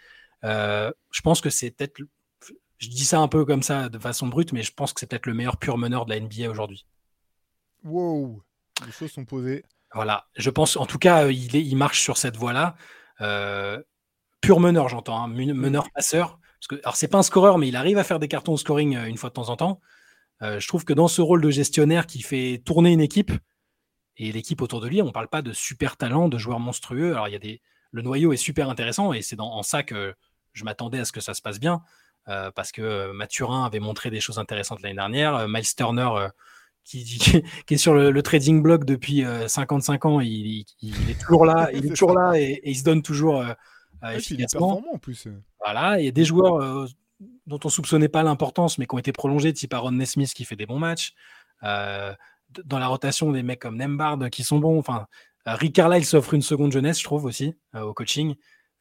Euh, 0.43 0.91
je 1.11 1.21
pense 1.21 1.41
que 1.41 1.49
c'est 1.49 1.71
peut-être. 1.71 2.01
Je 2.77 2.89
dis 2.89 3.05
ça 3.05 3.19
un 3.19 3.27
peu 3.27 3.45
comme 3.45 3.63
ça 3.63 3.89
de 3.89 3.99
façon 3.99 4.27
brute, 4.27 4.51
mais 4.53 4.63
je 4.63 4.73
pense 4.73 4.93
que 4.93 4.99
c'est 4.99 5.07
peut-être 5.07 5.25
le 5.27 5.33
meilleur 5.33 5.57
pur 5.57 5.77
meneur 5.77 6.05
de 6.05 6.11
la 6.13 6.19
NBA 6.19 6.49
aujourd'hui. 6.49 6.85
Wow, 7.83 8.43
les 8.85 8.91
choses 8.91 9.11
sont 9.11 9.25
posées. 9.25 9.63
Voilà, 9.93 10.27
je 10.35 10.49
pense, 10.49 10.75
en 10.75 10.85
tout 10.85 10.97
cas, 10.97 11.25
euh, 11.25 11.31
il, 11.31 11.55
est, 11.55 11.63
il 11.63 11.75
marche 11.75 12.01
sur 12.01 12.17
cette 12.17 12.35
voie-là. 12.35 12.75
Euh, 13.21 13.81
pur 14.41 14.59
meneur, 14.59 14.89
j'entends, 14.89 15.23
hein, 15.23 15.27
men- 15.27 15.53
meneur 15.53 15.89
passeur. 15.91 16.39
Parce 16.59 16.67
que, 16.67 16.75
alors, 16.83 16.95
c'est 16.95 17.07
pas 17.07 17.19
un 17.19 17.23
scoreur, 17.23 17.57
mais 17.57 17.67
il 17.69 17.75
arrive 17.75 17.97
à 17.97 18.03
faire 18.03 18.19
des 18.19 18.27
cartons 18.27 18.53
au 18.53 18.57
scoring 18.57 18.95
euh, 18.97 19.05
une 19.05 19.17
fois 19.17 19.29
de 19.29 19.35
temps 19.35 19.49
en 19.49 19.55
temps. 19.55 19.79
Euh, 20.41 20.59
je 20.59 20.67
trouve 20.67 20.83
que 20.83 20.93
dans 20.93 21.07
ce 21.07 21.21
rôle 21.21 21.41
de 21.41 21.49
gestionnaire 21.49 22.07
qui 22.07 22.21
fait 22.21 22.61
tourner 22.65 22.91
une 22.91 23.01
équipe, 23.01 23.31
et 24.17 24.31
l'équipe 24.31 24.61
autour 24.61 24.81
de 24.81 24.87
lui, 24.87 25.01
on 25.01 25.11
parle 25.11 25.27
pas 25.29 25.41
de 25.41 25.53
super 25.53 25.95
talent, 25.97 26.27
de 26.29 26.37
joueurs 26.37 26.59
monstrueux. 26.59 27.13
Alors, 27.13 27.27
il 27.29 27.31
y 27.31 27.35
a 27.35 27.39
des, 27.39 27.61
le 27.91 28.01
noyau 28.01 28.33
est 28.33 28.37
super 28.37 28.69
intéressant, 28.69 29.13
et 29.13 29.21
c'est 29.21 29.35
dans, 29.37 29.51
en 29.53 29.63
ça 29.63 29.83
que 29.83 30.15
je 30.53 30.63
m'attendais 30.65 30.99
à 30.99 31.05
ce 31.05 31.11
que 31.11 31.21
ça 31.21 31.33
se 31.33 31.41
passe 31.41 31.59
bien. 31.59 31.83
Euh, 32.27 32.51
parce 32.51 32.71
que 32.71 32.81
euh, 32.81 33.13
Mathurin 33.13 33.65
avait 33.65 33.79
montré 33.79 34.09
des 34.09 34.19
choses 34.19 34.39
intéressantes 34.39 34.81
l'année 34.81 34.95
dernière. 34.95 35.35
Euh, 35.35 35.47
Miles 35.47 35.75
Turner, 35.75 36.09
qui, 36.83 37.03
qui- 37.19 37.43
qui 37.65 37.73
est 37.73 37.77
sur 37.77 37.93
le, 37.93 38.11
le 38.11 38.21
trading 38.23 38.61
block 38.61 38.85
depuis 38.85 39.23
euh, 39.25 39.47
55 39.47 40.05
ans, 40.05 40.19
il, 40.19 40.29
il- 40.29 40.65
il 40.81 41.09
est 41.09 41.19
toujours 41.19 41.45
là, 41.45 41.69
il 41.73 41.85
est 41.85 41.89
toujours 41.89 42.13
là 42.17 42.33
et, 42.39 42.43
et 42.63 42.69
il 42.71 42.75
se 42.75 42.83
donne 42.83 43.01
toujours 43.01 43.43
Ouais, 44.03 44.09
il 44.11 44.15
est 44.15 44.17
efficacement. 44.17 44.67
performant 44.75 44.93
en 44.95 44.97
plus. 44.99 45.27
Voilà, 45.63 45.99
il 45.99 46.05
y 46.05 46.07
a 46.07 46.11
des 46.11 46.25
joueurs 46.25 46.87
dont 47.47 47.59
on 47.63 47.69
soupçonnait 47.69 48.09
pas 48.09 48.23
l'importance, 48.23 48.77
mais 48.77 48.85
qui 48.85 48.93
ont 48.93 48.99
été 48.99 49.11
prolongés, 49.13 49.53
type 49.53 49.73
Aaron 49.73 49.91
Nesmith 49.91 50.33
qui 50.33 50.45
fait 50.45 50.55
des 50.57 50.65
bons 50.65 50.79
matchs. 50.79 51.13
Euh, 51.63 52.13
dans 52.65 52.77
la 52.77 52.87
rotation, 52.87 53.31
des 53.31 53.41
mecs 53.41 53.59
comme 53.61 53.77
Nembard 53.77 54.19
qui 54.29 54.43
sont 54.43 54.59
bons. 54.59 54.77
Enfin, 54.77 55.07
Rick 55.45 55.73
Carlisle 55.75 56.05
s'offre 56.05 56.33
une 56.33 56.41
seconde 56.41 56.71
jeunesse, 56.71 56.99
je 56.99 57.03
trouve 57.05 57.25
aussi, 57.25 57.55
euh, 57.75 57.81
au 57.81 57.93
coaching. 57.93 58.35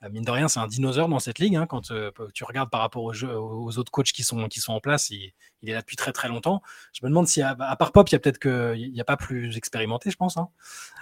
Euh, 0.05 0.11
mine 0.11 0.23
de 0.25 0.31
rien, 0.31 0.49
c'est 0.49 0.61
un 0.61 0.67
dinosaure 0.67 1.09
dans 1.09 1.19
cette 1.19 1.39
ligue. 1.39 1.57
hein, 1.57 1.67
quand 1.67 1.91
euh, 1.91 2.11
tu 2.33 2.45
regardes 2.45 2.71
par 2.71 2.81
rapport 2.81 3.03
aux, 3.03 3.13
jeux- 3.13 3.37
aux 3.39 3.79
autres 3.79 3.91
coachs 3.91 4.13
qui 4.13 4.23
sont, 4.23 4.49
qui 4.49 4.61
sont 4.61 4.73
en 4.73 4.81
place, 4.81 5.11
il, 5.11 5.33
il 5.63 5.71
est 5.71 5.73
là 5.73 5.81
depuis 5.81 5.97
très 5.97 6.13
très 6.13 6.29
longtemps. 6.29 6.63
Je 6.93 7.01
me 7.05 7.09
demande 7.09 7.27
si, 7.27 7.41
à, 7.43 7.57
à 7.59 7.77
part 7.77 7.93
Pop, 7.93 8.09
il 8.09 8.13
y 8.13 8.17
a 8.17 8.19
peut-être 8.19 8.39
que 8.39 8.75
il 8.77 8.93
n'y 8.93 9.01
a 9.01 9.05
pas 9.05 9.17
plus 9.17 9.57
expérimenté, 9.57 10.11
je 10.11 10.17
pense. 10.17 10.37
hein. 10.37 10.49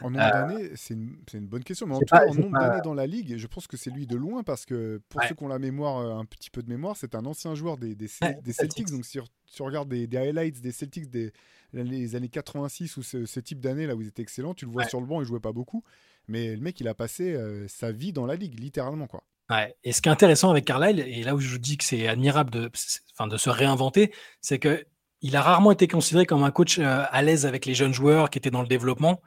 En 0.01 0.11
nombre 0.11 0.25
Euh, 0.25 0.31
d'années, 0.31 0.71
c'est 0.77 0.95
une, 0.95 1.47
bonne 1.47 1.65
question. 1.65 1.87
Mais 1.87 1.95
en 1.97 1.99
tout 2.01 2.05
cas, 2.07 2.27
en 2.27 2.35
nombre 2.35 2.53
pas- 2.53 2.69
d'années 2.69 2.83
dans 2.83 2.95
la 2.95 3.07
ligue, 3.07 3.37
je 3.37 3.47
pense 3.47 3.67
que 3.67 3.77
c'est 3.77 3.91
lui 3.91 4.07
de 4.07 4.17
loin 4.17 4.43
parce 4.43 4.65
que 4.67 5.01
pour 5.09 5.21
Ouais. 5.21 5.29
ceux 5.29 5.35
qui 5.35 5.43
ont 5.43 5.49
la 5.49 5.59
mémoire, 5.59 5.99
euh, 5.99 6.15
un 6.19 6.25
petit 6.25 6.51
peu 6.51 6.63
de 6.63 6.69
mémoire, 6.69 6.97
c'est 6.97 7.15
un 7.15 7.25
ancien 7.27 7.55
joueur 7.55 7.77
des, 7.79 7.95
des, 7.95 8.09
Ouais, 8.23 8.35
des 8.37 8.43
des 8.43 8.53
Celtics. 8.53 8.91
Donc 8.91 9.05
si, 9.05 9.19
si 9.47 9.63
on 9.63 9.65
regarde 9.65 9.89
des, 9.89 10.07
des 10.07 10.17
highlights 10.19 10.61
des 10.61 10.73
Celtics 10.73 11.11
des 11.11 11.33
les 11.75 12.17
années 12.17 12.29
86 12.29 12.99
ou 12.99 13.03
ce, 13.03 13.25
ce 13.25 13.41
type 13.41 13.59
d'année 13.59 13.87
là 13.87 13.97
où 13.97 14.03
ils 14.03 14.09
étaient 14.09 14.21
excellents, 14.21 14.53
tu 14.53 14.67
le 14.67 14.71
vois 14.71 14.83
Ouais. 14.83 14.89
sur 14.91 15.01
le 15.01 15.07
banc, 15.07 15.23
il 15.23 15.27
jouait 15.27 15.41
pas 15.41 15.53
beaucoup. 15.53 15.83
Mais 16.29 16.55
le 16.55 16.61
mec, 16.61 16.81
il 16.81 16.89
a 16.89 16.95
passé 16.95 17.33
euh, 17.33 17.67
sa 17.69 17.93
vie 17.93 18.13
dans 18.13 18.27
la 18.27 18.37
ligue, 18.37 18.59
littéralement 18.59 19.07
quoi. 19.07 19.23
Ouais. 19.51 19.75
Et 19.85 19.93
ce 19.93 20.01
qui 20.01 20.09
est 20.09 20.13
intéressant 20.13 20.51
avec 20.51 20.65
Carlisle, 20.65 21.01
et 21.01 21.23
là 21.25 21.35
où 21.35 21.41
je 21.41 21.49
vous 21.49 21.59
dis 21.59 21.77
que 21.77 21.85
c'est 21.85 22.09
admirable 22.09 22.51
de, 22.51 22.71
enfin, 23.13 23.27
de 23.27 23.37
se 23.37 23.51
réinventer, 23.51 24.13
c'est 24.41 24.59
que 24.59 24.87
il 25.21 25.37
a 25.37 25.43
rarement 25.43 25.71
été 25.71 25.87
considéré 25.87 26.27
comme 26.27 26.43
un 26.43 26.51
coach 26.51 26.79
euh, 26.79 27.05
à 27.11 27.23
l'aise 27.23 27.47
avec 27.47 27.67
les 27.67 27.75
jeunes 27.75 27.93
joueurs 27.93 28.31
qui 28.31 28.39
étaient 28.39 28.51
dans 28.51 28.63
le 28.63 28.69
développement. 28.69 29.21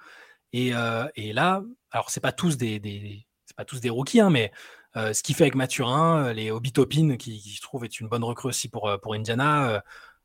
Et, 0.52 0.74
euh, 0.74 1.06
là, 1.16 1.64
alors 1.92 2.10
c'est 2.10 2.22
pas 2.22 2.32
tous 2.32 2.58
des, 2.58 3.26
c'est 3.46 3.56
pas 3.56 3.66
tous 3.66 3.80
des 3.80 3.90
rookies, 3.90 4.20
hein, 4.20 4.30
mais 4.30 4.52
ce 4.96 5.22
qu'il 5.22 5.36
fait 5.36 5.44
avec 5.44 5.56
Mathurin, 5.56 6.32
les 6.32 6.52
Obi 6.52 6.72
Toppin, 6.72 7.18
qui, 7.18 7.42
qui 7.42 7.50
je 7.50 7.62
trouve 7.62 7.84
est 7.84 8.00
une 8.00 8.08
bonne 8.08 8.24
recrue 8.24 8.48
aussi 8.48 8.70
pour, 8.70 8.90
pour 9.02 9.14
Indiana. 9.14 9.84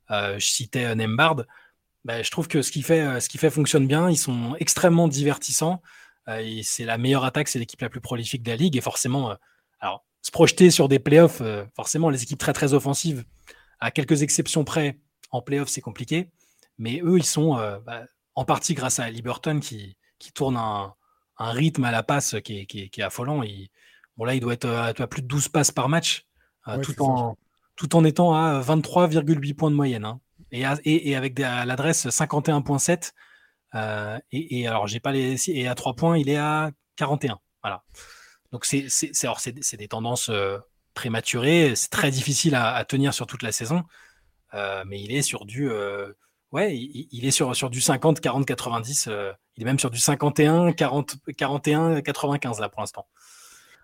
je 0.09 0.39
citais 0.39 0.95
Nembard. 0.95 1.43
Ben, 2.05 2.23
je 2.23 2.31
trouve 2.31 2.47
que 2.47 2.63
ce 2.63 2.71
qu'il 2.71 2.85
fait, 2.85 3.21
ce 3.21 3.29
qu'il 3.29 3.41
fait 3.41 3.51
fonctionne 3.51 3.89
bien. 3.89 4.09
Ils 4.09 4.17
sont 4.17 4.55
extrêmement 4.61 5.09
divertissants. 5.09 5.83
Euh, 6.29 6.61
c'est 6.63 6.85
la 6.85 6.99
meilleure 6.99 7.25
attaque, 7.25 7.49
c'est 7.49 7.59
l'équipe 7.59 7.81
la 7.81 7.89
plus 7.89 8.01
prolifique 8.01 8.43
de 8.43 8.51
la 8.51 8.57
ligue. 8.57 8.77
Et 8.77 8.81
forcément, 8.81 9.31
euh, 9.31 9.35
alors, 9.81 10.05
se 10.23 10.31
projeter 10.31 10.71
sur 10.71 10.89
des 10.89 10.99
playoffs, 10.99 11.41
euh, 11.41 11.65
forcément, 11.75 12.11
les 12.11 12.23
équipes 12.23 12.39
très 12.39 12.53
très 12.53 12.75
offensives, 12.75 13.25
à 13.81 13.91
quelques 13.91 14.23
exceptions 14.23 14.65
près, 14.65 14.99
en 15.31 15.41
playoffs, 15.43 15.69
c'est 15.71 15.81
compliqué. 15.81 16.31
Mais 16.79 17.01
eux, 17.03 17.17
ils 17.19 17.25
sont 17.25 17.59
euh, 17.59 17.79
bah, 17.81 18.03
en 18.35 18.45
partie 18.45 18.75
grâce 18.75 18.99
à 18.99 19.09
Liberton 19.11 19.61
qui, 19.61 19.97
qui 20.19 20.33
tourne 20.33 20.57
un, 20.57 20.95
un 21.39 21.51
rythme 21.53 21.85
à 21.85 21.91
la 21.91 22.03
passe 22.03 22.37
qui 22.45 22.59
est, 22.61 22.67
qui 22.67 22.81
est- 22.83 22.89
qui 22.91 23.01
est 23.01 23.05
affolant. 23.05 23.43
Il- 23.43 23.69
bon, 24.17 24.25
là, 24.25 24.35
il 24.35 24.41
doit 24.41 24.53
être 24.55 24.69
à, 24.69 24.87
à 24.89 25.07
plus 25.07 25.23
de 25.23 25.27
12 25.27 25.49
passes 25.49 25.71
par 25.73 25.89
match, 25.89 26.27
Ouais, 26.77 26.83
tout, 26.83 26.93
en, 27.03 27.37
tout 27.77 27.97
en 27.97 28.05
étant 28.05 28.35
à 28.35 28.61
23,8 28.61 29.55
points 29.55 29.71
de 29.71 29.77
moyenne. 29.77 30.05
hein. 30.05 30.21
Et, 30.53 30.65
à- 30.65 30.79
et, 30.85 31.11
et 31.11 31.17
avec 31.17 31.33
des- 31.35 31.45
à 31.45 31.65
l'adresse 31.65 32.09
51.7. 32.11 33.13
euh, 33.75 34.19
et, 34.33 34.61
et 34.61 34.67
alors, 34.67 34.87
j'ai 34.87 35.01
pas 35.01 35.13
les. 35.13 35.51
Et 35.51 35.69
à 35.69 35.75
3 35.75 35.95
points, 35.95 36.19
il 36.19 36.29
est 36.29 36.37
à 36.37 36.71
41. 36.97 37.39
Voilà. 37.63 37.83
Donc, 38.53 38.65
c'est 38.65 39.77
des 39.77 39.89
tendances 39.89 40.29
euh, 40.29 40.59
prématurées. 40.95 41.75
C'est 41.77 41.91
très 41.91 42.11
difficile 42.11 42.55
à, 42.55 42.85
tenir 42.85 43.15
sur 43.15 43.27
toute 43.27 43.43
la 43.43 43.53
saison. 43.53 43.85
Euh, 44.55 44.85
mais 44.87 45.01
il 45.01 45.13
est 45.15 45.23
sur 45.23 45.45
du. 45.45 45.71
euh, 45.71 46.13
ouais, 46.53 46.77
il 46.77 47.25
est 47.25 47.31
sur, 47.31 47.55
sur 47.55 47.71
du 47.71 47.81
50, 47.81 48.21
40, 48.21 48.47
90. 48.47 49.07
euh, 49.09 49.33
il 49.57 49.63
est 49.63 49.67
même 49.67 49.79
sur 49.79 49.91
du 49.91 49.99
51, 49.99 50.73
40, 50.73 51.17
41, 51.37 52.01
95 52.01 52.61
là 52.61 52.69
pour 52.69 52.81
l'instant. 52.81 53.07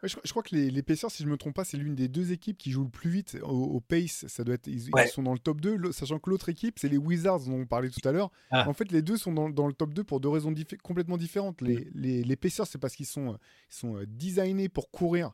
Ouais, 0.06 0.08
je, 0.08 0.16
je 0.24 0.30
crois 0.30 0.42
que 0.42 0.54
les, 0.54 0.82
Pacers, 0.82 1.10
si 1.10 1.22
je 1.24 1.28
me 1.28 1.36
trompe 1.36 1.54
pas, 1.54 1.64
c'est 1.64 1.76
l'une 1.76 1.94
des 1.94 2.06
deux 2.08 2.30
équipes 2.32 2.56
qui 2.58 2.70
joue 2.70 2.84
le 2.84 2.88
plus 2.90 3.10
vite 3.10 3.36
au, 3.42 3.48
au 3.64 3.80
pace. 3.80 4.24
Ça 4.28 4.44
doit 4.44 4.54
être, 4.54 4.66
ils, 4.68 4.90
sont 5.08 5.22
dans 5.22 5.32
le 5.32 5.38
top 5.38 5.60
2, 5.60 5.76
le- 5.76 5.92
sachant 5.92 6.18
que 6.18 6.30
l'autre 6.30 6.48
équipe, 6.48 6.78
c'est 6.78 6.88
les 6.88 6.96
Wizards 6.98 7.40
dont 7.40 7.60
on 7.60 7.66
parlait 7.66 7.90
tout 7.90 8.06
à 8.08 8.12
l'heure. 8.12 8.30
Ah. 8.50 8.68
En 8.68 8.72
fait, 8.72 8.92
les 8.92 9.02
deux 9.02 9.16
sont 9.16 9.32
dans, 9.32 9.50
dans 9.50 9.66
le 9.66 9.72
top 9.72 9.92
2 9.94 10.04
pour 10.04 10.20
deux 10.20 10.28
raisons 10.28 10.52
diffé- 10.52 10.78
complètement 10.78 11.16
différentes. 11.16 11.60
Mm. 11.60 11.66
Les, 11.66 11.88
les, 11.94 12.22
les 12.24 12.36
Pacers, 12.36 12.66
c'est 12.66 12.78
parce 12.78 12.94
qu'ils 12.94 13.06
sont, 13.06 13.32
euh, 13.32 13.36
ils 13.70 13.74
sont 13.74 13.96
euh, 13.96 14.06
designés 14.06 14.68
pour 14.68 14.90
courir, 14.90 15.32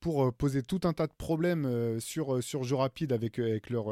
pour 0.00 0.24
euh, 0.24 0.30
poser 0.32 0.62
tout 0.62 0.80
un 0.84 0.92
tas 0.92 1.06
de 1.06 1.12
problèmes 1.16 1.98
sur, 2.00 2.42
sur 2.42 2.64
jeu 2.64 2.74
rapide 2.76 3.12
avec, 3.12 3.38
avec 3.38 3.70
leur, 3.70 3.86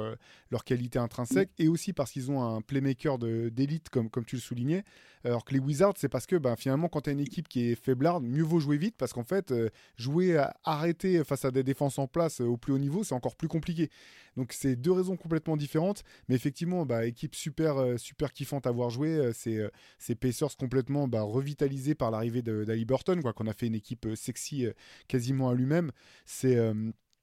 leur 0.51 0.65
qualité 0.65 0.99
intrinsèque, 0.99 1.51
Mm. 1.59 1.63
et 1.63 1.69
aussi 1.69 1.93
parce 1.93 2.11
qu'ils 2.13 2.31
ont 2.31 2.43
un 2.43 2.61
playmaker 2.61 3.19
d'élite, 3.19 3.89
comme, 3.91 4.11
comme 4.11 4.25
tu 4.25 4.37
le 4.37 4.41
soulignais. 4.43 4.85
Alors 5.25 5.45
que 5.45 5.53
les 5.53 5.61
Wizards, 5.61 5.95
c'est 5.97 6.09
parce 6.09 6.27
que 6.27 6.37
ben, 6.37 6.57
finalement, 6.57 6.89
quand 6.89 7.03
tu 7.03 7.11
as 7.11 7.13
une 7.13 7.21
équipe 7.21 7.49
qui 7.49 7.71
est 7.71 7.75
faiblarde, 7.75 8.25
mieux 8.25 8.43
vaut 8.43 8.61
jouer 8.61 8.77
vite, 8.79 8.95
parce 8.97 9.13
qu'en 9.13 9.25
fait, 9.25 9.53
euh, 9.53 9.69
jouer 9.97 10.37
à 10.39 10.55
arrêter 10.65 11.23
face 11.25 11.45
à 11.45 11.51
des 11.51 11.63
défenses 11.63 11.99
en 11.99 12.07
place 12.07 12.41
euh, 12.41 12.45
au 12.47 12.57
plus 12.57 12.73
haut 12.73 12.79
niveau, 12.79 13.05
c'est 13.05 13.15
encore 13.15 13.37
plus 13.37 13.49
compliqué. 13.49 13.91
Donc 14.37 14.53
c'est 14.53 14.77
deux 14.77 14.93
raisons 14.93 15.17
complètement 15.17 15.57
différentes, 15.57 16.03
mais 16.29 16.35
effectivement, 16.37 16.87
bah, 16.87 17.05
équipe 17.05 17.35
super 17.35 17.77
euh, 17.79 17.97
super 17.99 18.33
kiffante 18.33 18.67
à 18.67 18.71
voir 18.71 18.89
jouer, 18.91 19.31
c'est 19.35 19.59
c'est 19.99 20.15
Pacers 20.15 20.57
complètement 20.57 21.09
bah, 21.09 21.23
revitalisé 21.23 21.95
par 21.95 22.11
l'arrivée 22.11 22.43
d'Ali 22.43 22.85
Burton, 22.85 23.21
quoi, 23.23 23.33
qu'on 23.33 23.47
a 23.47 23.53
fait 23.53 23.67
une 23.67 23.75
équipe 23.75 24.07
sexy 24.15 24.67
quasiment 25.09 25.51
à 25.51 25.55
lui-même. 25.55 25.91
C'est 26.25 26.57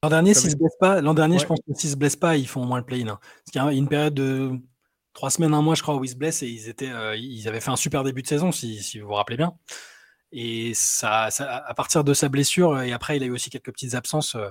L'an 0.03 0.09
dernier, 0.09 0.33
s'ils 0.35 0.51
se 0.51 0.55
blessent 0.55 0.77
pas, 0.79 1.01
l'an 1.01 1.15
dernier, 1.15 1.35
Ouais. 1.37 1.41
je 1.41 1.47
pense 1.47 1.59
que 1.67 1.73
s'ils 1.73 1.89
se 1.89 1.95
blessent 1.95 2.15
pas, 2.15 2.37
ils 2.37 2.47
font 2.47 2.61
au 2.61 2.65
moins 2.67 2.77
le 2.77 2.85
play-in. 2.85 3.07
hein. 3.07 3.19
Parce 3.19 3.51
qu'il 3.51 3.61
y 3.61 3.65
a 3.65 3.71
une 3.71 3.87
période 3.87 4.13
de 4.13 4.51
trois 5.17 5.31
semaines, 5.31 5.55
un 5.55 5.63
mois, 5.63 5.73
je 5.73 5.81
crois, 5.81 5.95
où 5.95 6.03
ils 6.03 6.09
se 6.09 6.15
blessent 6.15 6.43
et 6.43 6.47
ils 6.47 6.69
étaient, 6.69 6.91
euh, 6.91 7.15
ils 7.15 7.47
avaient 7.47 7.59
fait 7.59 7.71
un 7.71 7.75
super 7.75 8.03
début 8.03 8.21
de 8.21 8.27
saison, 8.27 8.51
si, 8.51 8.83
si 8.83 8.99
vous 8.99 9.07
vous 9.07 9.13
rappelez 9.15 9.35
bien. 9.35 9.53
Et 10.31 10.73
ça, 10.75 11.31
ça- 11.31 11.57
à 11.65 11.73
partir 11.73 12.03
de 12.03 12.13
sa 12.13 12.29
blessure, 12.29 12.73
euh, 12.73 12.81
et 12.83 12.91
après, 12.93 13.17
il 13.17 13.23
a 13.23 13.25
eu 13.25 13.31
aussi 13.31 13.49
quelques 13.49 13.71
petites 13.71 13.95
absences. 13.95 14.35
euh, 14.35 14.49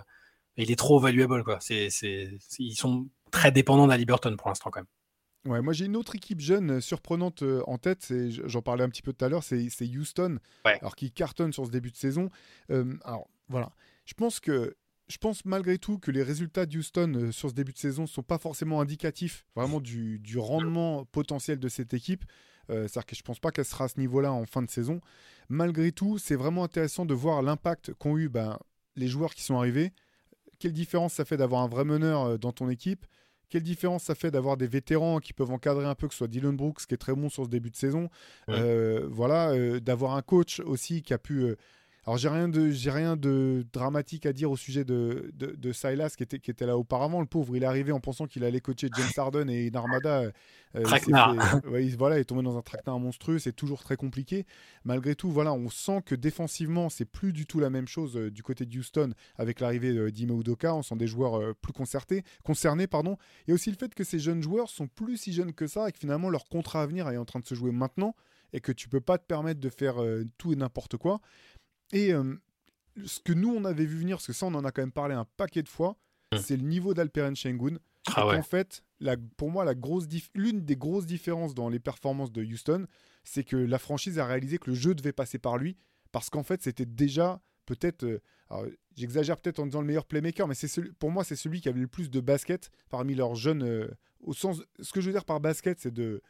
il 0.56 0.70
est 0.72 0.76
trop 0.76 0.98
valuable, 0.98 1.44
quoi. 1.44 1.58
C'est, 1.60 1.88
c'est, 1.90 2.30
c'est- 2.40 2.62
ils 2.64 2.74
sont 2.74 3.06
très 3.30 3.52
dépendants 3.52 3.86
d'Ali 3.86 4.06
Burton 4.06 4.36
pour 4.36 4.48
l'instant, 4.48 4.70
quand 4.70 4.80
même. 4.80 5.52
Ouais, 5.52 5.62
moi 5.62 5.72
j'ai 5.72 5.84
une 5.84 5.94
autre 5.96 6.16
équipe 6.16 6.40
jeune 6.40 6.80
surprenante 6.80 7.44
en 7.68 7.78
tête, 7.78 8.02
c'est- 8.02 8.30
j'en 8.48 8.62
parlais 8.62 8.82
un 8.82 8.88
petit 8.88 9.02
peu 9.02 9.12
tout 9.12 9.24
à 9.24 9.28
l'heure, 9.28 9.44
c'est 9.44 9.68
c'est 9.70 9.84
Houston, 9.86 10.38
Ouais. 10.64 10.78
alors 10.80 10.96
qui 10.96 11.12
cartonne 11.12 11.52
sur 11.52 11.64
ce 11.66 11.70
début 11.70 11.92
de 11.92 11.96
saison. 11.96 12.30
Euh, 12.72 12.94
alors 13.04 13.28
voilà, 13.48 13.70
je 14.06 14.14
pense 14.14 14.40
que 14.40 14.74
je 15.08 15.18
pense 15.18 15.44
malgré 15.44 15.78
tout 15.78 15.98
que 15.98 16.10
les 16.10 16.22
résultats 16.22 16.66
de 16.66 16.78
Houston 16.78 17.12
euh, 17.14 17.32
sur 17.32 17.48
ce 17.50 17.54
début 17.54 17.72
de 17.72 17.78
saison 17.78 18.06
sont 18.06 18.22
pas 18.22 18.38
forcément 18.38 18.80
indicatifs 18.80 19.46
vraiment 19.54 19.80
du, 19.80 20.18
du 20.18 20.38
rendement 20.38 21.04
potentiel 21.06 21.58
de 21.58 21.68
cette 21.68 21.94
équipe. 21.94 22.24
Euh, 22.70 22.88
C'est-à-dire 22.88 23.06
que 23.06 23.14
je 23.16 23.22
pense 23.22 23.38
pas 23.38 23.52
qu'elle 23.52 23.64
sera 23.64 23.84
à 23.84 23.88
ce 23.88 24.00
niveau-là 24.00 24.32
en 24.32 24.44
fin 24.46 24.62
de 24.62 24.70
saison. 24.70 25.00
Malgré 25.48 25.92
tout, 25.92 26.18
c'est 26.18 26.34
vraiment 26.34 26.64
intéressant 26.64 27.06
de 27.06 27.14
voir 27.14 27.40
l'impact 27.42 27.94
qu'ont 27.94 28.16
eu 28.18 28.28
ben, 28.28 28.58
les 28.96 29.06
joueurs 29.06 29.34
qui 29.34 29.42
sont 29.44 29.56
arrivés. 29.56 29.92
Quelle 30.58 30.72
différence 30.72 31.12
ça 31.12 31.24
fait 31.24 31.36
d'avoir 31.36 31.62
un 31.62 31.68
vrai 31.68 31.84
meneur 31.84 32.22
euh, 32.24 32.38
dans 32.38 32.52
ton 32.52 32.68
équipe? 32.68 33.06
Quelle 33.48 33.62
différence 33.62 34.02
ça 34.02 34.16
fait 34.16 34.32
d'avoir 34.32 34.56
des 34.56 34.66
vétérans 34.66 35.20
qui 35.20 35.32
peuvent 35.32 35.52
encadrer 35.52 35.84
un 35.86 35.94
peu, 35.94 36.08
que 36.08 36.14
ce 36.14 36.18
soit 36.18 36.26
Dylan 36.28 36.56
Brooks 36.56 36.84
qui 36.86 36.94
est 36.94 36.98
très 36.98 37.14
bon 37.14 37.28
sur 37.28 37.44
ce 37.44 37.48
début 37.48 37.70
de 37.70 37.76
saison, 37.76 38.08
Ouais. 38.48 38.54
Euh, 38.58 39.06
voilà, 39.08 39.50
euh, 39.50 39.78
d'avoir 39.78 40.16
un 40.16 40.22
coach 40.22 40.58
aussi 40.58 41.02
qui 41.02 41.14
a 41.14 41.18
pu. 41.18 41.42
euh, 41.44 41.56
alors 42.06 42.18
j'ai 42.18 42.28
rien 42.28 42.48
de 42.48 42.70
j'ai 42.70 42.90
rien 42.92 43.16
de 43.16 43.66
dramatique 43.72 44.26
à 44.26 44.32
dire 44.32 44.50
au 44.50 44.56
sujet 44.56 44.84
de, 44.84 45.30
de, 45.34 45.56
de 45.56 45.72
Silas 45.72 46.14
qui 46.16 46.22
était 46.22 46.38
qui 46.38 46.52
était 46.52 46.64
là 46.66 46.78
auparavant. 46.78 47.20
Le 47.20 47.26
pauvre, 47.26 47.56
il 47.56 47.64
est 47.64 47.66
arrivé 47.66 47.90
en 47.90 47.98
pensant 47.98 48.26
qu'il 48.26 48.44
allait 48.44 48.60
coacher 48.60 48.88
James 48.96 49.06
Harden 49.16 49.48
et 49.50 49.66
une 49.66 49.76
armada. 49.76 50.20
euh, 50.20 50.30
il 50.76 50.80
s'est 50.82 50.84
Traquenard. 50.84 51.60
fait- 51.62 51.68
ouais, 51.68 51.84
il- 51.84 51.96
voilà, 51.96 52.18
il 52.18 52.20
est 52.20 52.24
tombé 52.24 52.42
dans 52.42 52.56
un 52.56 52.62
traquenard 52.62 53.00
monstrueux. 53.00 53.38
C'est 53.40 53.52
toujours 53.52 53.82
très 53.82 53.96
compliqué. 53.96 54.46
Malgré 54.84 55.16
tout, 55.16 55.30
voilà, 55.30 55.52
on 55.52 55.68
sent 55.68 56.02
que 56.06 56.14
défensivement, 56.14 56.88
c'est 56.90 57.06
plus 57.06 57.32
du 57.32 57.44
tout 57.44 57.58
la 57.58 57.70
même 57.70 57.88
chose 57.88 58.16
euh, 58.16 58.30
du 58.30 58.42
côté 58.44 58.66
de 58.66 58.78
Houston 58.78 59.12
avec 59.36 59.58
l'arrivée 59.58 59.92
de 59.92 60.08
d'Ime 60.10 60.38
Udoka. 60.38 60.74
On 60.76 60.82
sent 60.82 60.96
des 60.96 61.08
joueurs 61.08 61.40
euh, 61.40 61.54
plus 61.60 61.72
concertés, 61.72 62.22
concernés, 62.44 62.86
pardon. 62.86 63.16
A 63.48 63.52
aussi 63.52 63.70
le 63.70 63.76
fait 63.76 63.92
que 63.94 64.04
ces 64.04 64.20
jeunes 64.20 64.42
joueurs 64.42 64.68
sont 64.70 64.86
plus 64.86 65.16
si 65.16 65.32
jeunes 65.32 65.52
que 65.52 65.66
ça 65.66 65.88
et 65.88 65.92
que 65.92 65.98
finalement 65.98 66.30
leur 66.30 66.44
contrat 66.44 66.82
à 66.82 66.86
venir 66.86 67.08
est 67.08 67.16
en 67.16 67.24
train 67.24 67.40
de 67.40 67.46
se 67.46 67.54
jouer 67.56 67.72
maintenant 67.72 68.14
et 68.52 68.60
que 68.60 68.70
tu 68.70 68.88
peux 68.88 69.00
pas 69.00 69.18
te 69.18 69.24
permettre 69.24 69.58
de 69.60 69.68
faire 69.68 70.00
euh, 70.00 70.22
tout 70.38 70.52
et 70.52 70.56
n'importe 70.56 70.96
quoi. 70.96 71.20
Et 71.92 72.12
euh, 72.12 72.34
ce 73.04 73.20
que 73.20 73.32
nous 73.32 73.54
on 73.54 73.64
avait 73.64 73.84
vu 73.86 73.98
venir, 73.98 74.16
parce 74.16 74.26
que 74.26 74.32
ça 74.32 74.46
on 74.46 74.54
en 74.54 74.64
a 74.64 74.72
quand 74.72 74.82
même 74.82 74.92
parlé 74.92 75.14
un 75.14 75.26
paquet 75.36 75.62
de 75.62 75.68
fois, 75.68 75.96
Mm. 76.32 76.38
c'est 76.38 76.56
le 76.56 76.62
niveau 76.62 76.94
d'Alperen 76.94 77.36
Sengun. 77.36 77.78
Ah 78.14 78.26
ouais. 78.26 78.36
qu'en 78.36 78.42
fait, 78.42 78.84
la, 79.00 79.16
pour 79.36 79.50
moi, 79.50 79.64
l'une 80.34 80.60
des 80.64 80.76
grosses 80.76 81.06
différences 81.06 81.54
dans 81.54 81.68
les 81.68 81.80
performances 81.80 82.30
de 82.30 82.44
Houston, 82.44 82.86
c'est 83.24 83.42
que 83.42 83.56
la 83.56 83.80
franchise 83.80 84.20
a 84.20 84.26
réalisé 84.26 84.58
que 84.58 84.70
le 84.70 84.76
jeu 84.76 84.94
devait 84.94 85.12
passer 85.12 85.38
par 85.38 85.58
lui, 85.58 85.76
parce 86.12 86.30
qu'en 86.30 86.44
fait, 86.44 86.62
c'était 86.62 86.86
déjà 86.86 87.40
peut-être, 87.64 88.04
euh, 88.04 88.20
j'exagère 88.96 89.36
peut-être 89.40 89.58
en 89.58 89.66
disant 89.66 89.80
le 89.80 89.88
meilleur 89.88 90.06
playmaker, 90.06 90.46
mais 90.46 90.54
c'est 90.54 90.92
pour 91.00 91.10
moi, 91.10 91.24
c'est 91.24 91.34
celui 91.34 91.60
qui 91.60 91.68
avait 91.68 91.80
le 91.80 91.88
plus 91.88 92.08
de 92.08 92.20
basket 92.20 92.70
parmi 92.90 93.16
leurs 93.16 93.34
jeunes. 93.34 93.64
euh, 93.64 93.88
au 94.20 94.32
sens, 94.32 94.62
ce 94.80 94.92
que 94.92 95.00
je 95.00 95.06
veux 95.06 95.12
dire 95.12 95.24
par 95.24 95.40
basket, 95.40 95.80
c'est 95.80 95.92
de, 95.92 96.22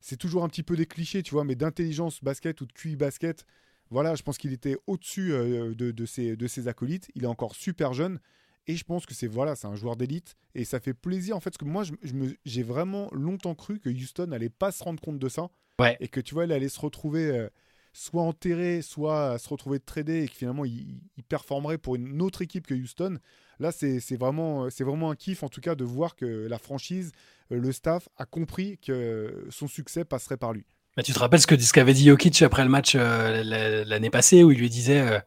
c'est 0.00 0.18
toujours 0.18 0.44
un 0.44 0.48
petit 0.48 0.62
peu 0.62 0.76
des 0.76 0.86
clichés, 0.86 1.22
tu 1.22 1.30
vois, 1.32 1.44
mais 1.44 1.54
d'intelligence 1.54 2.22
basket 2.22 2.60
ou 2.60 2.66
de 2.66 2.72
QI 2.72 2.96
basket. 2.96 3.46
Voilà, 3.92 4.14
je 4.14 4.22
pense 4.22 4.38
qu'il 4.38 4.52
était 4.52 4.76
au-dessus 4.86 5.32
euh, 5.32 5.74
de, 5.74 5.90
de 5.90 6.06
ses, 6.06 6.34
de 6.36 6.46
ses 6.46 6.66
acolytes. 6.68 7.10
Il 7.14 7.24
est 7.24 7.28
encore 7.28 7.54
super 7.54 7.92
jeune. 7.92 8.18
Et 8.66 8.76
je 8.76 8.84
pense 8.84 9.06
que 9.06 9.14
c'est 9.14 9.26
voilà, 9.26 9.56
c'est 9.56 9.66
un 9.66 9.74
joueur 9.74 9.96
d'élite 9.96 10.36
et 10.54 10.64
ça 10.64 10.78
fait 10.78 10.94
plaisir 10.94 11.36
en 11.36 11.40
fait 11.40 11.50
parce 11.50 11.58
que 11.58 11.64
moi 11.64 11.82
je, 11.82 11.92
je 12.04 12.12
me- 12.14 12.36
j'ai 12.44 12.62
vraiment 12.62 13.08
longtemps 13.12 13.56
cru 13.56 13.80
que 13.80 13.88
Houston 13.90 14.30
allait 14.30 14.50
pas 14.50 14.70
se 14.70 14.84
rendre 14.84 15.00
compte 15.00 15.18
de 15.18 15.28
ça 15.28 15.50
Ouais. 15.80 15.96
et 15.98 16.06
que 16.06 16.20
tu 16.20 16.32
vois, 16.34 16.44
il 16.44 16.52
allait 16.52 16.68
se 16.68 16.78
retrouver 16.78 17.24
euh, 17.26 17.48
soit 17.92 18.22
enterré, 18.22 18.80
soit 18.80 19.36
se 19.40 19.48
retrouver 19.48 19.80
tradé 19.80 20.22
et 20.22 20.28
que 20.28 20.34
finalement 20.36 20.64
il, 20.64 21.00
il 21.16 21.24
performerait 21.24 21.76
pour 21.78 21.96
une 21.96 22.22
autre 22.22 22.40
équipe 22.40 22.68
que 22.68 22.74
Houston. 22.74 23.18
Là, 23.58 23.72
c'est 23.72 23.98
c'est 23.98 24.16
vraiment, 24.16 24.70
c'est 24.70 24.84
vraiment 24.84 25.10
un 25.10 25.16
kiff 25.16 25.42
en 25.42 25.48
tout 25.48 25.60
cas 25.60 25.74
de 25.74 25.82
voir 25.84 26.14
que 26.14 26.46
la 26.46 26.58
franchise, 26.58 27.10
euh, 27.50 27.58
le 27.58 27.72
staff 27.72 28.08
a 28.16 28.26
compris 28.26 28.78
que 28.78 29.44
son 29.50 29.66
succès 29.66 30.04
passerait 30.04 30.36
par 30.36 30.52
lui. 30.52 30.64
Bah, 30.96 31.02
tu 31.02 31.12
te 31.12 31.18
rappelles 31.18 31.40
ce 31.40 31.46
que 31.46 31.58
ce 31.58 31.72
qu'avait 31.72 31.94
dit 31.94 32.04
Jokic 32.06 32.42
après 32.42 32.64
le 32.64 32.68
match 32.70 32.94
euh, 32.96 33.42
la- 33.44 33.84
l'année 33.84 34.10
passée 34.10 34.44
où 34.44 34.50
il 34.50 34.58
lui 34.58 34.68
disait 34.68 35.00
euh, 35.00 35.18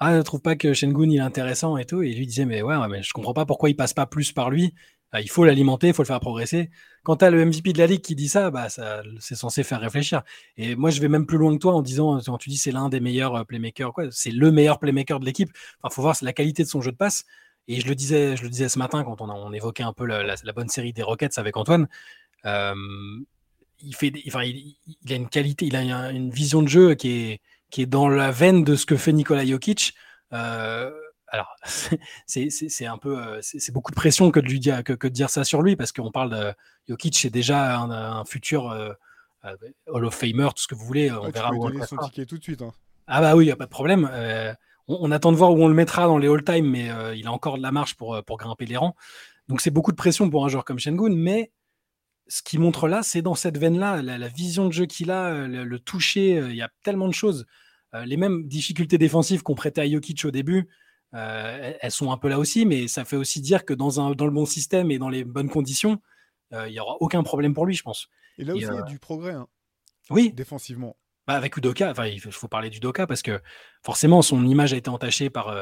Ah, 0.00 0.16
je 0.18 0.22
trouve 0.22 0.40
pas 0.42 0.56
que 0.56 0.74
Shengun 0.74 1.10
il 1.10 1.16
est 1.18 1.20
intéressant 1.20 1.76
et 1.78 1.84
tout. 1.86 2.02
Et 2.02 2.12
lui 2.14 2.26
disait 2.26 2.46
Mais 2.46 2.62
ouais, 2.62 2.76
mais 2.88 3.02
je 3.02 3.12
comprends 3.12 3.34
pas 3.34 3.46
pourquoi 3.46 3.70
il 3.70 3.76
passe 3.76 3.94
pas 3.94 4.06
plus 4.06 4.32
par 4.32 4.50
lui. 4.50 4.74
Ah, 5.12 5.20
il 5.20 5.30
faut 5.30 5.44
l'alimenter, 5.44 5.88
il 5.88 5.94
faut 5.94 6.02
le 6.02 6.06
faire 6.08 6.20
progresser. 6.20 6.70
Quand 7.04 7.16
tu 7.18 7.24
as 7.26 7.30
le 7.30 7.42
MVP 7.42 7.72
de 7.74 7.78
la 7.78 7.86
ligue 7.86 8.00
qui 8.02 8.14
dit 8.16 8.28
ça, 8.28 8.50
bah, 8.50 8.68
ça 8.70 9.02
c'est 9.20 9.34
censé 9.36 9.64
faire 9.64 9.80
réfléchir. 9.80 10.22
Et 10.56 10.76
moi, 10.76 10.90
je 10.90 11.00
vais 11.02 11.08
même 11.08 11.26
plus 11.26 11.38
loin 11.38 11.52
que 11.54 11.58
toi 11.60 11.74
en 11.74 11.82
disant 11.82 12.20
Quand 12.26 12.38
tu 12.38 12.50
dis 12.50 12.56
c'est 12.58 12.72
l'un 12.72 12.88
des 12.88 13.00
meilleurs 13.00 13.34
euh, 13.36 13.44
playmakers, 13.44 13.92
c'est 14.12 14.30
le 14.30 14.50
meilleur 14.52 14.78
playmaker 14.80 15.20
de 15.20 15.26
l'équipe. 15.26 15.50
Enfin, 15.82 15.94
faut 15.94 16.02
voir 16.02 16.16
la 16.22 16.32
qualité 16.32 16.62
de 16.64 16.68
son 16.68 16.80
jeu 16.82 16.92
de 16.92 16.96
passe. 16.96 17.24
Et 17.68 17.80
je 17.80 17.86
le 17.88 17.94
disais, 17.94 18.36
ce 18.36 18.78
matin 18.78 19.04
quand 19.04 19.20
on, 19.20 19.28
a- 19.30 19.56
évoquait 19.56 19.84
un 19.84 19.92
peu 19.92 20.06
la, 20.06 20.34
bonne 20.54 20.68
série 20.68 20.92
des 20.92 21.02
Rockets 21.02 21.38
avec 21.38 21.56
Antoine. 21.56 21.88
Euh, 22.46 22.74
il 23.82 23.94
fait, 23.94 24.12
enfin, 24.28 24.42
il, 24.44 24.76
il 25.02 25.12
a 25.12 25.16
une 25.16 25.28
qualité, 25.28 25.66
il 25.66 25.76
a 25.76 25.82
une, 25.82 26.16
une 26.16 26.30
vision 26.30 26.62
de 26.62 26.68
jeu 26.68 26.94
qui 26.94 27.10
est, 27.10 27.40
qui 27.70 27.82
est 27.82 27.86
dans 27.86 28.08
la 28.08 28.30
veine 28.30 28.64
de 28.64 28.76
ce 28.76 28.86
que 28.86 28.96
fait 28.96 29.12
Nikola 29.12 29.44
Jokic. 29.46 29.94
Euh, 30.32 30.90
alors, 31.28 31.54
c'est 32.26 32.86
un 32.86 32.98
peu, 32.98 33.18
euh, 33.18 33.38
c'est 33.42 33.72
beaucoup 33.72 33.90
de 33.90 33.96
pression 33.96 34.30
que 34.30 34.40
de 34.40 34.46
lui 34.46 34.60
dire, 34.60 34.84
que, 34.84 34.92
que 34.92 35.08
de 35.08 35.12
dire 35.12 35.30
ça 35.30 35.44
sur 35.44 35.62
lui, 35.62 35.76
parce 35.76 35.92
qu'on 35.92 36.10
parle 36.10 36.30
de 36.30 36.52
Jokic, 36.88 37.16
c'est 37.16 37.30
déjà 37.30 37.78
un, 37.78 37.90
un 37.90 38.24
futur 38.24 38.70
euh, 38.70 38.92
Hall 39.88 40.04
of 40.04 40.14
Famer, 40.14 40.48
tout 40.54 40.62
ce 40.62 40.68
que 40.68 40.74
vous 40.74 40.84
voulez. 40.84 41.10
On 41.10 41.22
Ouais, 41.22 41.28
tu 41.28 41.32
verra 41.32 41.50
peux 41.50 41.56
lui 41.56 41.78
où 41.78 41.82
on 41.82 41.86
son 41.86 41.96
ticket 41.98 42.26
tout 42.26 42.38
de 42.38 42.42
suite. 42.42 42.62
hein. 42.62 42.72
Ah 43.06 43.20
bah 43.20 43.34
oui, 43.34 43.44
il 43.44 43.48
n'y 43.48 43.52
a 43.52 43.56
pas 43.56 43.64
de 43.64 43.70
problème. 43.70 44.08
Euh, 44.12 44.52
on, 44.88 44.98
on 45.00 45.10
attend 45.10 45.32
de 45.32 45.36
voir 45.36 45.52
où 45.52 45.62
on 45.62 45.68
le 45.68 45.74
mettra 45.74 46.06
dans 46.06 46.18
les 46.18 46.28
all-time, 46.28 46.66
mais 46.66 46.90
il 47.16 47.26
a 47.26 47.32
encore 47.32 47.56
de 47.56 47.62
la 47.62 47.72
marche 47.72 47.94
pour, 47.94 48.22
pour 48.24 48.36
grimper 48.36 48.66
les 48.66 48.76
rangs. 48.76 48.94
Donc 49.48 49.60
c'est 49.60 49.70
beaucoup 49.70 49.90
de 49.90 49.96
pression 49.96 50.30
pour 50.30 50.44
un 50.44 50.48
joueur 50.48 50.64
comme 50.64 50.78
Shengun, 50.78 51.14
mais 51.14 51.50
ce 52.34 52.40
qui 52.42 52.56
montre 52.56 52.88
là, 52.88 53.02
c'est 53.02 53.20
dans 53.20 53.34
cette 53.34 53.58
veine-là, 53.58 54.00
la, 54.00 54.16
la 54.16 54.28
vision 54.28 54.66
de 54.66 54.72
jeu 54.72 54.86
qu'il 54.86 55.10
a, 55.10 55.26
euh, 55.34 55.46
le, 55.46 55.64
le 55.64 55.78
toucher, 55.78 56.38
euh, 56.38 56.48
il 56.50 56.56
y 56.56 56.62
a 56.62 56.70
tellement 56.82 57.06
de 57.06 57.12
choses. 57.12 57.44
Euh, 57.92 58.06
les 58.06 58.16
mêmes 58.16 58.48
difficultés 58.48 58.96
défensives 58.96 59.42
qu'on 59.42 59.54
prêtait 59.54 59.82
à 59.82 59.90
Jokic 59.90 60.24
au 60.24 60.30
début, 60.30 60.66
euh, 61.12 61.74
elles- 61.78 61.90
sont 61.90 62.10
un 62.10 62.16
peu 62.16 62.28
là 62.30 62.38
aussi, 62.38 62.64
mais 62.64 62.88
ça 62.88 63.04
fait 63.04 63.16
aussi 63.16 63.42
dire 63.42 63.66
que 63.66 63.74
dans, 63.74 64.00
un, 64.00 64.12
dans 64.12 64.24
le 64.24 64.32
bon 64.32 64.46
système 64.46 64.90
et 64.90 64.98
dans 64.98 65.10
les 65.10 65.24
bonnes 65.24 65.50
conditions, 65.50 66.00
euh, 66.54 66.68
il 66.68 66.72
n'y 66.72 66.80
aura 66.80 66.96
aucun 67.00 67.22
problème 67.22 67.52
pour 67.52 67.66
lui, 67.66 67.74
je 67.74 67.82
pense. 67.82 68.08
Et 68.38 68.44
là 68.44 68.54
Et, 68.54 68.56
aussi, 68.56 68.66
il 68.66 68.74
y 68.76 68.78
a 68.78 68.82
du 68.82 68.98
progrès 68.98 69.32
hein, 69.34 69.46
Oui, 70.08 70.32
défensivement. 70.32 70.96
bah, 71.26 71.34
avec 71.34 71.54
Udoka, 71.58 71.90
enfin, 71.90 72.06
il 72.06 72.18
faut 72.18 72.48
parler 72.48 72.70
d'Udoka 72.70 73.06
parce 73.06 73.20
que 73.20 73.42
forcément, 73.84 74.22
son 74.22 74.46
image 74.46 74.72
a 74.72 74.78
été 74.78 74.88
entachée 74.88 75.28
par 75.28 75.54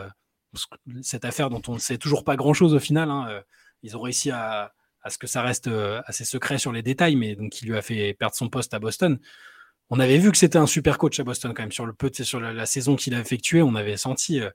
cette 1.03 1.25
affaire 1.25 1.51
dont 1.51 1.63
on 1.67 1.75
ne 1.75 1.79
sait 1.81 1.99
toujours 1.99 2.23
pas 2.23 2.37
grand-chose 2.37 2.75
au 2.75 2.79
final. 2.81 3.11
hein. 3.11 3.43
Ils 3.83 3.97
ont 3.97 4.01
réussi 4.01 4.31
à, 4.31 4.73
à 5.03 5.11
ce 5.11 5.19
que 5.19 5.27
ça 5.27 5.43
reste 5.43 5.69
euh, 5.69 6.03
assez 6.07 6.25
secret 6.25 6.59
sur 6.59 6.73
les 6.73 6.83
détails, 6.83 7.17
mais 7.17 7.35
donc 7.35 7.51
qui 7.51 7.67
lui 7.67 7.77
a 7.77 7.83
fait 7.83 8.15
perdre 8.15 8.35
son 8.35 8.49
poste 8.49 8.75
à 8.75 8.79
Boston. 8.79 9.19
On 9.89 9.99
avait 9.99 10.19
vu 10.19 10.31
que 10.31 10.39
c'était 10.39 10.59
un 10.59 10.67
super 10.67 10.99
coach 10.99 11.19
à 11.21 11.25
Boston 11.25 11.53
quand 11.55 11.63
même 11.63 11.73
sur 11.73 11.87
le 11.87 11.93
peu, 11.93 12.11
sur 12.13 12.41
la, 12.41 12.67
saison 12.67 12.97
qu'il 12.97 13.15
a 13.15 13.21
effectuée, 13.21 13.63
on 13.63 13.75
avait 13.75 13.97
senti 13.97 14.41
euh, 14.41 14.51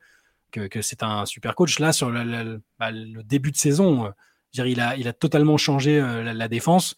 que, 0.52 0.68
que 0.68 0.82
c'était 0.82 1.04
un 1.04 1.26
super 1.26 1.56
coach. 1.56 1.80
Là, 1.80 1.92
sur 1.92 2.12
bah, 2.12 2.92
le 2.92 3.22
début 3.24 3.52
de 3.52 3.58
saison, 3.58 4.06
euh, 4.06 4.10
il 4.54 4.80
a, 4.80 5.14
totalement 5.14 5.58
changé 5.58 6.00
la, 6.00 6.48
défense 6.48 6.96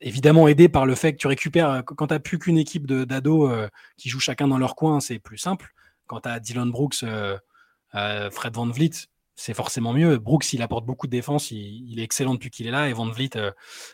évidemment 0.00 0.46
aidé 0.46 0.68
par 0.68 0.86
le 0.86 0.94
fait 0.94 1.14
que 1.14 1.18
tu 1.18 1.26
récupères, 1.26 1.82
quand 1.84 2.06
tu 2.06 2.14
n'as 2.14 2.20
plus 2.20 2.38
qu'une 2.38 2.58
équipe 2.58 2.86
d'ados 2.86 3.68
qui 3.96 4.08
jouent 4.08 4.20
chacun 4.20 4.46
dans 4.46 4.58
leur 4.58 4.76
coin, 4.76 5.00
c'est 5.00 5.18
plus 5.18 5.38
simple. 5.38 5.74
Quand 6.06 6.20
tu 6.20 6.40
Dylan 6.40 6.70
Brooks, 6.70 7.04
Fred 7.90 8.54
Van 8.54 8.68
Vliet, 8.68 9.08
c'est 9.36 9.54
forcément 9.54 9.92
mieux. 9.92 10.18
Brooks, 10.18 10.52
il 10.52 10.62
apporte 10.62 10.84
beaucoup 10.84 11.06
de 11.06 11.12
défense, 11.12 11.50
il, 11.50 11.98
est 11.98 12.02
excellent 12.02 12.34
depuis 12.34 12.50
qu'il 12.50 12.66
est 12.66 12.70
là, 12.70 12.88
et 12.88 12.92
Van 12.92 13.08
Vliet 13.08 13.36
euh, 13.36 13.52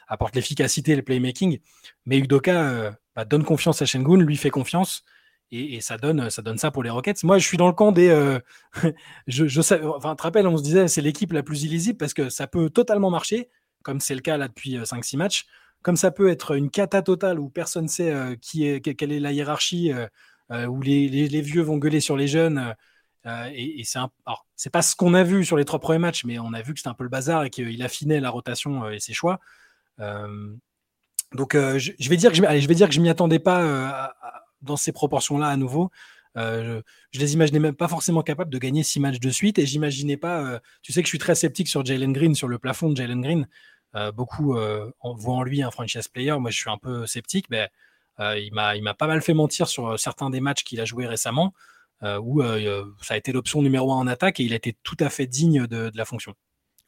apporte 0.08 0.34
l'efficacité 0.34 0.92
et 0.92 0.96
le 0.96 1.02
playmaking. 1.02 1.58
Mais 2.06 2.18
Udoka 2.18 2.62
euh, 2.62 2.90
bah, 3.14 3.24
donne 3.24 3.44
confiance 3.44 3.82
à 3.82 3.86
Shengun, 3.86 4.18
lui 4.18 4.36
fait 4.36 4.50
confiance, 4.50 5.04
et, 5.50 5.82
ça, 5.82 5.98
donne, 5.98 6.30
ça 6.30 6.40
donne 6.40 6.56
ça 6.56 6.70
pour 6.70 6.82
les 6.82 6.88
Rockets. 6.88 7.24
Moi, 7.24 7.36
je 7.36 7.46
suis 7.46 7.58
dans 7.58 7.66
le 7.66 7.74
camp 7.74 7.92
des. 7.92 8.08
euh, 8.08 8.38
je, 9.26 9.60
sais, 9.60 9.82
enfin, 9.82 10.16
te 10.16 10.22
rappelles, 10.22 10.46
on 10.46 10.56
se 10.56 10.62
disait, 10.62 10.88
c'est 10.88 11.02
l'équipe 11.02 11.32
la 11.32 11.42
plus 11.42 11.64
illisible 11.64 11.98
parce 11.98 12.14
que 12.14 12.30
ça 12.30 12.46
peut 12.46 12.70
totalement 12.70 13.10
marcher, 13.10 13.50
comme 13.82 14.00
c'est 14.00 14.14
le 14.14 14.22
cas 14.22 14.38
là 14.38 14.48
depuis 14.48 14.78
5-6 14.78 15.18
matchs 15.18 15.46
comme 15.82 15.96
ça 15.96 16.10
peut 16.10 16.28
être 16.28 16.56
une 16.56 16.70
cata 16.70 17.02
totale 17.02 17.38
où 17.38 17.50
personne 17.50 17.84
ne 17.84 17.88
sait 17.88 18.12
euh, 18.12 18.36
qui 18.36 18.66
est, 18.66 18.80
que- 18.80 18.90
quelle 18.90 19.12
est 19.12 19.20
la 19.20 19.32
hiérarchie, 19.32 19.92
euh, 19.92 20.06
euh, 20.52 20.66
où 20.66 20.80
les 20.80 21.40
vieux 21.40 21.62
vont 21.62 21.76
gueuler 21.76 22.00
sur 22.00 22.16
les 22.16 22.28
jeunes. 22.28 22.74
Euh, 23.26 23.50
et 23.54 23.82
c'est 23.84 23.98
un- 23.98 24.10
alors, 24.26 24.46
c'est 24.56 24.70
pas 24.70 24.82
ce 24.82 24.96
qu'on 24.96 25.14
a 25.14 25.22
vu 25.22 25.44
sur 25.44 25.56
les 25.56 25.64
trois 25.64 25.78
premiers 25.78 25.98
matchs, 25.98 26.24
mais 26.24 26.38
on 26.38 26.52
a 26.52 26.62
vu 26.62 26.72
que 26.72 26.80
c'était 26.80 26.88
un 26.88 26.94
peu 26.94 27.04
le 27.04 27.10
bazar 27.10 27.44
et 27.44 27.50
qu'il 27.50 27.82
affinait 27.82 28.20
la 28.20 28.30
rotation 28.30 28.84
euh, 28.84 28.90
et 28.90 29.00
ses 29.00 29.12
choix. 29.12 29.38
Euh, 30.00 30.54
donc, 31.32 31.54
euh, 31.54 31.78
je, 31.78 32.08
vais 32.08 32.16
dire 32.16 32.30
que 32.30 32.36
je, 32.36 32.42
allez, 32.44 32.60
je 32.60 32.68
vais 32.68 32.74
dire 32.74 32.88
que 32.88 32.94
je 32.94 33.00
m'y 33.00 33.08
attendais 33.08 33.38
pas 33.38 34.12
dans 34.60 34.76
ces 34.76 34.92
proportions-là 34.92 35.48
à 35.48 35.56
nouveau. 35.56 35.90
Je, 36.34 36.80
je 37.10 37.20
les 37.20 37.34
imaginais 37.34 37.58
même 37.58 37.74
pas 37.74 37.88
forcément 37.88 38.22
capables 38.22 38.50
de 38.50 38.58
gagner 38.58 38.82
six 38.82 39.00
matchs 39.00 39.20
de 39.20 39.30
suite 39.30 39.58
et 39.58 39.66
j'imaginais 39.66 40.16
pas. 40.16 40.60
tu 40.82 40.92
sais 40.92 41.02
que 41.02 41.06
je 41.06 41.10
suis 41.10 41.18
très 41.18 41.34
sceptique 41.34 41.68
sur 41.68 41.84
Jalen 41.84 42.12
Green, 42.12 42.34
sur 42.34 42.48
le 42.48 42.58
plafond 42.58 42.90
de 42.90 42.96
Jalen 42.96 43.20
Green. 43.20 43.48
Beaucoup 44.14 44.56
en, 44.56 45.14
voient 45.14 45.36
en 45.36 45.42
lui 45.42 45.62
un 45.62 45.70
franchise 45.70 46.08
player. 46.08 46.36
Moi, 46.38 46.50
je 46.50 46.58
suis 46.58 46.70
un 46.70 46.78
peu 46.78 47.06
sceptique. 47.06 47.46
Mais, 47.48 47.68
il 48.18 48.50
m'a 48.52 48.94
pas 48.94 49.06
mal 49.06 49.22
fait 49.22 49.34
mentir 49.34 49.68
sur 49.68 49.98
certains 49.98 50.28
des 50.28 50.40
matchs 50.40 50.64
qu'il 50.64 50.80
a 50.80 50.84
joués 50.84 51.06
récemment, 51.06 51.54
où 52.02 52.42
euh, 52.42 52.84
ça 53.00 53.14
a 53.14 53.16
été 53.16 53.32
l'option 53.32 53.62
numéro 53.62 53.92
un 53.92 53.96
en 53.98 54.06
attaque 54.06 54.40
et 54.40 54.44
il 54.44 54.52
a 54.52 54.56
été 54.56 54.76
tout 54.82 54.96
à 55.00 55.08
fait 55.10 55.26
digne 55.26 55.66
de, 55.66 55.90
de 55.90 55.96
la 55.96 56.04
fonction. 56.04 56.34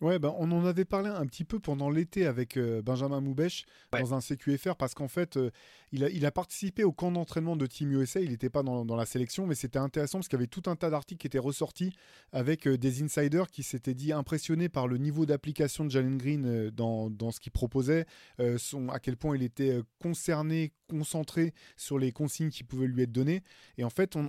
Ouais, 0.00 0.18
ben, 0.18 0.34
on 0.38 0.50
en 0.52 0.66
avait 0.66 0.84
parlé 0.84 1.08
un 1.08 1.24
petit 1.24 1.44
peu 1.44 1.60
pendant 1.60 1.88
l'été 1.88 2.26
avec 2.26 2.58
euh, 2.58 2.82
Benjamin 2.82 3.20
Moubèche 3.20 3.64
Ouais. 3.92 4.00
dans 4.00 4.12
un 4.12 4.20
CQFR 4.20 4.74
parce 4.76 4.92
qu'en 4.92 5.06
fait, 5.08 5.36
euh, 5.36 5.50
il, 5.92 6.04
a, 6.04 6.10
il 6.10 6.26
a 6.26 6.32
participé 6.32 6.82
au 6.84 6.92
camp 6.92 7.12
d'entraînement 7.12 7.56
de 7.56 7.64
Team 7.64 7.92
USA. 7.92 8.20
Il 8.20 8.30
n'était 8.30 8.50
pas 8.50 8.62
dans, 8.64 8.84
dans 8.84 8.96
la 8.96 9.06
sélection, 9.06 9.46
mais 9.46 9.54
c'était 9.54 9.78
intéressant 9.78 10.18
parce 10.18 10.28
qu'il 10.28 10.36
y 10.36 10.42
avait 10.42 10.48
tout 10.48 10.64
un 10.66 10.74
tas 10.76 10.90
d'articles 10.90 11.20
qui 11.20 11.26
étaient 11.28 11.38
ressortis 11.38 11.92
avec 12.32 12.66
euh, 12.66 12.76
des 12.76 13.02
insiders 13.02 13.46
qui 13.50 13.62
s'étaient 13.62 13.94
dit 13.94 14.12
impressionnés 14.12 14.68
par 14.68 14.88
le 14.88 14.98
niveau 14.98 15.24
d'application 15.26 15.84
de 15.84 15.90
Jalen 15.90 16.18
Green 16.18 16.44
euh, 16.44 16.70
dans, 16.72 17.08
dans 17.08 17.30
ce 17.30 17.38
qu'il 17.40 17.52
proposait, 17.52 18.04
euh, 18.40 18.58
son, 18.58 18.88
à 18.90 18.98
quel 18.98 19.16
point 19.16 19.36
il 19.36 19.42
était 19.44 19.70
euh, 19.70 19.84
concerné, 20.02 20.72
concentré 20.90 21.54
sur 21.76 21.98
les 21.98 22.10
consignes 22.12 22.50
qui 22.50 22.64
pouvaient 22.64 22.88
lui 22.88 23.04
être 23.04 23.12
données. 23.12 23.42
Et 23.78 23.84
en 23.84 23.90
fait, 23.90 24.16
on, 24.16 24.28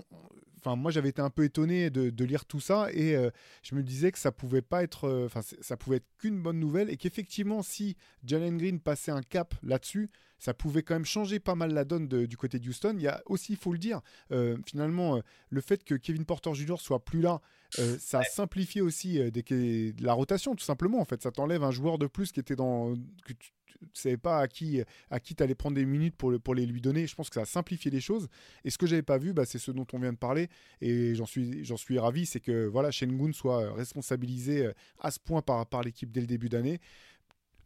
enfin, 0.66 0.76
moi 0.76 0.91
j'avais 0.91 1.09
été 1.09 1.22
un 1.22 1.30
peu 1.30 1.43
étonné 1.43 1.89
de, 1.89 2.09
de 2.09 2.26
lire 2.26 2.45
tout 2.45 2.59
ça 2.59 2.88
et 2.91 3.16
euh, 3.16 3.30
je 3.63 3.76
me 3.76 3.84
disais 3.84 4.11
que 4.11 4.18
ça 4.20 4.32
pouvait 4.32 4.61
pas 4.61 4.84
être, 4.84 5.05
euh, 5.07 5.26
enfin 5.26 5.41
ça 5.61 5.78
pouvait 5.78 5.97
être 5.97 6.07
qu'une 6.18 6.41
bonne 6.41 6.59
nouvelle 6.59 6.89
et 6.89 6.97
qu'effectivement 6.97 7.61
si 7.61 7.95
Jalen 8.26 8.57
Green 8.57 8.80
passait 8.80 9.11
un 9.11 9.22
cap 9.22 9.53
là-dessus, 9.63 10.09
ça 10.39 10.53
pouvait 10.53 10.84
quand 10.84 10.95
même 10.95 11.05
changer 11.05 11.39
pas 11.39 11.55
mal 11.55 11.74
la 11.74 11.86
donne 11.86 12.07
de- 12.07 12.26
du 12.26 12.36
côté 12.38 12.59
de 12.59 12.68
Houston. 12.68 12.95
Il 12.97 13.03
y 13.03 13.07
a 13.07 13.22
aussi, 13.26 13.53
il 13.53 13.57
faut 13.57 13.72
le 13.72 13.78
dire, 13.80 14.01
euh, 14.32 14.57
finalement 14.66 15.18
euh, 15.18 15.22
le 15.49 15.61
fait 15.61 15.84
que 15.84 15.95
Kevin 15.95 16.26
Porter 16.26 16.53
Jr. 16.53 16.76
soit 16.80 17.03
plus 17.05 17.22
là, 17.22 17.41
euh, 17.80 17.97
ça 17.99 18.24
simplifie 18.24 18.82
aussi 18.82 19.20
des- 19.32 19.93
la 19.99 20.13
rotation 20.13 20.55
tout 20.55 20.66
simplement. 20.66 20.99
En 20.99 21.05
fait, 21.05 21.22
ça 21.24 21.32
t'enlève 21.32 21.63
un 21.63 21.72
joueur 21.72 21.97
de 21.97 22.07
plus 22.07 22.32
qui 22.32 22.39
était 22.39 22.55
dans 22.55 22.93
que 23.26 23.34
tu, 23.34 23.51
tu 23.66 24.01
savais 24.01 24.18
pas 24.18 24.39
à 24.39 24.47
qui 24.47 24.82
à 25.09 25.20
qui 25.20 25.36
t'allais 25.36 25.55
prendre 25.55 25.76
des 25.76 25.86
minutes 25.86 26.16
pour, 26.16 26.32
le- 26.32 26.39
pour 26.39 26.55
les 26.55 26.66
lui 26.66 26.82
donner. 26.82 27.07
Je 27.07 27.16
pense 27.16 27.30
que 27.30 27.36
ça 27.36 27.41
a 27.41 27.45
simplifié 27.45 27.91
les 27.91 28.01
choses. 28.01 28.28
Et 28.63 28.70
ce 28.70 28.78
que 28.78 28.88
j'avais 28.88 29.01
pas 29.03 29.18
vu, 29.18 29.34
bah, 29.34 29.45
c'est 29.45 29.59
ce 29.59 29.72
dont 29.72 29.86
on 29.93 29.99
vient 29.99 30.13
de 30.13 30.18
parler. 30.18 30.49
Et 30.82 31.16
j'en 31.16 31.26
suis, 31.26 31.63
j'en 31.63 31.78
suis 31.78 31.99
ravi, 31.99 32.26
c'est 32.26 32.39
que 32.39 32.66
voilà, 32.66 32.91
Shengun 32.91 33.32
soit 33.34 33.74
responsabilisé 33.74 34.68
euh, 34.68 34.74
à 34.99 35.11
ce 35.11 35.20
point 35.20 35.41
par, 35.41 35.82
l'équipe 35.84 36.11
dès 36.11 36.22
le 36.22 36.28
début 36.28 36.49
d'année. 36.49 36.80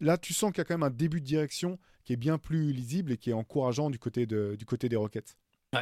Là, 0.01 0.17
tu 0.17 0.33
sens 0.33 0.51
qu'il 0.51 0.59
y 0.59 0.61
a 0.61 0.65
quand 0.65 0.75
même 0.75 0.83
un 0.83 0.89
début 0.89 1.19
de 1.19 1.25
direction 1.25 1.77
qui 2.05 2.13
est 2.13 2.17
bien 2.17 2.37
plus 2.37 2.71
lisible 2.71 3.11
et 3.11 3.17
qui 3.17 3.29
est 3.29 3.33
encourageant 3.33 3.89
du 3.89 3.99
côté, 3.99 4.25
des 4.25 4.95
Rockets. 4.95 5.35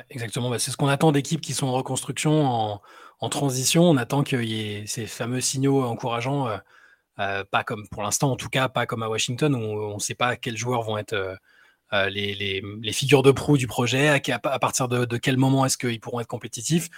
Exactement. 0.10 0.50
Bah, 0.50 0.60
c'est 0.60 0.72
ce 0.72 0.78
qu'on 0.78 0.88
attend 0.88 1.12
d'équipes 1.12 1.40
qui 1.40 1.54
sont 1.54 1.68
en 1.68 1.74
reconstruction, 1.74 2.46
en, 2.46 2.82
en 3.20 3.30
transition. 3.30 3.84
On 3.84 3.96
attend 3.98 4.24
qu'il 4.24 4.44
y 4.44 4.60
ait 4.60 4.88
ces 4.88 5.06
fameux 5.06 5.40
signaux 5.40 5.84
encourageants, 5.84 6.48
euh, 6.48 6.58
euh, 7.20 7.44
pas 7.50 7.64
comme 7.64 7.88
pour 7.90 8.04
l'instant, 8.04 8.32
en 8.32 8.36
tout 8.36 8.50
cas, 8.50 8.70
pas 8.70 8.86
comme 8.86 9.04
à 9.04 9.10
Washington, 9.10 9.56
où 9.56 9.60
on 9.60 9.96
ne 9.96 10.00
sait 10.00 10.16
pas 10.16 10.36
quels 10.36 10.58
joueurs 10.58 10.84
vont 10.84 10.98
être 10.98 11.14
euh, 11.14 11.36
euh, 11.94 12.10
les, 12.10 12.92
figures 12.94 13.24
de 13.24 13.32
proue 13.32 13.58
du 13.58 13.68
projet, 13.68 14.10
à, 14.10 14.60
partir 14.60 14.88
de, 14.88 15.18
quel 15.18 15.38
moment 15.38 15.66
est-ce 15.66 15.78
qu'ils 15.78 16.00
pourront 16.00 16.20
être 16.20 16.28
compétitifs. 16.28 16.90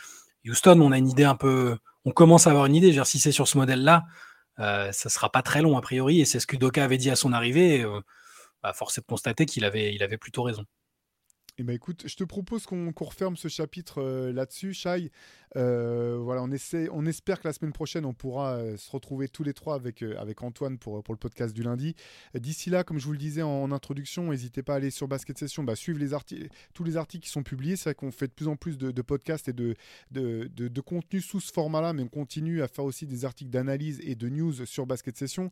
Houston, 0.46 0.80
on 0.82 0.92
a 0.92 0.98
une 0.98 1.10
idée 1.10 1.26
un 1.26 1.36
peu. 1.36 1.78
On 2.06 2.12
commence 2.12 2.48
à 2.48 2.52
avoir 2.52 2.66
une 2.66 2.76
idée. 2.76 3.04
Si 3.06 3.20
c'est 3.20 3.32
sur 3.32 3.48
ce 3.48 3.58
modèle-là, 3.58 4.06
euh, 4.60 4.92
ça 4.92 5.10
sera 5.10 5.32
pas 5.32 5.42
très 5.42 5.62
long 5.62 5.78
a 5.78 5.82
priori. 5.82 6.22
Et 6.22 6.26
c'est 6.26 6.40
ce 6.40 6.48
que 6.48 6.58
Doka 6.58 6.84
avait 6.84 6.98
dit 6.98 7.12
à 7.12 7.16
son 7.16 7.34
arrivée. 7.34 7.86
Bah, 8.64 8.74
force 8.74 8.98
est 8.98 9.02
de 9.02 9.06
constater 9.06 9.46
qu'il 9.46 9.64
avait, 9.64 9.94
il 9.94 10.04
avait 10.04 10.18
plutôt 10.18 10.44
raison. 10.44 10.66
Eh 11.62 11.64
ben 11.64 11.74
écoute, 11.74 12.04
je 12.08 12.16
te 12.16 12.24
propose 12.24 12.66
qu'on 12.66 12.94
referme 12.98 13.36
ce 13.36 13.50
chapitre 13.50 14.02
euh, 14.02 14.32
là-dessus, 14.32 14.74
Shai. 14.74 15.12
Euh, 15.58 16.18
voilà, 16.22 16.42
on, 16.42 16.52
essaie, 16.52 16.88
on 16.94 17.06
espère 17.06 17.42
que 17.42 17.48
la 17.50 17.54
semaine 17.54 17.74
prochaine, 17.74 18.06
on 18.06 18.14
pourra 18.14 18.54
euh, 18.54 18.78
se 18.78 18.90
retrouver 18.90 19.28
tous 19.28 19.44
les 19.44 19.54
trois 19.54 19.76
avec, 19.76 20.02
avec 20.04 20.42
Antoine 20.42 20.78
pour, 20.78 21.04
pour 21.04 21.14
le 21.14 21.18
podcast 21.18 21.54
du 21.54 21.64
lundi. 21.64 21.96
D'ici 22.34 22.70
là, 22.70 22.86
comme 22.86 22.98
je 22.98 23.06
vous 23.06 23.12
le 23.12 23.18
disais 23.18 23.42
en, 23.42 23.64
en 23.64 23.74
introduction, 23.74 24.30
n'hésitez 24.30 24.64
pas 24.64 24.74
à 24.74 24.76
aller 24.78 24.90
sur 24.90 25.10
Basket 25.10 25.38
Session, 25.38 25.66
bah, 25.66 25.76
suivre 25.76 26.00
tous 26.74 26.84
les 26.86 26.96
articles 26.96 27.26
qui 27.26 27.30
sont 27.30 27.44
publiés. 27.44 27.76
C'est 27.76 27.90
vrai 27.90 27.96
qu'on 27.96 28.12
fait 28.12 28.28
de 28.28 28.32
plus 28.32 28.48
en 28.48 28.56
plus 28.56 28.78
de, 28.78 29.02
podcasts 29.02 29.50
et 29.50 29.54
de, 29.54 29.76
de, 30.12 30.48
de, 30.56 30.82
contenu 30.82 31.20
sous 31.20 31.42
ce 31.42 31.52
format-là, 31.52 31.92
mais 31.92 32.04
on 32.04 32.08
continue 32.08 32.62
à 32.62 32.70
faire 32.70 32.86
aussi 32.86 33.06
des 33.06 33.26
articles 33.26 33.52
d'analyse 33.52 34.00
et 34.04 34.16
de 34.16 34.30
news 34.30 34.66
sur 34.66 34.86
Basket 34.86 35.18
Session. 35.18 35.52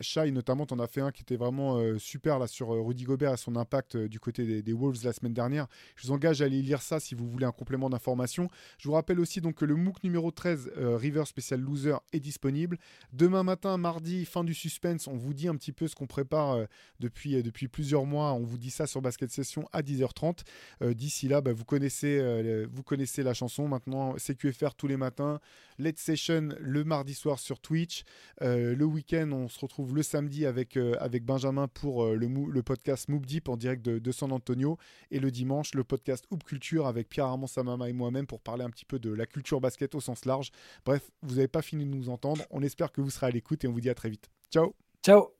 Shai, 0.00 0.30
notamment, 0.30 0.66
t'en 0.66 0.78
as 0.78 0.86
fait 0.86 1.00
un 1.00 1.10
qui 1.10 1.22
était 1.22 1.36
vraiment 1.36 1.98
super 1.98 2.38
là 2.38 2.46
sur 2.46 2.68
Rudy 2.68 3.04
Gobert 3.04 3.34
et 3.34 3.38
son 3.38 3.56
impact 3.56 3.96
du 3.96 4.20
côté 4.20 4.62
des 4.62 4.72
Wolves 4.72 4.99
la 5.04 5.12
semaine 5.12 5.34
dernière. 5.34 5.66
Je 5.96 6.06
vous 6.06 6.12
engage 6.12 6.42
à 6.42 6.46
aller 6.46 6.62
lire 6.62 6.82
ça 6.82 7.00
si 7.00 7.14
vous 7.14 7.28
voulez 7.28 7.46
un 7.46 7.52
complément 7.52 7.90
d'information. 7.90 8.48
Je 8.78 8.88
vous 8.88 8.94
rappelle 8.94 9.20
aussi 9.20 9.40
donc 9.40 9.56
que 9.56 9.64
le 9.64 9.76
MOOC 9.76 10.02
numéro 10.04 10.30
13, 10.30 10.72
euh, 10.76 10.96
River 10.96 11.24
Special 11.26 11.60
Loser, 11.60 11.96
est 12.12 12.20
disponible. 12.20 12.78
Demain 13.12 13.42
matin, 13.42 13.76
mardi, 13.76 14.24
fin 14.24 14.44
du 14.44 14.54
suspense, 14.54 15.06
on 15.06 15.16
vous 15.16 15.34
dit 15.34 15.48
un 15.48 15.56
petit 15.56 15.72
peu 15.72 15.88
ce 15.88 15.94
qu'on 15.94 16.06
prépare 16.06 16.52
euh, 16.52 16.64
depuis, 17.00 17.36
euh, 17.36 17.42
depuis 17.42 17.68
plusieurs 17.68 18.04
mois. 18.04 18.32
On 18.32 18.44
vous 18.44 18.58
dit 18.58 18.70
ça 18.70 18.86
sur 18.86 19.02
Basket 19.02 19.30
Session 19.30 19.68
à 19.72 19.82
10h30. 19.82 20.40
Euh, 20.82 20.94
D'ici 20.94 21.28
là, 21.28 21.40
bah, 21.40 21.52
vous, 21.52 21.64
connaissez, 21.64 22.20
vous 22.70 22.82
connaissez 22.82 23.22
la 23.22 23.34
chanson. 23.34 23.68
Maintenant, 23.68 24.14
CQFR 24.16 24.74
tous 24.74 24.86
les 24.86 24.96
matins. 24.96 25.40
Let's 25.78 26.00
Session 26.00 26.50
le 26.60 26.84
mardi 26.84 27.14
soir 27.14 27.38
sur 27.38 27.60
Twitch. 27.60 28.02
Le 28.40 28.84
week-end, 28.84 29.30
on 29.32 29.48
se 29.48 29.58
retrouve 29.58 29.94
le 29.94 30.02
samedi 30.02 30.46
avec, 30.46 30.76
avec 30.76 31.24
Benjamin 31.24 31.68
pour 31.68 32.06
le, 32.06 32.26
le 32.26 32.62
podcast 32.62 33.08
Moop 33.08 33.24
Deep 33.24 33.48
en 33.48 33.56
direct 33.56 33.82
de 33.82 34.12
San 34.12 34.32
Antonio. 34.32 34.78
Et 35.10 35.18
le 35.18 35.30
dimanche, 35.30 35.74
le 35.74 35.84
podcast 35.84 36.24
Hoop 36.30 36.44
Culture 36.44 36.86
avec 36.86 37.08
Pierre 37.08 37.26
Armand 37.26 37.46
Samama 37.46 37.88
et 37.88 37.92
moi-même 37.92 38.26
pour 38.26 38.40
parler 38.40 38.64
un 38.64 38.70
petit 38.70 38.84
peu 38.84 38.98
de 38.98 39.12
la 39.12 39.26
culture 39.26 39.60
basket 39.60 39.94
au 39.94 40.00
sens 40.00 40.24
large. 40.24 40.50
Bref, 40.84 41.10
vous 41.22 41.36
n'avez 41.36 41.48
pas 41.48 41.62
fini 41.62 41.84
de 41.84 41.90
nous 41.90 42.08
entendre. 42.08 42.44
On 42.50 42.62
espère 42.62 42.92
que 42.92 43.00
vous 43.00 43.10
serez 43.10 43.26
à 43.26 43.30
l'écoute 43.30 43.64
et 43.64 43.68
on 43.68 43.72
vous 43.72 43.80
dit 43.80 43.90
à 43.90 43.94
très 43.94 44.10
vite. 44.10 44.28
Ciao 44.50 44.74
Ciao 45.04 45.30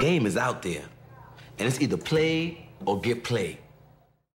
game 0.00 0.26
is 0.26 0.36
out 0.36 0.62
there, 0.62 0.82
and 1.58 1.68
it's 1.68 1.80
either 1.80 1.96
play 1.96 2.68
or 2.84 3.00
get 3.00 3.22
played. 3.22 3.58